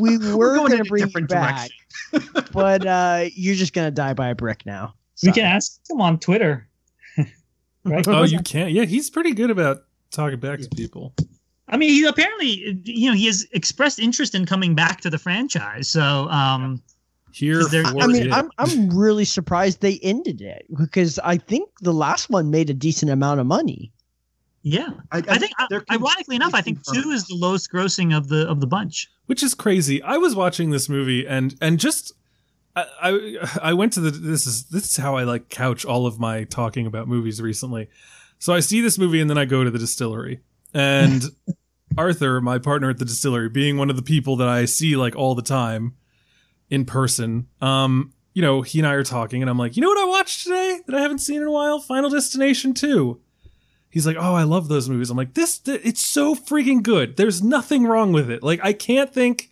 we 0.00 0.18
were 0.34 0.56
going 0.56 0.72
gonna 0.72 0.84
bring 0.84 1.02
you 1.02 1.06
different 1.06 1.28
back, 1.28 1.70
but 2.52 2.84
uh 2.84 3.26
you're 3.34 3.54
just 3.54 3.72
gonna 3.72 3.92
die 3.92 4.14
by 4.14 4.30
a 4.30 4.34
brick 4.34 4.66
now. 4.66 4.94
We 5.22 5.32
can 5.32 5.44
ask 5.44 5.80
him 5.90 6.00
on 6.00 6.18
Twitter. 6.18 6.68
right? 7.84 8.06
Oh, 8.08 8.24
you 8.24 8.40
can't. 8.40 8.72
Yeah, 8.72 8.84
he's 8.84 9.10
pretty 9.10 9.32
good 9.32 9.50
about 9.50 9.84
talking 10.10 10.38
back 10.40 10.60
to 10.60 10.68
people. 10.70 11.14
I 11.68 11.76
mean, 11.76 11.90
he 11.90 12.04
apparently, 12.04 12.80
you 12.84 13.10
know, 13.10 13.16
he 13.16 13.26
has 13.26 13.46
expressed 13.52 13.98
interest 13.98 14.34
in 14.34 14.44
coming 14.46 14.74
back 14.74 15.00
to 15.02 15.10
the 15.10 15.18
franchise. 15.18 15.88
So, 15.88 16.28
um, 16.28 16.82
Here 17.32 17.60
Is 17.60 17.70
there- 17.70 17.84
for 17.84 18.02
I 18.02 18.06
mean, 18.08 18.26
it. 18.26 18.32
I'm 18.32 18.50
I'm 18.58 18.90
really 18.96 19.24
surprised 19.24 19.80
they 19.80 19.98
ended 20.02 20.42
it 20.42 20.66
because 20.78 21.18
I 21.20 21.38
think 21.38 21.70
the 21.80 21.94
last 21.94 22.28
one 22.28 22.50
made 22.50 22.68
a 22.68 22.74
decent 22.74 23.10
amount 23.10 23.40
of 23.40 23.46
money. 23.46 23.90
yeah, 24.64 24.90
I 25.10 25.22
think, 25.22 25.52
uh, 25.58 25.66
they're 25.70 25.84
ironically 25.90 26.36
enough, 26.36 26.54
I 26.54 26.60
think 26.60 26.78
two 26.92 27.10
is 27.10 27.26
the 27.26 27.34
lowest 27.34 27.72
grossing 27.72 28.14
of 28.16 28.28
the 28.28 28.46
of 28.48 28.60
the 28.60 28.66
bunch. 28.66 29.08
which 29.26 29.42
is 29.42 29.54
crazy. 29.54 30.02
I 30.02 30.18
was 30.18 30.36
watching 30.36 30.70
this 30.70 30.90
movie 30.90 31.26
and 31.26 31.54
and 31.62 31.80
just 31.80 32.12
I, 32.74 32.86
I 33.02 33.48
I 33.70 33.72
went 33.74 33.92
to 33.94 34.00
the 34.00 34.10
this 34.10 34.46
is 34.46 34.64
this 34.64 34.84
is 34.84 34.96
how 34.96 35.16
I 35.16 35.24
like 35.24 35.48
couch 35.48 35.84
all 35.84 36.06
of 36.06 36.18
my 36.18 36.44
talking 36.44 36.86
about 36.86 37.08
movies 37.08 37.40
recently. 37.40 37.88
So 38.38 38.52
I 38.52 38.60
see 38.60 38.80
this 38.80 38.98
movie 38.98 39.20
and 39.20 39.30
then 39.30 39.38
I 39.38 39.44
go 39.44 39.62
to 39.62 39.70
the 39.70 39.78
distillery 39.78 40.40
and 40.74 41.22
Arthur, 41.98 42.40
my 42.40 42.58
partner 42.58 42.90
at 42.90 42.98
the 42.98 43.04
distillery, 43.04 43.48
being 43.48 43.76
one 43.76 43.90
of 43.90 43.96
the 43.96 44.02
people 44.02 44.36
that 44.36 44.48
I 44.48 44.64
see 44.64 44.96
like 44.96 45.14
all 45.14 45.34
the 45.34 45.42
time 45.42 45.94
in 46.70 46.84
person. 46.84 47.48
Um, 47.60 48.14
you 48.32 48.40
know, 48.40 48.62
he 48.62 48.78
and 48.78 48.88
I 48.88 48.94
are 48.94 49.04
talking 49.04 49.42
and 49.42 49.50
I'm 49.50 49.58
like, 49.58 49.76
"You 49.76 49.82
know 49.82 49.88
what 49.88 50.02
I 50.02 50.08
watched 50.08 50.44
today 50.44 50.80
that 50.86 50.96
I 50.96 51.00
haven't 51.00 51.18
seen 51.18 51.42
in 51.42 51.46
a 51.46 51.52
while? 51.52 51.80
Final 51.80 52.10
Destination 52.10 52.72
2." 52.72 53.20
He's 53.90 54.06
like, 54.06 54.16
"Oh, 54.18 54.34
I 54.34 54.44
love 54.44 54.68
those 54.68 54.88
movies." 54.88 55.10
I'm 55.10 55.18
like, 55.18 55.34
"This 55.34 55.58
th- 55.58 55.82
it's 55.84 56.04
so 56.04 56.34
freaking 56.34 56.82
good. 56.82 57.18
There's 57.18 57.42
nothing 57.42 57.84
wrong 57.84 58.12
with 58.12 58.30
it. 58.30 58.42
Like 58.42 58.60
I 58.62 58.72
can't 58.72 59.12
think 59.12 59.50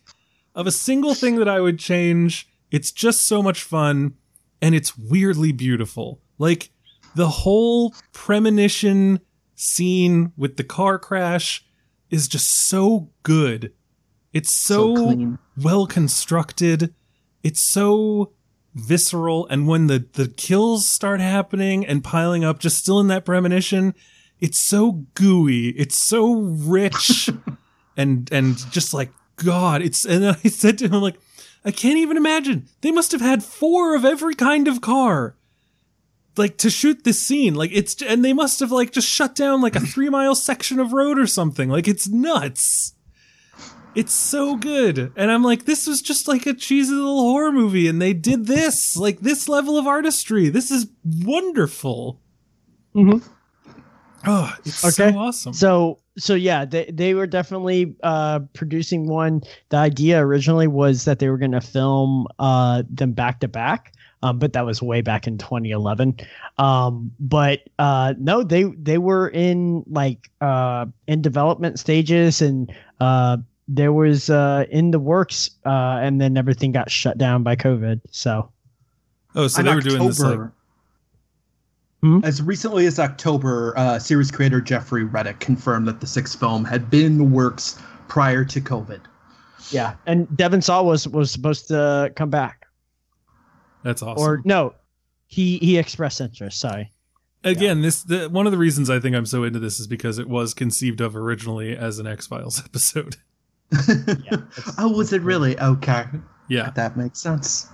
of 0.55 0.65
a 0.65 0.71
single 0.71 1.13
thing 1.13 1.35
that 1.35 1.47
I 1.47 1.61
would 1.61 1.77
change. 1.77 2.49
It's 2.71 2.91
just 2.91 3.23
so 3.23 3.43
much 3.43 3.63
fun 3.63 4.15
and 4.61 4.73
it's 4.73 4.97
weirdly 4.97 5.51
beautiful. 5.51 6.21
Like 6.37 6.71
the 7.15 7.27
whole 7.27 7.93
premonition 8.13 9.19
scene 9.55 10.31
with 10.37 10.57
the 10.57 10.63
car 10.63 10.97
crash 10.97 11.65
is 12.09 12.27
just 12.27 12.49
so 12.49 13.09
good. 13.23 13.73
It's 14.33 14.51
so, 14.51 14.95
clean. 14.95 15.37
well 15.61 15.85
constructed. 15.85 16.93
It's 17.43 17.61
so 17.61 18.33
visceral 18.73 19.45
and 19.47 19.67
when 19.67 19.87
the 19.87 20.07
the 20.13 20.29
kills 20.29 20.87
start 20.87 21.19
happening 21.19 21.85
and 21.85 22.05
piling 22.05 22.45
up 22.45 22.57
just 22.59 22.77
still 22.77 23.01
in 23.01 23.07
that 23.07 23.25
premonition, 23.25 23.93
it's 24.39 24.59
so 24.59 25.05
gooey. 25.13 25.69
It's 25.69 26.01
so 26.01 26.33
rich 26.33 27.29
and 27.97 28.31
and 28.31 28.57
just 28.71 28.93
like 28.93 29.11
god, 29.35 29.81
it's 29.81 30.05
and 30.05 30.23
then 30.23 30.37
I 30.43 30.47
said 30.47 30.77
to 30.79 30.87
him 30.87 31.01
like 31.01 31.19
I 31.63 31.71
can't 31.71 31.97
even 31.99 32.17
imagine. 32.17 32.67
They 32.81 32.91
must 32.91 33.11
have 33.11 33.21
had 33.21 33.43
four 33.43 33.95
of 33.95 34.03
every 34.05 34.33
kind 34.35 34.67
of 34.67 34.81
car. 34.81 35.35
Like 36.37 36.57
to 36.59 36.69
shoot 36.69 37.03
this 37.03 37.21
scene 37.21 37.55
like 37.55 37.71
it's 37.73 38.01
and 38.01 38.23
they 38.23 38.31
must 38.31 38.61
have 38.61 38.71
like 38.71 38.91
just 38.93 39.07
shut 39.07 39.35
down 39.35 39.59
like 39.61 39.75
a 39.75 39.81
three 39.81 40.09
mile 40.09 40.33
section 40.33 40.79
of 40.79 40.93
road 40.93 41.19
or 41.19 41.27
something. 41.27 41.69
Like 41.69 41.87
it's 41.89 42.07
nuts. 42.07 42.93
It's 43.95 44.13
so 44.13 44.55
good. 44.55 45.11
And 45.17 45.29
i'm 45.29 45.43
like 45.43 45.65
this 45.65 45.85
was 45.85 46.01
just 46.01 46.29
like 46.29 46.45
a 46.45 46.53
cheesy 46.53 46.93
little 46.93 47.19
horror 47.19 47.51
movie 47.51 47.87
and 47.89 48.01
they 48.01 48.13
did 48.13 48.45
this. 48.47 48.95
Like 48.95 49.19
this 49.19 49.49
level 49.49 49.77
of 49.77 49.85
artistry. 49.87 50.47
This 50.47 50.71
is 50.71 50.87
wonderful. 51.03 52.21
Mm-hmm. 52.95 53.27
oh 54.25 54.55
it's 54.65 54.85
Okay. 54.85 55.11
so 55.11 55.19
awesome. 55.19 55.53
So 55.53 55.99
so 56.21 56.35
yeah, 56.35 56.65
they 56.65 56.85
they 56.85 57.13
were 57.13 57.27
definitely 57.27 57.95
uh 58.03 58.39
producing 58.53 59.07
one. 59.07 59.41
The 59.69 59.77
idea 59.77 60.23
originally 60.23 60.67
was 60.67 61.05
that 61.05 61.19
they 61.19 61.29
were 61.29 61.37
going 61.37 61.51
to 61.51 61.61
film 61.61 62.27
uh 62.39 62.83
them 62.89 63.13
back 63.13 63.39
to 63.41 63.47
back. 63.47 63.93
Um, 64.23 64.37
but 64.37 64.53
that 64.53 64.65
was 64.65 64.83
way 64.83 65.01
back 65.01 65.25
in 65.25 65.39
2011. 65.39 66.15
Um, 66.59 67.11
but 67.19 67.61
uh, 67.79 68.13
no, 68.19 68.43
they 68.43 68.63
they 68.63 68.99
were 68.99 69.29
in 69.29 69.83
like 69.87 70.29
uh, 70.41 70.85
in 71.07 71.23
development 71.23 71.79
stages, 71.79 72.39
and 72.39 72.71
uh, 72.99 73.37
there 73.67 73.91
was 73.91 74.29
uh, 74.29 74.65
in 74.69 74.91
the 74.91 74.99
works, 74.99 75.49
uh, 75.65 75.99
and 76.01 76.21
then 76.21 76.37
everything 76.37 76.71
got 76.71 76.91
shut 76.91 77.17
down 77.17 77.41
by 77.41 77.55
COVID. 77.55 78.01
So 78.11 78.51
oh 79.33 79.47
so 79.47 79.61
In 79.61 79.65
they 79.65 79.73
were 79.73 79.81
doing 79.81 80.05
this 80.05 80.19
like 80.19 80.39
October- 82.03 82.19
Hmm? 82.19 82.25
As 82.25 82.41
recently 82.41 82.85
as 82.87 82.99
October, 82.99 83.73
uh, 83.77 83.99
series 83.99 84.31
creator 84.31 84.59
Jeffrey 84.61 85.03
Reddick 85.03 85.39
confirmed 85.39 85.87
that 85.87 85.99
the 86.01 86.07
sixth 86.07 86.39
film 86.39 86.65
had 86.65 86.89
been 86.89 87.05
in 87.05 87.17
the 87.17 87.23
works 87.23 87.77
prior 88.07 88.43
to 88.45 88.59
COVID. 88.61 89.01
yeah, 89.69 89.93
and 90.07 90.35
Devon 90.35 90.61
Sawa 90.61 90.83
was 90.83 91.07
was 91.07 91.31
supposed 91.31 91.67
to 91.67 92.11
come 92.15 92.29
back, 92.29 92.65
that's 93.83 94.01
awesome 94.01 94.23
or 94.23 94.41
no, 94.45 94.73
he 95.27 95.57
he 95.59 95.77
expressed 95.77 96.19
interest. 96.21 96.59
Sorry. 96.59 96.91
again 97.43 97.81
this 97.81 98.03
the, 98.03 98.27
one 98.29 98.45
of 98.45 98.51
the 98.51 98.57
reasons 98.57 98.87
i 98.87 98.99
think 98.99 99.15
i'm 99.15 99.25
so 99.25 99.43
into 99.43 99.57
this 99.57 99.79
is 99.79 99.87
because 99.87 100.19
it 100.19 100.29
was 100.29 100.53
conceived 100.53 101.01
of 101.01 101.15
originally 101.15 101.75
as 101.75 101.97
an 101.97 102.05
x-files 102.05 102.59
episode 102.65 103.15
oh, 104.77 104.93
was 104.95 105.11
it 105.13 105.21
really? 105.23 105.57
Okay. 105.59 106.03
yeah 106.49 106.69
That 106.75 106.97
makes 106.97 107.19
sense. 107.19 107.67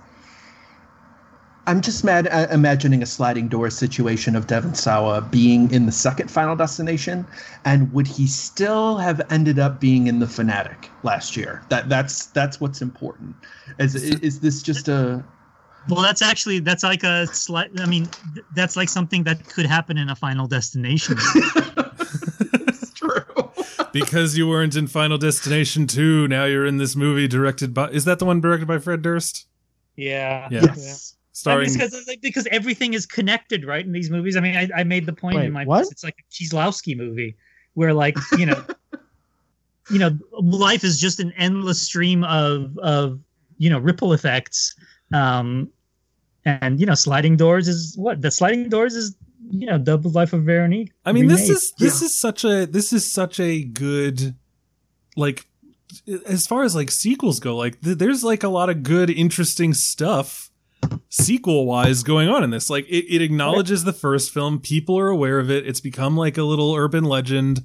I'm 1.68 1.82
just 1.82 2.02
mad 2.02 2.28
uh, 2.28 2.46
imagining 2.50 3.02
a 3.02 3.06
sliding 3.06 3.46
door 3.46 3.68
situation 3.68 4.34
of 4.34 4.46
Devon 4.46 4.74
Sawa 4.74 5.20
being 5.20 5.70
in 5.70 5.84
the 5.84 5.92
second 5.92 6.30
Final 6.30 6.56
Destination, 6.56 7.26
and 7.66 7.92
would 7.92 8.06
he 8.06 8.26
still 8.26 8.96
have 8.96 9.20
ended 9.30 9.58
up 9.58 9.78
being 9.78 10.06
in 10.06 10.18
the 10.18 10.26
Fanatic 10.26 10.88
last 11.02 11.36
year? 11.36 11.62
That 11.68 11.90
that's 11.90 12.26
that's 12.28 12.58
what's 12.58 12.80
important. 12.80 13.36
Is 13.78 13.94
is 13.94 14.40
this 14.40 14.62
just 14.62 14.88
a 14.88 15.22
Well, 15.90 16.00
that's 16.00 16.22
actually 16.22 16.60
that's 16.60 16.84
like 16.84 17.02
a 17.02 17.26
slight. 17.26 17.78
I 17.78 17.84
mean, 17.84 18.08
that's 18.54 18.74
like 18.74 18.88
something 18.88 19.24
that 19.24 19.46
could 19.50 19.66
happen 19.66 19.98
in 19.98 20.08
a 20.08 20.16
Final 20.16 20.46
Destination. 20.46 21.18
it's 22.40 22.94
true? 22.94 23.50
because 23.92 24.38
you 24.38 24.48
weren't 24.48 24.74
in 24.74 24.86
Final 24.86 25.18
Destination 25.18 25.86
2, 25.86 26.28
now 26.28 26.46
you're 26.46 26.64
in 26.64 26.78
this 26.78 26.96
movie 26.96 27.28
directed 27.28 27.74
by. 27.74 27.90
Is 27.90 28.06
that 28.06 28.20
the 28.20 28.24
one 28.24 28.40
directed 28.40 28.66
by 28.66 28.78
Fred 28.78 29.02
Durst? 29.02 29.46
yeah. 29.96 30.48
Yeah. 30.50 30.62
Yes. 30.62 31.17
Starring. 31.38 31.72
because 31.72 32.04
like, 32.08 32.20
because 32.20 32.48
everything 32.50 32.94
is 32.94 33.06
connected, 33.06 33.64
right? 33.64 33.84
In 33.84 33.92
these 33.92 34.10
movies, 34.10 34.36
I 34.36 34.40
mean, 34.40 34.56
I, 34.56 34.68
I 34.80 34.82
made 34.82 35.06
the 35.06 35.12
point 35.12 35.36
Wait, 35.36 35.46
in 35.46 35.52
my 35.52 35.64
what? 35.64 35.82
piece. 35.82 35.92
It's 35.92 36.02
like 36.02 36.16
a 36.18 36.34
Kieslowski 36.34 36.96
movie, 36.96 37.36
where 37.74 37.94
like 37.94 38.16
you 38.36 38.46
know, 38.46 38.60
you 39.90 40.00
know, 40.00 40.18
life 40.32 40.82
is 40.82 40.98
just 40.98 41.20
an 41.20 41.32
endless 41.36 41.80
stream 41.80 42.24
of 42.24 42.76
of 42.78 43.20
you 43.56 43.70
know 43.70 43.78
ripple 43.78 44.12
effects. 44.12 44.74
Um, 45.14 45.70
and 46.44 46.80
you 46.80 46.86
know, 46.86 46.94
sliding 46.94 47.36
doors 47.36 47.68
is 47.68 47.96
what 47.96 48.20
the 48.20 48.32
sliding 48.32 48.68
doors 48.68 48.96
is. 48.96 49.14
You 49.50 49.66
know, 49.66 49.78
double 49.78 50.10
life 50.10 50.32
of 50.32 50.42
Veronique. 50.42 50.90
I 51.06 51.12
mean, 51.12 51.28
this 51.28 51.48
is 51.48 51.72
this 51.78 52.02
is 52.02 52.18
such 52.18 52.44
a 52.44 52.66
this 52.66 52.92
is 52.92 53.10
such 53.10 53.38
a 53.38 53.62
good 53.62 54.34
like 55.16 55.46
as 56.26 56.48
far 56.48 56.64
as 56.64 56.74
like 56.74 56.90
sequels 56.90 57.38
go. 57.38 57.54
Like 57.54 57.80
th- 57.80 57.96
there's 57.96 58.24
like 58.24 58.42
a 58.42 58.48
lot 58.48 58.70
of 58.70 58.82
good, 58.82 59.08
interesting 59.08 59.72
stuff 59.72 60.47
sequel 61.08 61.66
wise 61.66 62.02
going 62.02 62.28
on 62.28 62.44
in 62.44 62.50
this. 62.50 62.70
Like 62.70 62.86
it, 62.88 63.12
it 63.12 63.22
acknowledges 63.22 63.84
the 63.84 63.92
first 63.92 64.32
film. 64.32 64.60
People 64.60 64.98
are 64.98 65.08
aware 65.08 65.38
of 65.38 65.50
it. 65.50 65.66
It's 65.66 65.80
become 65.80 66.16
like 66.16 66.36
a 66.36 66.42
little 66.42 66.74
urban 66.74 67.04
legend. 67.04 67.62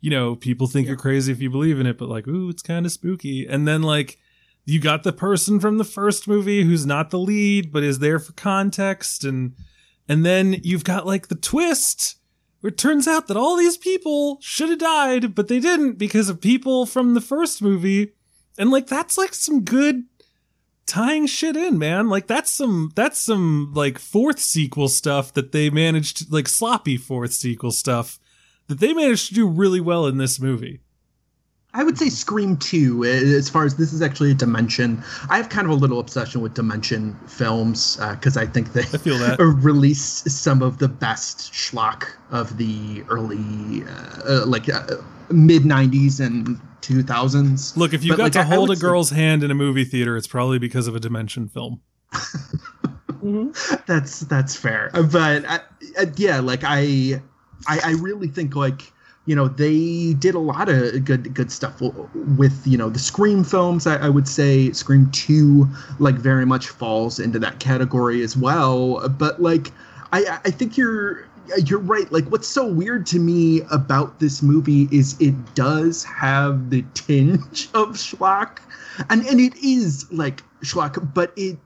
You 0.00 0.10
know, 0.10 0.34
people 0.34 0.66
think 0.66 0.86
you're 0.86 0.96
crazy 0.96 1.30
if 1.32 1.40
you 1.40 1.50
believe 1.50 1.78
in 1.78 1.86
it, 1.86 1.98
but 1.98 2.08
like, 2.08 2.26
ooh, 2.26 2.48
it's 2.48 2.62
kind 2.62 2.86
of 2.86 2.92
spooky. 2.92 3.46
And 3.46 3.66
then 3.68 3.82
like 3.82 4.18
you 4.64 4.80
got 4.80 5.02
the 5.02 5.12
person 5.12 5.60
from 5.60 5.78
the 5.78 5.84
first 5.84 6.26
movie 6.26 6.64
who's 6.64 6.86
not 6.86 7.10
the 7.10 7.18
lead, 7.18 7.72
but 7.72 7.82
is 7.82 7.98
there 7.98 8.18
for 8.18 8.32
context 8.32 9.24
and 9.24 9.54
and 10.08 10.26
then 10.26 10.60
you've 10.62 10.84
got 10.84 11.06
like 11.06 11.28
the 11.28 11.36
twist 11.36 12.16
where 12.60 12.68
it 12.68 12.78
turns 12.78 13.06
out 13.08 13.28
that 13.28 13.36
all 13.36 13.56
these 13.56 13.76
people 13.76 14.38
should 14.40 14.68
have 14.68 14.78
died, 14.78 15.34
but 15.34 15.48
they 15.48 15.60
didn't 15.60 15.98
because 15.98 16.28
of 16.28 16.40
people 16.40 16.86
from 16.86 17.14
the 17.14 17.20
first 17.20 17.62
movie. 17.62 18.12
And 18.58 18.70
like 18.70 18.86
that's 18.86 19.16
like 19.16 19.34
some 19.34 19.62
good 19.62 20.04
tying 20.92 21.26
shit 21.26 21.56
in, 21.56 21.78
man. 21.78 22.10
Like 22.10 22.26
that's 22.26 22.50
some 22.50 22.92
that's 22.94 23.18
some 23.18 23.72
like 23.74 23.98
fourth 23.98 24.38
sequel 24.38 24.88
stuff 24.88 25.32
that 25.32 25.52
they 25.52 25.70
managed 25.70 26.30
like 26.30 26.46
sloppy 26.46 26.98
fourth 26.98 27.32
sequel 27.32 27.70
stuff 27.70 28.20
that 28.68 28.78
they 28.78 28.92
managed 28.92 29.28
to 29.28 29.34
do 29.34 29.48
really 29.48 29.80
well 29.80 30.06
in 30.06 30.18
this 30.18 30.38
movie. 30.38 30.80
I 31.74 31.84
would 31.84 31.96
say 31.98 32.10
Scream 32.10 32.58
2, 32.58 33.02
uh, 33.04 33.06
as 33.08 33.48
far 33.48 33.64
as 33.64 33.76
this 33.76 33.94
is 33.94 34.02
actually 34.02 34.30
a 34.32 34.34
Dimension. 34.34 35.02
I 35.30 35.38
have 35.38 35.48
kind 35.48 35.66
of 35.66 35.70
a 35.72 35.76
little 35.76 36.00
obsession 36.00 36.42
with 36.42 36.52
Dimension 36.52 37.18
films 37.26 37.96
because 37.96 38.36
I 38.36 38.44
think 38.44 38.74
they 38.74 38.82
I 38.82 38.98
feel 38.98 39.16
that. 39.18 39.38
release 39.40 40.02
some 40.02 40.62
of 40.62 40.78
the 40.78 40.88
best 40.88 41.50
schlock 41.52 42.08
of 42.30 42.58
the 42.58 43.02
early, 43.08 43.84
uh, 43.84 44.42
uh, 44.42 44.46
like 44.46 44.68
uh, 44.68 44.96
mid 45.30 45.62
90s 45.62 46.20
and 46.20 46.60
2000s. 46.82 47.74
Look, 47.76 47.94
if 47.94 48.04
you 48.04 48.10
But, 48.12 48.16
got 48.18 48.22
like, 48.24 48.32
to 48.32 48.38
I- 48.40 48.42
I 48.42 48.44
hold 48.44 48.68
a 48.68 48.72
would 48.72 48.78
say- 48.78 48.82
girl's 48.82 49.10
hand 49.10 49.42
in 49.42 49.50
a 49.50 49.54
movie 49.54 49.84
theater, 49.84 50.16
it's 50.18 50.26
probably 50.26 50.58
because 50.58 50.86
of 50.88 50.94
a 50.94 51.00
dimension 51.00 51.48
film. 51.48 51.80
that's 53.86 54.20
that's 54.20 54.56
fair 54.56 54.90
but 55.12 55.44
I, 55.46 55.60
I, 55.98 56.06
yeah 56.16 56.40
like 56.40 56.62
I, 56.64 57.22
I 57.68 57.80
i 57.84 57.90
really 58.00 58.26
think 58.28 58.56
like 58.56 58.92
you 59.26 59.36
know 59.36 59.48
they 59.48 60.14
did 60.14 60.34
a 60.34 60.38
lot 60.38 60.68
of 60.68 61.04
good 61.04 61.32
good 61.34 61.52
stuff 61.52 61.80
with 62.36 62.66
you 62.66 62.76
know 62.76 62.88
the 62.88 62.98
scream 62.98 63.44
films 63.44 63.86
I, 63.86 63.96
I 63.96 64.08
would 64.08 64.26
say. 64.28 64.72
Scream 64.72 65.10
2 65.12 65.68
like 65.98 66.16
very 66.16 66.44
much 66.44 66.68
falls 66.68 67.18
into 67.18 67.38
that 67.40 67.60
category 67.60 68.22
as 68.22 68.36
well. 68.36 69.08
But 69.08 69.40
like 69.40 69.70
i 70.12 70.40
i 70.44 70.50
think 70.50 70.76
you're 70.76 71.26
you're 71.64 71.80
right. 71.80 72.10
Like 72.12 72.24
what's 72.26 72.48
so 72.48 72.66
weird 72.66 73.06
to 73.06 73.18
me 73.18 73.62
about 73.70 74.20
this 74.20 74.42
movie 74.42 74.88
is 74.90 75.20
it 75.20 75.54
does 75.54 76.04
have 76.04 76.70
the 76.70 76.84
tinge 76.94 77.68
of 77.74 77.90
schlock. 77.90 78.58
And 79.08 79.24
and 79.26 79.40
it 79.40 79.56
is 79.56 80.10
like 80.12 80.42
schlock 80.62 81.12
but 81.14 81.32
it 81.36 81.58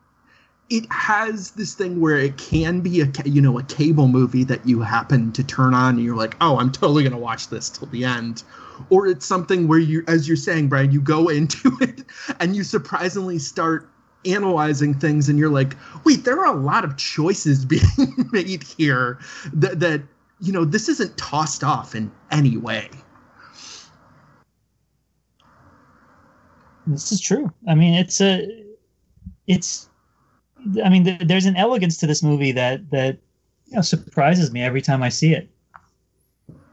it 0.68 0.90
has 0.90 1.52
this 1.52 1.74
thing 1.74 2.00
where 2.00 2.16
it 2.16 2.36
can 2.38 2.80
be 2.80 3.00
a 3.00 3.08
you 3.24 3.40
know 3.40 3.58
a 3.58 3.62
cable 3.64 4.08
movie 4.08 4.44
that 4.44 4.66
you 4.66 4.80
happen 4.80 5.32
to 5.32 5.44
turn 5.44 5.74
on 5.74 5.96
and 5.96 6.04
you're 6.04 6.16
like 6.16 6.36
oh 6.40 6.58
i'm 6.58 6.70
totally 6.70 7.02
going 7.02 7.12
to 7.12 7.18
watch 7.18 7.48
this 7.48 7.70
till 7.70 7.86
the 7.88 8.04
end 8.04 8.42
or 8.90 9.06
it's 9.06 9.24
something 9.24 9.68
where 9.68 9.78
you 9.78 10.02
as 10.08 10.26
you're 10.26 10.36
saying 10.36 10.68
brian 10.68 10.90
you 10.90 11.00
go 11.00 11.28
into 11.38 11.76
it 11.80 12.02
and 12.40 12.56
you 12.56 12.64
surprisingly 12.64 13.38
start 13.38 13.88
analyzing 14.24 14.92
things 14.92 15.28
and 15.28 15.38
you're 15.38 15.50
like 15.50 15.76
wait 16.04 16.24
there 16.24 16.38
are 16.40 16.52
a 16.52 16.60
lot 16.60 16.84
of 16.84 16.96
choices 16.96 17.64
being 17.64 18.28
made 18.32 18.62
here 18.62 19.18
that, 19.52 19.78
that 19.78 20.02
you 20.40 20.52
know 20.52 20.64
this 20.64 20.88
isn't 20.88 21.16
tossed 21.16 21.62
off 21.62 21.94
in 21.94 22.10
any 22.30 22.56
way 22.56 22.90
This 26.86 27.10
is 27.10 27.20
true. 27.20 27.52
I 27.68 27.74
mean, 27.74 27.94
it's 27.94 28.20
a, 28.20 28.46
it's, 29.48 29.88
I 30.82 30.88
mean, 30.88 31.04
th- 31.04 31.20
there's 31.20 31.46
an 31.46 31.56
elegance 31.56 31.96
to 31.98 32.06
this 32.06 32.22
movie 32.22 32.52
that 32.52 32.90
that 32.90 33.18
you 33.66 33.76
know 33.76 33.82
surprises 33.82 34.52
me 34.52 34.62
every 34.62 34.82
time 34.82 35.02
I 35.02 35.08
see 35.08 35.32
it. 35.32 35.48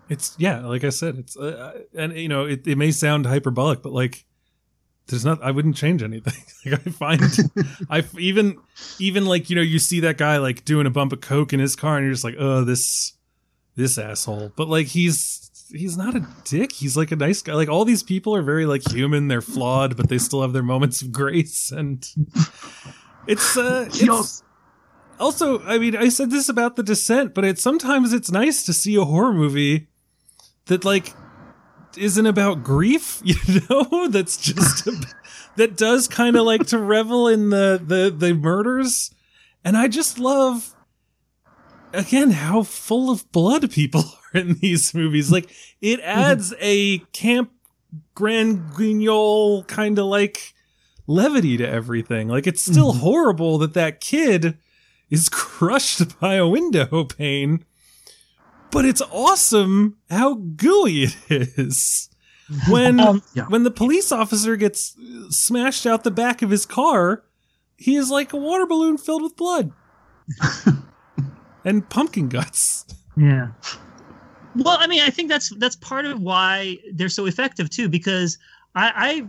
It's 0.09 0.35
yeah, 0.37 0.65
like 0.65 0.83
I 0.83 0.89
said, 0.89 1.17
it's 1.17 1.37
uh, 1.37 1.81
and 1.95 2.13
you 2.13 2.27
know 2.27 2.45
it, 2.45 2.67
it 2.67 2.77
may 2.77 2.91
sound 2.91 3.25
hyperbolic, 3.25 3.81
but 3.81 3.93
like 3.93 4.25
there's 5.07 5.25
not. 5.25 5.41
I 5.43 5.51
wouldn't 5.51 5.75
change 5.75 6.01
anything. 6.03 6.33
like 6.65 6.87
I 6.87 6.91
find, 6.91 7.21
I 7.89 8.03
even 8.17 8.57
even 8.99 9.25
like 9.25 9.49
you 9.49 9.55
know 9.55 9.61
you 9.61 9.79
see 9.79 10.01
that 10.01 10.17
guy 10.17 10.37
like 10.37 10.65
doing 10.65 10.85
a 10.85 10.91
bump 10.91 11.13
of 11.13 11.21
coke 11.21 11.53
in 11.53 11.59
his 11.59 11.75
car, 11.75 11.97
and 11.97 12.05
you're 12.05 12.13
just 12.13 12.23
like, 12.23 12.35
oh 12.39 12.63
this 12.63 13.13
this 13.75 13.97
asshole. 13.97 14.51
But 14.55 14.67
like 14.67 14.87
he's 14.87 15.43
he's 15.71 15.97
not 15.97 16.15
a 16.15 16.25
dick. 16.45 16.71
He's 16.71 16.95
like 16.95 17.11
a 17.11 17.15
nice 17.15 17.41
guy. 17.41 17.53
Like 17.53 17.69
all 17.69 17.85
these 17.85 18.03
people 18.03 18.35
are 18.35 18.41
very 18.41 18.65
like 18.65 18.87
human. 18.89 19.27
They're 19.27 19.41
flawed, 19.41 19.97
but 19.97 20.09
they 20.09 20.17
still 20.17 20.41
have 20.41 20.53
their 20.53 20.63
moments 20.63 21.01
of 21.01 21.11
grace. 21.11 21.71
And 21.71 22.07
it's 23.27 23.57
uh, 23.57 23.87
it's 23.93 24.43
also. 25.19 25.61
I 25.63 25.77
mean, 25.77 25.95
I 25.95 26.09
said 26.09 26.31
this 26.31 26.49
about 26.49 26.75
the 26.75 26.83
Descent, 26.83 27.33
but 27.33 27.45
it's 27.45 27.61
sometimes 27.61 28.13
it's 28.13 28.31
nice 28.31 28.63
to 28.63 28.73
see 28.73 28.95
a 28.95 29.05
horror 29.05 29.33
movie 29.33 29.87
that 30.65 30.85
like 30.85 31.13
isn't 31.97 32.25
about 32.25 32.63
grief. 32.63 33.21
You 33.45 33.61
know, 33.69 34.07
that's 34.09 34.37
just 34.37 34.87
that 35.55 35.77
does 35.77 36.07
kind 36.07 36.35
of 36.35 36.45
like 36.45 36.67
to 36.67 36.77
revel 36.77 37.27
in 37.27 37.49
the 37.49 37.81
the 37.83 38.13
the 38.15 38.33
murders. 38.33 39.11
And 39.63 39.77
I 39.77 39.87
just 39.87 40.19
love 40.19 40.75
again 41.93 42.31
how 42.31 42.63
full 42.63 43.09
of 43.09 43.31
blood 43.31 43.71
people 43.71 44.03
are 44.33 44.39
in 44.41 44.55
these 44.55 44.93
movies. 44.93 45.31
Like 45.31 45.49
it 45.81 45.99
adds 46.01 46.53
a 46.59 46.99
camp 47.13 47.51
grand 48.15 48.75
guignol 48.75 49.63
kind 49.65 49.99
of 49.99 50.05
like 50.05 50.52
levity 51.07 51.57
to 51.57 51.67
everything. 51.67 52.27
Like 52.27 52.47
it's 52.47 52.61
still 52.63 52.93
horrible 52.93 53.57
that 53.59 53.73
that 53.73 53.99
kid 54.01 54.57
is 55.09 55.29
crushed 55.31 56.19
by 56.19 56.35
a 56.35 56.47
window 56.47 57.03
pane, 57.05 57.65
but 58.71 58.85
it's 58.85 59.01
awesome 59.11 59.97
how 60.09 60.35
gooey 60.35 61.03
it 61.29 61.57
is. 61.57 62.09
When 62.69 62.99
Um, 62.99 63.23
Yeah. 63.33 63.45
when 63.47 63.63
the 63.63 63.71
police 63.71 64.11
officer 64.11 64.55
gets 64.57 64.95
smashed 65.29 65.85
out 65.85 66.03
the 66.03 66.11
back 66.11 66.41
of 66.41 66.49
his 66.49 66.65
car, 66.65 67.23
he 67.77 67.95
is 67.95 68.09
like 68.11 68.33
a 68.33 68.37
water 68.37 68.65
balloon 68.67 68.97
filled 68.97 69.23
with 69.23 69.35
blood 69.37 69.71
and 71.65 71.87
pumpkin 71.89 72.29
guts. 72.29 72.85
Yeah. 73.15 73.49
Well, 74.55 74.77
I 74.79 74.87
mean, 74.87 75.01
I 75.01 75.09
think 75.09 75.29
that's 75.29 75.49
that's 75.57 75.75
part 75.77 76.05
of 76.05 76.19
why 76.21 76.77
they're 76.93 77.09
so 77.09 77.25
effective 77.25 77.69
too, 77.69 77.89
because 77.89 78.37
I, 78.75 78.91
I, 78.95 79.27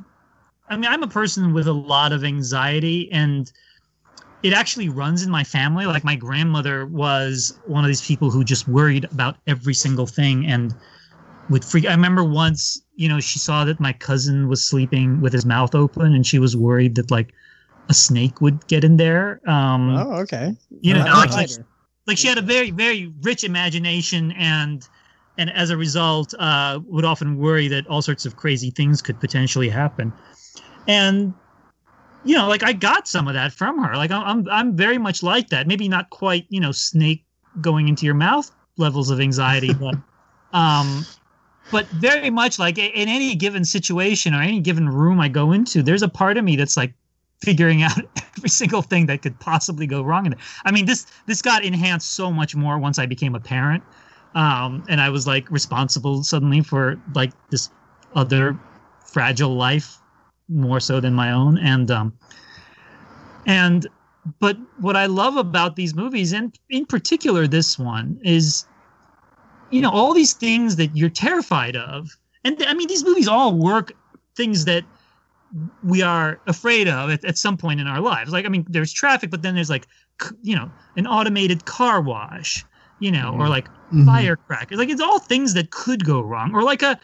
I 0.68 0.76
mean, 0.76 0.90
I'm 0.90 1.02
a 1.02 1.08
person 1.08 1.52
with 1.52 1.66
a 1.66 1.72
lot 1.72 2.12
of 2.12 2.24
anxiety, 2.24 3.10
and 3.12 3.50
it 4.42 4.52
actually 4.52 4.88
runs 4.88 5.22
in 5.22 5.30
my 5.30 5.44
family. 5.44 5.86
Like 5.86 6.04
my 6.04 6.16
grandmother 6.16 6.86
was 6.86 7.58
one 7.66 7.84
of 7.84 7.88
these 7.88 8.06
people 8.06 8.30
who 8.30 8.44
just 8.44 8.68
worried 8.68 9.04
about 9.04 9.36
every 9.46 9.74
single 9.74 10.06
thing 10.06 10.46
and 10.46 10.74
would 11.50 11.64
freak. 11.64 11.86
I 11.86 11.92
remember 11.92 12.24
once, 12.24 12.82
you 12.96 13.08
know, 13.08 13.20
she 13.20 13.38
saw 13.38 13.64
that 13.64 13.80
my 13.80 13.92
cousin 13.92 14.48
was 14.48 14.66
sleeping 14.66 15.20
with 15.20 15.32
his 15.32 15.44
mouth 15.44 15.74
open, 15.74 16.14
and 16.14 16.26
she 16.26 16.38
was 16.38 16.56
worried 16.56 16.94
that 16.96 17.10
like 17.10 17.32
a 17.88 17.94
snake 17.94 18.40
would 18.40 18.66
get 18.66 18.84
in 18.84 18.96
there. 18.96 19.40
Um, 19.48 19.90
Oh, 19.96 20.20
okay. 20.22 20.56
you 20.80 20.94
know, 20.94 21.04
like, 21.04 21.30
like 21.30 21.50
like 22.06 22.18
she 22.18 22.28
had 22.28 22.38
a 22.38 22.42
very 22.42 22.70
very 22.70 23.12
rich 23.22 23.44
imagination 23.44 24.32
and 24.32 24.88
and 25.36 25.50
as 25.50 25.70
a 25.70 25.76
result 25.76 26.32
uh 26.38 26.78
would 26.86 27.04
often 27.04 27.38
worry 27.38 27.68
that 27.68 27.86
all 27.88 28.02
sorts 28.02 28.24
of 28.24 28.36
crazy 28.36 28.70
things 28.70 29.02
could 29.02 29.18
potentially 29.20 29.68
happen 29.68 30.12
and 30.86 31.34
you 32.24 32.36
know 32.36 32.48
like 32.48 32.62
i 32.62 32.72
got 32.72 33.06
some 33.06 33.28
of 33.28 33.34
that 33.34 33.52
from 33.52 33.82
her. 33.82 33.96
Like 33.96 34.10
i'm 34.10 34.48
i'm, 34.50 34.76
very 34.76 34.98
much 34.98 35.22
like 35.22 35.48
that. 35.50 35.66
Maybe 35.66 35.88
not 35.88 36.10
quite 36.10 36.46
you 36.48 36.60
know 36.60 36.72
snake 36.72 37.24
going 37.60 37.88
into 37.88 38.04
your 38.06 38.14
mouth 38.14 38.50
levels 38.76 39.10
of 39.10 39.20
anxiety 39.20 39.72
but 39.80 39.94
um 40.52 41.06
but 41.70 41.86
very 41.86 42.30
much 42.30 42.58
like 42.58 42.78
in 42.78 43.08
any 43.08 43.34
given 43.34 43.64
situation 43.64 44.34
or 44.34 44.42
any 44.42 44.60
given 44.60 44.88
room 44.88 45.20
i 45.20 45.28
go 45.28 45.52
into 45.52 45.82
there's 45.82 46.02
a 46.02 46.08
part 46.08 46.36
of 46.36 46.44
me 46.44 46.56
that's 46.56 46.76
like 46.76 46.92
figuring 47.44 47.82
out 47.88 48.00
every 48.36 48.48
single 48.48 48.82
thing 48.82 49.06
that 49.06 49.22
could 49.22 49.38
possibly 49.38 49.86
go 49.86 50.02
wrong 50.02 50.26
in 50.26 50.32
it. 50.32 50.38
I 50.64 50.72
mean, 50.72 50.86
this 50.86 51.06
this 51.26 51.42
got 51.42 51.64
enhanced 51.64 52.12
so 52.12 52.32
much 52.32 52.56
more 52.56 52.78
once 52.78 52.98
I 52.98 53.06
became 53.06 53.34
a 53.34 53.40
parent, 53.40 53.82
um, 54.34 54.84
and 54.88 55.00
I 55.00 55.10
was 55.10 55.26
like 55.26 55.50
responsible 55.50 56.24
suddenly 56.24 56.62
for 56.62 57.00
like 57.14 57.32
this 57.50 57.70
other 58.14 58.58
fragile 59.06 59.54
life 59.54 59.98
more 60.48 60.80
so 60.80 61.00
than 61.00 61.14
my 61.14 61.32
own, 61.32 61.58
and 61.58 61.90
um, 61.90 62.12
and 63.46 63.86
but 64.40 64.56
what 64.80 64.96
I 64.96 65.06
love 65.06 65.36
about 65.36 65.76
these 65.76 65.94
movies, 65.94 66.32
and 66.32 66.56
in 66.70 66.86
particular 66.86 67.46
this 67.46 67.78
one, 67.78 68.18
is 68.22 68.64
you 69.70 69.80
know 69.80 69.90
all 69.90 70.14
these 70.14 70.32
things 70.34 70.76
that 70.76 70.96
you're 70.96 71.10
terrified 71.10 71.76
of, 71.76 72.08
and 72.44 72.62
I 72.66 72.74
mean 72.74 72.88
these 72.88 73.04
movies 73.04 73.28
all 73.28 73.54
work 73.54 73.92
things 74.36 74.64
that 74.64 74.84
we 75.82 76.02
are 76.02 76.40
afraid 76.46 76.88
of 76.88 77.10
at, 77.10 77.24
at 77.24 77.38
some 77.38 77.56
point 77.56 77.80
in 77.80 77.86
our 77.86 78.00
lives. 78.00 78.32
Like, 78.32 78.44
I 78.44 78.48
mean, 78.48 78.66
there's 78.68 78.92
traffic, 78.92 79.30
but 79.30 79.42
then 79.42 79.54
there's 79.54 79.70
like, 79.70 79.86
c- 80.20 80.34
you 80.42 80.56
know, 80.56 80.68
an 80.96 81.06
automated 81.06 81.64
car 81.64 82.00
wash, 82.00 82.64
you 82.98 83.12
know, 83.12 83.32
or 83.38 83.48
like 83.48 83.68
Mhm. 83.92 84.04
firecrackers. 84.04 84.78
Like, 84.78 84.88
it's 84.88 85.00
all 85.00 85.20
things 85.20 85.54
that 85.54 85.70
could 85.70 86.04
go 86.04 86.20
wrong. 86.20 86.54
Or 86.54 86.62
like 86.64 86.82
a, 86.82 86.98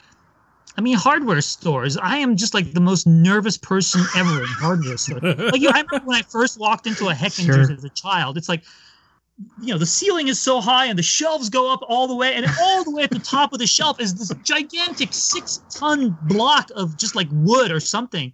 I 0.77 0.81
mean, 0.81 0.97
hardware 0.97 1.41
stores. 1.41 1.97
I 1.97 2.19
am 2.19 2.37
just 2.37 2.55
like 2.55 2.73
the 2.73 2.81
most 2.81 3.07
nervous 3.07 3.59
person 3.59 4.03
ever 4.17 4.41
in 4.43 4.47
hardware 4.47 4.97
stores. 4.97 5.23
Like, 5.23 5.61
you 5.61 5.69
know, 5.69 5.73
I 5.75 5.83
remember 5.83 6.07
when 6.07 6.17
I 6.17 6.23
first 6.23 6.59
walked 6.59 6.87
into 6.87 7.09
a 7.09 7.13
Hechinger's 7.13 7.67
Sure. 7.67 7.73
as 7.73 7.85
a 7.85 7.91
child. 7.91 8.37
It's 8.39 8.49
like, 8.49 8.63
you 9.61 9.73
know, 9.73 9.79
the 9.79 9.87
ceiling 9.87 10.29
is 10.29 10.39
so 10.39 10.61
high 10.61 10.87
and 10.87 10.99
the 10.99 11.03
shelves 11.03 11.49
go 11.49 11.73
up 11.73 11.81
all 11.89 12.07
the 12.07 12.15
way, 12.15 12.35
and 12.35 12.47
all 12.61 12.85
the 12.85 12.91
way 12.91 13.03
at 13.03 13.11
the 13.11 13.19
top 13.19 13.53
of 13.53 13.59
the 13.59 13.67
shelf 13.67 14.01
is 14.01 14.15
this 14.15 14.31
gigantic 14.45 15.09
six-ton 15.13 16.17
block 16.23 16.71
of 16.77 16.97
just 16.97 17.17
like 17.17 17.29
wood 17.33 17.71
or 17.71 17.81
something. 17.81 18.33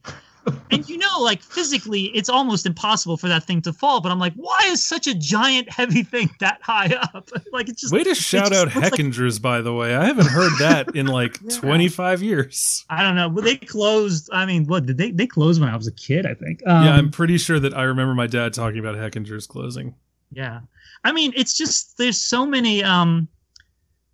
And 0.70 0.89
you 0.89 0.98
know, 0.98 1.20
like 1.20 1.43
physically, 1.43 2.05
it's 2.06 2.28
almost 2.28 2.66
impossible 2.66 3.16
for 3.16 3.28
that 3.28 3.44
thing 3.44 3.62
to 3.62 3.73
fall. 3.73 4.01
But 4.01 4.12
I'm 4.12 4.18
like, 4.18 4.35
why 4.35 4.59
is 4.66 4.86
such 4.86 5.06
a 5.06 5.14
giant, 5.14 5.70
heavy 5.70 6.02
thing 6.02 6.31
that 6.40 6.60
high 6.62 6.94
up? 7.14 7.31
like 7.52 7.68
it's 7.68 7.81
just 7.81 7.93
Way 7.93 8.05
to 8.05 8.14
shout 8.14 8.52
out 8.52 8.66
looks 8.74 8.77
like- 8.77 8.93
Hechingers, 8.94 9.40
by 9.40 9.60
the 9.60 9.73
way. 9.73 9.94
I 9.94 10.05
haven't 10.05 10.27
heard 10.28 10.52
that 10.59 10.94
in 10.97 11.06
like 11.06 11.39
25 11.48 12.23
years. 12.23 12.85
I 12.90 13.02
don't 13.02 13.14
know. 13.14 13.28
But 13.31 13.44
they 13.44 13.56
closed. 13.56 14.28
I 14.32 14.47
mean, 14.47 14.66
what 14.66 14.86
did 14.86 14.98
they? 14.98 15.10
They 15.10 15.27
closed 15.27 15.60
when 15.60 15.70
I 15.70 15.77
was 15.77 15.86
a 15.86 15.93
kid, 15.93 16.27
I 16.27 16.35
think. 16.35 16.62
Um, 16.66 16.85
yeah, 16.85 16.93
I'm 16.94 17.10
pretty 17.10 17.39
sure 17.39 17.60
that 17.60 17.77
I 17.77 17.85
remember 17.85 18.14
my 18.14 18.27
dad 18.27 18.52
talking 18.55 18.78
about 18.78 18.97
Hechingers 18.97 19.47
closing. 19.48 19.94
Yeah. 20.32 20.60
I 21.05 21.12
mean, 21.12 21.32
it's 21.36 21.56
just 21.56 21.97
there's 21.98 22.20
so 22.20 22.44
many 22.44 22.82
um 22.82 23.28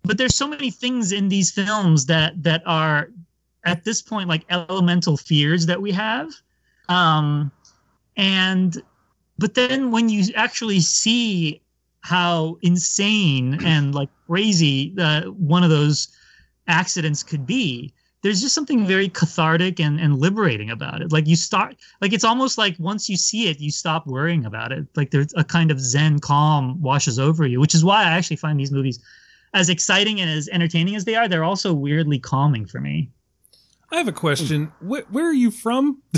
but 0.03 0.17
there's 0.17 0.35
so 0.35 0.47
many 0.47 0.69
things 0.69 1.11
in 1.11 1.29
these 1.29 1.49
films 1.51 2.05
that 2.07 2.43
that 2.43 2.61
are 2.65 3.09
at 3.65 3.83
this 3.83 4.01
point 4.01 4.29
like 4.29 4.45
elemental 4.49 5.17
fears 5.17 5.65
that 5.65 5.81
we 5.81 5.91
have. 5.91 6.29
Um 6.89 7.51
and 8.17 8.81
but 9.37 9.55
then 9.55 9.91
when 9.91 10.09
you 10.09 10.25
actually 10.35 10.79
see 10.79 11.61
how 12.01 12.57
insane 12.61 13.57
and 13.65 13.95
like 13.95 14.09
crazy 14.27 14.93
uh, 14.99 15.23
one 15.23 15.63
of 15.63 15.69
those 15.69 16.09
accidents 16.67 17.23
could 17.23 17.45
be, 17.45 17.93
there's 18.23 18.41
just 18.41 18.55
something 18.55 18.85
very 18.85 19.09
cathartic 19.09 19.79
and, 19.79 19.99
and 19.99 20.17
liberating 20.17 20.69
about 20.69 21.01
it. 21.01 21.11
Like 21.11 21.27
you 21.27 21.35
start, 21.35 21.75
like 22.01 22.13
it's 22.13 22.23
almost 22.23 22.57
like 22.57 22.75
once 22.79 23.09
you 23.09 23.17
see 23.17 23.49
it, 23.49 23.59
you 23.59 23.69
stop 23.69 24.07
worrying 24.07 24.45
about 24.45 24.71
it. 24.71 24.87
Like 24.95 25.11
there's 25.11 25.33
a 25.35 25.43
kind 25.43 25.71
of 25.71 25.79
zen 25.79 26.19
calm 26.19 26.81
washes 26.81 27.19
over 27.19 27.45
you, 27.45 27.59
which 27.59 27.75
is 27.75 27.83
why 27.83 28.03
I 28.03 28.11
actually 28.11 28.37
find 28.37 28.59
these 28.59 28.71
movies 28.71 28.99
as 29.53 29.69
exciting 29.69 30.21
and 30.21 30.29
as 30.29 30.47
entertaining 30.49 30.95
as 30.95 31.03
they 31.03 31.15
are. 31.15 31.27
They're 31.27 31.43
also 31.43 31.73
weirdly 31.73 32.17
calming 32.17 32.65
for 32.65 32.79
me. 32.79 33.11
I 33.93 33.97
have 33.97 34.07
a 34.07 34.11
question. 34.11 34.71
Where, 34.81 35.03
where 35.11 35.25
are 35.29 35.33
you 35.33 35.51
from? 35.51 36.01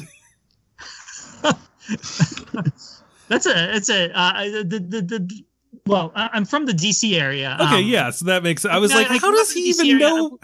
That's 3.28 3.46
a, 3.46 3.76
it's 3.76 3.90
a, 3.90 4.18
uh, 4.18 4.44
the, 4.64 4.80
the, 4.88 5.02
the, 5.02 5.44
well, 5.86 6.12
I'm 6.16 6.46
from 6.46 6.66
the 6.68 6.72
DC 6.74 7.20
area. 7.20 7.58
Okay, 7.60 7.80
Um, 7.80 7.86
yeah, 7.86 8.10
so 8.12 8.26
that 8.26 8.44
makes. 8.44 8.64
I 8.66 8.78
was 8.78 8.92
no, 8.92 8.98
like, 8.98 9.12
I 9.12 9.18
how 9.18 9.32
does 9.32 9.52
he 9.52 9.62
even 9.70 9.88
area. 9.88 10.00
know? 10.00 10.40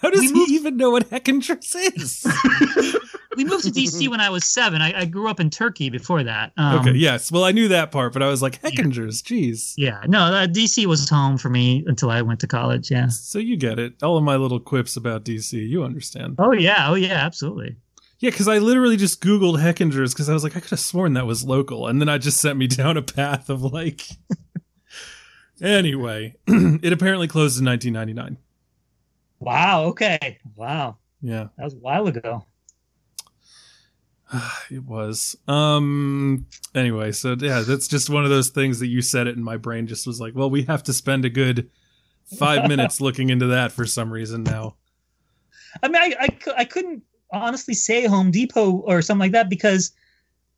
How 0.00 0.10
does 0.10 0.20
We 0.20 0.28
he 0.28 0.32
moved- 0.32 0.50
even 0.52 0.76
know 0.78 0.90
what 0.90 1.10
Heckendress 1.10 1.74
is? 1.96 2.24
We 3.42 3.48
moved 3.48 3.64
to 3.64 3.70
DC 3.70 4.06
when 4.10 4.20
I 4.20 4.28
was 4.28 4.44
seven. 4.44 4.82
I, 4.82 5.00
I 5.00 5.04
grew 5.06 5.30
up 5.30 5.40
in 5.40 5.48
Turkey 5.48 5.88
before 5.88 6.22
that. 6.24 6.52
Um, 6.58 6.80
okay, 6.80 6.92
yes. 6.92 7.32
Well, 7.32 7.42
I 7.42 7.52
knew 7.52 7.68
that 7.68 7.90
part, 7.90 8.12
but 8.12 8.22
I 8.22 8.28
was 8.28 8.42
like, 8.42 8.60
Heckendress, 8.60 9.22
jeez. 9.22 9.72
Yeah, 9.78 10.02
no, 10.06 10.24
uh, 10.24 10.46
DC 10.46 10.84
was 10.84 11.08
home 11.08 11.38
for 11.38 11.48
me 11.48 11.82
until 11.86 12.10
I 12.10 12.20
went 12.20 12.40
to 12.40 12.46
college. 12.46 12.90
Yeah. 12.90 13.08
So 13.08 13.38
you 13.38 13.56
get 13.56 13.78
it. 13.78 14.02
All 14.02 14.18
of 14.18 14.24
my 14.24 14.36
little 14.36 14.60
quips 14.60 14.94
about 14.94 15.24
DC, 15.24 15.52
you 15.52 15.82
understand. 15.82 16.34
Oh 16.38 16.52
yeah. 16.52 16.90
Oh 16.90 16.94
yeah. 16.94 17.14
Absolutely. 17.14 17.76
Yeah, 18.18 18.28
because 18.28 18.46
I 18.48 18.58
literally 18.58 18.98
just 18.98 19.22
Googled 19.22 19.58
Hechinger's 19.58 20.12
because 20.12 20.28
I 20.28 20.34
was 20.34 20.44
like, 20.44 20.54
I 20.54 20.60
could 20.60 20.70
have 20.70 20.80
sworn 20.80 21.14
that 21.14 21.26
was 21.26 21.42
local. 21.42 21.86
And 21.86 21.98
then 21.98 22.10
I 22.10 22.18
just 22.18 22.40
sent 22.40 22.58
me 22.58 22.66
down 22.66 22.98
a 22.98 23.02
path 23.02 23.48
of 23.48 23.62
like. 23.62 24.02
anyway, 25.62 26.34
it 26.46 26.92
apparently 26.92 27.26
closed 27.26 27.58
in 27.58 27.64
1999. 27.64 28.36
Wow. 29.38 29.84
Okay. 29.84 30.38
Wow. 30.54 30.98
Yeah, 31.22 31.48
That 31.56 31.64
was 31.64 31.74
a 31.74 31.78
while 31.78 32.06
ago. 32.06 32.46
it 34.70 34.84
was. 34.84 35.36
Um. 35.48 36.46
Anyway, 36.74 37.12
so 37.12 37.36
yeah, 37.38 37.60
that's 37.60 37.88
just 37.88 38.10
one 38.10 38.24
of 38.24 38.30
those 38.30 38.50
things 38.50 38.80
that 38.80 38.88
you 38.88 39.02
said 39.02 39.26
it, 39.26 39.36
and 39.36 39.44
my 39.44 39.56
brain 39.56 39.86
just 39.86 40.06
was 40.06 40.20
like, 40.20 40.34
well, 40.34 40.50
we 40.50 40.62
have 40.62 40.82
to 40.84 40.92
spend 40.92 41.24
a 41.24 41.30
good 41.30 41.70
five 42.38 42.68
minutes 42.68 43.00
looking 43.00 43.30
into 43.30 43.46
that 43.48 43.72
for 43.72 43.86
some 43.86 44.12
reason 44.12 44.42
now. 44.42 44.76
I 45.82 45.88
mean, 45.88 46.02
I, 46.02 46.14
I, 46.20 46.38
I 46.58 46.64
couldn't 46.64 47.02
honestly 47.32 47.74
say 47.74 48.06
Home 48.06 48.30
Depot 48.30 48.78
or 48.78 49.02
something 49.02 49.20
like 49.20 49.32
that 49.32 49.48
because, 49.48 49.92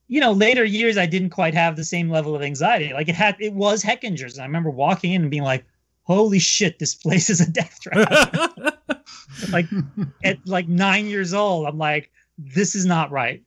you 0.09 0.20
know, 0.20 0.32
later 0.32 0.65
years 0.65 0.97
I 0.97 1.07
didn't 1.07 1.31
quite 1.31 1.55
have 1.55 1.77
the 1.77 1.85
same 1.85 2.11
level 2.11 2.35
of 2.35 2.43
anxiety. 2.43 2.93
Like 2.93 3.09
it 3.09 3.15
had, 3.15 3.36
it 3.40 3.53
was 3.53 3.82
Hechinger's. 3.82 4.35
And 4.35 4.43
I 4.43 4.47
remember 4.47 4.70
walking 4.70 5.12
in 5.12 5.23
and 5.23 5.31
being 5.31 5.43
like, 5.43 5.65
"Holy 6.05 6.39
shit, 6.39 6.78
this 6.78 6.94
place 6.94 7.31
is 7.31 7.40
a 7.40 7.51
death 7.51 7.78
trap." 7.81 8.35
like 9.51 9.66
at 10.24 10.39
like 10.47 10.69
nine 10.69 11.07
years 11.07 11.35
old, 11.35 11.66
I'm 11.66 11.78
like, 11.78 12.11
"This 12.39 12.74
is 12.74 12.86
not 12.86 13.11
right. 13.11 13.43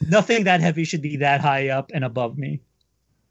Nothing 0.00 0.44
that 0.44 0.60
heavy 0.60 0.84
should 0.84 1.02
be 1.02 1.16
that 1.18 1.40
high 1.40 1.68
up 1.68 1.90
and 1.94 2.04
above 2.04 2.38
me." 2.38 2.60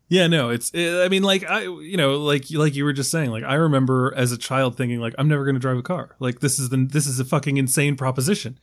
Yeah, 0.10 0.28
no, 0.28 0.50
it's. 0.50 0.72
I 0.76 1.08
mean, 1.08 1.24
like 1.24 1.44
I, 1.50 1.64
you 1.64 1.98
know, 1.98 2.18
like 2.18 2.46
like 2.52 2.76
you 2.76 2.84
were 2.84 2.94
just 2.94 3.10
saying. 3.10 3.32
Like 3.32 3.44
I 3.44 3.56
remember 3.56 4.14
as 4.16 4.32
a 4.32 4.38
child 4.38 4.78
thinking, 4.78 5.00
like 5.00 5.16
I'm 5.18 5.28
never 5.28 5.44
going 5.44 5.56
to 5.56 5.60
drive 5.60 5.78
a 5.78 5.82
car. 5.82 6.16
Like 6.20 6.40
this 6.40 6.60
is 6.60 6.70
the 6.70 6.86
this 6.90 7.08
is 7.08 7.20
a 7.20 7.26
fucking 7.26 7.58
insane 7.58 7.96
proposition. 7.96 8.60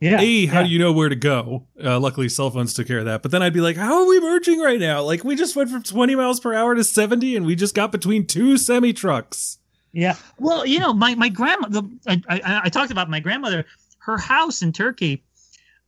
Yeah. 0.00 0.20
a, 0.20 0.46
how 0.46 0.60
yeah. 0.60 0.66
do 0.66 0.72
you 0.72 0.78
know 0.78 0.92
where 0.92 1.08
to 1.08 1.16
go? 1.16 1.66
Uh, 1.82 1.98
luckily, 2.00 2.28
cell 2.28 2.50
phones 2.50 2.74
took 2.74 2.86
care 2.86 2.98
of 2.98 3.04
that. 3.04 3.22
But 3.22 3.30
then 3.30 3.42
I'd 3.42 3.52
be 3.52 3.60
like, 3.60 3.76
how 3.76 4.02
are 4.02 4.08
we 4.08 4.20
merging 4.20 4.60
right 4.60 4.80
now? 4.80 5.02
Like 5.02 5.24
we 5.24 5.36
just 5.36 5.54
went 5.56 5.70
from 5.70 5.82
20 5.82 6.14
miles 6.16 6.40
per 6.40 6.52
hour 6.52 6.74
to 6.74 6.84
70, 6.84 7.36
and 7.36 7.46
we 7.46 7.54
just 7.54 7.74
got 7.74 7.92
between 7.92 8.26
two 8.26 8.58
semi 8.58 8.92
trucks. 8.92 9.58
Yeah. 9.92 10.16
Well, 10.38 10.66
you 10.66 10.80
know, 10.80 10.92
my 10.92 11.14
my 11.14 11.28
grandma. 11.28 11.68
The, 11.68 11.84
I, 12.06 12.20
I 12.28 12.60
I 12.64 12.68
talked 12.68 12.90
about 12.90 13.08
my 13.08 13.20
grandmother. 13.20 13.64
Her 13.98 14.18
house 14.18 14.60
in 14.60 14.72
Turkey. 14.72 15.22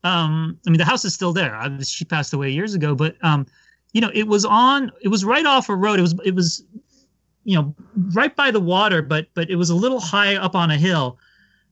Um, 0.05 0.59
I 0.66 0.70
mean, 0.70 0.78
the 0.78 0.85
house 0.85 1.05
is 1.05 1.14
still 1.14 1.32
there. 1.32 1.56
I, 1.56 1.78
she 1.82 2.05
passed 2.05 2.32
away 2.32 2.51
years 2.51 2.74
ago, 2.74 2.94
but 2.94 3.16
um, 3.24 3.47
you 3.93 4.01
know, 4.01 4.10
it 4.14 4.28
was 4.28 4.44
on. 4.44 4.93
It 5.01 5.09
was 5.09 5.24
right 5.24 5.47
off 5.47 5.68
a 5.68 5.74
road. 5.74 5.98
It 5.98 6.02
was 6.02 6.14
it 6.24 6.35
was, 6.35 6.64
you 7.44 7.56
know, 7.56 7.74
right 8.12 8.35
by 8.35 8.51
the 8.51 8.60
water, 8.60 9.02
but 9.02 9.28
but 9.35 9.51
it 9.51 9.56
was 9.56 9.70
a 9.70 9.74
little 9.74 10.01
high 10.01 10.36
up 10.36 10.55
on 10.55 10.70
a 10.70 10.77
hill, 10.77 11.18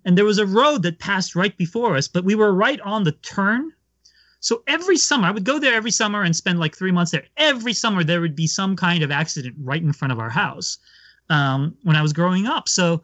and 0.04 0.16
there 0.16 0.24
was 0.24 0.38
a 0.38 0.46
road 0.46 0.82
that 0.82 0.98
passed 0.98 1.36
right 1.36 1.56
before 1.56 1.96
us. 1.96 2.08
But 2.08 2.24
we 2.24 2.34
were 2.34 2.52
right 2.52 2.80
on 2.80 3.04
the 3.04 3.12
turn. 3.12 3.72
So 4.40 4.62
every 4.66 4.98
summer, 4.98 5.26
I 5.26 5.30
would 5.30 5.44
go 5.44 5.58
there 5.58 5.74
every 5.74 5.90
summer 5.90 6.22
and 6.22 6.36
spend 6.36 6.60
like 6.60 6.76
three 6.76 6.92
months 6.92 7.12
there. 7.12 7.24
Every 7.38 7.72
summer, 7.72 8.04
there 8.04 8.20
would 8.20 8.36
be 8.36 8.46
some 8.46 8.76
kind 8.76 9.02
of 9.02 9.10
accident 9.10 9.54
right 9.58 9.82
in 9.82 9.92
front 9.92 10.12
of 10.12 10.18
our 10.18 10.28
house 10.28 10.76
um, 11.30 11.74
when 11.82 11.96
I 11.96 12.02
was 12.02 12.12
growing 12.12 12.46
up. 12.46 12.68
So, 12.68 13.02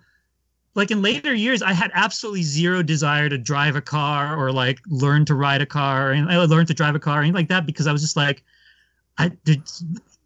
like 0.81 0.91
in 0.91 1.03
later 1.03 1.35
years, 1.35 1.63
I 1.63 1.75
had 1.75 1.91
absolutely 1.95 2.43
zero 2.43 2.83
desire 2.83 3.29
to 3.29 3.37
drive 3.37 3.77
a 3.77 3.83
car 3.83 4.35
or 4.35 4.51
like 4.51 4.79
learn 4.89 5.27
to 5.27 5.35
ride 5.35 5.61
a 5.61 5.67
car 5.67 6.11
and 6.11 6.31
I 6.31 6.39
learned 6.39 6.69
to 6.69 6.75
drive 6.75 6.95
a 6.95 6.99
car 6.99 7.21
anything 7.21 7.35
like 7.35 7.49
that 7.49 7.67
because 7.67 7.87
I 7.87 7.93
was 7.93 8.01
just 8.01 8.17
like, 8.17 8.43
I 9.19 9.29
did 9.45 9.63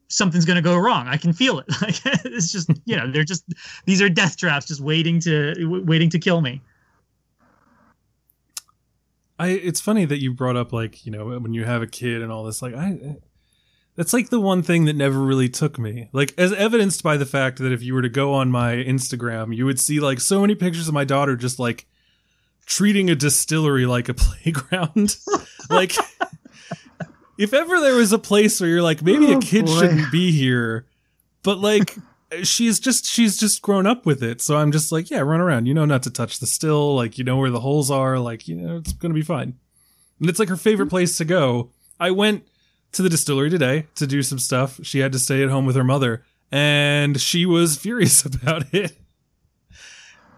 something's 0.09 0.45
gonna 0.45 0.63
go 0.63 0.77
wrong. 0.77 1.09
I 1.09 1.17
can 1.17 1.33
feel 1.33 1.59
it. 1.59 1.67
Like 1.83 1.97
it's 2.25 2.53
just 2.53 2.71
you 2.85 2.97
know 2.97 3.11
they're 3.11 3.25
just 3.25 3.45
these 3.85 4.01
are 4.01 4.09
death 4.09 4.37
traps 4.37 4.67
just 4.67 4.81
waiting 4.81 5.19
to 5.21 5.55
w- 5.55 5.85
waiting 5.85 6.09
to 6.11 6.19
kill 6.21 6.41
me. 6.41 6.63
I. 9.39 9.49
It's 9.49 9.81
funny 9.81 10.05
that 10.05 10.23
you 10.23 10.33
brought 10.33 10.57
up 10.57 10.73
like 10.73 11.05
you 11.05 11.11
know 11.11 11.39
when 11.41 11.53
you 11.53 11.65
have 11.65 11.83
a 11.83 11.89
kid 11.89 12.23
and 12.23 12.31
all 12.31 12.45
this. 12.45 12.63
Like 12.63 12.75
I. 12.75 13.17
That's 13.97 14.13
like 14.13 14.31
the 14.31 14.41
one 14.41 14.63
thing 14.63 14.87
that 14.87 14.97
never 14.97 15.21
really 15.21 15.49
took 15.49 15.79
me. 15.79 16.09
Like 16.13 16.35
as 16.37 16.53
evidenced 16.53 17.03
by 17.03 17.17
the 17.17 17.27
fact 17.27 17.59
that 17.59 17.73
if 17.73 17.83
you 17.83 17.95
were 17.95 18.03
to 18.03 18.09
go 18.09 18.35
on 18.35 18.51
my 18.51 18.75
Instagram, 18.75 19.55
you 19.55 19.67
would 19.67 19.79
see 19.79 20.01
like 20.01 20.21
so 20.21 20.41
many 20.41 20.55
pictures 20.55 20.89
of 20.89 20.95
my 20.95 21.05
daughter 21.05 21.37
just 21.37 21.59
like 21.59 21.87
treating 22.67 23.09
a 23.09 23.15
distillery 23.15 23.87
like 23.87 24.09
a 24.09 24.15
playground. 24.15 25.17
like 25.71 25.93
if 27.39 27.55
ever 27.55 27.81
there 27.81 27.95
was 27.95 28.13
a 28.13 28.19
place 28.19 28.61
where 28.61 28.69
you're 28.69 28.83
like 28.83 29.03
maybe 29.03 29.33
a 29.33 29.37
Oh, 29.37 29.41
kid 29.41 29.67
boy. 29.67 29.79
shouldn't 29.79 30.11
be 30.11 30.33
here, 30.33 30.87
but 31.43 31.59
like 31.59 31.97
she's 32.43 32.81
just 32.81 33.07
she's 33.07 33.39
just 33.39 33.63
grown 33.63 33.87
up 33.87 34.07
with 34.07 34.23
it. 34.23 34.41
So 34.41 34.57
I'm 34.57 34.73
just 34.73 34.91
like, 34.91 35.11
yeah, 35.11 35.21
run 35.21 35.41
around. 35.41 35.67
You 35.67 35.75
know 35.75 35.85
not 35.85 36.03
to 36.05 36.11
touch 36.11 36.41
the 36.41 36.47
still, 36.47 36.97
like 36.97 37.17
you 37.17 37.25
know 37.25 37.37
where 37.37 37.51
the 37.51 37.61
holes 37.61 37.91
are, 37.91 38.19
like 38.19 38.49
you 38.49 38.57
know 38.57 38.79
it's 38.79 38.93
going 38.93 39.13
to 39.13 39.19
be 39.19 39.25
fine. 39.25 39.55
And 40.21 40.29
it's 40.29 40.39
like 40.39 40.49
her 40.49 40.57
favorite 40.57 40.87
mm-hmm. 40.87 40.91
place 40.91 41.17
to 41.19 41.25
go. 41.25 41.71
I 42.01 42.11
went 42.11 42.47
to 42.95 43.03
the 43.03 43.09
distillery 43.09 43.51
today 43.51 43.87
to 43.97 44.07
do 44.07 44.23
some 44.23 44.39
stuff. 44.39 44.81
She 44.83 45.01
had 45.01 45.13
to 45.13 45.19
stay 45.19 45.43
at 45.43 45.51
home 45.51 45.67
with 45.67 45.77
her 45.77 45.85
mother, 45.85 46.25
and 46.51 47.21
she 47.21 47.47
was 47.47 47.77
furious 47.85 48.25
about 48.25 48.73
it. 48.73 48.97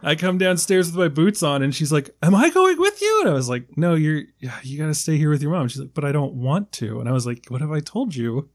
I 0.02 0.14
come 0.14 0.38
downstairs 0.38 0.86
with 0.86 0.96
my 0.96 1.08
boots 1.08 1.42
on, 1.42 1.62
and 1.62 1.74
she's 1.74 1.90
like, 1.92 2.10
"Am 2.22 2.34
I 2.34 2.50
going 2.50 2.78
with 2.78 3.00
you?" 3.00 3.20
And 3.22 3.30
I 3.30 3.32
was 3.32 3.48
like, 3.48 3.76
"No, 3.76 3.94
you're. 3.94 4.22
You 4.62 4.78
got 4.78 4.86
to 4.86 4.94
stay 4.94 5.16
here 5.16 5.30
with 5.30 5.42
your 5.42 5.50
mom." 5.50 5.68
She's 5.68 5.80
like, 5.80 5.94
"But 5.94 6.04
I 6.04 6.12
don't 6.12 6.34
want 6.34 6.70
to." 6.72 7.00
And 7.00 7.08
I 7.08 7.12
was 7.12 7.26
like, 7.26 7.46
"What 7.48 7.60
have 7.60 7.72
I 7.72 7.80
told 7.80 8.14
you 8.14 8.50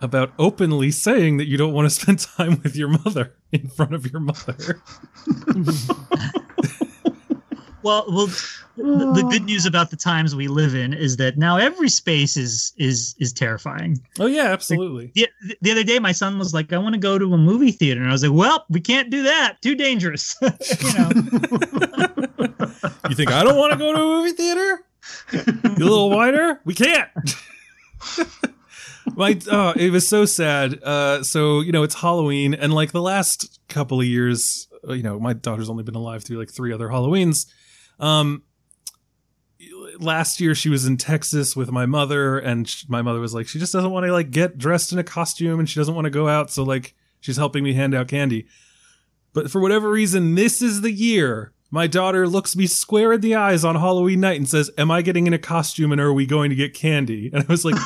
about 0.00 0.32
openly 0.38 0.90
saying 0.90 1.36
that 1.36 1.48
you 1.48 1.56
don't 1.56 1.72
want 1.72 1.86
to 1.86 1.90
spend 1.90 2.18
time 2.36 2.60
with 2.62 2.76
your 2.76 2.88
mother 2.88 3.34
in 3.50 3.68
front 3.68 3.94
of 3.94 4.10
your 4.10 4.20
mother?" 4.20 4.82
Well, 7.82 8.04
well, 8.08 8.26
the, 8.76 9.12
the 9.14 9.28
good 9.30 9.44
news 9.44 9.66
about 9.66 9.90
the 9.90 9.96
times 9.96 10.34
we 10.34 10.48
live 10.48 10.74
in 10.74 10.94
is 10.94 11.16
that 11.16 11.36
now 11.36 11.56
every 11.56 11.88
space 11.88 12.36
is 12.36 12.72
is 12.76 13.14
is 13.18 13.32
terrifying. 13.32 14.00
Oh 14.18 14.26
yeah, 14.26 14.46
absolutely. 14.46 15.12
The, 15.14 15.28
the 15.60 15.72
other 15.72 15.84
day, 15.84 15.98
my 15.98 16.12
son 16.12 16.38
was 16.38 16.54
like, 16.54 16.72
"I 16.72 16.78
want 16.78 16.94
to 16.94 17.00
go 17.00 17.18
to 17.18 17.34
a 17.34 17.38
movie 17.38 17.72
theater," 17.72 18.00
and 18.00 18.08
I 18.08 18.12
was 18.12 18.22
like, 18.22 18.32
"Well, 18.32 18.64
we 18.70 18.80
can't 18.80 19.10
do 19.10 19.24
that. 19.24 19.60
Too 19.62 19.74
dangerous." 19.74 20.36
you 20.42 20.92
know. 20.94 21.10
You 23.08 23.16
think 23.16 23.30
I 23.30 23.44
don't 23.44 23.58
want 23.58 23.72
to 23.72 23.78
go 23.78 23.92
to 23.92 24.00
a 24.00 24.04
movie 24.04 24.32
theater? 24.32 24.84
You 25.32 25.84
little 25.84 26.10
whiner? 26.10 26.60
We 26.64 26.74
can't. 26.74 27.08
My 29.16 29.38
oh, 29.50 29.72
it 29.76 29.90
was 29.90 30.08
so 30.08 30.24
sad. 30.24 30.82
Uh, 30.82 31.22
so 31.22 31.60
you 31.60 31.72
know, 31.72 31.82
it's 31.82 31.96
Halloween, 31.96 32.54
and 32.54 32.72
like 32.72 32.92
the 32.92 33.02
last 33.02 33.60
couple 33.68 34.00
of 34.00 34.06
years, 34.06 34.68
uh, 34.88 34.92
you 34.92 35.02
know, 35.02 35.18
my 35.18 35.32
daughter's 35.32 35.68
only 35.68 35.82
been 35.82 35.94
alive 35.94 36.24
through 36.24 36.38
like 36.38 36.50
three 36.50 36.72
other 36.72 36.88
Halloweens. 36.88 37.46
Um, 38.02 38.42
last 39.98 40.40
year 40.40 40.54
she 40.54 40.68
was 40.68 40.84
in 40.84 40.98
Texas 40.98 41.56
with 41.56 41.70
my 41.70 41.86
mother, 41.86 42.38
and 42.38 42.68
sh- 42.68 42.84
my 42.88 43.00
mother 43.00 43.20
was 43.20 43.32
like, 43.32 43.48
she 43.48 43.58
just 43.58 43.72
doesn't 43.72 43.90
want 43.90 44.04
to 44.04 44.12
like 44.12 44.30
get 44.30 44.58
dressed 44.58 44.92
in 44.92 44.98
a 44.98 45.04
costume, 45.04 45.58
and 45.58 45.68
she 45.70 45.80
doesn't 45.80 45.94
want 45.94 46.04
to 46.04 46.10
go 46.10 46.28
out, 46.28 46.50
so 46.50 46.62
like 46.62 46.94
she's 47.20 47.36
helping 47.36 47.64
me 47.64 47.72
hand 47.72 47.94
out 47.94 48.08
candy. 48.08 48.46
But 49.32 49.50
for 49.50 49.60
whatever 49.62 49.88
reason, 49.90 50.34
this 50.34 50.60
is 50.60 50.82
the 50.82 50.92
year 50.92 51.54
my 51.72 51.86
daughter 51.86 52.28
looks 52.28 52.54
me 52.54 52.66
square 52.66 53.14
in 53.14 53.22
the 53.22 53.34
eyes 53.34 53.64
on 53.64 53.76
Halloween 53.76 54.20
night 54.20 54.36
and 54.36 54.46
says, 54.46 54.70
Am 54.76 54.90
I 54.90 55.00
getting 55.00 55.26
in 55.26 55.32
a 55.32 55.38
costume 55.38 55.90
and 55.90 56.00
are 56.02 56.12
we 56.12 56.26
going 56.26 56.50
to 56.50 56.56
get 56.56 56.74
candy? 56.74 57.30
And 57.32 57.42
I 57.42 57.46
was 57.48 57.64
like, 57.64 57.80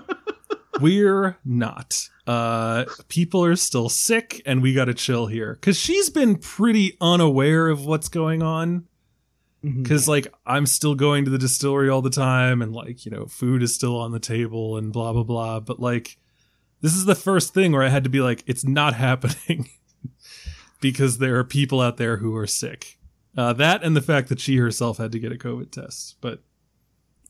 We're 0.80 1.36
not. 1.44 2.08
Uh, 2.26 2.86
people 3.08 3.44
are 3.44 3.56
still 3.56 3.90
sick 3.90 4.40
and 4.46 4.62
we 4.62 4.72
got 4.72 4.86
to 4.86 4.94
chill 4.94 5.26
here. 5.26 5.58
Cause 5.60 5.76
she's 5.78 6.08
been 6.08 6.36
pretty 6.36 6.96
unaware 6.98 7.68
of 7.68 7.84
what's 7.84 8.08
going 8.08 8.42
on. 8.42 8.86
Cause 9.86 10.08
like 10.08 10.26
I'm 10.46 10.64
still 10.64 10.94
going 10.94 11.26
to 11.26 11.30
the 11.30 11.36
distillery 11.36 11.90
all 11.90 12.00
the 12.00 12.08
time 12.08 12.62
and 12.62 12.72
like, 12.72 13.04
you 13.04 13.10
know, 13.10 13.26
food 13.26 13.62
is 13.62 13.74
still 13.74 13.98
on 13.98 14.10
the 14.10 14.18
table 14.18 14.78
and 14.78 14.90
blah, 14.90 15.12
blah, 15.12 15.22
blah. 15.22 15.60
But 15.60 15.78
like, 15.78 16.16
this 16.80 16.94
is 16.94 17.04
the 17.04 17.14
first 17.14 17.52
thing 17.52 17.72
where 17.72 17.82
I 17.82 17.90
had 17.90 18.04
to 18.04 18.10
be 18.10 18.20
like, 18.20 18.42
It's 18.46 18.64
not 18.64 18.94
happening 19.06 19.68
because 20.80 21.18
there 21.18 21.36
are 21.36 21.44
people 21.44 21.80
out 21.80 21.98
there 21.98 22.16
who 22.16 22.34
are 22.36 22.46
sick. 22.46 22.98
Uh, 23.36 23.52
that 23.52 23.84
and 23.84 23.94
the 23.94 24.00
fact 24.00 24.28
that 24.28 24.40
she 24.40 24.56
herself 24.56 24.96
had 24.96 25.12
to 25.12 25.18
get 25.18 25.30
a 25.30 25.36
COVID 25.36 25.70
test, 25.70 26.16
but 26.20 26.42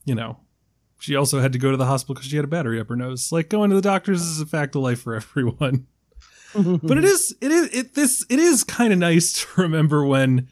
you 0.05 0.15
know, 0.15 0.39
she 0.99 1.17
also 1.17 1.41
had 1.41 1.53
to 1.53 1.59
go 1.59 1.71
to 1.71 1.77
the 1.77 1.87
hospital 1.87 2.15
because 2.15 2.29
she 2.29 2.37
had 2.37 2.45
a 2.45 2.49
battery 2.49 2.79
up 2.81 2.89
her 2.89 2.97
nose. 2.97 3.33
Like 3.33 3.49
going 3.49 3.71
to 3.71 3.77
the 3.77 3.83
doctors 3.83 4.23
is 4.23 4.41
a 4.41 4.47
fact 4.47 4.77
of 4.77 4.83
life 4.83 5.01
for 5.01 5.15
everyone. 5.17 5.87
but 6.55 6.99
it 6.99 7.05
is 7.05 7.35
it 7.41 7.51
is 7.51 7.75
it 7.75 7.95
this 7.95 8.25
it 8.29 8.39
is 8.39 8.65
kind 8.65 8.93
of 8.93 8.99
nice 8.99 9.33
to 9.33 9.63
remember 9.63 10.05
when 10.05 10.49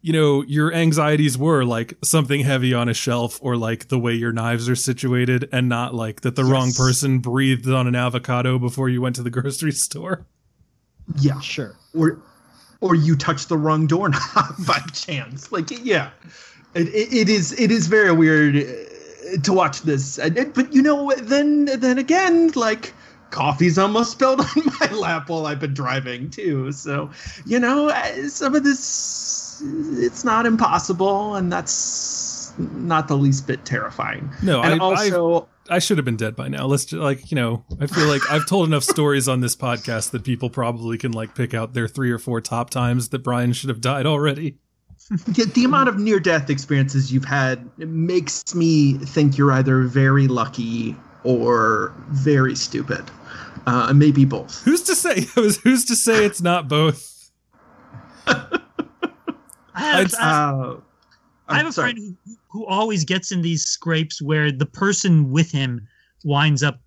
you 0.00 0.12
know 0.12 0.42
your 0.42 0.72
anxieties 0.72 1.36
were 1.36 1.64
like 1.64 1.94
something 2.02 2.40
heavy 2.40 2.72
on 2.72 2.88
a 2.88 2.94
shelf 2.94 3.38
or 3.42 3.56
like 3.56 3.88
the 3.88 3.98
way 3.98 4.12
your 4.14 4.32
knives 4.32 4.68
are 4.68 4.76
situated 4.76 5.48
and 5.52 5.68
not 5.68 5.94
like 5.94 6.20
that 6.20 6.36
the 6.36 6.44
wrong 6.44 6.72
person 6.72 7.18
breathed 7.18 7.68
on 7.68 7.86
an 7.86 7.94
avocado 7.94 8.58
before 8.58 8.88
you 8.88 9.00
went 9.00 9.16
to 9.16 9.22
the 9.22 9.30
grocery 9.38 9.72
store 9.72 10.26
Yeah. 11.16 11.40
Sure. 11.40 11.76
Or 11.94 12.20
or 12.80 12.94
you 12.94 13.16
touch 13.16 13.46
the 13.46 13.56
wrong 13.58 13.86
doorknob 13.86 14.54
by 14.66 14.78
chance. 14.92 15.50
Like 15.50 15.70
yeah. 15.84 16.10
It, 16.74 16.88
it, 16.88 17.12
it 17.12 17.28
is 17.28 17.58
it 17.58 17.70
is 17.70 17.86
very 17.86 18.12
weird 18.12 18.56
uh, 18.56 19.40
to 19.42 19.52
watch 19.52 19.82
this. 19.82 20.18
And 20.18 20.36
it, 20.36 20.54
but 20.54 20.72
you 20.72 20.82
know 20.82 21.12
then 21.16 21.64
then 21.64 21.98
again 21.98 22.52
like 22.54 22.92
coffee's 23.30 23.78
almost 23.78 24.12
spilled 24.12 24.40
on 24.56 24.62
my 24.80 24.90
lap 24.92 25.28
while 25.28 25.46
I've 25.46 25.60
been 25.60 25.74
driving 25.74 26.30
too. 26.30 26.72
So, 26.72 27.10
you 27.44 27.58
know, 27.58 27.88
uh, 27.90 28.28
some 28.28 28.54
of 28.54 28.64
this 28.64 28.78
it's 29.60 30.24
not 30.24 30.46
impossible 30.46 31.34
and 31.34 31.52
that's 31.52 32.52
not 32.58 33.08
the 33.08 33.16
least 33.16 33.46
bit 33.46 33.64
terrifying. 33.64 34.30
no 34.42 34.60
And 34.62 34.74
I, 34.74 34.78
also 34.78 35.48
I 35.70 35.76
i 35.76 35.78
should 35.78 35.98
have 35.98 36.04
been 36.04 36.16
dead 36.16 36.34
by 36.34 36.48
now 36.48 36.64
let's 36.66 36.86
just 36.86 37.00
like 37.02 37.30
you 37.30 37.34
know 37.34 37.62
i 37.78 37.86
feel 37.86 38.06
like 38.06 38.22
i've 38.30 38.46
told 38.46 38.66
enough 38.68 38.84
stories 38.84 39.28
on 39.28 39.40
this 39.40 39.54
podcast 39.54 40.12
that 40.12 40.24
people 40.24 40.48
probably 40.48 40.96
can 40.96 41.12
like 41.12 41.34
pick 41.34 41.52
out 41.52 41.74
their 41.74 41.86
three 41.86 42.10
or 42.10 42.18
four 42.18 42.40
top 42.40 42.70
times 42.70 43.10
that 43.10 43.18
brian 43.18 43.52
should 43.52 43.68
have 43.68 43.82
died 43.82 44.06
already 44.06 44.56
the, 45.10 45.50
the 45.54 45.64
amount 45.64 45.88
of 45.88 45.98
near 45.98 46.20
death 46.20 46.50
experiences 46.50 47.12
you've 47.12 47.24
had 47.24 47.70
makes 47.78 48.54
me 48.54 48.94
think 48.94 49.38
you're 49.38 49.52
either 49.52 49.82
very 49.82 50.26
lucky 50.26 50.96
or 51.24 51.94
very 52.08 52.54
stupid. 52.54 53.10
Uh, 53.66 53.92
maybe 53.92 54.24
both. 54.24 54.62
who's 54.64 54.82
to 54.82 54.94
say 54.94 55.20
who's 55.34 55.84
to 55.84 55.94
say 55.94 56.24
it's 56.24 56.40
not 56.40 56.68
both 56.68 57.30
I 59.78 59.80
have, 59.80 60.14
Uh, 60.14 60.76
I 61.48 61.56
have 61.58 61.66
a 61.66 61.72
sorry. 61.72 61.92
friend 61.92 62.16
who, 62.26 62.34
who 62.50 62.66
always 62.66 63.04
gets 63.04 63.32
in 63.32 63.42
these 63.42 63.64
scrapes 63.64 64.20
where 64.20 64.50
the 64.52 64.66
person 64.66 65.30
with 65.30 65.50
him 65.50 65.86
winds 66.24 66.62
up 66.62 66.80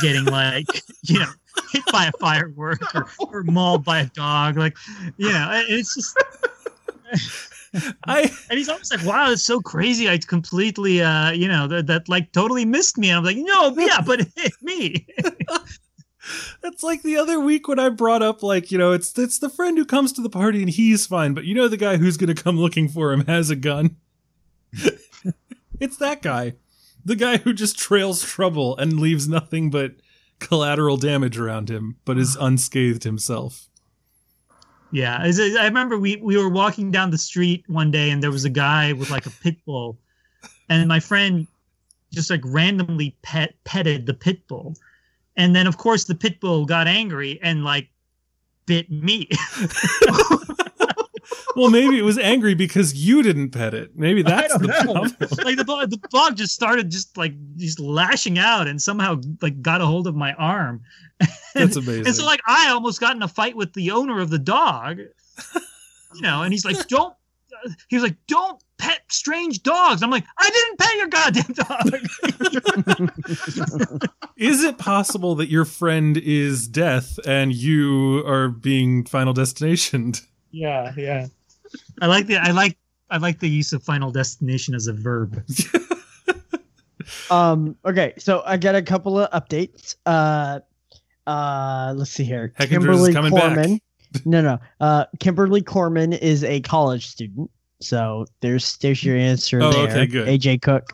getting 0.00 0.24
like 0.24 0.66
you 1.02 1.18
know 1.18 1.30
hit 1.72 1.82
by 1.92 2.06
a 2.06 2.12
firework 2.20 2.94
or, 2.94 3.06
or 3.32 3.42
mauled 3.42 3.84
by 3.84 4.00
a 4.00 4.06
dog 4.06 4.56
like 4.56 4.76
you 5.16 5.32
know 5.32 5.50
it- 5.52 5.66
it's 5.68 5.94
just 5.94 6.16
i 8.06 8.20
and 8.50 8.58
he's 8.58 8.68
always 8.68 8.90
like 8.92 9.04
wow 9.04 9.30
it's 9.30 9.42
so 9.42 9.60
crazy. 9.60 10.08
I 10.08 10.18
completely 10.18 11.02
uh 11.02 11.32
you 11.32 11.48
know 11.48 11.66
that, 11.68 11.86
that 11.88 12.08
like 12.08 12.32
totally 12.32 12.64
missed 12.64 12.96
me. 12.98 13.10
And 13.10 13.18
i'm 13.18 13.24
like 13.24 13.36
no 13.36 13.74
yeah 13.76 14.00
but 14.00 14.20
it 14.20 14.28
hit 14.36 14.52
me 14.62 15.06
That's 16.62 16.82
like 16.82 17.02
the 17.02 17.16
other 17.16 17.38
week 17.38 17.68
when 17.68 17.78
I 17.78 17.88
brought 17.88 18.22
up 18.22 18.42
like, 18.42 18.70
you 18.70 18.78
know, 18.78 18.92
it's 18.92 19.16
it's 19.18 19.38
the 19.38 19.50
friend 19.50 19.78
who 19.78 19.84
comes 19.84 20.12
to 20.12 20.22
the 20.22 20.30
party 20.30 20.60
and 20.60 20.70
he's 20.70 21.06
fine, 21.06 21.34
but 21.34 21.44
you 21.44 21.54
know 21.54 21.68
the 21.68 21.76
guy 21.76 21.96
who's 21.96 22.16
going 22.16 22.34
to 22.34 22.42
come 22.42 22.58
looking 22.58 22.88
for 22.88 23.12
him 23.12 23.26
has 23.26 23.50
a 23.50 23.56
gun. 23.56 23.96
it's 25.80 25.96
that 25.98 26.22
guy. 26.22 26.54
The 27.04 27.16
guy 27.16 27.36
who 27.36 27.52
just 27.52 27.78
trails 27.78 28.22
trouble 28.22 28.76
and 28.76 28.98
leaves 29.00 29.28
nothing 29.28 29.70
but 29.70 29.92
collateral 30.38 30.96
damage 30.96 31.38
around 31.38 31.70
him, 31.70 31.96
but 32.04 32.18
is 32.18 32.36
unscathed 32.36 33.04
himself. 33.04 33.68
Yeah, 34.92 35.18
I 35.20 35.64
remember 35.64 35.98
we 35.98 36.16
we 36.16 36.36
were 36.36 36.48
walking 36.48 36.90
down 36.90 37.10
the 37.10 37.18
street 37.18 37.64
one 37.68 37.90
day 37.90 38.10
and 38.10 38.22
there 38.22 38.30
was 38.30 38.44
a 38.44 38.50
guy 38.50 38.92
with 38.92 39.10
like 39.10 39.26
a 39.26 39.30
pit 39.30 39.56
bull, 39.64 39.98
and 40.68 40.88
my 40.88 41.00
friend 41.00 41.46
just 42.12 42.30
like 42.30 42.40
randomly 42.44 43.16
pet 43.22 43.54
petted 43.64 44.06
the 44.06 44.14
pit 44.14 44.46
bull, 44.46 44.74
and 45.36 45.54
then 45.54 45.66
of 45.66 45.78
course 45.78 46.04
the 46.04 46.14
pit 46.14 46.40
bull 46.40 46.64
got 46.66 46.86
angry 46.86 47.38
and 47.42 47.64
like 47.64 47.88
bit 48.66 48.90
me. 48.90 49.28
Well, 51.56 51.70
maybe 51.70 51.98
it 51.98 52.02
was 52.02 52.18
angry 52.18 52.54
because 52.54 52.94
you 52.94 53.22
didn't 53.22 53.50
pet 53.50 53.72
it. 53.72 53.96
Maybe 53.96 54.20
that's 54.20 54.56
the 54.58 54.66
know. 54.66 54.82
problem. 54.82 55.16
like 55.42 55.56
the 55.56 55.64
dog, 55.66 55.88
the 55.88 55.96
dog 56.10 56.36
just 56.36 56.54
started 56.54 56.90
just 56.90 57.16
like 57.16 57.32
just 57.56 57.80
lashing 57.80 58.38
out 58.38 58.68
and 58.68 58.80
somehow 58.80 59.20
like 59.40 59.62
got 59.62 59.80
a 59.80 59.86
hold 59.86 60.06
of 60.06 60.14
my 60.14 60.34
arm. 60.34 60.82
That's 61.54 61.76
amazing. 61.76 62.06
And 62.06 62.14
so 62.14 62.26
like 62.26 62.40
I 62.46 62.68
almost 62.68 63.00
got 63.00 63.16
in 63.16 63.22
a 63.22 63.28
fight 63.28 63.56
with 63.56 63.72
the 63.72 63.90
owner 63.90 64.20
of 64.20 64.28
the 64.28 64.38
dog. 64.38 64.98
You 66.14 66.20
know, 66.20 66.42
and 66.42 66.52
he's 66.52 66.64
like, 66.64 66.86
"Don't." 66.88 67.14
He 67.88 67.96
was 67.96 68.02
like, 68.02 68.16
"Don't 68.26 68.62
pet 68.86 69.00
strange 69.08 69.62
dogs." 69.62 70.02
I'm 70.02 70.10
like, 70.10 70.24
"I 70.38 70.50
didn't 70.50 70.78
pet 70.78 70.96
your 70.96 71.08
goddamn 71.08 71.54
dog." 73.92 74.00
Is 74.36 74.62
it 74.64 74.78
possible 74.78 75.34
that 75.36 75.48
your 75.48 75.64
friend 75.64 76.16
is 76.18 76.68
death 76.68 77.18
and 77.26 77.54
you 77.54 78.22
are 78.26 78.48
being 78.48 79.04
final 79.04 79.32
destinationed? 79.34 80.22
yeah, 80.50 80.92
yeah. 80.96 81.26
I 82.00 82.06
like 82.06 82.26
the 82.26 82.36
I 82.36 82.50
like 82.52 82.76
I 83.10 83.18
like 83.18 83.40
the 83.40 83.48
use 83.48 83.72
of 83.72 83.82
Final 83.82 84.10
Destination 84.10 84.74
as 84.74 84.86
a 84.86 84.92
verb. 84.92 85.42
Um. 87.30 87.76
Okay. 87.84 88.14
So 88.18 88.42
I 88.44 88.56
got 88.56 88.74
a 88.74 88.82
couple 88.82 89.18
of 89.18 89.30
updates. 89.30 89.96
Uh. 90.06 90.60
Uh. 91.26 91.94
Let's 91.96 92.10
see 92.10 92.24
here. 92.24 92.52
Hechingers 92.58 93.08
is 93.08 93.14
coming 93.14 93.32
back. 93.32 93.54
Corman. 93.54 93.80
no, 94.24 94.40
no. 94.42 94.58
Uh. 94.80 95.04
Kimberly 95.20 95.62
Corman 95.62 96.12
is 96.12 96.44
a 96.44 96.60
college 96.60 97.06
student. 97.06 97.50
So 97.80 98.26
there's 98.40 98.76
there's 98.78 99.04
your 99.04 99.16
answer 99.16 99.62
Oh, 99.62 99.70
there. 99.70 99.88
okay, 99.88 100.06
good. 100.06 100.28
AJ 100.28 100.62
Cook. 100.62 100.92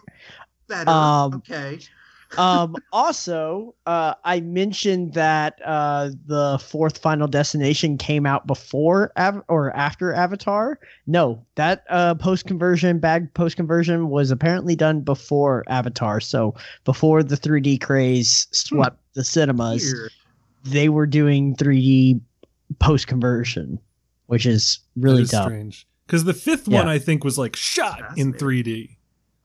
Better. 0.68 0.90
Um, 0.90 1.34
okay. 1.34 1.78
um 2.38 2.74
also 2.94 3.74
uh 3.84 4.14
i 4.24 4.40
mentioned 4.40 5.12
that 5.12 5.58
uh 5.66 6.08
the 6.24 6.58
fourth 6.64 6.96
final 6.96 7.28
destination 7.28 7.98
came 7.98 8.24
out 8.24 8.46
before 8.46 9.12
Av- 9.18 9.42
or 9.48 9.70
after 9.76 10.14
avatar 10.14 10.78
no 11.06 11.44
that 11.56 11.84
uh 11.90 12.14
post 12.14 12.46
conversion 12.46 12.98
bag 12.98 13.34
post 13.34 13.56
conversion 13.56 14.08
was 14.08 14.30
apparently 14.30 14.74
done 14.74 15.02
before 15.02 15.62
avatar 15.68 16.20
so 16.20 16.54
before 16.84 17.22
the 17.22 17.36
3d 17.36 17.82
craze 17.82 18.46
swept 18.50 18.96
the 19.12 19.24
cinemas 19.24 19.84
Weird. 19.84 20.10
they 20.64 20.88
were 20.88 21.06
doing 21.06 21.54
3d 21.56 22.18
post 22.78 23.08
conversion 23.08 23.78
which 24.28 24.46
is 24.46 24.78
really 24.96 25.18
That 25.18 25.22
is 25.24 25.30
dumb 25.32 25.48
strange. 25.50 25.86
Because 26.12 26.24
the 26.24 26.34
fifth 26.34 26.68
one, 26.68 26.88
I 26.88 26.98
think, 26.98 27.24
was 27.24 27.38
like 27.38 27.56
shot 27.56 28.02
in 28.18 28.34
3D. 28.34 28.96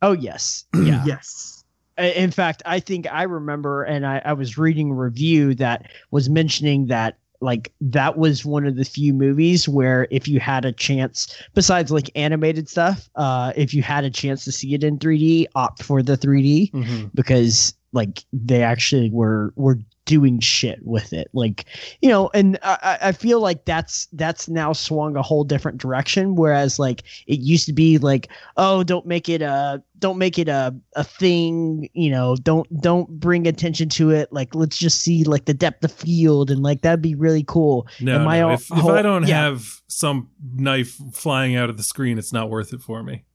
oh 0.02 0.11
yes 0.11 0.65
yeah 0.76 1.02
Yes. 1.06 1.64
In 1.98 2.30
fact 2.30 2.61
i 2.65 2.77
think 2.80 3.07
i 3.11 3.23
remember 3.23 3.84
and 3.84 4.06
I, 4.06 4.22
I 4.26 4.34
was 4.34 4.57
reading 4.57 4.91
a 4.91 4.94
review 4.94 5.56
that 5.56 5.89
was 6.11 6.30
mentioning 6.30 6.88
that 6.88 7.18
like 7.41 7.72
that 7.81 8.18
was 8.18 8.44
one 8.45 8.65
of 8.68 8.76
the 8.76 8.84
few 8.84 9.14
movies 9.14 9.68
where 9.69 10.07
if 10.11 10.27
you 10.27 10.39
had 10.41 10.65
a 10.65 10.72
chance 10.73 11.34
besides 11.56 11.89
like 11.89 12.11
animated 12.15 12.68
stuff 12.69 13.10
uh 13.15 13.53
if 13.56 13.73
you 13.73 13.81
had 13.81 14.03
a 14.03 14.10
chance 14.11 14.44
to 14.44 14.52
see 14.52 14.73
it 14.76 14.84
in 14.84 14.99
3d 14.99 15.45
opt 15.56 15.81
for 15.84 16.03
the 16.03 16.18
3d 16.18 16.72
Mhm. 16.73 17.11
because 17.15 17.73
like 17.94 18.26
they 18.34 18.61
actually 18.61 19.10
were 19.10 19.53
were 19.56 19.80
doing 20.08 20.40
shit 20.40 20.80
with 20.84 21.12
it 21.14 21.28
like 21.34 21.66
you 22.02 22.08
know 22.10 22.30
and 22.34 22.58
I, 22.64 22.78
I- 22.82 23.08
I 23.10 23.12
feel 23.12 23.40
like 23.42 23.66
that's 23.66 24.08
that's 24.14 24.48
now 24.50 24.74
swung 24.74 25.16
a 25.18 25.22
whole 25.22 25.44
different 25.44 25.80
direction 25.80 26.36
whereas 26.36 26.80
like 26.80 27.04
it 27.28 27.40
used 27.42 27.66
to 27.68 27.74
be 27.74 27.98
like 28.00 28.30
oh 28.56 28.84
don't 28.84 29.06
make 29.06 29.28
it 29.30 29.42
a 29.42 29.84
don't 30.00 30.18
make 30.18 30.40
it 30.40 30.48
a, 30.48 30.74
a 30.96 31.04
thing 31.04 31.90
you 31.94 32.10
know 32.10 32.36
don't 32.38 32.68
don't 32.82 33.10
bring 33.20 33.46
attention 33.48 33.90
to 33.90 34.10
it 34.12 34.32
like 34.32 34.56
let's 34.56 34.78
just 34.78 35.02
see 35.02 35.24
like 35.26 35.44
the 35.46 35.54
depth 35.54 35.84
of 35.84 35.92
field 35.92 36.50
and 36.50 36.64
like 36.64 36.82
that'd 36.82 37.02
be 37.02 37.14
really 37.16 37.44
cool 37.44 37.86
No, 38.00 38.16
And 38.16 38.24
my 38.26 38.40
no. 38.40 38.46
whole- 38.48 38.54
If, 38.56 38.72
if 38.72 38.86
I 38.86 39.02
don't 39.02 39.28
yeah. 39.28 39.44
have 39.44 39.82
some 39.88 40.30
knife 40.56 40.98
flying 41.14 41.56
out 41.58 41.70
of 41.70 41.76
the 41.78 41.84
screen, 41.84 42.18
it's 42.18 42.32
not 42.34 42.50
worth 42.50 42.72
it 42.74 42.82
for 42.82 43.04
me. 43.04 43.26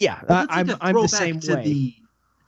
yeah 0.00 0.20
Well, 0.28 0.38
I, 0.38 0.46
that's 0.46 0.50
like 0.50 0.58
i'm 0.58 0.70
a 0.70 0.78
i'm 0.98 1.02
the 1.02 1.08
same 1.08 1.40
to 1.40 1.54
way 1.54 1.62
The, 1.64 1.94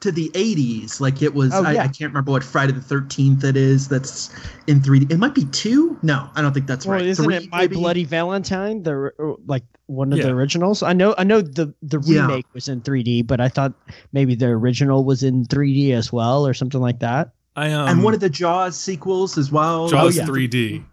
to 0.00 0.10
the 0.12 0.28
80s, 0.30 1.00
like 1.00 1.22
it 1.22 1.34
was. 1.34 1.52
Oh, 1.54 1.64
I, 1.64 1.72
yeah. 1.72 1.82
I 1.82 1.88
can't 1.88 2.10
remember 2.12 2.30
what 2.32 2.42
Friday 2.44 2.72
the 2.72 2.80
13th 2.80 3.44
it 3.44 3.56
is. 3.56 3.88
That's 3.88 4.30
in 4.66 4.80
3D. 4.80 5.10
It 5.12 5.18
might 5.18 5.34
be 5.34 5.44
two. 5.46 5.98
No, 6.02 6.28
I 6.34 6.42
don't 6.42 6.52
think 6.52 6.66
that's 6.66 6.86
well, 6.86 6.96
right. 6.98 7.06
isn't 7.06 7.24
Three, 7.24 7.36
it 7.36 7.50
my 7.50 7.58
maybe? 7.62 7.76
bloody 7.76 8.04
valentine 8.04 8.82
the 8.82 9.10
like 9.46 9.64
one 9.86 10.12
of 10.12 10.18
Yeah. 10.18 10.26
the 10.26 10.30
originals 10.30 10.84
i 10.84 10.92
know 10.92 11.16
i 11.18 11.24
know 11.24 11.40
the 11.40 11.74
the 11.82 12.00
Yeah. 12.06 12.20
remake 12.28 12.46
was 12.54 12.68
in 12.68 12.80
3d 12.80 13.26
but 13.26 13.40
i 13.40 13.48
thought 13.48 13.72
maybe 14.12 14.36
the 14.36 14.46
original 14.46 15.04
was 15.04 15.24
in 15.24 15.44
3d 15.46 15.90
as 15.92 16.12
well 16.12 16.46
or 16.46 16.54
something 16.54 16.80
like 16.80 17.00
that 17.00 17.32
I 17.56 17.72
um, 17.72 17.88
and 17.88 18.02
one 18.04 18.14
of 18.14 18.20
the 18.20 18.30
Jaws 18.30 18.78
sequels 18.78 19.36
as 19.36 19.50
well. 19.50 19.88
Jaws 19.88 20.16
yeah. 20.16 20.24
3D. 20.24 20.84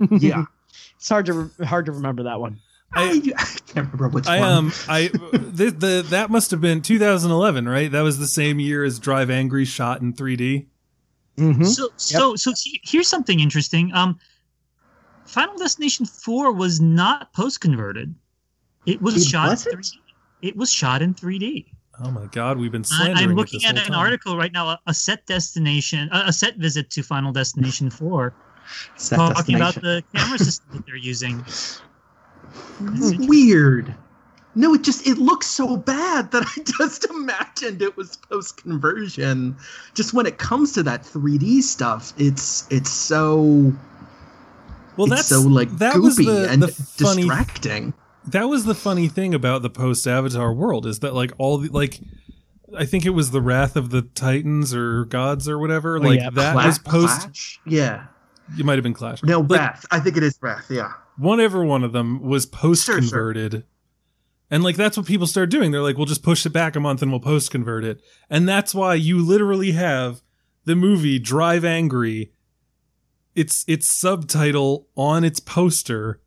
Yeah. 0.22 0.44
it's 0.96 1.08
hard 1.08 1.26
to 1.26 1.50
hard 1.64 1.84
to 1.86 1.92
remember 1.92 2.22
that 2.22 2.40
one 2.40 2.58
I, 2.94 3.32
I 3.38 3.44
can't 3.44 3.92
remember 3.92 4.08
which 4.08 4.26
I 4.26 4.40
one. 4.40 4.48
um 4.50 4.72
I 4.88 5.08
the, 5.08 5.74
the 5.76 6.06
that 6.10 6.30
must 6.30 6.50
have 6.50 6.60
been 6.60 6.82
2011, 6.82 7.68
right? 7.68 7.90
That 7.90 8.02
was 8.02 8.18
the 8.18 8.26
same 8.28 8.60
year 8.60 8.84
as 8.84 8.98
Drive 8.98 9.30
Angry 9.30 9.64
shot 9.64 10.00
in 10.00 10.12
3D. 10.12 10.66
mm-hmm. 11.38 11.64
So 11.64 11.88
so 11.96 12.36
so 12.36 12.52
here's 12.82 13.08
something 13.08 13.40
interesting. 13.40 13.92
Um, 13.94 14.18
Final 15.26 15.56
Destination 15.56 16.06
Four 16.06 16.52
was 16.52 16.80
not 16.80 17.32
post 17.32 17.60
converted. 17.60 18.14
It 18.86 19.00
was 19.00 19.16
It 19.16 19.28
shot 19.28 19.48
wasn't? 19.48 19.74
in 19.74 19.80
3D. 19.80 19.92
It 20.42 20.56
was 20.56 20.70
shot 20.72 21.02
in 21.02 21.14
3D. 21.14 21.66
Oh 22.02 22.10
my 22.10 22.26
god, 22.26 22.58
we've 22.58 22.72
been 22.72 22.82
I, 22.82 22.96
slandering 22.96 23.30
I'm 23.30 23.30
it 23.30 23.34
looking 23.36 23.60
this 23.60 23.70
at 23.70 23.78
an 23.78 23.84
time. 23.84 23.98
article 23.98 24.36
right 24.36 24.52
now, 24.52 24.68
a, 24.68 24.80
a 24.88 24.94
set 24.94 25.26
destination, 25.26 26.08
a, 26.12 26.24
a 26.26 26.32
set 26.32 26.56
visit 26.56 26.90
to 26.90 27.02
Final 27.02 27.32
Destination 27.32 27.88
4, 27.88 28.34
Set 28.96 29.16
talking 29.16 29.54
about 29.56 29.74
the 29.76 30.02
camera 30.14 30.38
system 30.38 30.66
that 30.72 30.86
they're 30.86 30.96
using. 30.96 31.44
It's 32.80 33.10
interesting. 33.10 33.28
Weird. 33.28 33.94
No, 34.56 34.74
it 34.74 34.82
just 34.82 35.06
it 35.06 35.18
looks 35.18 35.46
so 35.46 35.76
bad 35.76 36.30
that 36.30 36.44
I 36.56 36.62
just 36.78 37.04
imagined 37.06 37.82
it 37.82 37.96
was 37.96 38.16
post 38.16 38.58
conversion. 38.58 39.56
Just 39.94 40.14
when 40.14 40.26
it 40.26 40.38
comes 40.38 40.72
to 40.72 40.82
that 40.84 41.02
3D 41.02 41.62
stuff, 41.62 42.12
it's 42.18 42.66
it's 42.70 42.90
so 42.90 43.72
Well, 44.96 45.08
that's 45.08 45.26
so 45.28 45.40
like 45.40 45.70
that 45.78 45.96
goopy 45.96 46.02
was 46.02 46.16
the, 46.16 46.48
and 46.50 46.62
the 46.62 46.68
funny 46.68 47.22
distracting. 47.22 47.94
that 48.26 48.48
was 48.48 48.64
the 48.64 48.74
funny 48.76 49.08
thing 49.08 49.34
about 49.34 49.62
the 49.62 49.70
post 49.70 50.06
Avatar 50.06 50.52
world 50.52 50.86
is 50.86 51.00
that 51.00 51.14
like 51.14 51.32
all 51.38 51.58
the 51.58 51.68
like 51.70 52.00
I 52.76 52.84
think 52.86 53.04
it 53.06 53.10
was 53.10 53.30
the 53.32 53.40
Wrath 53.40 53.76
of 53.76 53.90
the 53.90 54.02
Titans 54.02 54.74
or 54.74 55.04
Gods 55.04 55.48
or 55.48 55.58
whatever. 55.58 55.96
Oh, 55.96 56.00
like 56.00 56.20
yeah, 56.20 56.30
that 56.30 56.54
was 56.54 56.78
post. 56.78 57.20
Clash? 57.22 57.60
Yeah. 57.66 58.06
You 58.56 58.64
might 58.64 58.74
have 58.74 58.82
been 58.82 58.94
Clash. 58.94 59.22
No, 59.22 59.40
Like, 59.40 59.60
Wrath. 59.60 59.86
I 59.90 60.00
think 60.00 60.16
it 60.16 60.22
is 60.22 60.38
Wrath. 60.40 60.66
Yeah. 60.70 60.92
Whatever 61.16 61.64
one 61.64 61.82
of 61.84 61.92
them 61.92 62.20
was 62.22 62.46
post 62.46 62.84
Sure, 62.84 63.00
sure. 63.00 63.08
converted. 63.10 63.64
And 64.50 64.62
like 64.62 64.76
that's 64.76 64.96
what 64.96 65.06
people 65.06 65.26
start 65.26 65.50
doing. 65.50 65.70
They're 65.70 65.80
like, 65.82 65.96
we'll 65.96 66.06
just 66.06 66.22
push 66.22 66.44
it 66.44 66.50
back 66.50 66.76
a 66.76 66.80
month 66.80 67.00
and 67.02 67.10
we'll 67.10 67.20
post 67.20 67.50
convert 67.50 67.84
it. 67.84 68.02
And 68.28 68.48
that's 68.48 68.74
why 68.74 68.94
you 68.94 69.24
literally 69.24 69.72
have 69.72 70.22
the 70.64 70.76
movie 70.76 71.18
Drive 71.18 71.64
Angry. 71.64 72.32
Its 73.34 73.64
its 73.66 73.88
subtitle 73.88 74.86
on 74.96 75.24
its 75.24 75.40
poster 75.40 76.20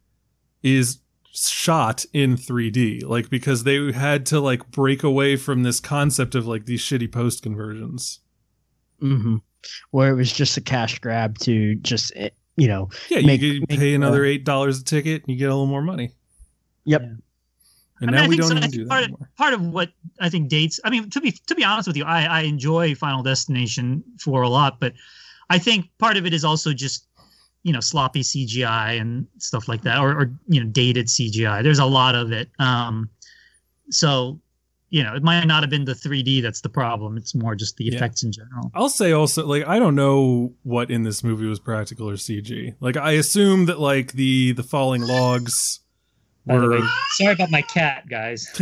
is 0.63 0.99
shot 1.31 2.03
in 2.11 2.35
3D. 2.35 3.05
Like 3.05 3.29
because 3.29 3.63
they 3.63 3.91
had 3.91 4.25
to 4.27 4.39
like 4.39 4.71
break 4.71 5.03
away 5.03 5.35
from 5.35 5.63
this 5.63 5.79
concept 5.79 6.33
of 6.35 6.47
like 6.47 6.65
these 6.65 6.81
shitty 6.81 7.11
post 7.11 7.43
conversions. 7.43 8.19
hmm 8.99 9.37
Where 9.91 10.11
it 10.11 10.15
was 10.15 10.31
just 10.31 10.57
a 10.57 10.61
cash 10.61 10.99
grab 10.99 11.37
to 11.39 11.75
just 11.75 12.11
eh, 12.15 12.29
you 12.55 12.67
know. 12.67 12.89
Yeah, 13.09 13.21
Make- 13.21 13.41
you 13.41 13.59
could 13.61 13.69
make, 13.69 13.79
pay 13.79 13.93
another 13.93 14.25
eight 14.25 14.43
dollars 14.43 14.79
a 14.81 14.83
ticket 14.83 15.23
and 15.23 15.31
you 15.31 15.37
get 15.37 15.45
a 15.45 15.53
little 15.53 15.67
more 15.67 15.81
money. 15.81 16.11
Yep. 16.85 17.01
Yeah. 17.01 17.13
And 17.99 18.11
I 18.11 18.13
now 18.13 18.23
I 18.23 18.27
we 18.27 18.37
think 18.37 18.41
don't 18.41 18.49
so. 18.49 18.55
I 18.55 18.57
even 18.57 18.61
think 18.69 18.73
do 18.73 18.83
that 18.83 18.89
part, 18.89 19.03
anymore. 19.03 19.29
part 19.37 19.53
of 19.53 19.61
what 19.61 19.89
I 20.19 20.29
think 20.29 20.49
dates. 20.49 20.79
I 20.83 20.89
mean, 20.89 21.09
to 21.09 21.19
be 21.19 21.31
to 21.31 21.55
be 21.55 21.63
honest 21.63 21.87
with 21.87 21.97
you, 21.97 22.03
I, 22.05 22.23
I 22.25 22.41
enjoy 22.41 22.93
Final 22.95 23.23
Destination 23.23 24.03
for 24.19 24.43
a 24.43 24.49
lot, 24.49 24.79
but 24.79 24.93
I 25.49 25.57
think 25.57 25.89
part 25.97 26.15
of 26.17 26.25
it 26.25 26.33
is 26.33 26.43
also 26.45 26.73
just 26.73 27.07
you 27.63 27.73
know 27.73 27.79
sloppy 27.79 28.21
CGI 28.21 29.01
and 29.01 29.25
stuff 29.39 29.67
like 29.67 29.81
that, 29.81 29.99
or, 29.99 30.11
or 30.11 30.31
you 30.47 30.63
know 30.63 30.67
dated 30.69 31.07
CGI. 31.07 31.63
There's 31.63 31.79
a 31.79 31.85
lot 31.85 32.13
of 32.13 32.31
it. 32.31 32.49
Um, 32.59 33.09
so 33.89 34.39
you 34.89 35.03
know, 35.03 35.13
it 35.15 35.23
might 35.23 35.43
not 35.45 35.63
have 35.63 35.69
been 35.69 35.85
the 35.85 35.93
3D 35.93 36.41
that's 36.41 36.61
the 36.61 36.69
problem. 36.69 37.17
It's 37.17 37.35
more 37.35 37.55
just 37.55 37.75
the 37.77 37.85
Yeah. 37.85 37.95
effects 37.95 38.23
in 38.23 38.31
general. 38.31 38.71
I'll 38.73 38.89
say 38.89 39.11
also, 39.11 39.45
like, 39.45 39.67
I 39.67 39.79
don't 39.79 39.95
know 39.95 40.53
what 40.63 40.89
in 40.89 41.03
this 41.03 41.23
movie 41.23 41.45
was 41.45 41.59
practical 41.59 42.09
or 42.09 42.13
CG. 42.15 42.73
Like, 42.79 42.95
I 42.97 43.11
assume 43.13 43.65
that 43.65 43.79
like 43.79 44.13
the 44.13 44.53
the 44.53 44.63
falling 44.63 45.01
logs 45.01 45.81
By 46.47 46.57
the 46.59 46.69
way, 46.69 46.79
sorry 47.11 47.33
about 47.33 47.51
my 47.51 47.61
cat, 47.61 48.07
guys. 48.09 48.47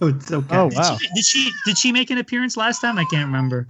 no, 0.00 0.08
it's 0.08 0.30
okay. 0.30 0.56
Oh 0.56 0.68
Did 0.68 0.78
wow. 0.78 0.96
she, 0.96 1.08
did 1.14 1.24
she 1.24 1.50
did 1.64 1.78
she 1.78 1.92
make 1.92 2.10
an 2.10 2.18
appearance 2.18 2.56
last 2.56 2.80
time? 2.80 2.98
I 2.98 3.04
can't 3.04 3.26
remember. 3.26 3.66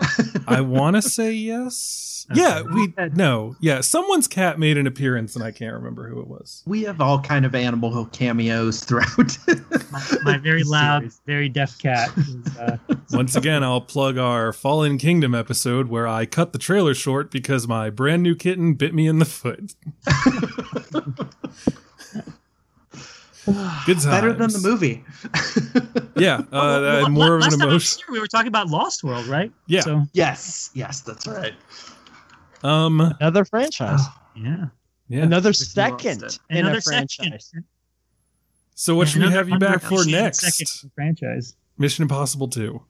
I 0.47 0.61
want 0.61 0.97
to 0.97 1.03
say 1.03 1.32
yes. 1.32 2.09
Okay. 2.31 2.40
Yeah, 2.40 2.62
we 2.62 2.94
no. 3.15 3.57
Yeah, 3.61 3.81
someone's 3.81 4.28
cat 4.28 4.57
made 4.57 4.78
an 4.78 4.86
appearance, 4.86 5.35
and 5.35 5.43
I 5.44 5.51
can't 5.51 5.74
remember 5.74 6.09
who 6.09 6.20
it 6.20 6.28
was. 6.28 6.62
We 6.66 6.85
have 6.85 7.01
all 7.01 7.20
kind 7.20 7.44
of 7.44 7.53
animal 7.53 8.07
cameos 8.07 8.85
throughout. 8.85 9.36
My, 9.90 10.03
my 10.23 10.39
very 10.39 10.62
loud, 10.65 11.01
Series. 11.01 11.20
very 11.27 11.49
deaf 11.49 11.77
cat. 11.81 12.11
Is, 12.16 12.57
uh, 12.59 12.77
Once 13.11 13.35
again, 13.35 13.65
I'll 13.65 13.81
plug 13.81 14.19
our 14.19 14.53
Fallen 14.53 14.99
Kingdom 14.99 15.35
episode 15.35 15.89
where 15.89 16.07
I 16.07 16.24
cut 16.24 16.53
the 16.53 16.61
trailer 16.61 16.94
short 16.94 17.32
because 17.32 17.66
my 17.66 17.90
brand 17.90 18.23
new 18.23 18.36
kitten 18.36 18.74
bit 18.74 18.94
me 18.94 19.09
in 19.09 19.19
the 19.19 19.24
foot. 19.24 19.74
Good 23.86 23.98
times. 23.98 24.05
Better 24.06 24.32
than 24.32 24.51
the 24.52 24.60
movie. 24.60 25.05
Yeah, 26.14 26.36
uh, 26.36 26.44
well, 26.52 26.82
well, 26.82 27.09
more 27.09 27.28
la- 27.31 27.35
of 27.36 27.40
last 27.40 27.52
an 27.55 27.59
time 27.60 27.69
emotion. 27.70 28.02
here, 28.06 28.12
we 28.12 28.20
were 28.20 28.27
talking 28.28 28.47
about 28.48 28.69
Lost 28.69 29.02
World, 29.02 29.27
right? 29.27 29.51
Yeah. 29.66 29.81
So 29.81 30.02
yes, 30.12 30.70
yes, 30.74 31.01
that's 31.01 31.27
right. 31.27 31.55
Um, 32.62 33.01
Another 33.19 33.44
franchise. 33.47 34.02
yeah. 34.36 34.66
yeah. 35.09 35.23
Another 35.23 35.52
second 35.55 36.23
in 36.51 36.59
Another 36.59 36.78
a 36.78 36.82
franchise. 36.82 37.47
second. 37.51 37.64
So 38.74 38.94
what 38.94 39.09
should 39.09 39.23
we 39.23 39.31
have 39.31 39.48
you 39.48 39.59
back 39.59 39.81
for 39.81 39.97
underappreciated 39.97 40.10
next? 40.12 40.40
Second 40.40 40.90
franchise. 40.94 41.56
Mission 41.78 42.02
Impossible 42.02 42.47
Two. 42.48 42.82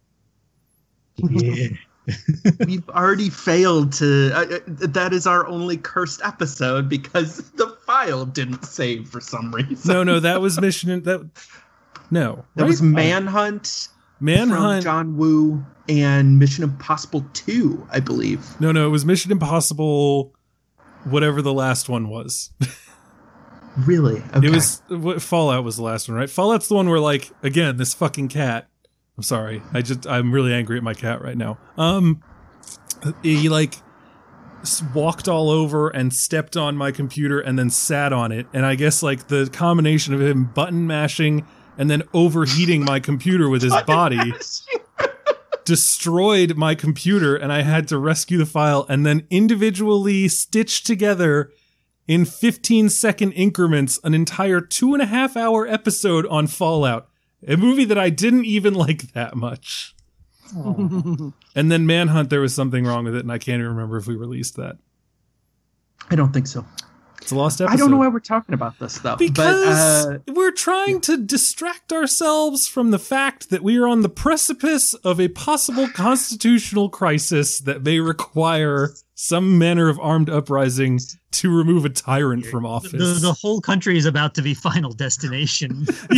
Yeah. 1.17 1.69
We've 2.67 2.89
already 2.91 3.31
failed 3.31 3.93
to. 3.95 4.33
Uh, 4.35 4.41
uh, 4.57 4.59
that 4.67 5.13
is 5.13 5.27
our 5.27 5.47
only 5.47 5.77
cursed 5.77 6.21
episode 6.25 6.89
because 6.89 7.37
the 7.53 7.79
file 7.93 8.25
didn't 8.25 8.65
save 8.65 9.09
for 9.09 9.21
some 9.21 9.53
reason. 9.55 9.93
No, 9.93 10.03
no, 10.03 10.21
that 10.21 10.41
was 10.41 10.61
Mission. 10.61 11.03
That 11.03 11.29
no, 12.11 12.45
that 12.57 12.63
right? 12.63 12.69
was 12.69 12.81
Manhunt, 12.83 13.89
Manhunt. 14.21 14.83
John 14.83 15.17
Woo 15.17 15.65
and 15.89 16.39
Mission 16.39 16.65
Impossible 16.65 17.25
Two, 17.35 17.87
I 17.91 18.01
believe. 18.01 18.59
No, 18.61 18.73
no, 18.73 18.87
it 18.87 18.91
was 18.91 19.05
Mission 19.05 19.33
Impossible. 19.33 20.33
Whatever 21.05 21.43
the 21.43 21.53
last 21.53 21.89
one 21.89 22.09
was, 22.09 22.53
Really? 23.79 24.23
Okay. 24.37 24.47
it 24.47 24.51
was 24.51 24.81
what, 24.89 25.21
Fallout 25.21 25.65
was 25.65 25.77
the 25.77 25.83
last 25.83 26.09
one, 26.09 26.17
right? 26.17 26.31
Fallout's 26.31 26.69
the 26.69 26.75
one 26.77 26.89
where 26.89 27.01
like 27.01 27.31
again 27.43 27.77
this 27.77 27.93
fucking 27.93 28.29
cat. 28.29 28.69
I'm 29.17 29.23
sorry, 29.25 29.63
I 29.75 29.83
just 29.83 30.07
I'm 30.07 30.33
really 30.33 30.55
angry 30.55 30.77
at 30.79 30.83
my 30.83 30.95
cat 30.95 31.21
right 31.21 31.37
now. 31.37 31.59
Um, 31.77 32.23
he 33.23 33.49
like 33.49 33.75
s- 33.75 33.83
walked 34.95 35.29
all 35.29 35.51
over 35.51 35.89
and 35.89 36.13
stepped 36.13 36.57
on 36.57 36.77
my 36.77 36.91
computer 36.91 37.41
and 37.41 37.59
then 37.59 37.71
sat 37.71 38.13
on 38.13 38.33
it, 38.33 38.47
and 38.53 38.65
I 38.65 38.75
guess 38.75 39.03
like 39.03 39.29
the 39.29 39.49
combination 39.53 40.15
of 40.15 40.21
him 40.21 40.45
button 40.45 40.87
mashing 40.87 41.47
and 41.79 41.91
then 41.91 42.03
overheating 42.13 42.85
my 42.85 43.01
computer 43.01 43.49
with 43.49 43.63
his 43.63 43.75
body. 43.87 44.35
destroyed 45.65 46.57
my 46.57 46.75
computer 46.75 47.37
and 47.37 47.53
I 47.53 47.63
had 47.63 47.87
to 47.89 47.99
rescue 47.99 48.37
the 48.37 48.47
file 48.47 48.85
and 48.89 49.07
then 49.07 49.27
individually 49.31 50.27
stitch 50.27 50.83
together 50.83 51.53
in 52.09 52.25
15 52.25 52.89
second 52.89 53.33
increments 53.33 53.99
an 54.03 54.15
entire 54.15 54.61
two 54.61 54.93
and 54.93 55.03
a 55.03 55.07
half 55.07 55.37
hour 55.37 55.67
episode 55.67 56.27
on 56.27 56.47
Fallout, 56.47 57.09
a 57.47 57.57
movie 57.57 57.85
that 57.85 57.99
I 57.99 58.11
didn't 58.11 58.45
even 58.45 58.75
like 58.85 59.13
that 59.13 59.37
much. 59.37 59.95
Oh. 60.55 61.33
And 61.55 61.71
then 61.71 61.87
Manhunt, 61.87 62.31
there 62.31 62.41
was 62.41 62.55
something 62.55 62.85
wrong 62.85 63.05
with 63.05 63.15
it, 63.15 63.21
and 63.21 63.33
I 63.33 63.39
can't 63.39 63.61
even 63.61 63.69
remember 63.69 63.97
if 63.97 64.07
we 64.07 64.17
released 64.17 64.57
that. 64.57 64.77
I 66.11 66.17
don't 66.17 66.33
think 66.33 66.47
so. 66.47 66.65
It's 67.23 67.31
a 67.31 67.37
lost 67.37 67.61
episode. 67.61 67.75
I 67.75 67.77
don't 67.77 67.91
know 67.93 67.99
why 67.99 68.09
we're 68.09 68.19
talking 68.19 68.53
about 68.53 68.79
this 68.81 68.99
though. 68.99 69.15
Because 69.17 70.07
but, 70.07 70.31
uh, 70.31 70.35
we're 70.35 70.51
trying 70.51 71.01
to 71.03 71.17
distract 71.17 71.93
ourselves 71.93 72.67
from 72.67 72.91
the 72.91 72.99
fact 72.99 73.51
that 73.51 73.63
we 73.63 73.79
are 73.79 73.87
on 73.87 74.01
the 74.03 74.09
precipice 74.09 74.93
of 74.95 75.21
a 75.21 75.29
possible 75.29 75.89
constitutional 75.89 76.89
crisis 76.89 77.61
that 77.61 77.85
may 77.85 78.01
require 78.01 78.91
some 79.15 79.57
manner 79.57 79.89
of 79.89 80.01
armed 80.01 80.29
uprising 80.29 80.99
to 81.31 81.57
remove 81.57 81.85
a 81.85 81.91
tyrant 81.91 82.45
from 82.45 82.65
The, 82.65 82.69
office. 82.69 83.23
the 83.23 83.37
whole 83.41 83.61
country 83.61 83.97
is 83.97 84.05
about 84.05 84.35
to 84.35 84.43
be 84.43 84.53
Final 84.53 84.93
Destination. 84.93 85.87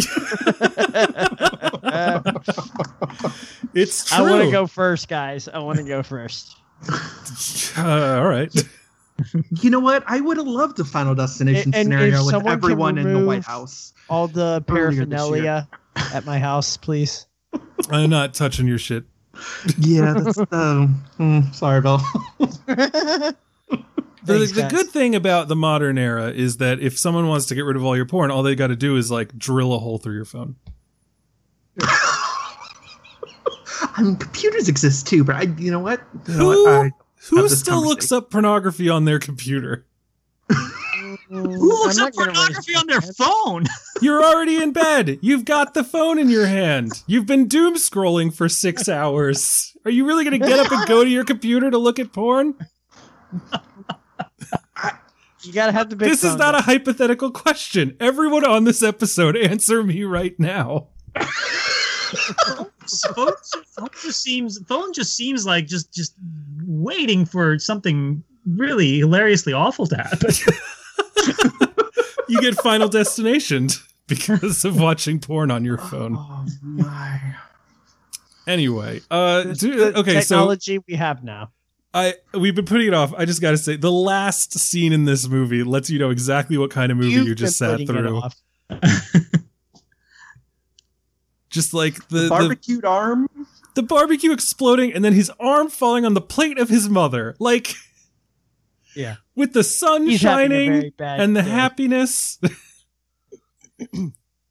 it's 3.74 4.06
true. 4.06 4.16
I 4.16 4.22
want 4.22 4.42
to 4.44 4.50
go 4.50 4.66
first, 4.66 5.08
guys. 5.08 5.48
I 5.48 5.58
want 5.58 5.78
to 5.78 5.84
go 5.84 6.02
first. 6.02 6.56
Uh, 7.76 8.18
all 8.20 8.28
right. 8.28 8.52
You 9.62 9.70
know 9.70 9.80
what? 9.80 10.02
I 10.06 10.20
would 10.20 10.36
have 10.36 10.46
loved 10.46 10.76
the 10.76 10.84
Final 10.84 11.14
Destination 11.14 11.74
And- 11.74 11.74
and 11.74 11.84
scenario 11.92 12.24
with 12.24 12.46
everyone 12.46 12.98
in 12.98 13.12
the 13.12 13.24
White 13.24 13.44
House. 13.44 13.92
All 14.08 14.28
the 14.28 14.64
Earlier 14.68 14.90
this 14.90 14.96
year. 14.96 15.06
paraphernalia 15.06 15.68
at 16.12 16.24
my 16.26 16.38
house, 16.38 16.76
please. 16.76 17.26
I'm 17.90 18.10
not 18.10 18.34
touching 18.34 18.66
your 18.66 18.78
shit. 18.78 19.04
Yeah, 19.78 20.14
that's 20.14 20.38
uh, 20.38 20.86
mm, 21.18 21.54
sorry, 21.54 21.80
Bill. 21.80 22.00
The, 24.26 24.38
Thanks, 24.38 24.52
the 24.52 24.68
good 24.70 24.88
thing 24.88 25.14
about 25.14 25.48
the 25.48 25.56
modern 25.56 25.98
era 25.98 26.30
is 26.30 26.56
that 26.56 26.80
if 26.80 26.98
someone 26.98 27.28
wants 27.28 27.44
to 27.46 27.54
get 27.54 27.60
rid 27.62 27.76
of 27.76 27.84
all 27.84 27.94
your 27.94 28.06
porn, 28.06 28.30
all 28.30 28.42
they 28.42 28.54
got 28.54 28.68
to 28.68 28.76
do 28.76 28.96
is 28.96 29.10
like 29.10 29.36
drill 29.36 29.74
a 29.74 29.78
hole 29.78 29.98
through 29.98 30.14
your 30.14 30.24
phone. 30.24 30.56
I 33.96 34.02
mean, 34.02 34.16
computers 34.16 34.68
exist 34.68 35.06
too, 35.06 35.24
but 35.24 35.36
I, 35.36 35.42
you 35.58 35.70
know 35.70 35.78
what? 35.80 36.00
You 36.26 36.34
know 36.38 36.52
Who, 36.52 36.64
what? 36.64 36.92
I- 37.32 37.36
who 37.40 37.48
still 37.48 37.82
looks 37.82 38.12
up 38.12 38.30
pornography 38.30 38.88
on 38.88 39.04
their 39.04 39.18
computer? 39.18 39.86
Who 41.28 41.42
looks 41.42 41.98
up 41.98 42.12
pornography 42.14 42.74
on 42.74 42.86
their 42.86 43.00
phone? 43.00 43.64
You're 44.02 44.22
already 44.22 44.62
in 44.62 44.72
bed. 44.72 45.18
You've 45.22 45.44
got 45.44 45.74
the 45.74 45.82
phone 45.82 46.18
in 46.18 46.28
your 46.28 46.46
hand. 46.46 47.02
You've 47.06 47.26
been 47.26 47.48
doom 47.48 47.74
scrolling 47.76 48.32
for 48.34 48.48
six 48.48 48.88
hours. 48.90 49.76
Are 49.84 49.90
you 49.90 50.06
really 50.06 50.24
going 50.24 50.38
to 50.40 50.46
get 50.46 50.58
up 50.58 50.70
and 50.70 50.86
go 50.86 51.02
to 51.02 51.10
your 51.10 51.24
computer 51.24 51.70
to 51.70 51.78
look 51.78 51.98
at 51.98 52.12
porn? 52.12 52.54
You 55.42 55.52
gotta 55.52 55.72
have 55.72 55.90
the 55.90 55.96
big. 55.96 56.08
This 56.08 56.24
is 56.24 56.36
not 56.36 56.54
a 56.54 56.62
hypothetical 56.62 57.30
question. 57.30 57.96
Everyone 58.00 58.46
on 58.46 58.64
this 58.64 58.82
episode, 58.82 59.36
answer 59.36 59.82
me 59.82 60.02
right 60.04 60.38
now. 60.40 60.88
Phone 63.14 63.32
phone 63.66 63.88
just 64.02 64.22
seems 64.22 64.58
phone 64.66 64.92
just 64.92 65.16
seems 65.16 65.46
like 65.46 65.66
just 65.66 65.92
just 65.92 66.14
waiting 66.66 67.24
for 67.24 67.58
something 67.58 68.22
really 68.46 68.98
hilariously 68.98 69.52
awful 69.52 69.86
to 69.86 69.96
happen. 69.96 70.30
You 72.28 72.40
get 72.40 72.54
Final 72.56 72.88
Destination 72.88 73.68
because 74.06 74.64
of 74.64 74.80
watching 74.80 75.20
porn 75.20 75.50
on 75.50 75.64
your 75.64 75.78
phone. 75.78 76.16
Oh 76.18 76.46
my. 76.62 77.20
Anyway, 78.46 79.00
uh, 79.10 79.42
do- 79.42 79.50
is 79.50 79.60
the 79.60 79.98
okay, 79.98 80.20
so 80.20 80.36
technology 80.36 80.78
we 80.88 80.94
have 80.94 81.24
now. 81.24 81.50
I 81.92 82.14
we've 82.32 82.54
been 82.54 82.64
putting 82.64 82.88
it 82.88 82.94
off. 82.94 83.14
I 83.16 83.24
just 83.24 83.40
got 83.40 83.52
to 83.52 83.58
say, 83.58 83.76
the 83.76 83.92
last 83.92 84.58
scene 84.58 84.92
in 84.92 85.04
this 85.04 85.28
movie 85.28 85.62
lets 85.62 85.90
you 85.90 85.98
know 85.98 86.10
exactly 86.10 86.58
what 86.58 86.70
kind 86.70 86.90
of 86.90 86.98
movie 86.98 87.12
You've 87.12 87.28
you 87.28 87.34
just 87.34 87.58
been 87.60 87.78
sat 87.78 87.86
putting 87.86 88.04
it 88.04 88.32
through. 88.70 89.40
off. 91.54 91.62
Just 91.62 91.74
like 91.74 92.08
the, 92.08 92.20
the 92.20 92.28
Barbecued 92.28 92.84
arm. 92.84 93.28
the 93.74 93.82
barbecue 93.82 94.32
exploding 94.32 94.92
and 94.92 95.04
then 95.04 95.12
his 95.12 95.30
arm 95.40 95.68
falling 95.70 96.04
on 96.04 96.14
the 96.14 96.20
plate 96.20 96.58
of 96.58 96.68
his 96.68 96.88
mother, 96.88 97.34
like 97.38 97.74
Yeah. 98.96 99.16
with 99.34 99.52
the 99.52 99.64
sun 99.64 100.06
He's 100.06 100.20
shining 100.20 100.92
and 100.98 101.36
the 101.36 101.42
day. 101.42 101.48
happiness. 101.48 102.38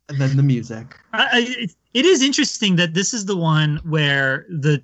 And 0.10 0.20
then 0.20 0.36
the 0.36 0.44
music. 0.44 1.00
I, 1.14 1.24
I, 1.24 1.40
it- 1.48 1.76
it 1.94 2.06
is 2.06 2.22
interesting 2.24 2.76
that 2.78 2.94
this 2.96 3.14
is 3.14 3.26
the 3.26 3.38
one 3.38 3.80
where 3.84 4.46
the 4.50 4.84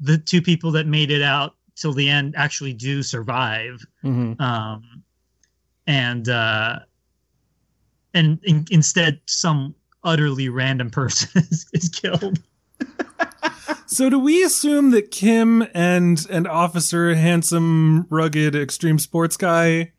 the 0.00 0.16
two 0.16 0.40
people 0.40 0.70
that 0.70 0.86
made 0.86 1.10
it 1.10 1.20
out 1.20 1.56
till 1.74 1.92
the 1.92 2.08
end 2.08 2.32
actually 2.36 2.72
do 2.72 3.02
survive, 3.02 3.84
Mhm. 4.04 4.40
um, 4.40 5.02
and 5.88 6.28
uh, 6.28 6.78
and 8.14 8.38
in, 8.44 8.64
instead 8.70 9.20
some 9.26 9.74
utterly 10.04 10.48
random 10.48 10.90
person 10.90 11.42
is, 11.50 11.66
is 11.72 11.88
killed. 11.88 12.38
So 13.90 14.10
do 14.10 14.18
we 14.18 14.42
assume 14.42 14.90
that 14.90 15.10
Kim 15.10 15.66
and 15.74 16.24
and 16.28 16.46
Officer 16.46 17.14
handsome 17.14 18.06
rugged 18.10 18.54
extreme 18.54 18.98
sports 18.98 19.36
guy 19.38 19.92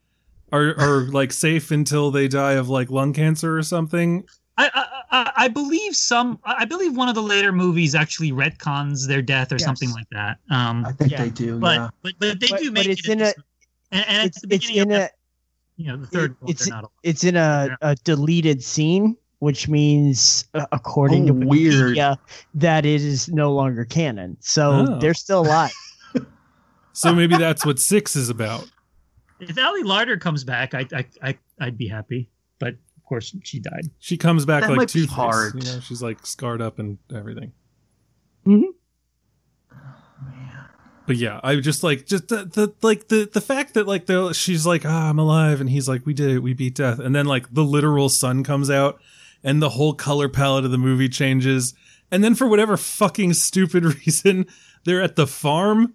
are 0.52 0.78
are 0.78 1.00
like 1.10 1.32
safe 1.32 1.72
until 1.72 2.12
they 2.12 2.28
die 2.28 2.52
of 2.52 2.68
like 2.68 2.88
lung 2.90 3.12
cancer 3.12 3.58
or 3.58 3.62
something? 3.64 4.24
I, 4.56 4.70
I 4.72 4.84
I 5.10 5.32
I 5.44 5.48
believe 5.48 5.96
some. 5.96 6.38
I 6.44 6.64
believe 6.66 6.96
one 6.96 7.08
of 7.08 7.16
the 7.16 7.22
later 7.22 7.50
movies 7.50 7.96
actually 7.96 8.30
retcons 8.30 9.08
their 9.08 9.22
death 9.22 9.50
or 9.50 9.56
Yes. 9.56 9.64
something 9.64 9.90
like 9.90 10.06
that. 10.12 10.38
Um, 10.50 10.84
I 10.86 10.92
think 10.92 11.10
Yeah. 11.10 11.24
they 11.24 11.30
do. 11.30 11.58
but, 11.58 11.74
yeah. 11.76 11.88
but 12.02 12.12
but 12.20 12.40
they 12.40 12.46
But- 12.48 12.60
do 12.60 12.66
but 12.66 12.74
make 12.74 12.86
it's 12.88 13.08
it. 13.08 13.12
in 13.12 13.20
a- 13.22 13.34
and, 13.90 14.04
and 14.08 14.26
It's 14.28 14.42
at 14.44 14.48
the 14.50 14.54
it's 14.54 14.70
in 14.70 14.82
of 14.82 14.86
a 14.88 14.92
that, 15.00 15.12
you 15.76 15.86
know 15.88 15.96
the 15.96 16.06
third 16.06 16.36
one, 16.40 16.50
it's- 16.50 16.68
not 16.68 16.90
it's 17.02 17.24
in 17.24 17.34
a, 17.36 17.76
a 17.82 17.96
deleted 18.04 18.62
scene, 18.62 19.16
which 19.40 19.68
means 19.68 20.46
uh, 20.54 20.64
according 20.72 21.24
Oh, 21.24 21.26
to 21.28 21.32
weird. 21.48 21.96
Wikipedia 21.96 22.16
that 22.54 22.86
it 22.86 23.02
is 23.02 23.28
no 23.28 23.52
longer 23.52 23.84
canon. 23.84 24.36
So 24.40 24.70
Oh. 24.88 24.98
they're 25.00 25.12
still 25.14 25.40
alive. 25.40 25.72
So 26.92 27.14
maybe 27.14 27.36
that's 27.36 27.64
what 27.64 27.78
six 27.78 28.14
is 28.16 28.28
about. 28.28 28.68
If 29.38 29.56
Ali 29.56 29.82
Larter 29.84 30.20
comes 30.20 30.44
back, 30.44 30.74
I 30.74 30.86
I 30.92 31.04
I 31.22 31.38
I'd 31.60 31.78
be 31.78 31.88
happy. 31.88 32.28
But 32.58 32.74
of 32.74 33.04
course, 33.08 33.34
she 33.42 33.58
died. 33.58 33.86
She 34.00 34.18
comes 34.18 34.44
back 34.44 34.62
That 34.62 34.70
like 34.70 34.76
might 34.76 34.92
be 34.92 35.06
two 35.06 35.12
hard. 35.12 35.54
You 35.54 35.72
know, 35.72 35.80
she's 35.80 36.02
like 36.02 36.26
scarred 36.26 36.60
up 36.60 36.78
and 36.78 36.98
everything. 37.14 37.52
hmm 38.44 38.62
But 41.06 41.16
yeah, 41.16 41.40
I 41.42 41.56
just 41.56 41.82
like 41.82 42.06
just 42.06 42.28
the, 42.28 42.44
the 42.44 42.72
like 42.82 43.08
the 43.08 43.28
the 43.32 43.40
fact 43.40 43.74
that 43.74 43.86
like 43.86 44.06
the 44.06 44.32
she's 44.32 44.66
like 44.66 44.82
ah 44.84 45.08
I'm 45.10 45.18
alive 45.18 45.60
and 45.60 45.70
he's 45.70 45.88
like 45.88 46.04
we 46.06 46.12
did 46.14 46.30
it 46.30 46.38
we 46.40 46.52
beat 46.52 46.74
death 46.74 46.98
and 46.98 47.14
then 47.14 47.26
like 47.26 47.52
the 47.52 47.64
literal 47.64 48.08
sun 48.08 48.44
comes 48.44 48.70
out 48.70 49.00
and 49.44 49.60
the 49.62 49.70
whole 49.70 49.94
color 49.94 50.28
palette 50.28 50.64
of 50.64 50.70
the 50.70 50.78
movie 50.78 51.08
changes. 51.08 51.74
And 52.10 52.22
then 52.24 52.34
for 52.34 52.46
whatever 52.48 52.76
fucking 52.76 53.34
stupid 53.34 53.84
reason 54.06 54.46
they're 54.84 55.02
at 55.02 55.16
the 55.16 55.26
farm. 55.26 55.94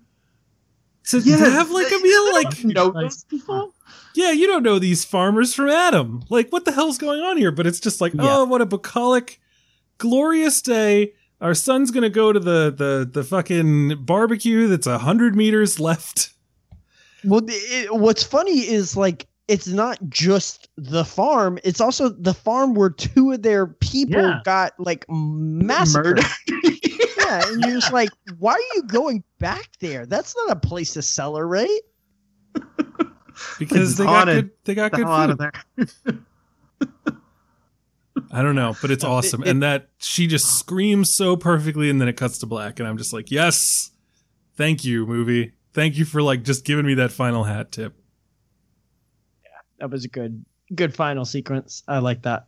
So 1.04 1.18
Yeah, 1.18 1.38
have 1.38 1.70
like 1.72 1.88
a 1.92 2.00
meal? 2.02 2.34
Like 2.34 2.64
know 2.64 2.90
those 2.92 3.24
people. 3.26 3.74
yeah 4.16 4.32
you 4.32 4.48
don't 4.48 4.64
know 4.64 4.80
these 4.80 5.06
farmers 5.06 5.54
from 5.54 5.70
Adam. 5.70 6.24
Like 6.30 6.50
what 6.52 6.66
the 6.66 6.72
hell's 6.72 6.98
going 6.98 7.22
on 7.22 7.38
here? 7.38 7.52
But 7.52 7.68
it's 7.68 7.80
just 7.80 8.02
like 8.02 8.14
Yeah. 8.14 8.38
oh 8.38 8.46
what 8.46 8.62
a 8.62 8.66
bucolic 8.66 9.40
glorious 9.98 10.62
day. 10.62 11.14
Our 11.42 11.54
son's 11.54 11.92
gonna 11.92 12.10
go 12.10 12.32
to 12.34 12.40
the 12.40 12.74
the 12.76 13.10
the 13.12 13.24
fucking 13.24 14.04
barbecue 14.06 14.68
that's 14.68 14.88
a 14.88 14.98
hundred 15.00 15.36
meters 15.36 15.80
left. 15.80 16.32
Well, 17.24 17.42
it, 17.48 17.94
what's 17.94 18.24
funny 18.24 18.60
is 18.68 18.96
like 18.96 19.28
it's 19.48 19.68
not 19.68 19.98
just 20.10 20.70
the 20.78 21.06
farm; 21.06 21.60
it's 21.64 21.80
also 21.82 22.10
the 22.10 22.34
farm 22.34 22.74
where 22.74 22.90
two 22.90 23.32
of 23.32 23.42
their 23.44 23.68
people 23.68 24.22
Yeah. 24.22 24.42
got 24.44 24.74
like 24.80 25.06
massacred. 25.10 26.22
Yeah, 27.18 27.42
and 27.48 27.62
you're 27.66 27.74
just 27.80 27.92
like, 27.92 28.10
why 28.38 28.52
are 28.54 28.76
you 28.76 28.84
going 28.84 29.24
back 29.40 29.70
there? 29.80 30.06
That's 30.06 30.36
not 30.46 30.56
a 30.56 30.60
place 30.60 30.94
to 30.94 31.02
celebrate. 31.02 31.82
because 33.58 33.90
It's 33.92 33.98
they 33.98 34.06
got 34.06 34.26
good 34.26 34.52
they 34.64 34.76
got 34.76 34.92
the 34.92 34.98
good 34.98 35.08
hell 35.08 35.16
out 35.16 35.30
of 35.32 35.40
food. 35.76 35.90
there. 36.06 36.20
I 38.32 38.42
don't 38.44 38.56
know, 38.56 38.76
but 38.82 38.92
it's 38.92 39.04
No, 39.04 39.10
it- 39.10 39.14
awesome. 39.14 39.42
it- 39.44 39.50
and 39.50 39.64
that 39.64 39.90
she 39.98 40.28
just 40.28 40.60
screams 40.60 41.14
so 41.16 41.36
perfectly 41.36 41.90
and 41.90 42.00
then 42.00 42.08
it 42.08 42.14
cuts 42.16 42.38
to 42.40 42.46
black 42.46 42.80
and 42.80 42.88
I'm 42.88 42.98
just 42.98 43.12
like, 43.14 43.32
"Yes. 43.32 43.92
Thank 44.56 44.86
you, 44.86 45.06
movie. 45.08 45.54
Thank 45.74 45.98
you 45.98 46.06
for 46.06 46.22
like 46.22 46.44
just 46.44 46.64
giving 46.64 46.86
me 46.86 46.94
that 46.96 47.12
final 47.12 47.44
hat 47.46 47.72
tip." 47.72 47.96
That 49.86 49.91
was 49.91 50.03
a 50.03 50.07
good, 50.07 50.44
good 50.74 50.95
final 50.95 51.26
sequence. 51.26 51.84
I 51.88 51.99
like 51.99 52.24
that. 52.24 52.48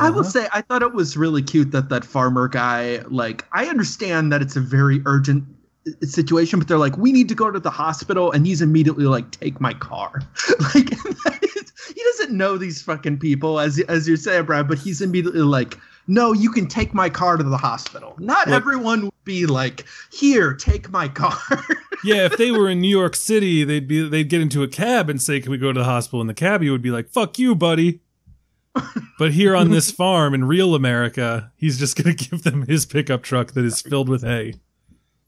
I 0.00 0.10
will 0.10 0.20
Uh-huh. 0.22 0.28
say 0.30 0.48
I 0.52 0.62
thought 0.62 0.82
it 0.82 0.92
was 0.94 1.16
really 1.16 1.42
cute 1.44 1.70
that 1.70 1.90
that 1.90 2.04
farmer 2.04 2.48
guy 2.48 3.02
like 3.08 3.44
I 3.52 3.66
understand 3.66 4.32
that 4.32 4.42
it's 4.42 4.56
a 4.56 4.60
very 4.60 5.00
urgent 5.06 5.44
uh, 5.86 5.92
situation 6.04 6.58
but 6.58 6.66
they're 6.66 6.76
like 6.76 6.96
we 6.98 7.12
need 7.12 7.28
to 7.28 7.36
go 7.36 7.52
to 7.52 7.60
the 7.60 7.70
hospital 7.70 8.32
and 8.32 8.44
he's 8.44 8.60
immediately 8.60 9.04
like 9.04 9.30
take 9.30 9.60
my 9.60 9.74
car 9.74 10.22
like 10.74 10.90
that 10.90 11.38
is- 11.56 11.72
he 11.94 12.02
doesn't 12.02 12.36
know 12.36 12.58
these 12.58 12.82
fucking 12.82 13.18
people 13.20 13.60
as 13.60 13.78
as 13.82 14.08
you 14.08 14.16
say 14.16 14.40
Brad 14.40 14.66
but 14.66 14.78
he's 14.78 15.00
immediately 15.00 15.42
like 15.42 15.78
no 16.08 16.32
you 16.32 16.50
can 16.50 16.66
take 16.66 16.92
my 16.92 17.08
car 17.08 17.36
to 17.36 17.44
the 17.44 17.56
hospital 17.56 18.16
not 18.18 18.48
Look- 18.48 18.56
everyone 18.56 19.02
would 19.02 19.14
be 19.26 19.44
like 19.44 19.84
here 20.10 20.54
take 20.54 20.88
my 20.88 21.06
car 21.06 21.36
yeah, 22.04 22.24
if 22.24 22.36
they 22.36 22.50
were 22.50 22.68
in 22.68 22.80
New 22.80 22.88
York 22.88 23.16
City, 23.16 23.64
they'd 23.64 23.88
be 23.88 24.08
they'd 24.08 24.28
get 24.28 24.40
into 24.40 24.62
a 24.62 24.68
cab 24.68 25.10
and 25.10 25.20
say, 25.20 25.40
"Can 25.40 25.50
we 25.50 25.58
go 25.58 25.72
to 25.72 25.80
the 25.80 25.84
hospital?" 25.84 26.20
And 26.20 26.30
the 26.30 26.34
cabbie 26.34 26.70
would 26.70 26.82
be 26.82 26.90
like, 26.90 27.08
"Fuck 27.08 27.38
you, 27.38 27.54
buddy." 27.54 28.00
But 29.18 29.32
here 29.32 29.56
on 29.56 29.70
this 29.70 29.90
farm 29.92 30.34
in 30.34 30.44
real 30.44 30.74
America, 30.74 31.50
he's 31.56 31.78
just 31.78 31.96
going 31.96 32.14
to 32.14 32.30
give 32.30 32.42
them 32.42 32.66
his 32.66 32.84
pickup 32.84 33.22
truck 33.22 33.52
that 33.52 33.64
is 33.64 33.80
filled 33.80 34.08
with 34.08 34.22
hay. 34.22 34.54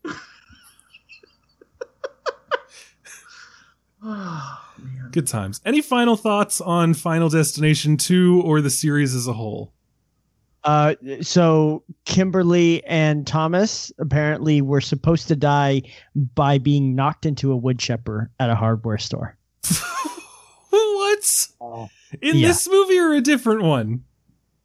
oh 4.05 4.65
Good 5.11 5.27
times. 5.27 5.62
Any 5.65 5.81
final 5.81 6.16
thoughts 6.16 6.61
on 6.61 6.93
Final 6.93 7.31
Destination 7.31 7.97
2 7.97 8.43
or 8.45 8.61
the 8.61 8.69
series 8.69 9.15
as 9.15 9.27
a 9.27 9.33
whole? 9.33 9.73
Uh, 10.64 10.94
so 11.22 11.82
Kimberly 12.05 12.85
and 12.85 13.26
Thomas 13.26 13.93
apparently 13.98 14.60
were 14.60 14.80
supposed 14.80 15.28
to 15.28 15.36
die 15.36 15.82
by 16.35 16.59
being 16.59 16.94
knocked 16.94 17.24
into 17.26 17.52
a 17.52 17.56
wood 17.56 17.78
chipper 17.78 18.30
at 18.40 18.51
a 18.51 18.55
hardware 18.55 18.98
store. 18.98 19.36
what? 20.70 21.48
In 22.22 22.36
Yeah. 22.36 22.48
this 22.48 22.68
movie 22.68 22.98
or 22.98 23.14
a 23.14 23.20
different 23.20 23.62
one? 23.62 24.05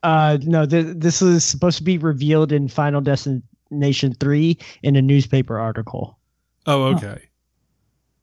Uh, 0.01 0.37
no, 0.41 0.65
th- 0.65 0.95
this 0.97 1.21
is 1.21 1.43
supposed 1.45 1.77
to 1.77 1.83
be 1.83 1.97
revealed 1.97 2.51
in 2.51 2.67
Final 2.67 2.99
Destination 2.99 4.13
Three 4.19 4.57
in 4.81 4.95
a 4.95 5.01
newspaper 5.01 5.57
article. 5.59 6.19
Oh, 6.65 6.83
okay. 6.95 7.29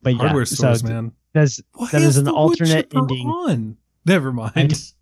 But 0.02 0.14
yeah, 0.14 0.18
Hardware 0.18 0.44
so 0.44 0.56
stores, 0.56 0.82
th- 0.82 0.92
man. 0.92 1.12
That's 1.32 1.60
Why 1.74 1.88
that 1.92 2.02
is 2.02 2.16
an 2.16 2.28
alternate 2.28 2.92
ending. 2.94 3.26
On? 3.28 3.76
Never 4.04 4.32
mind. 4.32 4.92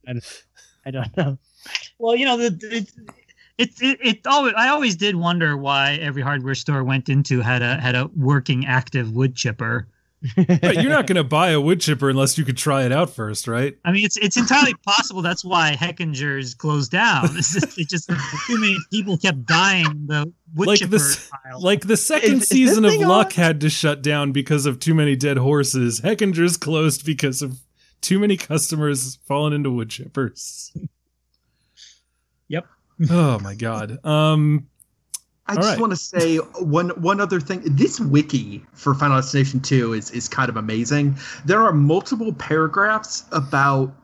I 0.87 0.91
don't 0.91 1.17
know. 1.17 1.39
Well, 1.99 2.17
you 2.17 2.25
know, 2.27 2.37
the, 2.37 2.47
it, 2.71 2.91
it, 3.59 3.71
it, 3.81 3.99
it 4.03 4.27
always, 4.27 4.55
I 4.57 4.69
always 4.69 4.97
did 4.97 5.17
wonder 5.17 5.57
why 5.57 5.95
every 5.95 6.23
hardware 6.23 6.55
store 6.55 6.85
went 6.85 7.09
into 7.09 7.41
had 7.41 7.63
a 7.63 7.81
had 7.81 7.95
a 7.97 8.09
working 8.17 8.67
active 8.67 9.13
wood 9.13 9.35
chipper. 9.35 9.89
Right, 10.37 10.75
you're 10.75 10.91
not 10.91 11.07
going 11.07 11.15
to 11.15 11.23
buy 11.23 11.51
a 11.51 11.61
wood 11.61 11.81
chipper 11.81 12.11
unless 12.11 12.37
you 12.37 12.45
could 12.45 12.57
try 12.57 12.83
it 12.85 12.91
out 12.91 13.11
first, 13.11 13.47
right? 13.47 13.79
I 13.85 13.93
mean, 13.93 14.05
it's 14.05 14.17
it's 14.17 14.37
entirely 14.37 14.75
possible 14.85 15.23
that's 15.23 15.45
why 15.45 15.77
Hechinger's 15.77 16.55
closed 16.55 16.91
down. 16.91 17.29
It's 17.37 17.53
just, 17.55 17.79
it 17.79 17.89
just 17.89 18.09
too 18.49 18.59
many 18.61 18.77
people 18.93 19.17
kept 19.17 19.47
dying. 19.47 20.07
The 20.07 20.33
wood 20.57 20.67
Like 20.69 20.79
chipper 20.81 20.91
this- 20.91 21.31
aisle. 21.47 21.61
Like 21.63 21.83
the 21.87 21.97
second 21.97 22.33
Is- 22.35 22.43
is 22.43 22.49
season 22.49 22.85
of 22.85 22.95
Luck 22.97 23.27
on? 23.29 23.33
had 23.33 23.61
to 23.61 23.71
shut 23.71 24.03
down 24.03 24.33
because 24.33 24.67
of 24.67 24.81
too 24.81 24.95
many 24.95 25.15
dead 25.15 25.37
horses. 25.37 26.01
Hechinger's 26.01 26.57
closed 26.57 27.07
because 27.07 27.41
of 27.41 27.59
too 28.01 28.19
many 28.19 28.37
customers 28.37 29.19
falling 29.29 29.53
into 29.53 29.71
wood 29.71 29.89
chippers. 29.89 30.71
Oh 33.11 33.39
my 33.41 33.55
god. 33.55 34.05
Um 34.05 34.67
I 35.47 35.55
just 35.55 35.69
right. 35.69 35.81
want 35.81 35.93
to 35.93 35.97
say 35.97 36.37
one 36.37 36.91
one 36.91 37.21
other 37.21 37.41
thing. 37.41 37.63
This 37.65 37.99
wiki 37.99 38.63
for 38.75 38.95
Final 38.95 39.17
Destination 39.17 39.61
2 39.61 39.95
is 39.95 40.11
is 40.11 40.29
kind 40.29 40.51
of 40.51 40.57
amazing. 40.57 41.17
There 41.47 41.63
are 41.63 41.73
multiple 41.73 42.35
paragraphs 42.35 43.25
about 43.33 43.95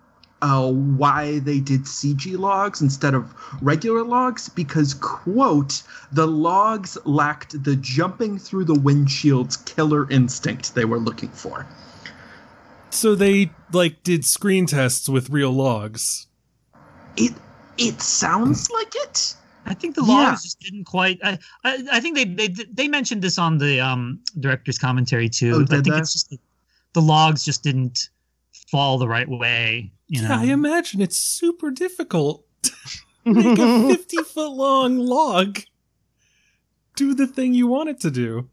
uh, 0.41 0.71
why 0.71 1.39
they 1.41 1.61
did 1.61 1.85
CG 1.85 2.39
logs 2.39 2.81
instead 2.81 3.15
of 3.15 3.35
regular 3.63 4.05
logs 4.05 4.49
because 4.49 4.95
quote 4.95 5.83
the 6.13 6.27
logs 6.27 6.99
lacked 7.05 7.63
the 7.65 7.77
jumping 7.77 8.39
through 8.39 8.65
the 8.65 8.79
windshield's 8.79 9.57
killer 9.57 10.11
instinct 10.11 10.75
they 10.75 10.85
were 10.85 10.99
looking 10.99 11.31
for. 11.31 11.67
So 12.91 13.15
they 13.15 13.51
like 13.73 14.03
did 14.03 14.25
screen 14.25 14.67
tests 14.67 15.09
with 15.09 15.31
real 15.31 15.51
logs. 15.51 16.27
It 17.17 17.33
it 17.79 18.01
sounds 18.01 18.71
like 18.71 18.93
it. 18.97 19.35
I 19.67 19.75
think 19.75 19.95
the 19.97 20.03
Yeah. 20.03 20.29
logs 20.31 20.43
just 20.43 20.61
didn't 20.61 20.85
quite. 20.85 21.19
I, 21.25 21.39
I 21.65 21.85
I 21.93 22.01
think 22.01 22.17
they 22.17 22.25
they 22.25 22.49
they 22.49 22.89
mentioned 22.89 23.23
this 23.23 23.39
on 23.39 23.59
the 23.59 23.81
um 23.81 24.21
director's 24.41 24.79
commentary 24.79 25.29
too. 25.29 25.53
Oh, 25.57 25.63
I 25.63 25.67
think 25.67 25.85
they? 25.87 25.97
it's 25.99 26.13
just 26.13 26.31
the, 26.31 26.39
the 26.93 27.03
logs 27.03 27.45
just 27.45 27.63
didn't 27.63 28.11
fall 28.71 28.99
the 28.99 29.09
right 29.09 29.29
way. 29.29 29.91
You 30.09 30.23
know, 30.23 30.29
Yeah, 30.29 30.41
I 30.41 30.45
imagine 30.45 31.01
it's 31.01 31.17
super 31.17 31.71
difficult 31.71 32.45
to 32.63 32.73
make 33.25 33.59
a 33.59 33.89
50 33.89 34.19
foot 34.19 34.51
long 34.53 34.99
log 34.99 35.61
do 36.97 37.15
the 37.15 37.27
thing 37.27 37.55
you 37.55 37.67
want 37.67 37.89
it 37.89 38.01
to 38.01 38.11
do. 38.11 38.49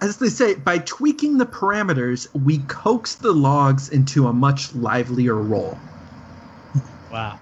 As 0.00 0.18
they 0.18 0.28
say, 0.28 0.54
by 0.54 0.78
tweaking 0.78 1.38
the 1.38 1.46
parameters, 1.46 2.28
we 2.44 2.58
coax 2.68 3.16
the 3.16 3.32
logs 3.32 3.88
into 3.88 4.28
a 4.28 4.32
much 4.32 4.74
livelier 4.74 5.34
roll. 5.34 5.76
Wow. 7.10 7.40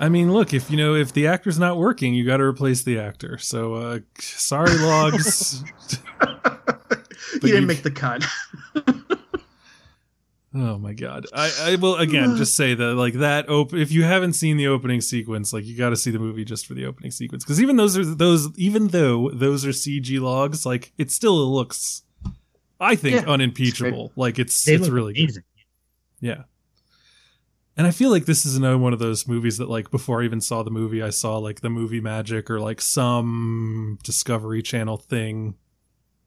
I 0.00 0.08
mean, 0.08 0.32
look, 0.32 0.54
if 0.54 0.70
you 0.70 0.76
know 0.76 0.94
if 0.94 1.12
the 1.12 1.26
actor's 1.26 1.58
not 1.58 1.76
working, 1.76 2.14
you 2.14 2.24
got 2.24 2.36
to 2.38 2.44
replace 2.44 2.82
the 2.84 2.98
actor. 3.00 3.38
So, 3.38 3.74
uh 3.74 3.98
sorry 4.18 4.76
logs. 4.78 5.62
he 7.32 7.38
didn't 7.40 7.62
you- 7.62 7.66
make 7.66 7.82
the 7.82 7.90
cut. 7.90 8.24
oh 10.54 10.78
my 10.78 10.92
god. 10.92 11.26
I 11.34 11.50
I 11.72 11.76
will 11.76 11.96
again 11.96 12.36
just 12.36 12.54
say 12.54 12.74
that 12.74 12.94
like 12.94 13.14
that 13.14 13.48
op- 13.48 13.74
if 13.74 13.90
you 13.92 14.04
haven't 14.04 14.32
seen 14.34 14.56
the 14.56 14.68
opening 14.68 15.00
sequence, 15.00 15.52
like 15.52 15.64
you 15.64 15.76
got 15.76 15.90
to 15.90 15.96
see 15.96 16.10
the 16.10 16.18
movie 16.18 16.44
just 16.44 16.66
for 16.66 16.74
the 16.74 16.86
opening 16.86 17.10
sequence 17.10 17.44
cuz 17.44 17.60
even 17.60 17.76
those 17.76 17.96
are 17.98 18.04
those 18.04 18.48
even 18.56 18.88
though 18.88 19.30
those 19.30 19.66
are 19.66 19.70
CG 19.70 20.20
logs, 20.20 20.64
like 20.64 20.92
it 20.98 21.10
still 21.10 21.52
looks 21.52 22.02
I 22.80 22.94
think 22.94 23.16
Yeah, 23.22 23.28
unimpeachable. 23.32 24.12
Like 24.16 24.38
it's 24.38 24.64
they 24.64 24.74
it's 24.74 24.84
look 24.84 24.92
really 24.94 25.12
good. 25.14 25.42
Yeah. 26.20 26.42
And 27.78 27.86
I 27.86 27.92
feel 27.92 28.10
like 28.10 28.26
this 28.26 28.44
is 28.44 28.56
another 28.56 28.76
one 28.76 28.92
of 28.92 28.98
those 28.98 29.28
movies 29.28 29.58
that 29.58 29.70
like 29.70 29.92
before 29.92 30.20
I 30.20 30.24
even 30.24 30.40
saw 30.40 30.64
the 30.64 30.70
movie, 30.70 31.00
I 31.00 31.10
saw 31.10 31.38
like 31.38 31.60
the 31.60 31.70
movie 31.70 32.00
magic 32.00 32.50
or 32.50 32.58
like 32.58 32.80
some 32.80 34.00
Discovery 34.02 34.62
Channel 34.62 34.96
thing 34.96 35.54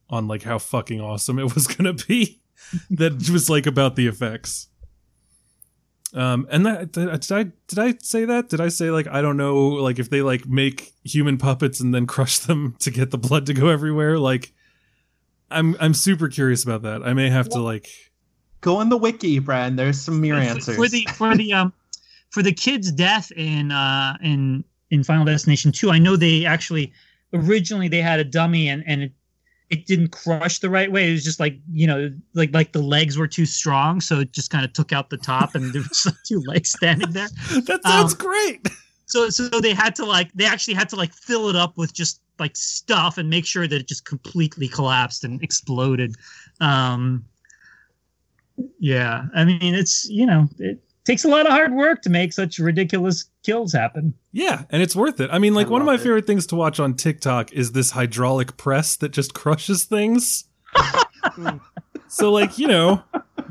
on 0.08 0.26
like 0.26 0.44
how 0.44 0.58
fucking 0.58 1.02
awesome 1.02 1.38
it 1.38 1.54
was 1.54 1.66
gonna 1.76 1.92
be. 1.92 2.40
that 2.88 3.28
was 3.30 3.50
like 3.50 3.66
about 3.66 3.96
the 3.96 4.06
effects. 4.06 4.68
Um 6.14 6.46
and 6.50 6.64
that 6.64 6.92
did 6.92 7.08
I 7.30 7.52
did 7.68 7.78
I 7.78 7.98
say 8.00 8.24
that? 8.24 8.48
Did 8.48 8.62
I 8.62 8.68
say 8.68 8.90
like 8.90 9.06
I 9.08 9.20
don't 9.20 9.36
know 9.36 9.58
like 9.58 9.98
if 9.98 10.08
they 10.08 10.22
like 10.22 10.46
make 10.46 10.94
human 11.04 11.36
puppets 11.36 11.80
and 11.80 11.94
then 11.94 12.06
crush 12.14 12.38
them 12.38 12.76
to 12.78 12.90
get 12.90 13.10
the 13.10 13.18
blood 13.18 13.44
to 13.44 13.52
go 13.52 13.68
everywhere? 13.68 14.18
Like 14.18 14.54
I'm 15.50 15.76
I'm 15.80 15.92
super 15.92 16.28
curious 16.28 16.64
about 16.64 16.80
that. 16.82 17.02
I 17.02 17.12
may 17.12 17.28
have 17.28 17.50
to 17.50 17.58
like 17.58 17.90
Go 18.62 18.76
on 18.76 18.88
the 18.88 18.96
wiki, 18.96 19.38
Brad. 19.38 19.76
There's 19.76 20.00
some 20.00 20.20
mere 20.20 20.36
For- 20.36 20.40
answers. 20.40 20.76
for 20.76 20.88
the 20.88 21.06
for 21.14 21.36
the 21.36 21.52
um 21.52 21.72
for 22.30 22.42
the 22.42 22.52
kid's 22.52 22.90
death 22.90 23.30
in 23.32 23.70
uh 23.70 24.16
in 24.22 24.64
in 24.90 25.04
Final 25.04 25.24
Destination 25.26 25.70
2. 25.72 25.90
I 25.90 25.98
know 25.98 26.16
they 26.16 26.46
actually 26.46 26.92
originally 27.34 27.88
they 27.88 28.00
had 28.00 28.18
a 28.20 28.24
dummy 28.24 28.68
and 28.68 28.82
and 28.86 29.02
it 29.02 29.12
it 29.70 29.86
didn't 29.86 30.08
crush 30.12 30.58
the 30.58 30.68
right 30.70 30.92
way. 30.92 31.08
It 31.08 31.12
was 31.12 31.24
just 31.24 31.40
like 31.40 31.58
you 31.72 31.86
know, 31.86 32.10
like 32.34 32.52
like 32.54 32.72
the 32.72 32.82
legs 32.82 33.16
were 33.18 33.26
too 33.28 33.46
strong, 33.46 34.00
so 34.00 34.20
it 34.20 34.32
just 34.32 34.50
kind 34.50 34.64
of 34.64 34.72
took 34.74 34.92
out 34.92 35.10
the 35.10 35.16
top, 35.16 35.54
and 35.54 35.72
there 35.72 35.82
was 35.88 36.06
like 36.06 36.14
two 36.26 36.40
legs 36.46 36.70
standing 36.72 37.10
there. 37.10 37.28
that 37.66 37.80
sounds 37.84 38.12
Um, 38.12 38.18
great. 38.18 38.68
So 39.06 39.28
so 39.30 39.48
they 39.48 39.74
had 39.74 39.94
to 39.96 40.04
like 40.04 40.30
they 40.34 40.44
actually 40.44 40.74
had 40.74 40.88
to 40.90 40.96
like 40.96 41.12
fill 41.12 41.48
it 41.48 41.56
up 41.56 41.76
with 41.78 41.92
just 41.94 42.20
like 42.38 42.54
stuff 42.56 43.18
and 43.18 43.28
make 43.30 43.44
sure 43.46 43.66
that 43.66 43.80
it 43.80 43.88
just 43.88 44.04
completely 44.04 44.68
collapsed 44.68 45.24
and 45.24 45.42
exploded. 45.42 46.14
Um 46.60 47.24
yeah, 48.78 49.24
I 49.34 49.44
mean 49.44 49.74
it's 49.74 50.08
you 50.08 50.26
know 50.26 50.48
it 50.58 50.82
takes 51.04 51.24
a 51.24 51.28
lot 51.28 51.46
of 51.46 51.52
hard 51.52 51.72
work 51.72 52.02
to 52.02 52.10
make 52.10 52.32
such 52.32 52.58
ridiculous 52.58 53.24
kills 53.42 53.72
happen. 53.72 54.14
Yeah, 54.32 54.64
and 54.70 54.82
it's 54.82 54.96
worth 54.96 55.20
it. 55.20 55.30
I 55.32 55.38
mean, 55.38 55.54
like 55.54 55.66
I 55.66 55.70
one 55.70 55.80
of 55.80 55.86
my 55.86 55.94
it. 55.94 56.00
favorite 56.00 56.26
things 56.26 56.46
to 56.48 56.56
watch 56.56 56.80
on 56.80 56.94
TikTok 56.94 57.52
is 57.52 57.72
this 57.72 57.90
hydraulic 57.90 58.56
press 58.56 58.96
that 58.96 59.10
just 59.10 59.34
crushes 59.34 59.84
things. 59.84 60.44
so, 62.08 62.30
like 62.30 62.58
you 62.58 62.68
know, 62.68 63.02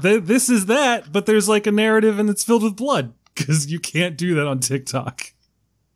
th- 0.02 0.24
this 0.24 0.50
is 0.50 0.68
that, 0.68 1.12
but 1.12 1.26
there's 1.26 1.50
like 1.50 1.68
a 1.68 1.72
narrative 1.72 2.20
and 2.20 2.30
it's 2.30 2.44
filled 2.44 2.64
with 2.64 2.76
blood 2.76 3.14
because 3.36 3.72
you 3.72 3.80
can't 3.80 4.18
do 4.18 4.36
that 4.36 4.48
on 4.48 4.60
TikTok. 4.60 5.34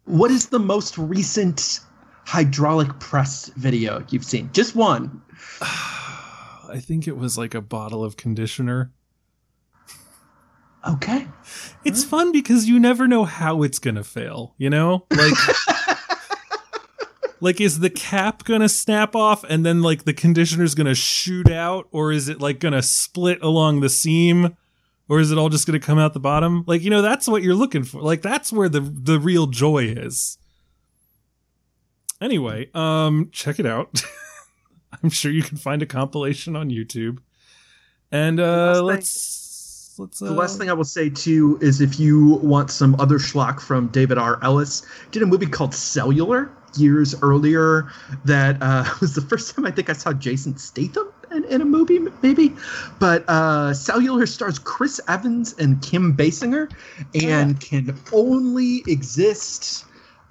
What 0.05 0.29
is 0.29 0.49
the 0.49 0.59
most 0.59 0.97
recent 0.97 1.79
hydraulic 2.25 2.99
press 2.99 3.47
video 3.55 4.03
you've 4.09 4.25
seen? 4.25 4.49
Just 4.53 4.75
one. 4.75 5.21
I 6.75 6.79
think 6.79 7.07
it 7.07 7.15
was 7.15 7.37
like 7.37 7.53
a 7.55 7.61
bottle 7.61 8.03
of 8.03 8.17
conditioner. 8.17 8.91
Okay. 10.85 11.25
It's 11.85 12.03
fun 12.03 12.33
because 12.33 12.67
you 12.67 12.81
never 12.81 13.07
know 13.07 13.23
how 13.23 13.63
it's 13.63 13.79
gonna 13.79 14.03
fail. 14.03 14.55
You 14.57 14.69
know, 14.69 15.05
like. 15.11 15.33
Like, 17.41 17.59
is 17.59 17.79
the 17.79 17.89
cap 17.89 18.45
gonna 18.45 18.69
snap 18.69 19.13
off 19.13 19.43
and 19.43 19.63
then 19.65 19.81
like 19.83 20.05
the 20.05 20.13
conditioner's 20.13 20.73
gonna 20.73 20.95
shoot 20.95 21.51
out, 21.51 21.87
or 21.91 22.11
is 22.11 22.27
it 22.29 22.39
like 22.39 22.59
gonna 22.59 22.81
split 22.81 23.43
along 23.43 23.81
the 23.81 23.89
seam, 23.89 24.55
or 25.09 25.19
is 25.19 25.31
it 25.31 25.37
all 25.37 25.49
just 25.49 25.67
gonna 25.67 25.79
come 25.79 25.99
out 25.99 26.13
the 26.13 26.19
bottom? 26.19 26.63
Like, 26.65 26.81
you 26.81 26.89
know, 26.89 27.01
that's 27.01 27.27
what 27.27 27.43
you're 27.43 27.53
looking 27.53 27.83
for. 27.83 28.01
Like, 28.01 28.21
that's 28.21 28.53
where 28.53 28.69
the 28.69 28.79
the 28.79 29.19
real 29.19 29.47
joy 29.47 29.83
is. 29.83 30.39
Anyway, 32.21 32.69
um, 32.73 33.29
check 33.31 33.59
it 33.59 33.65
out. 33.65 34.01
I'm 35.03 35.09
sure 35.09 35.31
you 35.31 35.43
can 35.43 35.57
find 35.57 35.81
a 35.81 35.85
compilation 35.85 36.55
on 36.55 36.69
YouTube. 36.69 37.19
And 38.11 38.39
uh, 38.39 38.81
let's 38.83 39.95
let's 39.97 40.21
uh, 40.21 40.25
The 40.25 40.33
last 40.33 40.57
thing 40.57 40.69
I 40.69 40.73
will 40.73 40.83
say 40.83 41.09
too 41.09 41.57
is 41.61 41.81
if 41.81 41.99
you 41.99 42.35
want 42.43 42.71
some 42.71 42.95
other 42.99 43.17
schlock 43.17 43.59
from 43.59 43.87
David 43.87 44.17
R. 44.17 44.39
Ellis, 44.43 44.85
did 45.11 45.23
a 45.23 45.25
movie 45.25 45.47
called 45.47 45.73
Cellular 45.73 46.51
years 46.77 47.15
earlier 47.21 47.91
that 48.25 48.57
uh, 48.61 48.85
was 49.01 49.15
the 49.15 49.21
first 49.21 49.55
time 49.55 49.65
I 49.65 49.71
think 49.71 49.89
I 49.89 49.93
saw 49.93 50.13
Jason 50.13 50.57
Statham 50.57 51.11
in, 51.31 51.43
in 51.45 51.61
a 51.61 51.65
movie, 51.65 51.99
maybe. 52.21 52.53
But 52.99 53.25
uh, 53.27 53.73
Cellular 53.73 54.25
stars 54.25 54.59
Chris 54.59 54.99
Evans 55.07 55.53
and 55.57 55.81
Kim 55.81 56.15
Basinger 56.15 56.71
and 57.21 57.59
can 57.59 57.97
only 58.13 58.83
exist 58.87 59.85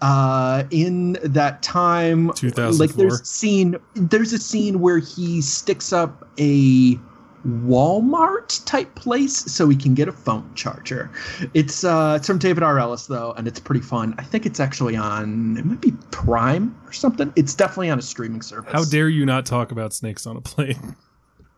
uh 0.04 0.64
in 0.70 1.14
that 1.22 1.62
time 1.62 2.30
2004. 2.34 2.86
like 2.86 2.94
there's 2.96 3.20
a 3.20 3.24
scene 3.24 3.76
there's 3.94 4.34
a 4.34 4.38
scene 4.38 4.80
where 4.80 4.98
he 4.98 5.40
sticks 5.40 5.92
up 5.92 6.28
a 6.38 6.98
Walmart 7.46 8.64
type 8.64 8.94
place 8.94 9.36
so 9.36 9.68
he 9.68 9.76
can 9.76 9.94
get 9.94 10.08
a 10.08 10.12
phone 10.12 10.50
charger. 10.54 11.10
It's 11.52 11.84
uh 11.84 12.14
it's 12.18 12.26
from 12.26 12.38
David 12.38 12.62
R. 12.62 12.78
Ellis 12.78 13.06
though, 13.06 13.32
and 13.36 13.46
it's 13.46 13.60
pretty 13.60 13.82
fun. 13.82 14.14
I 14.18 14.22
think 14.24 14.46
it's 14.46 14.60
actually 14.60 14.96
on 14.96 15.56
it 15.58 15.64
might 15.64 15.80
be 15.80 15.92
Prime 16.10 16.74
or 16.86 16.92
something. 16.92 17.32
It's 17.36 17.54
definitely 17.54 17.90
on 17.90 17.98
a 17.98 18.02
streaming 18.02 18.42
service. 18.42 18.72
How 18.72 18.84
dare 18.84 19.08
you 19.08 19.26
not 19.26 19.44
talk 19.46 19.72
about 19.72 19.92
snakes 19.92 20.26
on 20.26 20.36
a 20.36 20.40
plane? 20.40 20.96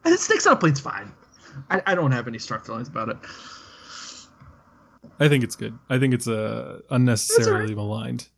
and 0.04 0.18
Snakes 0.18 0.46
on 0.46 0.54
a 0.54 0.56
Plane's 0.56 0.80
fine. 0.80 1.12
I, 1.70 1.82
I 1.86 1.94
don't 1.94 2.12
have 2.12 2.28
any 2.28 2.38
strong 2.38 2.60
feelings 2.60 2.88
about 2.88 3.08
it. 3.08 3.16
I 5.18 5.28
think 5.28 5.44
it's 5.44 5.56
good. 5.56 5.78
I 5.88 5.98
think 5.98 6.14
it's 6.14 6.28
uh, 6.28 6.80
unnecessarily 6.90 7.74
maligned. 7.74 8.28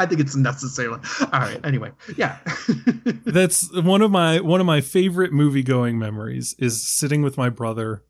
I 0.00 0.06
think 0.06 0.18
it's 0.18 0.34
necessary. 0.34 0.88
All 0.88 1.00
right. 1.30 1.60
Anyway, 1.62 1.92
yeah. 2.16 2.38
That's 3.26 3.70
one 3.76 4.00
of 4.00 4.10
my 4.10 4.40
one 4.40 4.58
of 4.58 4.66
my 4.66 4.80
favorite 4.80 5.30
movie 5.30 5.62
going 5.62 5.98
memories 5.98 6.54
is 6.58 6.82
sitting 6.82 7.20
with 7.20 7.36
my 7.36 7.50
brother 7.50 8.02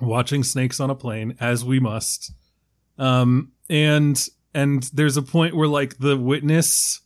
watching 0.00 0.42
Snakes 0.42 0.80
on 0.80 0.88
a 0.88 0.94
Plane 0.94 1.36
as 1.38 1.62
we 1.62 1.78
must. 1.78 2.32
Um 2.96 3.52
and 3.68 4.26
and 4.54 4.84
there's 4.94 5.18
a 5.18 5.22
point 5.22 5.54
where 5.54 5.68
like 5.68 5.98
the 5.98 6.16
witness 6.16 7.02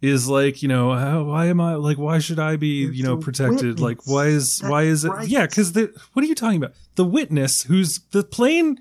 is 0.00 0.26
like, 0.26 0.62
you 0.62 0.68
know, 0.68 0.94
how, 0.94 1.24
why 1.24 1.46
am 1.46 1.60
I 1.60 1.74
like 1.74 1.98
why 1.98 2.20
should 2.20 2.38
I 2.38 2.56
be, 2.56 2.86
you 2.86 3.02
know, 3.02 3.18
protected? 3.18 3.78
Like 3.78 4.06
why 4.06 4.28
is 4.28 4.60
witness. 4.62 4.70
why 4.70 4.82
is 4.84 5.04
it 5.04 5.10
right. 5.10 5.28
Yeah, 5.28 5.46
cuz 5.46 5.72
the 5.72 5.92
what 6.14 6.24
are 6.24 6.28
you 6.28 6.34
talking 6.34 6.56
about? 6.56 6.72
The 6.94 7.04
witness 7.04 7.64
who's 7.64 8.00
the 8.12 8.24
plane 8.24 8.78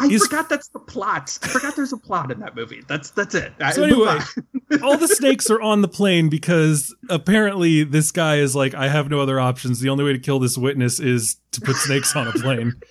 I 0.00 0.06
Is- 0.06 0.26
forgot 0.26 0.48
that's 0.48 0.68
the 0.68 0.78
plot. 0.80 1.38
I 1.42 1.48
forgot 1.48 1.76
there's 1.76 1.92
a 1.92 1.96
plot 1.98 2.30
in 2.32 2.40
that 2.40 2.56
movie. 2.56 2.82
That's 2.88 3.10
that's 3.10 3.34
it. 3.34 3.52
So 3.74 3.84
anyway, 3.84 4.18
all 4.82 4.96
the 4.96 5.08
snakes 5.08 5.50
are 5.50 5.60
on 5.60 5.82
the 5.82 5.88
plane 5.88 6.28
because 6.28 6.94
apparently 7.08 7.84
this 7.84 8.10
guy 8.10 8.36
is 8.36 8.56
like, 8.56 8.74
I 8.74 8.88
have 8.88 9.10
no 9.10 9.20
other 9.20 9.38
options. 9.38 9.80
The 9.80 9.90
only 9.90 10.04
way 10.04 10.12
to 10.12 10.18
kill 10.18 10.38
this 10.38 10.56
witness 10.56 11.00
is 11.00 11.36
to 11.52 11.60
put 11.60 11.76
snakes 11.76 12.16
on 12.16 12.26
a 12.28 12.32
plane. 12.32 12.74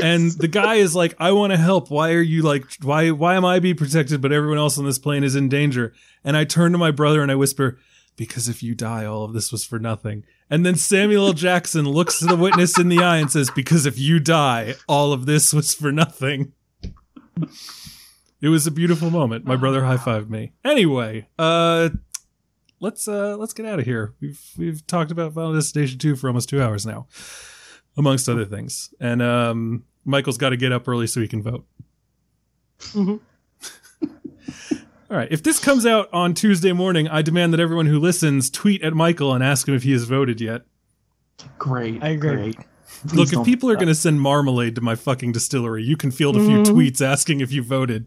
And 0.00 0.30
the 0.30 0.46
guy 0.46 0.76
is 0.76 0.94
like, 0.94 1.16
I 1.18 1.32
want 1.32 1.52
to 1.52 1.56
help. 1.56 1.90
Why 1.90 2.12
are 2.12 2.20
you 2.20 2.42
like, 2.42 2.64
why, 2.82 3.10
why 3.10 3.34
am 3.34 3.44
I 3.44 3.58
being 3.58 3.74
protected, 3.74 4.20
but 4.20 4.30
everyone 4.30 4.58
else 4.58 4.78
on 4.78 4.84
this 4.84 4.98
plane 4.98 5.24
is 5.24 5.34
in 5.34 5.48
danger? 5.48 5.92
And 6.22 6.36
I 6.36 6.44
turn 6.44 6.70
to 6.70 6.78
my 6.78 6.92
brother 6.92 7.20
and 7.20 7.32
I 7.32 7.34
whisper, 7.34 7.80
because 8.14 8.48
if 8.48 8.62
you 8.62 8.76
die, 8.76 9.04
all 9.04 9.24
of 9.24 9.32
this 9.32 9.50
was 9.50 9.64
for 9.64 9.80
nothing. 9.80 10.22
And 10.50 10.64
then 10.64 10.76
Samuel 10.76 11.26
L. 11.28 11.32
Jackson 11.34 11.86
looks 11.88 12.20
the 12.20 12.36
witness 12.36 12.78
in 12.78 12.88
the 12.88 13.00
eye 13.02 13.18
and 13.18 13.30
says, 13.30 13.50
because 13.54 13.84
if 13.86 13.98
you 13.98 14.18
die, 14.18 14.74
all 14.88 15.12
of 15.12 15.26
this 15.26 15.52
was 15.52 15.74
for 15.74 15.92
nothing. 15.92 16.52
It 18.40 18.48
was 18.48 18.66
a 18.66 18.70
beautiful 18.70 19.10
moment. 19.10 19.44
My 19.44 19.56
brother 19.56 19.84
high 19.84 19.96
fived 19.96 20.30
me. 20.30 20.52
Anyway, 20.64 21.28
uh, 21.38 21.90
let's 22.80 23.08
uh 23.08 23.36
let's 23.36 23.52
get 23.52 23.66
out 23.66 23.78
of 23.80 23.84
here. 23.84 24.14
We've 24.20 24.40
we've 24.56 24.86
talked 24.86 25.10
about 25.10 25.34
Final 25.34 25.54
Destination 25.54 25.98
2 25.98 26.16
for 26.16 26.28
almost 26.28 26.48
two 26.48 26.62
hours 26.62 26.86
now, 26.86 27.08
amongst 27.96 28.28
other 28.28 28.44
things. 28.44 28.94
And 29.00 29.20
um 29.22 29.84
Michael's 30.04 30.38
got 30.38 30.50
to 30.50 30.56
get 30.56 30.72
up 30.72 30.88
early 30.88 31.06
so 31.06 31.20
he 31.20 31.28
can 31.28 31.42
vote. 31.42 31.66
Mhm. 32.80 33.20
All 35.10 35.16
right. 35.16 35.28
If 35.30 35.42
this 35.42 35.58
comes 35.58 35.86
out 35.86 36.08
on 36.12 36.34
Tuesday 36.34 36.72
morning, 36.72 37.08
I 37.08 37.22
demand 37.22 37.52
that 37.54 37.60
everyone 37.60 37.86
who 37.86 37.98
listens 37.98 38.50
tweet 38.50 38.82
at 38.82 38.92
Michael 38.94 39.32
and 39.32 39.42
ask 39.42 39.66
him 39.66 39.74
if 39.74 39.82
he 39.82 39.92
has 39.92 40.04
voted 40.04 40.40
yet. 40.40 40.62
Great. 41.58 42.02
I 42.02 42.08
agree. 42.10 42.34
Great. 42.52 42.56
Look, 43.14 43.32
if 43.32 43.44
people 43.44 43.70
are 43.70 43.76
going 43.76 43.88
to 43.88 43.94
send 43.94 44.20
marmalade 44.20 44.74
to 44.74 44.80
my 44.80 44.96
fucking 44.96 45.32
distillery, 45.32 45.82
you 45.84 45.96
can 45.96 46.10
field 46.10 46.36
a 46.36 46.40
few 46.40 46.58
Mhm. 46.58 46.66
tweets 46.66 47.00
asking 47.00 47.40
if 47.40 47.52
you 47.52 47.62
voted. 47.62 48.06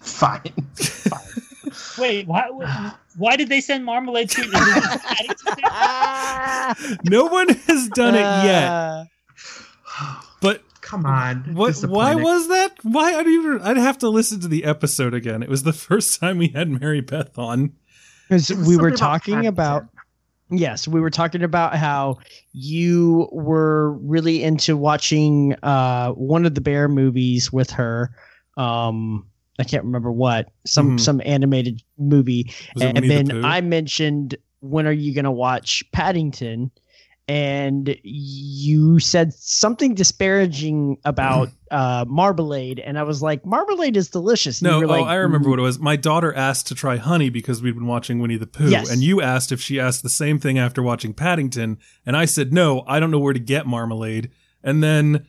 Fine. 0.00 0.52
Wait, 1.98 2.26
why? 2.28 2.92
Why 3.16 3.36
did 3.36 3.48
they 3.48 3.60
send 3.62 3.84
marmalade 3.84 4.28
to? 4.30 4.42
Is 4.42 4.48
it 4.52 5.02
Paddington 5.02 5.54
Day? 5.56 7.00
No 7.10 7.24
one 7.26 7.48
has 7.48 7.88
done 7.88 8.14
it 8.14 8.20
yet. 8.44 9.06
But 10.42 10.62
Come 10.86 11.04
on. 11.04 11.44
what? 11.54 11.74
Why 11.82 12.14
was 12.14 12.48
that? 12.48 12.72
Why? 12.82 13.08
I 13.14 13.22
don't 13.22 13.32
even. 13.32 13.60
I'd 13.62 13.76
have 13.76 13.98
to 13.98 14.08
listen 14.08 14.40
to 14.40 14.48
the 14.48 14.64
episode 14.64 15.14
again. 15.14 15.42
It 15.42 15.48
was 15.48 15.64
the 15.64 15.72
first 15.88 16.18
time 16.20 16.38
we 16.38 16.48
had 16.48 16.68
Mary 16.70 17.00
Beth 17.00 17.36
on. 17.38 17.72
'cause 18.28 18.50
It 18.50 18.58
was 18.58 18.68
we 18.68 18.76
were 18.76 18.96
something 18.96 18.96
about 18.96 19.20
talking 19.20 19.46
about 19.46 19.84
yes 20.50 20.86
we 20.88 21.00
were 21.00 21.10
talking 21.10 21.42
about 21.42 21.74
how 21.76 22.18
you 22.52 23.28
were 23.32 23.92
really 23.94 24.42
into 24.44 24.76
watching 24.76 25.54
uh 25.64 26.10
one 26.12 26.46
of 26.46 26.54
the 26.54 26.60
bear 26.60 26.88
movies 26.88 27.52
with 27.52 27.68
her 27.70 28.10
um 28.56 29.26
i 29.58 29.64
can't 29.64 29.82
remember 29.84 30.10
what 30.12 30.50
some 30.64 30.96
Mhm. 30.96 31.00
some 31.00 31.20
animated 31.24 31.82
movie 31.98 32.52
Was 32.74 32.82
it 32.84 32.86
and 32.86 33.00
Winnie 33.00 33.08
the 33.22 33.32
then 33.32 33.44
i 33.44 33.60
mentioned 33.60 34.36
when 34.60 34.86
are 34.86 34.92
you 34.92 35.12
going 35.14 35.24
to 35.24 35.30
watch 35.32 35.84
paddington 35.92 36.70
and 37.28 37.96
you 38.04 39.00
said 39.00 39.32
something 39.34 39.94
disparaging 39.94 40.96
about 41.04 41.48
uh 41.72 42.04
marmalade 42.06 42.78
and 42.78 42.98
i 42.98 43.02
was 43.02 43.20
like 43.20 43.44
marmalade 43.44 43.96
is 43.96 44.08
delicious 44.08 44.62
And 44.62 44.70
No, 44.70 44.84
oh, 44.84 44.86
like, 44.86 45.04
I 45.06 45.16
remember 45.16 45.50
what 45.50 45.58
it 45.58 45.62
was. 45.62 45.80
My 45.80 45.96
daughter 45.96 46.32
asked 46.32 46.68
to 46.68 46.74
try 46.76 46.96
honey 46.96 47.28
because 47.28 47.60
we'd 47.62 47.74
been 47.74 47.86
watching 47.88 48.20
Winnie 48.20 48.36
the 48.36 48.46
Pooh, 48.46 48.68
Yes. 48.70 48.90
and 48.90 49.02
you 49.02 49.20
asked 49.20 49.50
if 49.50 49.60
she 49.60 49.80
asked 49.80 50.04
the 50.04 50.08
same 50.08 50.38
thing 50.38 50.58
after 50.58 50.82
watching 50.82 51.12
Paddington, 51.14 51.78
and 52.04 52.16
I 52.16 52.24
said 52.26 52.52
no, 52.52 52.84
I 52.86 53.00
don't 53.00 53.10
know 53.10 53.18
where 53.18 53.32
to 53.32 53.40
get 53.40 53.66
marmalade. 53.66 54.30
And 54.62 54.82
then 54.82 55.26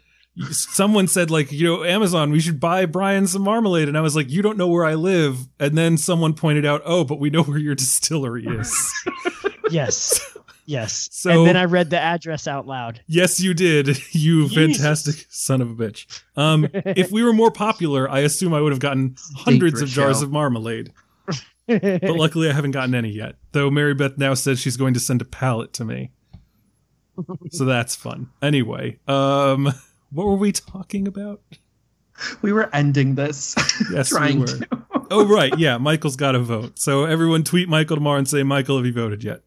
someone 0.51 1.07
said 1.07 1.31
like, 1.31 1.51
you 1.51 1.65
know, 1.65 1.83
Amazon, 1.83 2.29
we 2.31 2.39
should 2.39 2.59
buy 2.59 2.85
Brian 2.85 3.25
some 3.25 3.41
marmalade, 3.41 3.87
and 3.87 3.97
I 3.97 4.01
was 4.01 4.15
like, 4.15 4.29
you 4.29 4.43
don't 4.43 4.57
know 4.57 4.67
where 4.67 4.85
I 4.85 4.93
live. 4.93 5.47
And 5.59 5.75
then 5.75 5.97
someone 5.97 6.33
pointed 6.35 6.65
out, 6.65 6.81
oh, 6.85 7.03
but 7.03 7.19
we 7.19 7.31
know 7.31 7.41
where 7.43 7.57
your 7.57 7.73
distillery 7.75 8.45
is. 8.45 8.93
yes 9.71 10.36
yes 10.67 11.09
So- 11.11 11.31
and 11.31 11.47
then 11.47 11.57
i 11.57 11.63
read 11.65 11.89
the 11.89 11.99
address 11.99 12.47
out 12.47 12.67
loud 12.67 13.01
yes, 13.07 13.41
you 13.41 13.55
did, 13.55 13.87
you 14.13 14.47
Jesus. 14.49 14.77
fantastic 14.77 15.25
son 15.29 15.61
of 15.61 15.71
a 15.71 15.73
bitch. 15.73 16.05
Um, 16.35 16.67
if 16.73 17.09
we 17.11 17.23
were 17.23 17.33
more 17.33 17.49
popular, 17.51 18.07
I 18.09 18.19
assume 18.19 18.53
I 18.53 18.61
would 18.61 18.71
have 18.71 18.79
gotten 18.79 19.15
hundreds 19.35 19.81
of 19.81 19.89
jars 19.89 20.19
show. 20.19 20.25
of 20.25 20.31
marmalade. 20.31 20.91
but 21.67 22.03
luckily 22.03 22.49
I 22.49 22.53
haven't 22.53 22.71
gotten 22.71 22.93
any 22.95 23.09
yet. 23.09 23.35
Though 23.53 23.69
Mary 23.71 23.93
Beth 23.95 24.17
now 24.17 24.33
says 24.35 24.59
she's 24.59 24.77
going 24.77 24.93
to 24.93 24.99
send 24.99 25.21
a 25.21 25.25
pallet 25.25 25.73
to 25.73 25.85
me. 25.85 26.11
So 27.51 27.65
that's 27.65 27.95
fun. 27.95 28.29
Anyway, 28.41 28.99
um 29.07 29.73
what 30.11 30.25
were 30.27 30.35
we 30.35 30.51
talking 30.51 31.07
about? 31.07 31.41
We 32.41 32.51
were 32.53 32.69
ending 32.73 33.15
this. 33.15 33.55
Yes, 33.91 34.11
we 34.13 34.37
were. 34.37 34.45
to. 34.47 34.67
Oh 35.11 35.25
right, 35.27 35.57
yeah, 35.57 35.77
Michael's 35.77 36.15
got 36.15 36.31
to 36.33 36.39
vote. 36.39 36.79
So 36.79 37.05
everyone 37.05 37.43
tweet 37.43 37.69
Michael 37.69 37.95
tomorrow 37.95 38.17
and 38.17 38.27
say, 38.27 38.43
"Michael, 38.43 38.77
have 38.77 38.85
you 38.85 38.93
voted 38.93 39.23
yet?" 39.23 39.41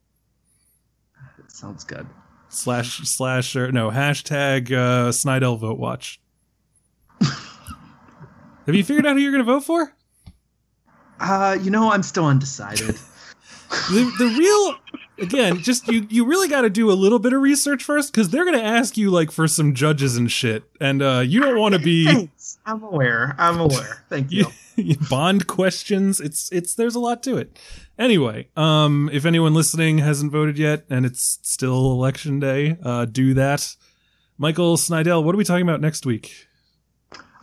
Sounds 1.61 1.83
good. 1.83 2.07
Slash 2.49 3.01
slash 3.07 3.55
or 3.55 3.71
no 3.71 3.91
hashtag 3.91 4.71
uh, 4.71 5.11
Snydel 5.11 5.59
vote 5.59 5.77
watch. 5.77 6.19
have 7.21 8.73
you 8.73 8.83
figured 8.83 9.05
out 9.05 9.15
who 9.15 9.21
you're 9.21 9.31
going 9.31 9.45
to 9.45 9.51
vote 9.51 9.63
for? 9.63 9.93
Uh, 11.19 11.55
you 11.61 11.69
know, 11.69 11.91
I'm 11.91 12.01
still 12.01 12.25
undecided. 12.25 12.95
the, 13.89 14.11
the 14.17 14.25
real 14.37 14.75
again 15.25 15.59
just 15.59 15.87
you 15.87 16.05
you 16.09 16.25
really 16.25 16.49
got 16.49 16.61
to 16.61 16.69
do 16.69 16.91
a 16.91 16.93
little 16.93 17.19
bit 17.19 17.31
of 17.31 17.41
research 17.41 17.83
first 17.83 18.11
because 18.11 18.29
they're 18.29 18.43
gonna 18.43 18.57
ask 18.57 18.97
you 18.97 19.09
like 19.09 19.31
for 19.31 19.47
some 19.47 19.73
judges 19.73 20.17
and 20.17 20.29
shit 20.29 20.63
and 20.81 21.01
uh 21.01 21.23
you 21.25 21.39
don't 21.39 21.57
want 21.57 21.73
to 21.73 21.79
be 21.79 22.05
Thanks. 22.05 22.57
I'm 22.65 22.83
aware. 22.83 23.33
I'm 23.37 23.61
aware. 23.61 24.03
Thank 24.09 24.29
you. 24.29 24.47
bond 25.09 25.47
questions 25.47 26.19
it's 26.19 26.51
it's 26.51 26.75
there's 26.75 26.95
a 26.95 26.99
lot 26.99 27.23
to 27.23 27.37
it 27.37 27.57
anyway 28.01 28.47
um 28.57 29.09
if 29.13 29.25
anyone 29.25 29.53
listening 29.53 29.99
hasn't 29.99 30.31
voted 30.31 30.57
yet 30.57 30.83
and 30.89 31.05
it's 31.05 31.39
still 31.43 31.91
election 31.91 32.39
day 32.39 32.75
uh 32.83 33.05
do 33.05 33.33
that 33.33 33.75
michael 34.37 34.75
Snydel 34.75 35.23
what 35.23 35.35
are 35.35 35.37
we 35.37 35.43
talking 35.43 35.61
about 35.61 35.79
next 35.81 36.05
week 36.05 36.47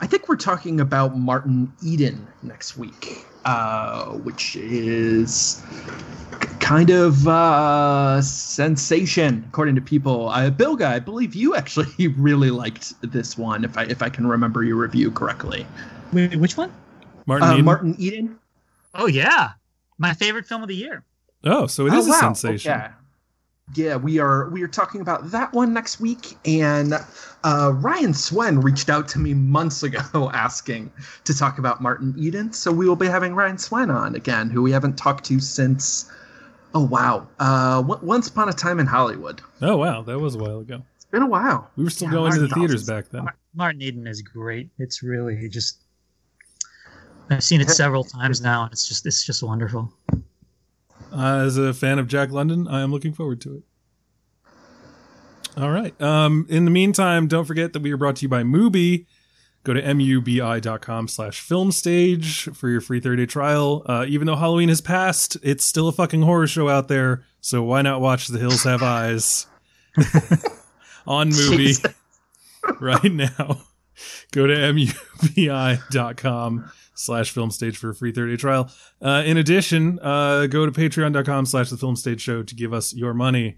I 0.00 0.06
think 0.06 0.28
we're 0.28 0.36
talking 0.36 0.80
about 0.80 1.18
Martin 1.18 1.72
Eden 1.84 2.24
next 2.44 2.76
week, 2.76 3.26
uh, 3.44 4.12
which 4.12 4.54
is 4.54 5.60
kind 6.60 6.90
of 6.90 7.26
uh, 7.26 8.22
sensation 8.22 9.44
according 9.48 9.74
to 9.74 9.80
people. 9.80 10.28
Uh, 10.28 10.50
Bilge, 10.50 10.82
I 10.82 11.00
believe 11.00 11.34
you 11.34 11.56
actually 11.56 12.06
really 12.16 12.50
liked 12.50 12.94
this 13.02 13.36
one, 13.36 13.64
if 13.64 13.76
I 13.76 13.84
if 13.84 14.00
I 14.00 14.08
can 14.08 14.24
remember 14.24 14.62
your 14.62 14.76
review 14.76 15.10
correctly. 15.10 15.66
Wait, 16.12 16.36
which 16.36 16.56
one? 16.56 16.72
martin 17.26 17.48
Uh, 17.48 17.52
Eden? 17.54 17.64
Martin 17.64 17.96
Eden. 17.98 18.38
Oh 18.94 19.06
yeah, 19.06 19.50
my 19.98 20.14
favorite 20.14 20.46
film 20.46 20.62
of 20.62 20.68
the 20.68 20.76
year. 20.76 21.04
oh 21.44 21.66
so 21.66 21.86
it 21.86 21.92
Oh, 21.92 21.98
is 21.98 22.06
a 22.06 22.10
wow. 22.10 22.20
sensation 22.20 22.70
Yeah. 22.72 22.92
Yeah, 23.74 23.96
we 23.96 24.18
are 24.18 24.48
we 24.48 24.62
are 24.62 24.68
talking 24.68 25.02
about 25.02 25.30
that 25.30 25.52
one 25.52 25.74
next 25.74 26.00
week, 26.00 26.38
and 26.46 26.94
uh, 27.44 27.72
Ryan 27.74 28.14
Swen 28.14 28.62
reached 28.62 28.88
out 28.88 29.06
to 29.08 29.18
me 29.18 29.34
months 29.34 29.82
ago 29.82 30.00
asking 30.32 30.90
to 31.24 31.36
talk 31.36 31.58
about 31.58 31.82
Martin 31.82 32.14
Eden. 32.16 32.50
So 32.54 32.72
we 32.72 32.88
will 32.88 32.96
be 32.96 33.08
having 33.08 33.34
Ryan 33.34 33.58
Swen 33.58 33.90
on 33.90 34.14
again, 34.14 34.48
who 34.48 34.62
we 34.62 34.72
haven't 34.72 34.96
talked 34.96 35.24
to 35.26 35.38
since. 35.38 36.10
Oh 36.74 36.84
wow! 36.86 37.28
Uh, 37.38 37.82
w- 37.82 38.00
Once 38.02 38.26
upon 38.28 38.48
a 38.48 38.54
time 38.54 38.80
in 38.80 38.86
Hollywood. 38.86 39.42
oh 39.60 39.76
wow 39.76 40.00
that 40.00 40.18
was 40.18 40.34
a 40.34 40.38
while 40.38 40.60
ago 40.60 40.80
It's 40.96 41.04
been 41.04 41.20
a 41.22 41.26
while. 41.26 41.70
we 41.76 41.84
were 41.84 41.90
still 41.90 42.08
Yeah, 42.08 42.12
going 42.14 42.32
to 42.32 42.40
the 42.40 42.48
theaters 42.48 42.86
back 42.86 43.10
then 43.10 43.26
Martin 43.54 43.82
Eden 43.82 44.06
is 44.06 44.22
great. 44.22 44.70
It's 44.78 45.02
really 45.02 45.46
just. 45.50 45.82
I've 47.30 47.44
seen 47.44 47.60
it 47.60 47.70
several 47.70 48.04
times 48.04 48.40
now, 48.40 48.64
and 48.64 48.72
it's 48.72 48.88
just 48.88 49.06
it's 49.06 49.24
just 49.24 49.42
wonderful. 49.42 49.92
Uh, 51.12 51.42
as 51.44 51.56
a 51.56 51.74
fan 51.74 51.98
of 51.98 52.06
Jack 52.06 52.30
London, 52.30 52.68
I 52.68 52.82
am 52.82 52.90
looking 52.90 53.12
forward 53.12 53.40
to 53.42 53.56
it. 53.56 53.62
All 55.56 55.70
right. 55.70 55.98
Um, 56.00 56.46
in 56.48 56.64
the 56.64 56.70
meantime, 56.70 57.26
don't 57.26 57.44
forget 57.44 57.72
that 57.72 57.82
we 57.82 57.92
are 57.92 57.96
brought 57.96 58.16
to 58.16 58.22
you 58.22 58.28
by 58.28 58.42
Mubi. 58.42 59.06
Go 59.64 59.74
to 59.74 59.82
mubi.com 59.82 61.08
slash 61.08 61.40
film 61.40 61.72
stage 61.72 62.44
for 62.54 62.68
your 62.68 62.80
free 62.80 63.00
30 63.00 63.22
day 63.22 63.26
trial. 63.26 63.82
Uh, 63.86 64.04
even 64.08 64.26
though 64.26 64.36
Halloween 64.36 64.68
has 64.68 64.80
passed, 64.80 65.36
it's 65.42 65.66
still 65.66 65.88
a 65.88 65.92
fucking 65.92 66.22
horror 66.22 66.46
show 66.46 66.68
out 66.68 66.88
there. 66.88 67.24
So 67.40 67.62
why 67.64 67.82
not 67.82 68.00
watch 68.00 68.28
The 68.28 68.38
Hills 68.38 68.62
Have 68.62 68.82
Eyes 68.82 69.46
on 71.06 71.30
Mubi 71.30 71.92
right 72.80 73.12
now? 73.12 73.62
Go 74.30 74.46
to 74.46 74.54
mubi.com 74.54 75.50
slash 76.98 77.30
film 77.30 77.50
stage 77.50 77.76
for 77.76 77.90
a 77.90 77.94
free 77.94 78.12
30 78.12 78.32
day 78.32 78.36
trial. 78.36 78.70
Uh, 79.00 79.22
in 79.24 79.36
addition, 79.36 79.98
uh, 80.00 80.46
go 80.46 80.66
to 80.66 80.72
patreon.com 80.72 81.46
slash 81.46 81.70
the 81.70 81.76
film 81.76 81.96
stage 81.96 82.20
show 82.20 82.42
to 82.42 82.54
give 82.54 82.72
us 82.72 82.94
your 82.94 83.14
money. 83.14 83.56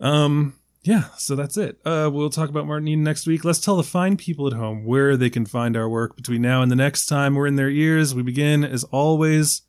Um, 0.00 0.54
yeah, 0.82 1.04
so 1.18 1.36
that's 1.36 1.58
it. 1.58 1.78
Uh, 1.84 2.08
we'll 2.10 2.30
talk 2.30 2.48
about 2.48 2.66
Martin 2.66 2.88
Eden 2.88 3.04
next 3.04 3.26
week. 3.26 3.44
Let's 3.44 3.60
tell 3.60 3.76
the 3.76 3.82
fine 3.82 4.16
people 4.16 4.46
at 4.46 4.54
home 4.54 4.86
where 4.86 5.16
they 5.16 5.28
can 5.28 5.44
find 5.44 5.76
our 5.76 5.88
work 5.88 6.16
between 6.16 6.40
now 6.40 6.62
and 6.62 6.70
the 6.70 6.76
next 6.76 7.06
time 7.06 7.34
we're 7.34 7.46
in 7.46 7.56
their 7.56 7.68
ears. 7.68 8.14
We 8.14 8.22
begin, 8.22 8.64
as 8.64 8.84
always, 8.84 9.62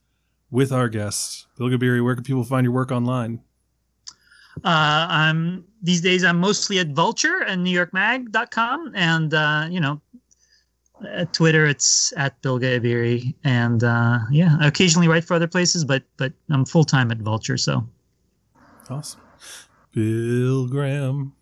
with 0.49 0.71
our 0.71 0.87
guest. 0.87 1.47
Bilge 1.57 1.73
Ebiri, 1.73 2.03
where 2.03 2.15
can 2.15 2.23
people 2.23 2.45
find 2.45 2.63
your 2.63 2.73
work 2.73 2.91
online? 2.91 3.41
Uh, 4.63 5.07
I'm 5.09 5.65
these 5.81 6.01
days 6.01 6.23
I'm 6.23 6.39
mostly 6.39 6.79
at 6.79 6.89
Vulture 6.89 7.41
and 7.45 7.65
NewYorkMag.com, 7.65 8.91
and 8.95 9.33
uh, 9.33 9.67
you 9.69 9.79
know, 9.79 10.01
at 11.07 11.33
Twitter 11.33 11.65
it's 11.65 12.13
at 12.17 12.41
Bilge 12.41 12.63
Ebiri, 12.63 13.33
and 13.43 13.83
uh, 13.83 14.19
yeah, 14.31 14.57
I 14.59 14.67
occasionally 14.67 15.07
write 15.07 15.23
for 15.23 15.33
other 15.33 15.47
places, 15.47 15.85
but 15.85 16.03
but 16.17 16.33
I'm 16.49 16.65
full 16.65 16.83
time 16.83 17.11
at 17.11 17.17
Vulture, 17.17 17.57
so 17.57 17.85
Awesome. 18.89 19.21
Bill 19.93 20.67
Graham. 20.67 21.33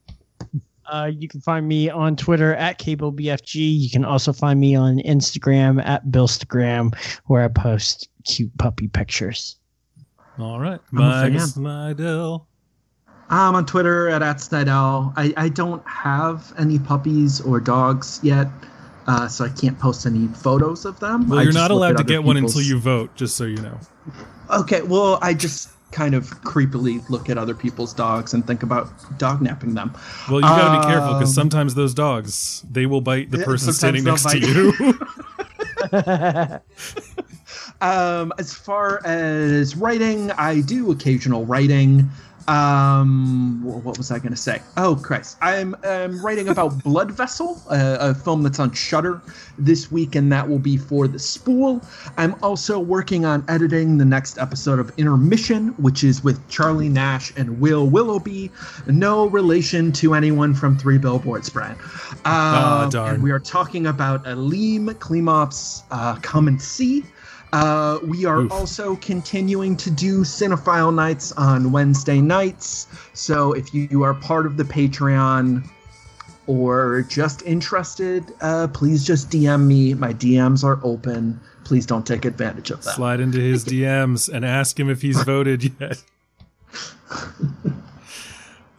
Uh, 0.85 1.11
you 1.11 1.27
can 1.27 1.39
find 1.41 1.67
me 1.67 1.89
on 1.89 2.15
Twitter 2.15 2.55
at 2.55 2.79
CableBFG. 2.79 3.79
You 3.79 3.89
can 3.89 4.03
also 4.03 4.33
find 4.33 4.59
me 4.59 4.75
on 4.75 4.97
Instagram 4.99 5.83
at 5.85 6.05
Billstagram, 6.07 6.95
where 7.25 7.43
I 7.43 7.47
post 7.47 8.09
cute 8.25 8.55
puppy 8.57 8.87
pictures. 8.87 9.57
All 10.39 10.59
right, 10.59 10.79
I'm 10.91 10.97
a 10.97 11.01
Mike 11.01 11.33
fan. 11.33 11.41
Snydel. 11.41 12.45
I'm 13.29 13.53
on 13.53 13.65
Twitter 13.67 14.09
at, 14.09 14.23
at 14.23 14.37
Snydel. 14.37 15.13
I, 15.15 15.33
I 15.37 15.49
don't 15.49 15.85
have 15.87 16.53
any 16.57 16.79
puppies 16.79 17.41
or 17.41 17.59
dogs 17.59 18.19
yet, 18.23 18.47
uh, 19.09 19.27
so 19.27 19.43
I 19.43 19.49
can't 19.49 19.77
post 19.79 20.05
any 20.05 20.27
photos 20.27 20.85
of 20.85 20.99
them. 20.99 21.27
Well, 21.27 21.43
you're 21.43 21.51
not 21.51 21.71
allowed 21.71 21.97
to 21.97 22.03
get 22.03 22.23
one 22.23 22.37
until 22.37 22.61
you 22.61 22.77
vote, 22.79 23.15
just 23.15 23.35
so 23.35 23.45
you 23.45 23.57
know. 23.57 23.79
Okay, 24.51 24.83
well, 24.83 25.17
I 25.23 25.33
just 25.33 25.71
kind 25.91 26.13
of 26.13 26.29
creepily 26.43 27.07
look 27.09 27.27
at 27.27 27.35
other 27.35 27.55
people's 27.55 27.91
dogs 27.91 28.35
and 28.35 28.45
think 28.45 28.61
about 28.61 28.87
dog 29.17 29.41
napping 29.41 29.73
them. 29.73 29.91
Well, 30.29 30.41
you 30.41 30.45
got 30.45 30.75
to 30.75 30.81
be 30.81 30.85
careful 30.85 31.15
because 31.15 31.29
Um, 31.29 31.41
sometimes 31.41 31.73
those 31.73 31.95
dogs 31.95 32.63
they 32.69 32.85
will 32.85 33.01
bite 33.01 33.31
the 33.31 33.39
person 33.39 33.73
standing 33.73 34.03
next 34.03 34.31
they'll 34.31 34.73
to 34.73 34.93
you. 35.91 36.59
Um, 37.81 38.33
as 38.37 38.53
far 38.53 39.05
as 39.05 39.75
writing, 39.75 40.31
I 40.31 40.61
do 40.61 40.91
occasional 40.91 41.45
writing. 41.45 42.09
Um, 42.47 43.61
what 43.63 43.97
was 43.97 44.11
I 44.11 44.19
going 44.19 44.31
to 44.31 44.37
say? 44.37 44.61
Oh, 44.77 44.95
Christ. 44.95 45.37
I'm 45.41 45.75
um, 45.83 46.23
writing 46.25 46.49
about 46.49 46.83
Blood 46.83 47.11
Vessel, 47.11 47.61
a, 47.69 47.97
a 48.11 48.13
film 48.15 48.43
that's 48.43 48.59
on 48.59 48.71
Shudder 48.71 49.21
this 49.57 49.91
week, 49.91 50.15
and 50.15 50.31
that 50.31 50.47
will 50.47 50.59
be 50.59 50.77
for 50.77 51.07
the 51.07 51.19
spool. 51.19 51.81
I'm 52.17 52.35
also 52.43 52.79
working 52.79 53.25
on 53.25 53.43
editing 53.47 53.97
the 53.97 54.05
next 54.05 54.37
episode 54.37 54.79
of 54.79 54.91
Intermission, 54.97 55.69
which 55.77 56.03
is 56.03 56.23
with 56.23 56.47
Charlie 56.49 56.89
Nash 56.89 57.31
and 57.37 57.59
Will 57.59 57.87
Willoughby. 57.87 58.51
No 58.87 59.27
relation 59.27 59.91
to 59.93 60.13
anyone 60.13 60.53
from 60.53 60.77
Three 60.77 60.97
Billboards, 60.97 61.49
Brian. 61.49 61.75
Um, 61.75 62.19
Ah, 62.25 62.89
darn. 62.91 63.21
we 63.21 63.31
are 63.31 63.39
talking 63.39 63.87
about 63.87 64.23
Elem 64.25 64.87
Klimov's 64.95 65.83
uh, 65.91 66.15
Come 66.21 66.47
and 66.47 66.61
See. 66.61 67.05
Uh, 67.51 67.99
we 68.03 68.25
are 68.25 68.41
Oof. 68.41 68.51
also 68.51 68.95
continuing 68.97 69.75
to 69.77 69.89
do 69.89 70.21
Cinephile 70.21 70.93
nights 70.93 71.31
on 71.33 71.71
Wednesday 71.71 72.21
nights. 72.21 72.87
So 73.13 73.53
if 73.53 73.73
you, 73.73 73.87
you 73.89 74.03
are 74.03 74.13
part 74.13 74.45
of 74.45 74.57
the 74.57 74.63
Patreon 74.63 75.67
or 76.47 77.03
just 77.03 77.41
interested, 77.43 78.23
uh, 78.41 78.67
please 78.67 79.03
just 79.03 79.29
DM 79.29 79.65
me. 79.65 79.93
My 79.93 80.13
DMs 80.13 80.63
are 80.63 80.79
open. 80.83 81.39
Please 81.63 81.85
don't 81.85 82.05
take 82.05 82.25
advantage 82.25 82.71
of 82.71 82.83
that. 82.83 82.95
Slide 82.95 83.19
into 83.19 83.39
his 83.39 83.65
DMs 83.65 84.29
and 84.31 84.45
ask 84.45 84.79
him 84.79 84.89
if 84.89 85.01
he's 85.01 85.21
voted 85.23 85.71
yet. 85.79 86.03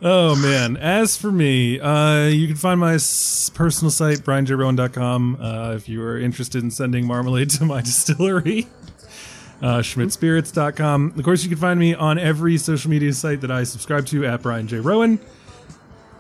Oh 0.03 0.35
man! 0.35 0.79
As 0.79 1.19
for 1.19 1.31
me, 1.31 1.79
uh, 1.79 2.29
you 2.29 2.47
can 2.47 2.57
find 2.57 2.81
my 2.81 2.93
personal 2.93 3.91
site 3.91 4.21
brianjroan.com 4.21 5.37
uh, 5.39 5.75
if 5.75 5.91
you 5.91 6.03
are 6.03 6.19
interested 6.19 6.63
in 6.63 6.71
sending 6.71 7.07
marmalade 7.07 7.51
to 7.59 7.67
my 7.67 7.83
distillery. 7.83 8.67
Uh, 9.61 9.81
schmidtspirits.com. 9.81 11.15
Of 11.19 11.23
course, 11.23 11.43
you 11.43 11.51
can 11.51 11.59
find 11.59 11.79
me 11.79 11.93
on 11.95 12.19
every 12.19 12.57
social 12.57 12.91
media 12.91 13.13
site 13.13 13.43
that 13.43 13.51
I 13.51 13.65
subscribe 13.65 14.07
to 14.07 14.25
at 14.25 14.41
Brian 14.41 14.67
J. 14.67 14.81
Roan. 14.81 15.21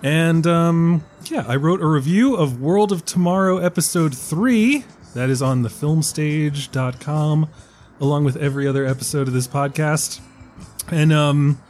And 0.02 0.46
um, 0.46 1.02
yeah, 1.24 1.46
I 1.48 1.56
wrote 1.56 1.80
a 1.80 1.86
review 1.86 2.36
of 2.36 2.60
World 2.60 2.92
of 2.92 3.06
Tomorrow 3.06 3.58
episode 3.58 4.14
3. 4.14 4.84
That 5.14 5.30
is 5.30 5.40
on 5.40 5.62
thefilmstage.com, 5.62 7.48
along 7.98 8.24
with 8.24 8.36
every 8.36 8.66
other 8.68 8.84
episode 8.84 9.26
of 9.26 9.32
this 9.32 9.48
podcast. 9.48 10.20
And 10.90 11.10
um, 11.10 11.62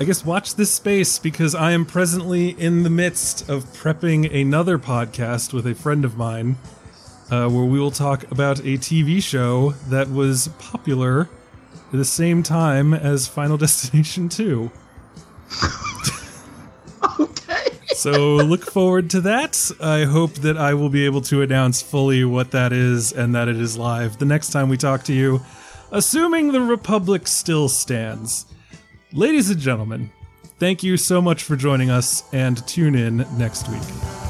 I 0.00 0.04
guess 0.04 0.24
watch 0.24 0.54
this 0.54 0.70
space 0.70 1.18
because 1.18 1.56
I 1.56 1.72
am 1.72 1.84
presently 1.84 2.50
in 2.50 2.84
the 2.84 2.90
midst 2.90 3.48
of 3.48 3.64
prepping 3.72 4.32
another 4.32 4.78
podcast 4.78 5.52
with 5.52 5.66
a 5.66 5.74
friend 5.74 6.04
of 6.04 6.16
mine 6.16 6.56
uh, 7.32 7.48
where 7.48 7.64
we 7.64 7.80
will 7.80 7.90
talk 7.90 8.22
about 8.30 8.60
a 8.60 8.78
TV 8.78 9.20
show 9.20 9.70
that 9.88 10.08
was 10.08 10.50
popular 10.60 11.22
at 11.86 11.92
the 11.92 12.04
same 12.04 12.44
time 12.44 12.94
as 12.94 13.26
Final 13.26 13.56
Destination 13.58 14.28
2. 14.28 14.70
Okay. 17.20 17.78
So 17.94 18.36
look 18.36 18.64
forward 18.64 19.10
to 19.10 19.20
that. 19.22 19.70
I 19.80 20.04
hope 20.04 20.34
that 20.34 20.56
I 20.56 20.74
will 20.74 20.88
be 20.88 21.04
able 21.04 21.20
to 21.22 21.42
announce 21.42 21.80
fully 21.80 22.24
what 22.24 22.50
that 22.50 22.72
is 22.72 23.12
and 23.12 23.34
that 23.34 23.48
it 23.48 23.56
is 23.56 23.76
live 23.78 24.18
the 24.18 24.24
next 24.24 24.50
time 24.50 24.68
we 24.68 24.76
talk 24.76 25.04
to 25.04 25.12
you, 25.12 25.40
assuming 25.92 26.52
the 26.52 26.60
Republic 26.60 27.26
still 27.26 27.68
stands. 27.68 28.46
Ladies 29.14 29.48
and 29.48 29.58
gentlemen, 29.58 30.10
thank 30.58 30.82
you 30.82 30.98
so 30.98 31.22
much 31.22 31.42
for 31.42 31.56
joining 31.56 31.88
us 31.88 32.24
and 32.34 32.66
tune 32.68 32.94
in 32.94 33.26
next 33.38 33.66
week. 33.70 34.27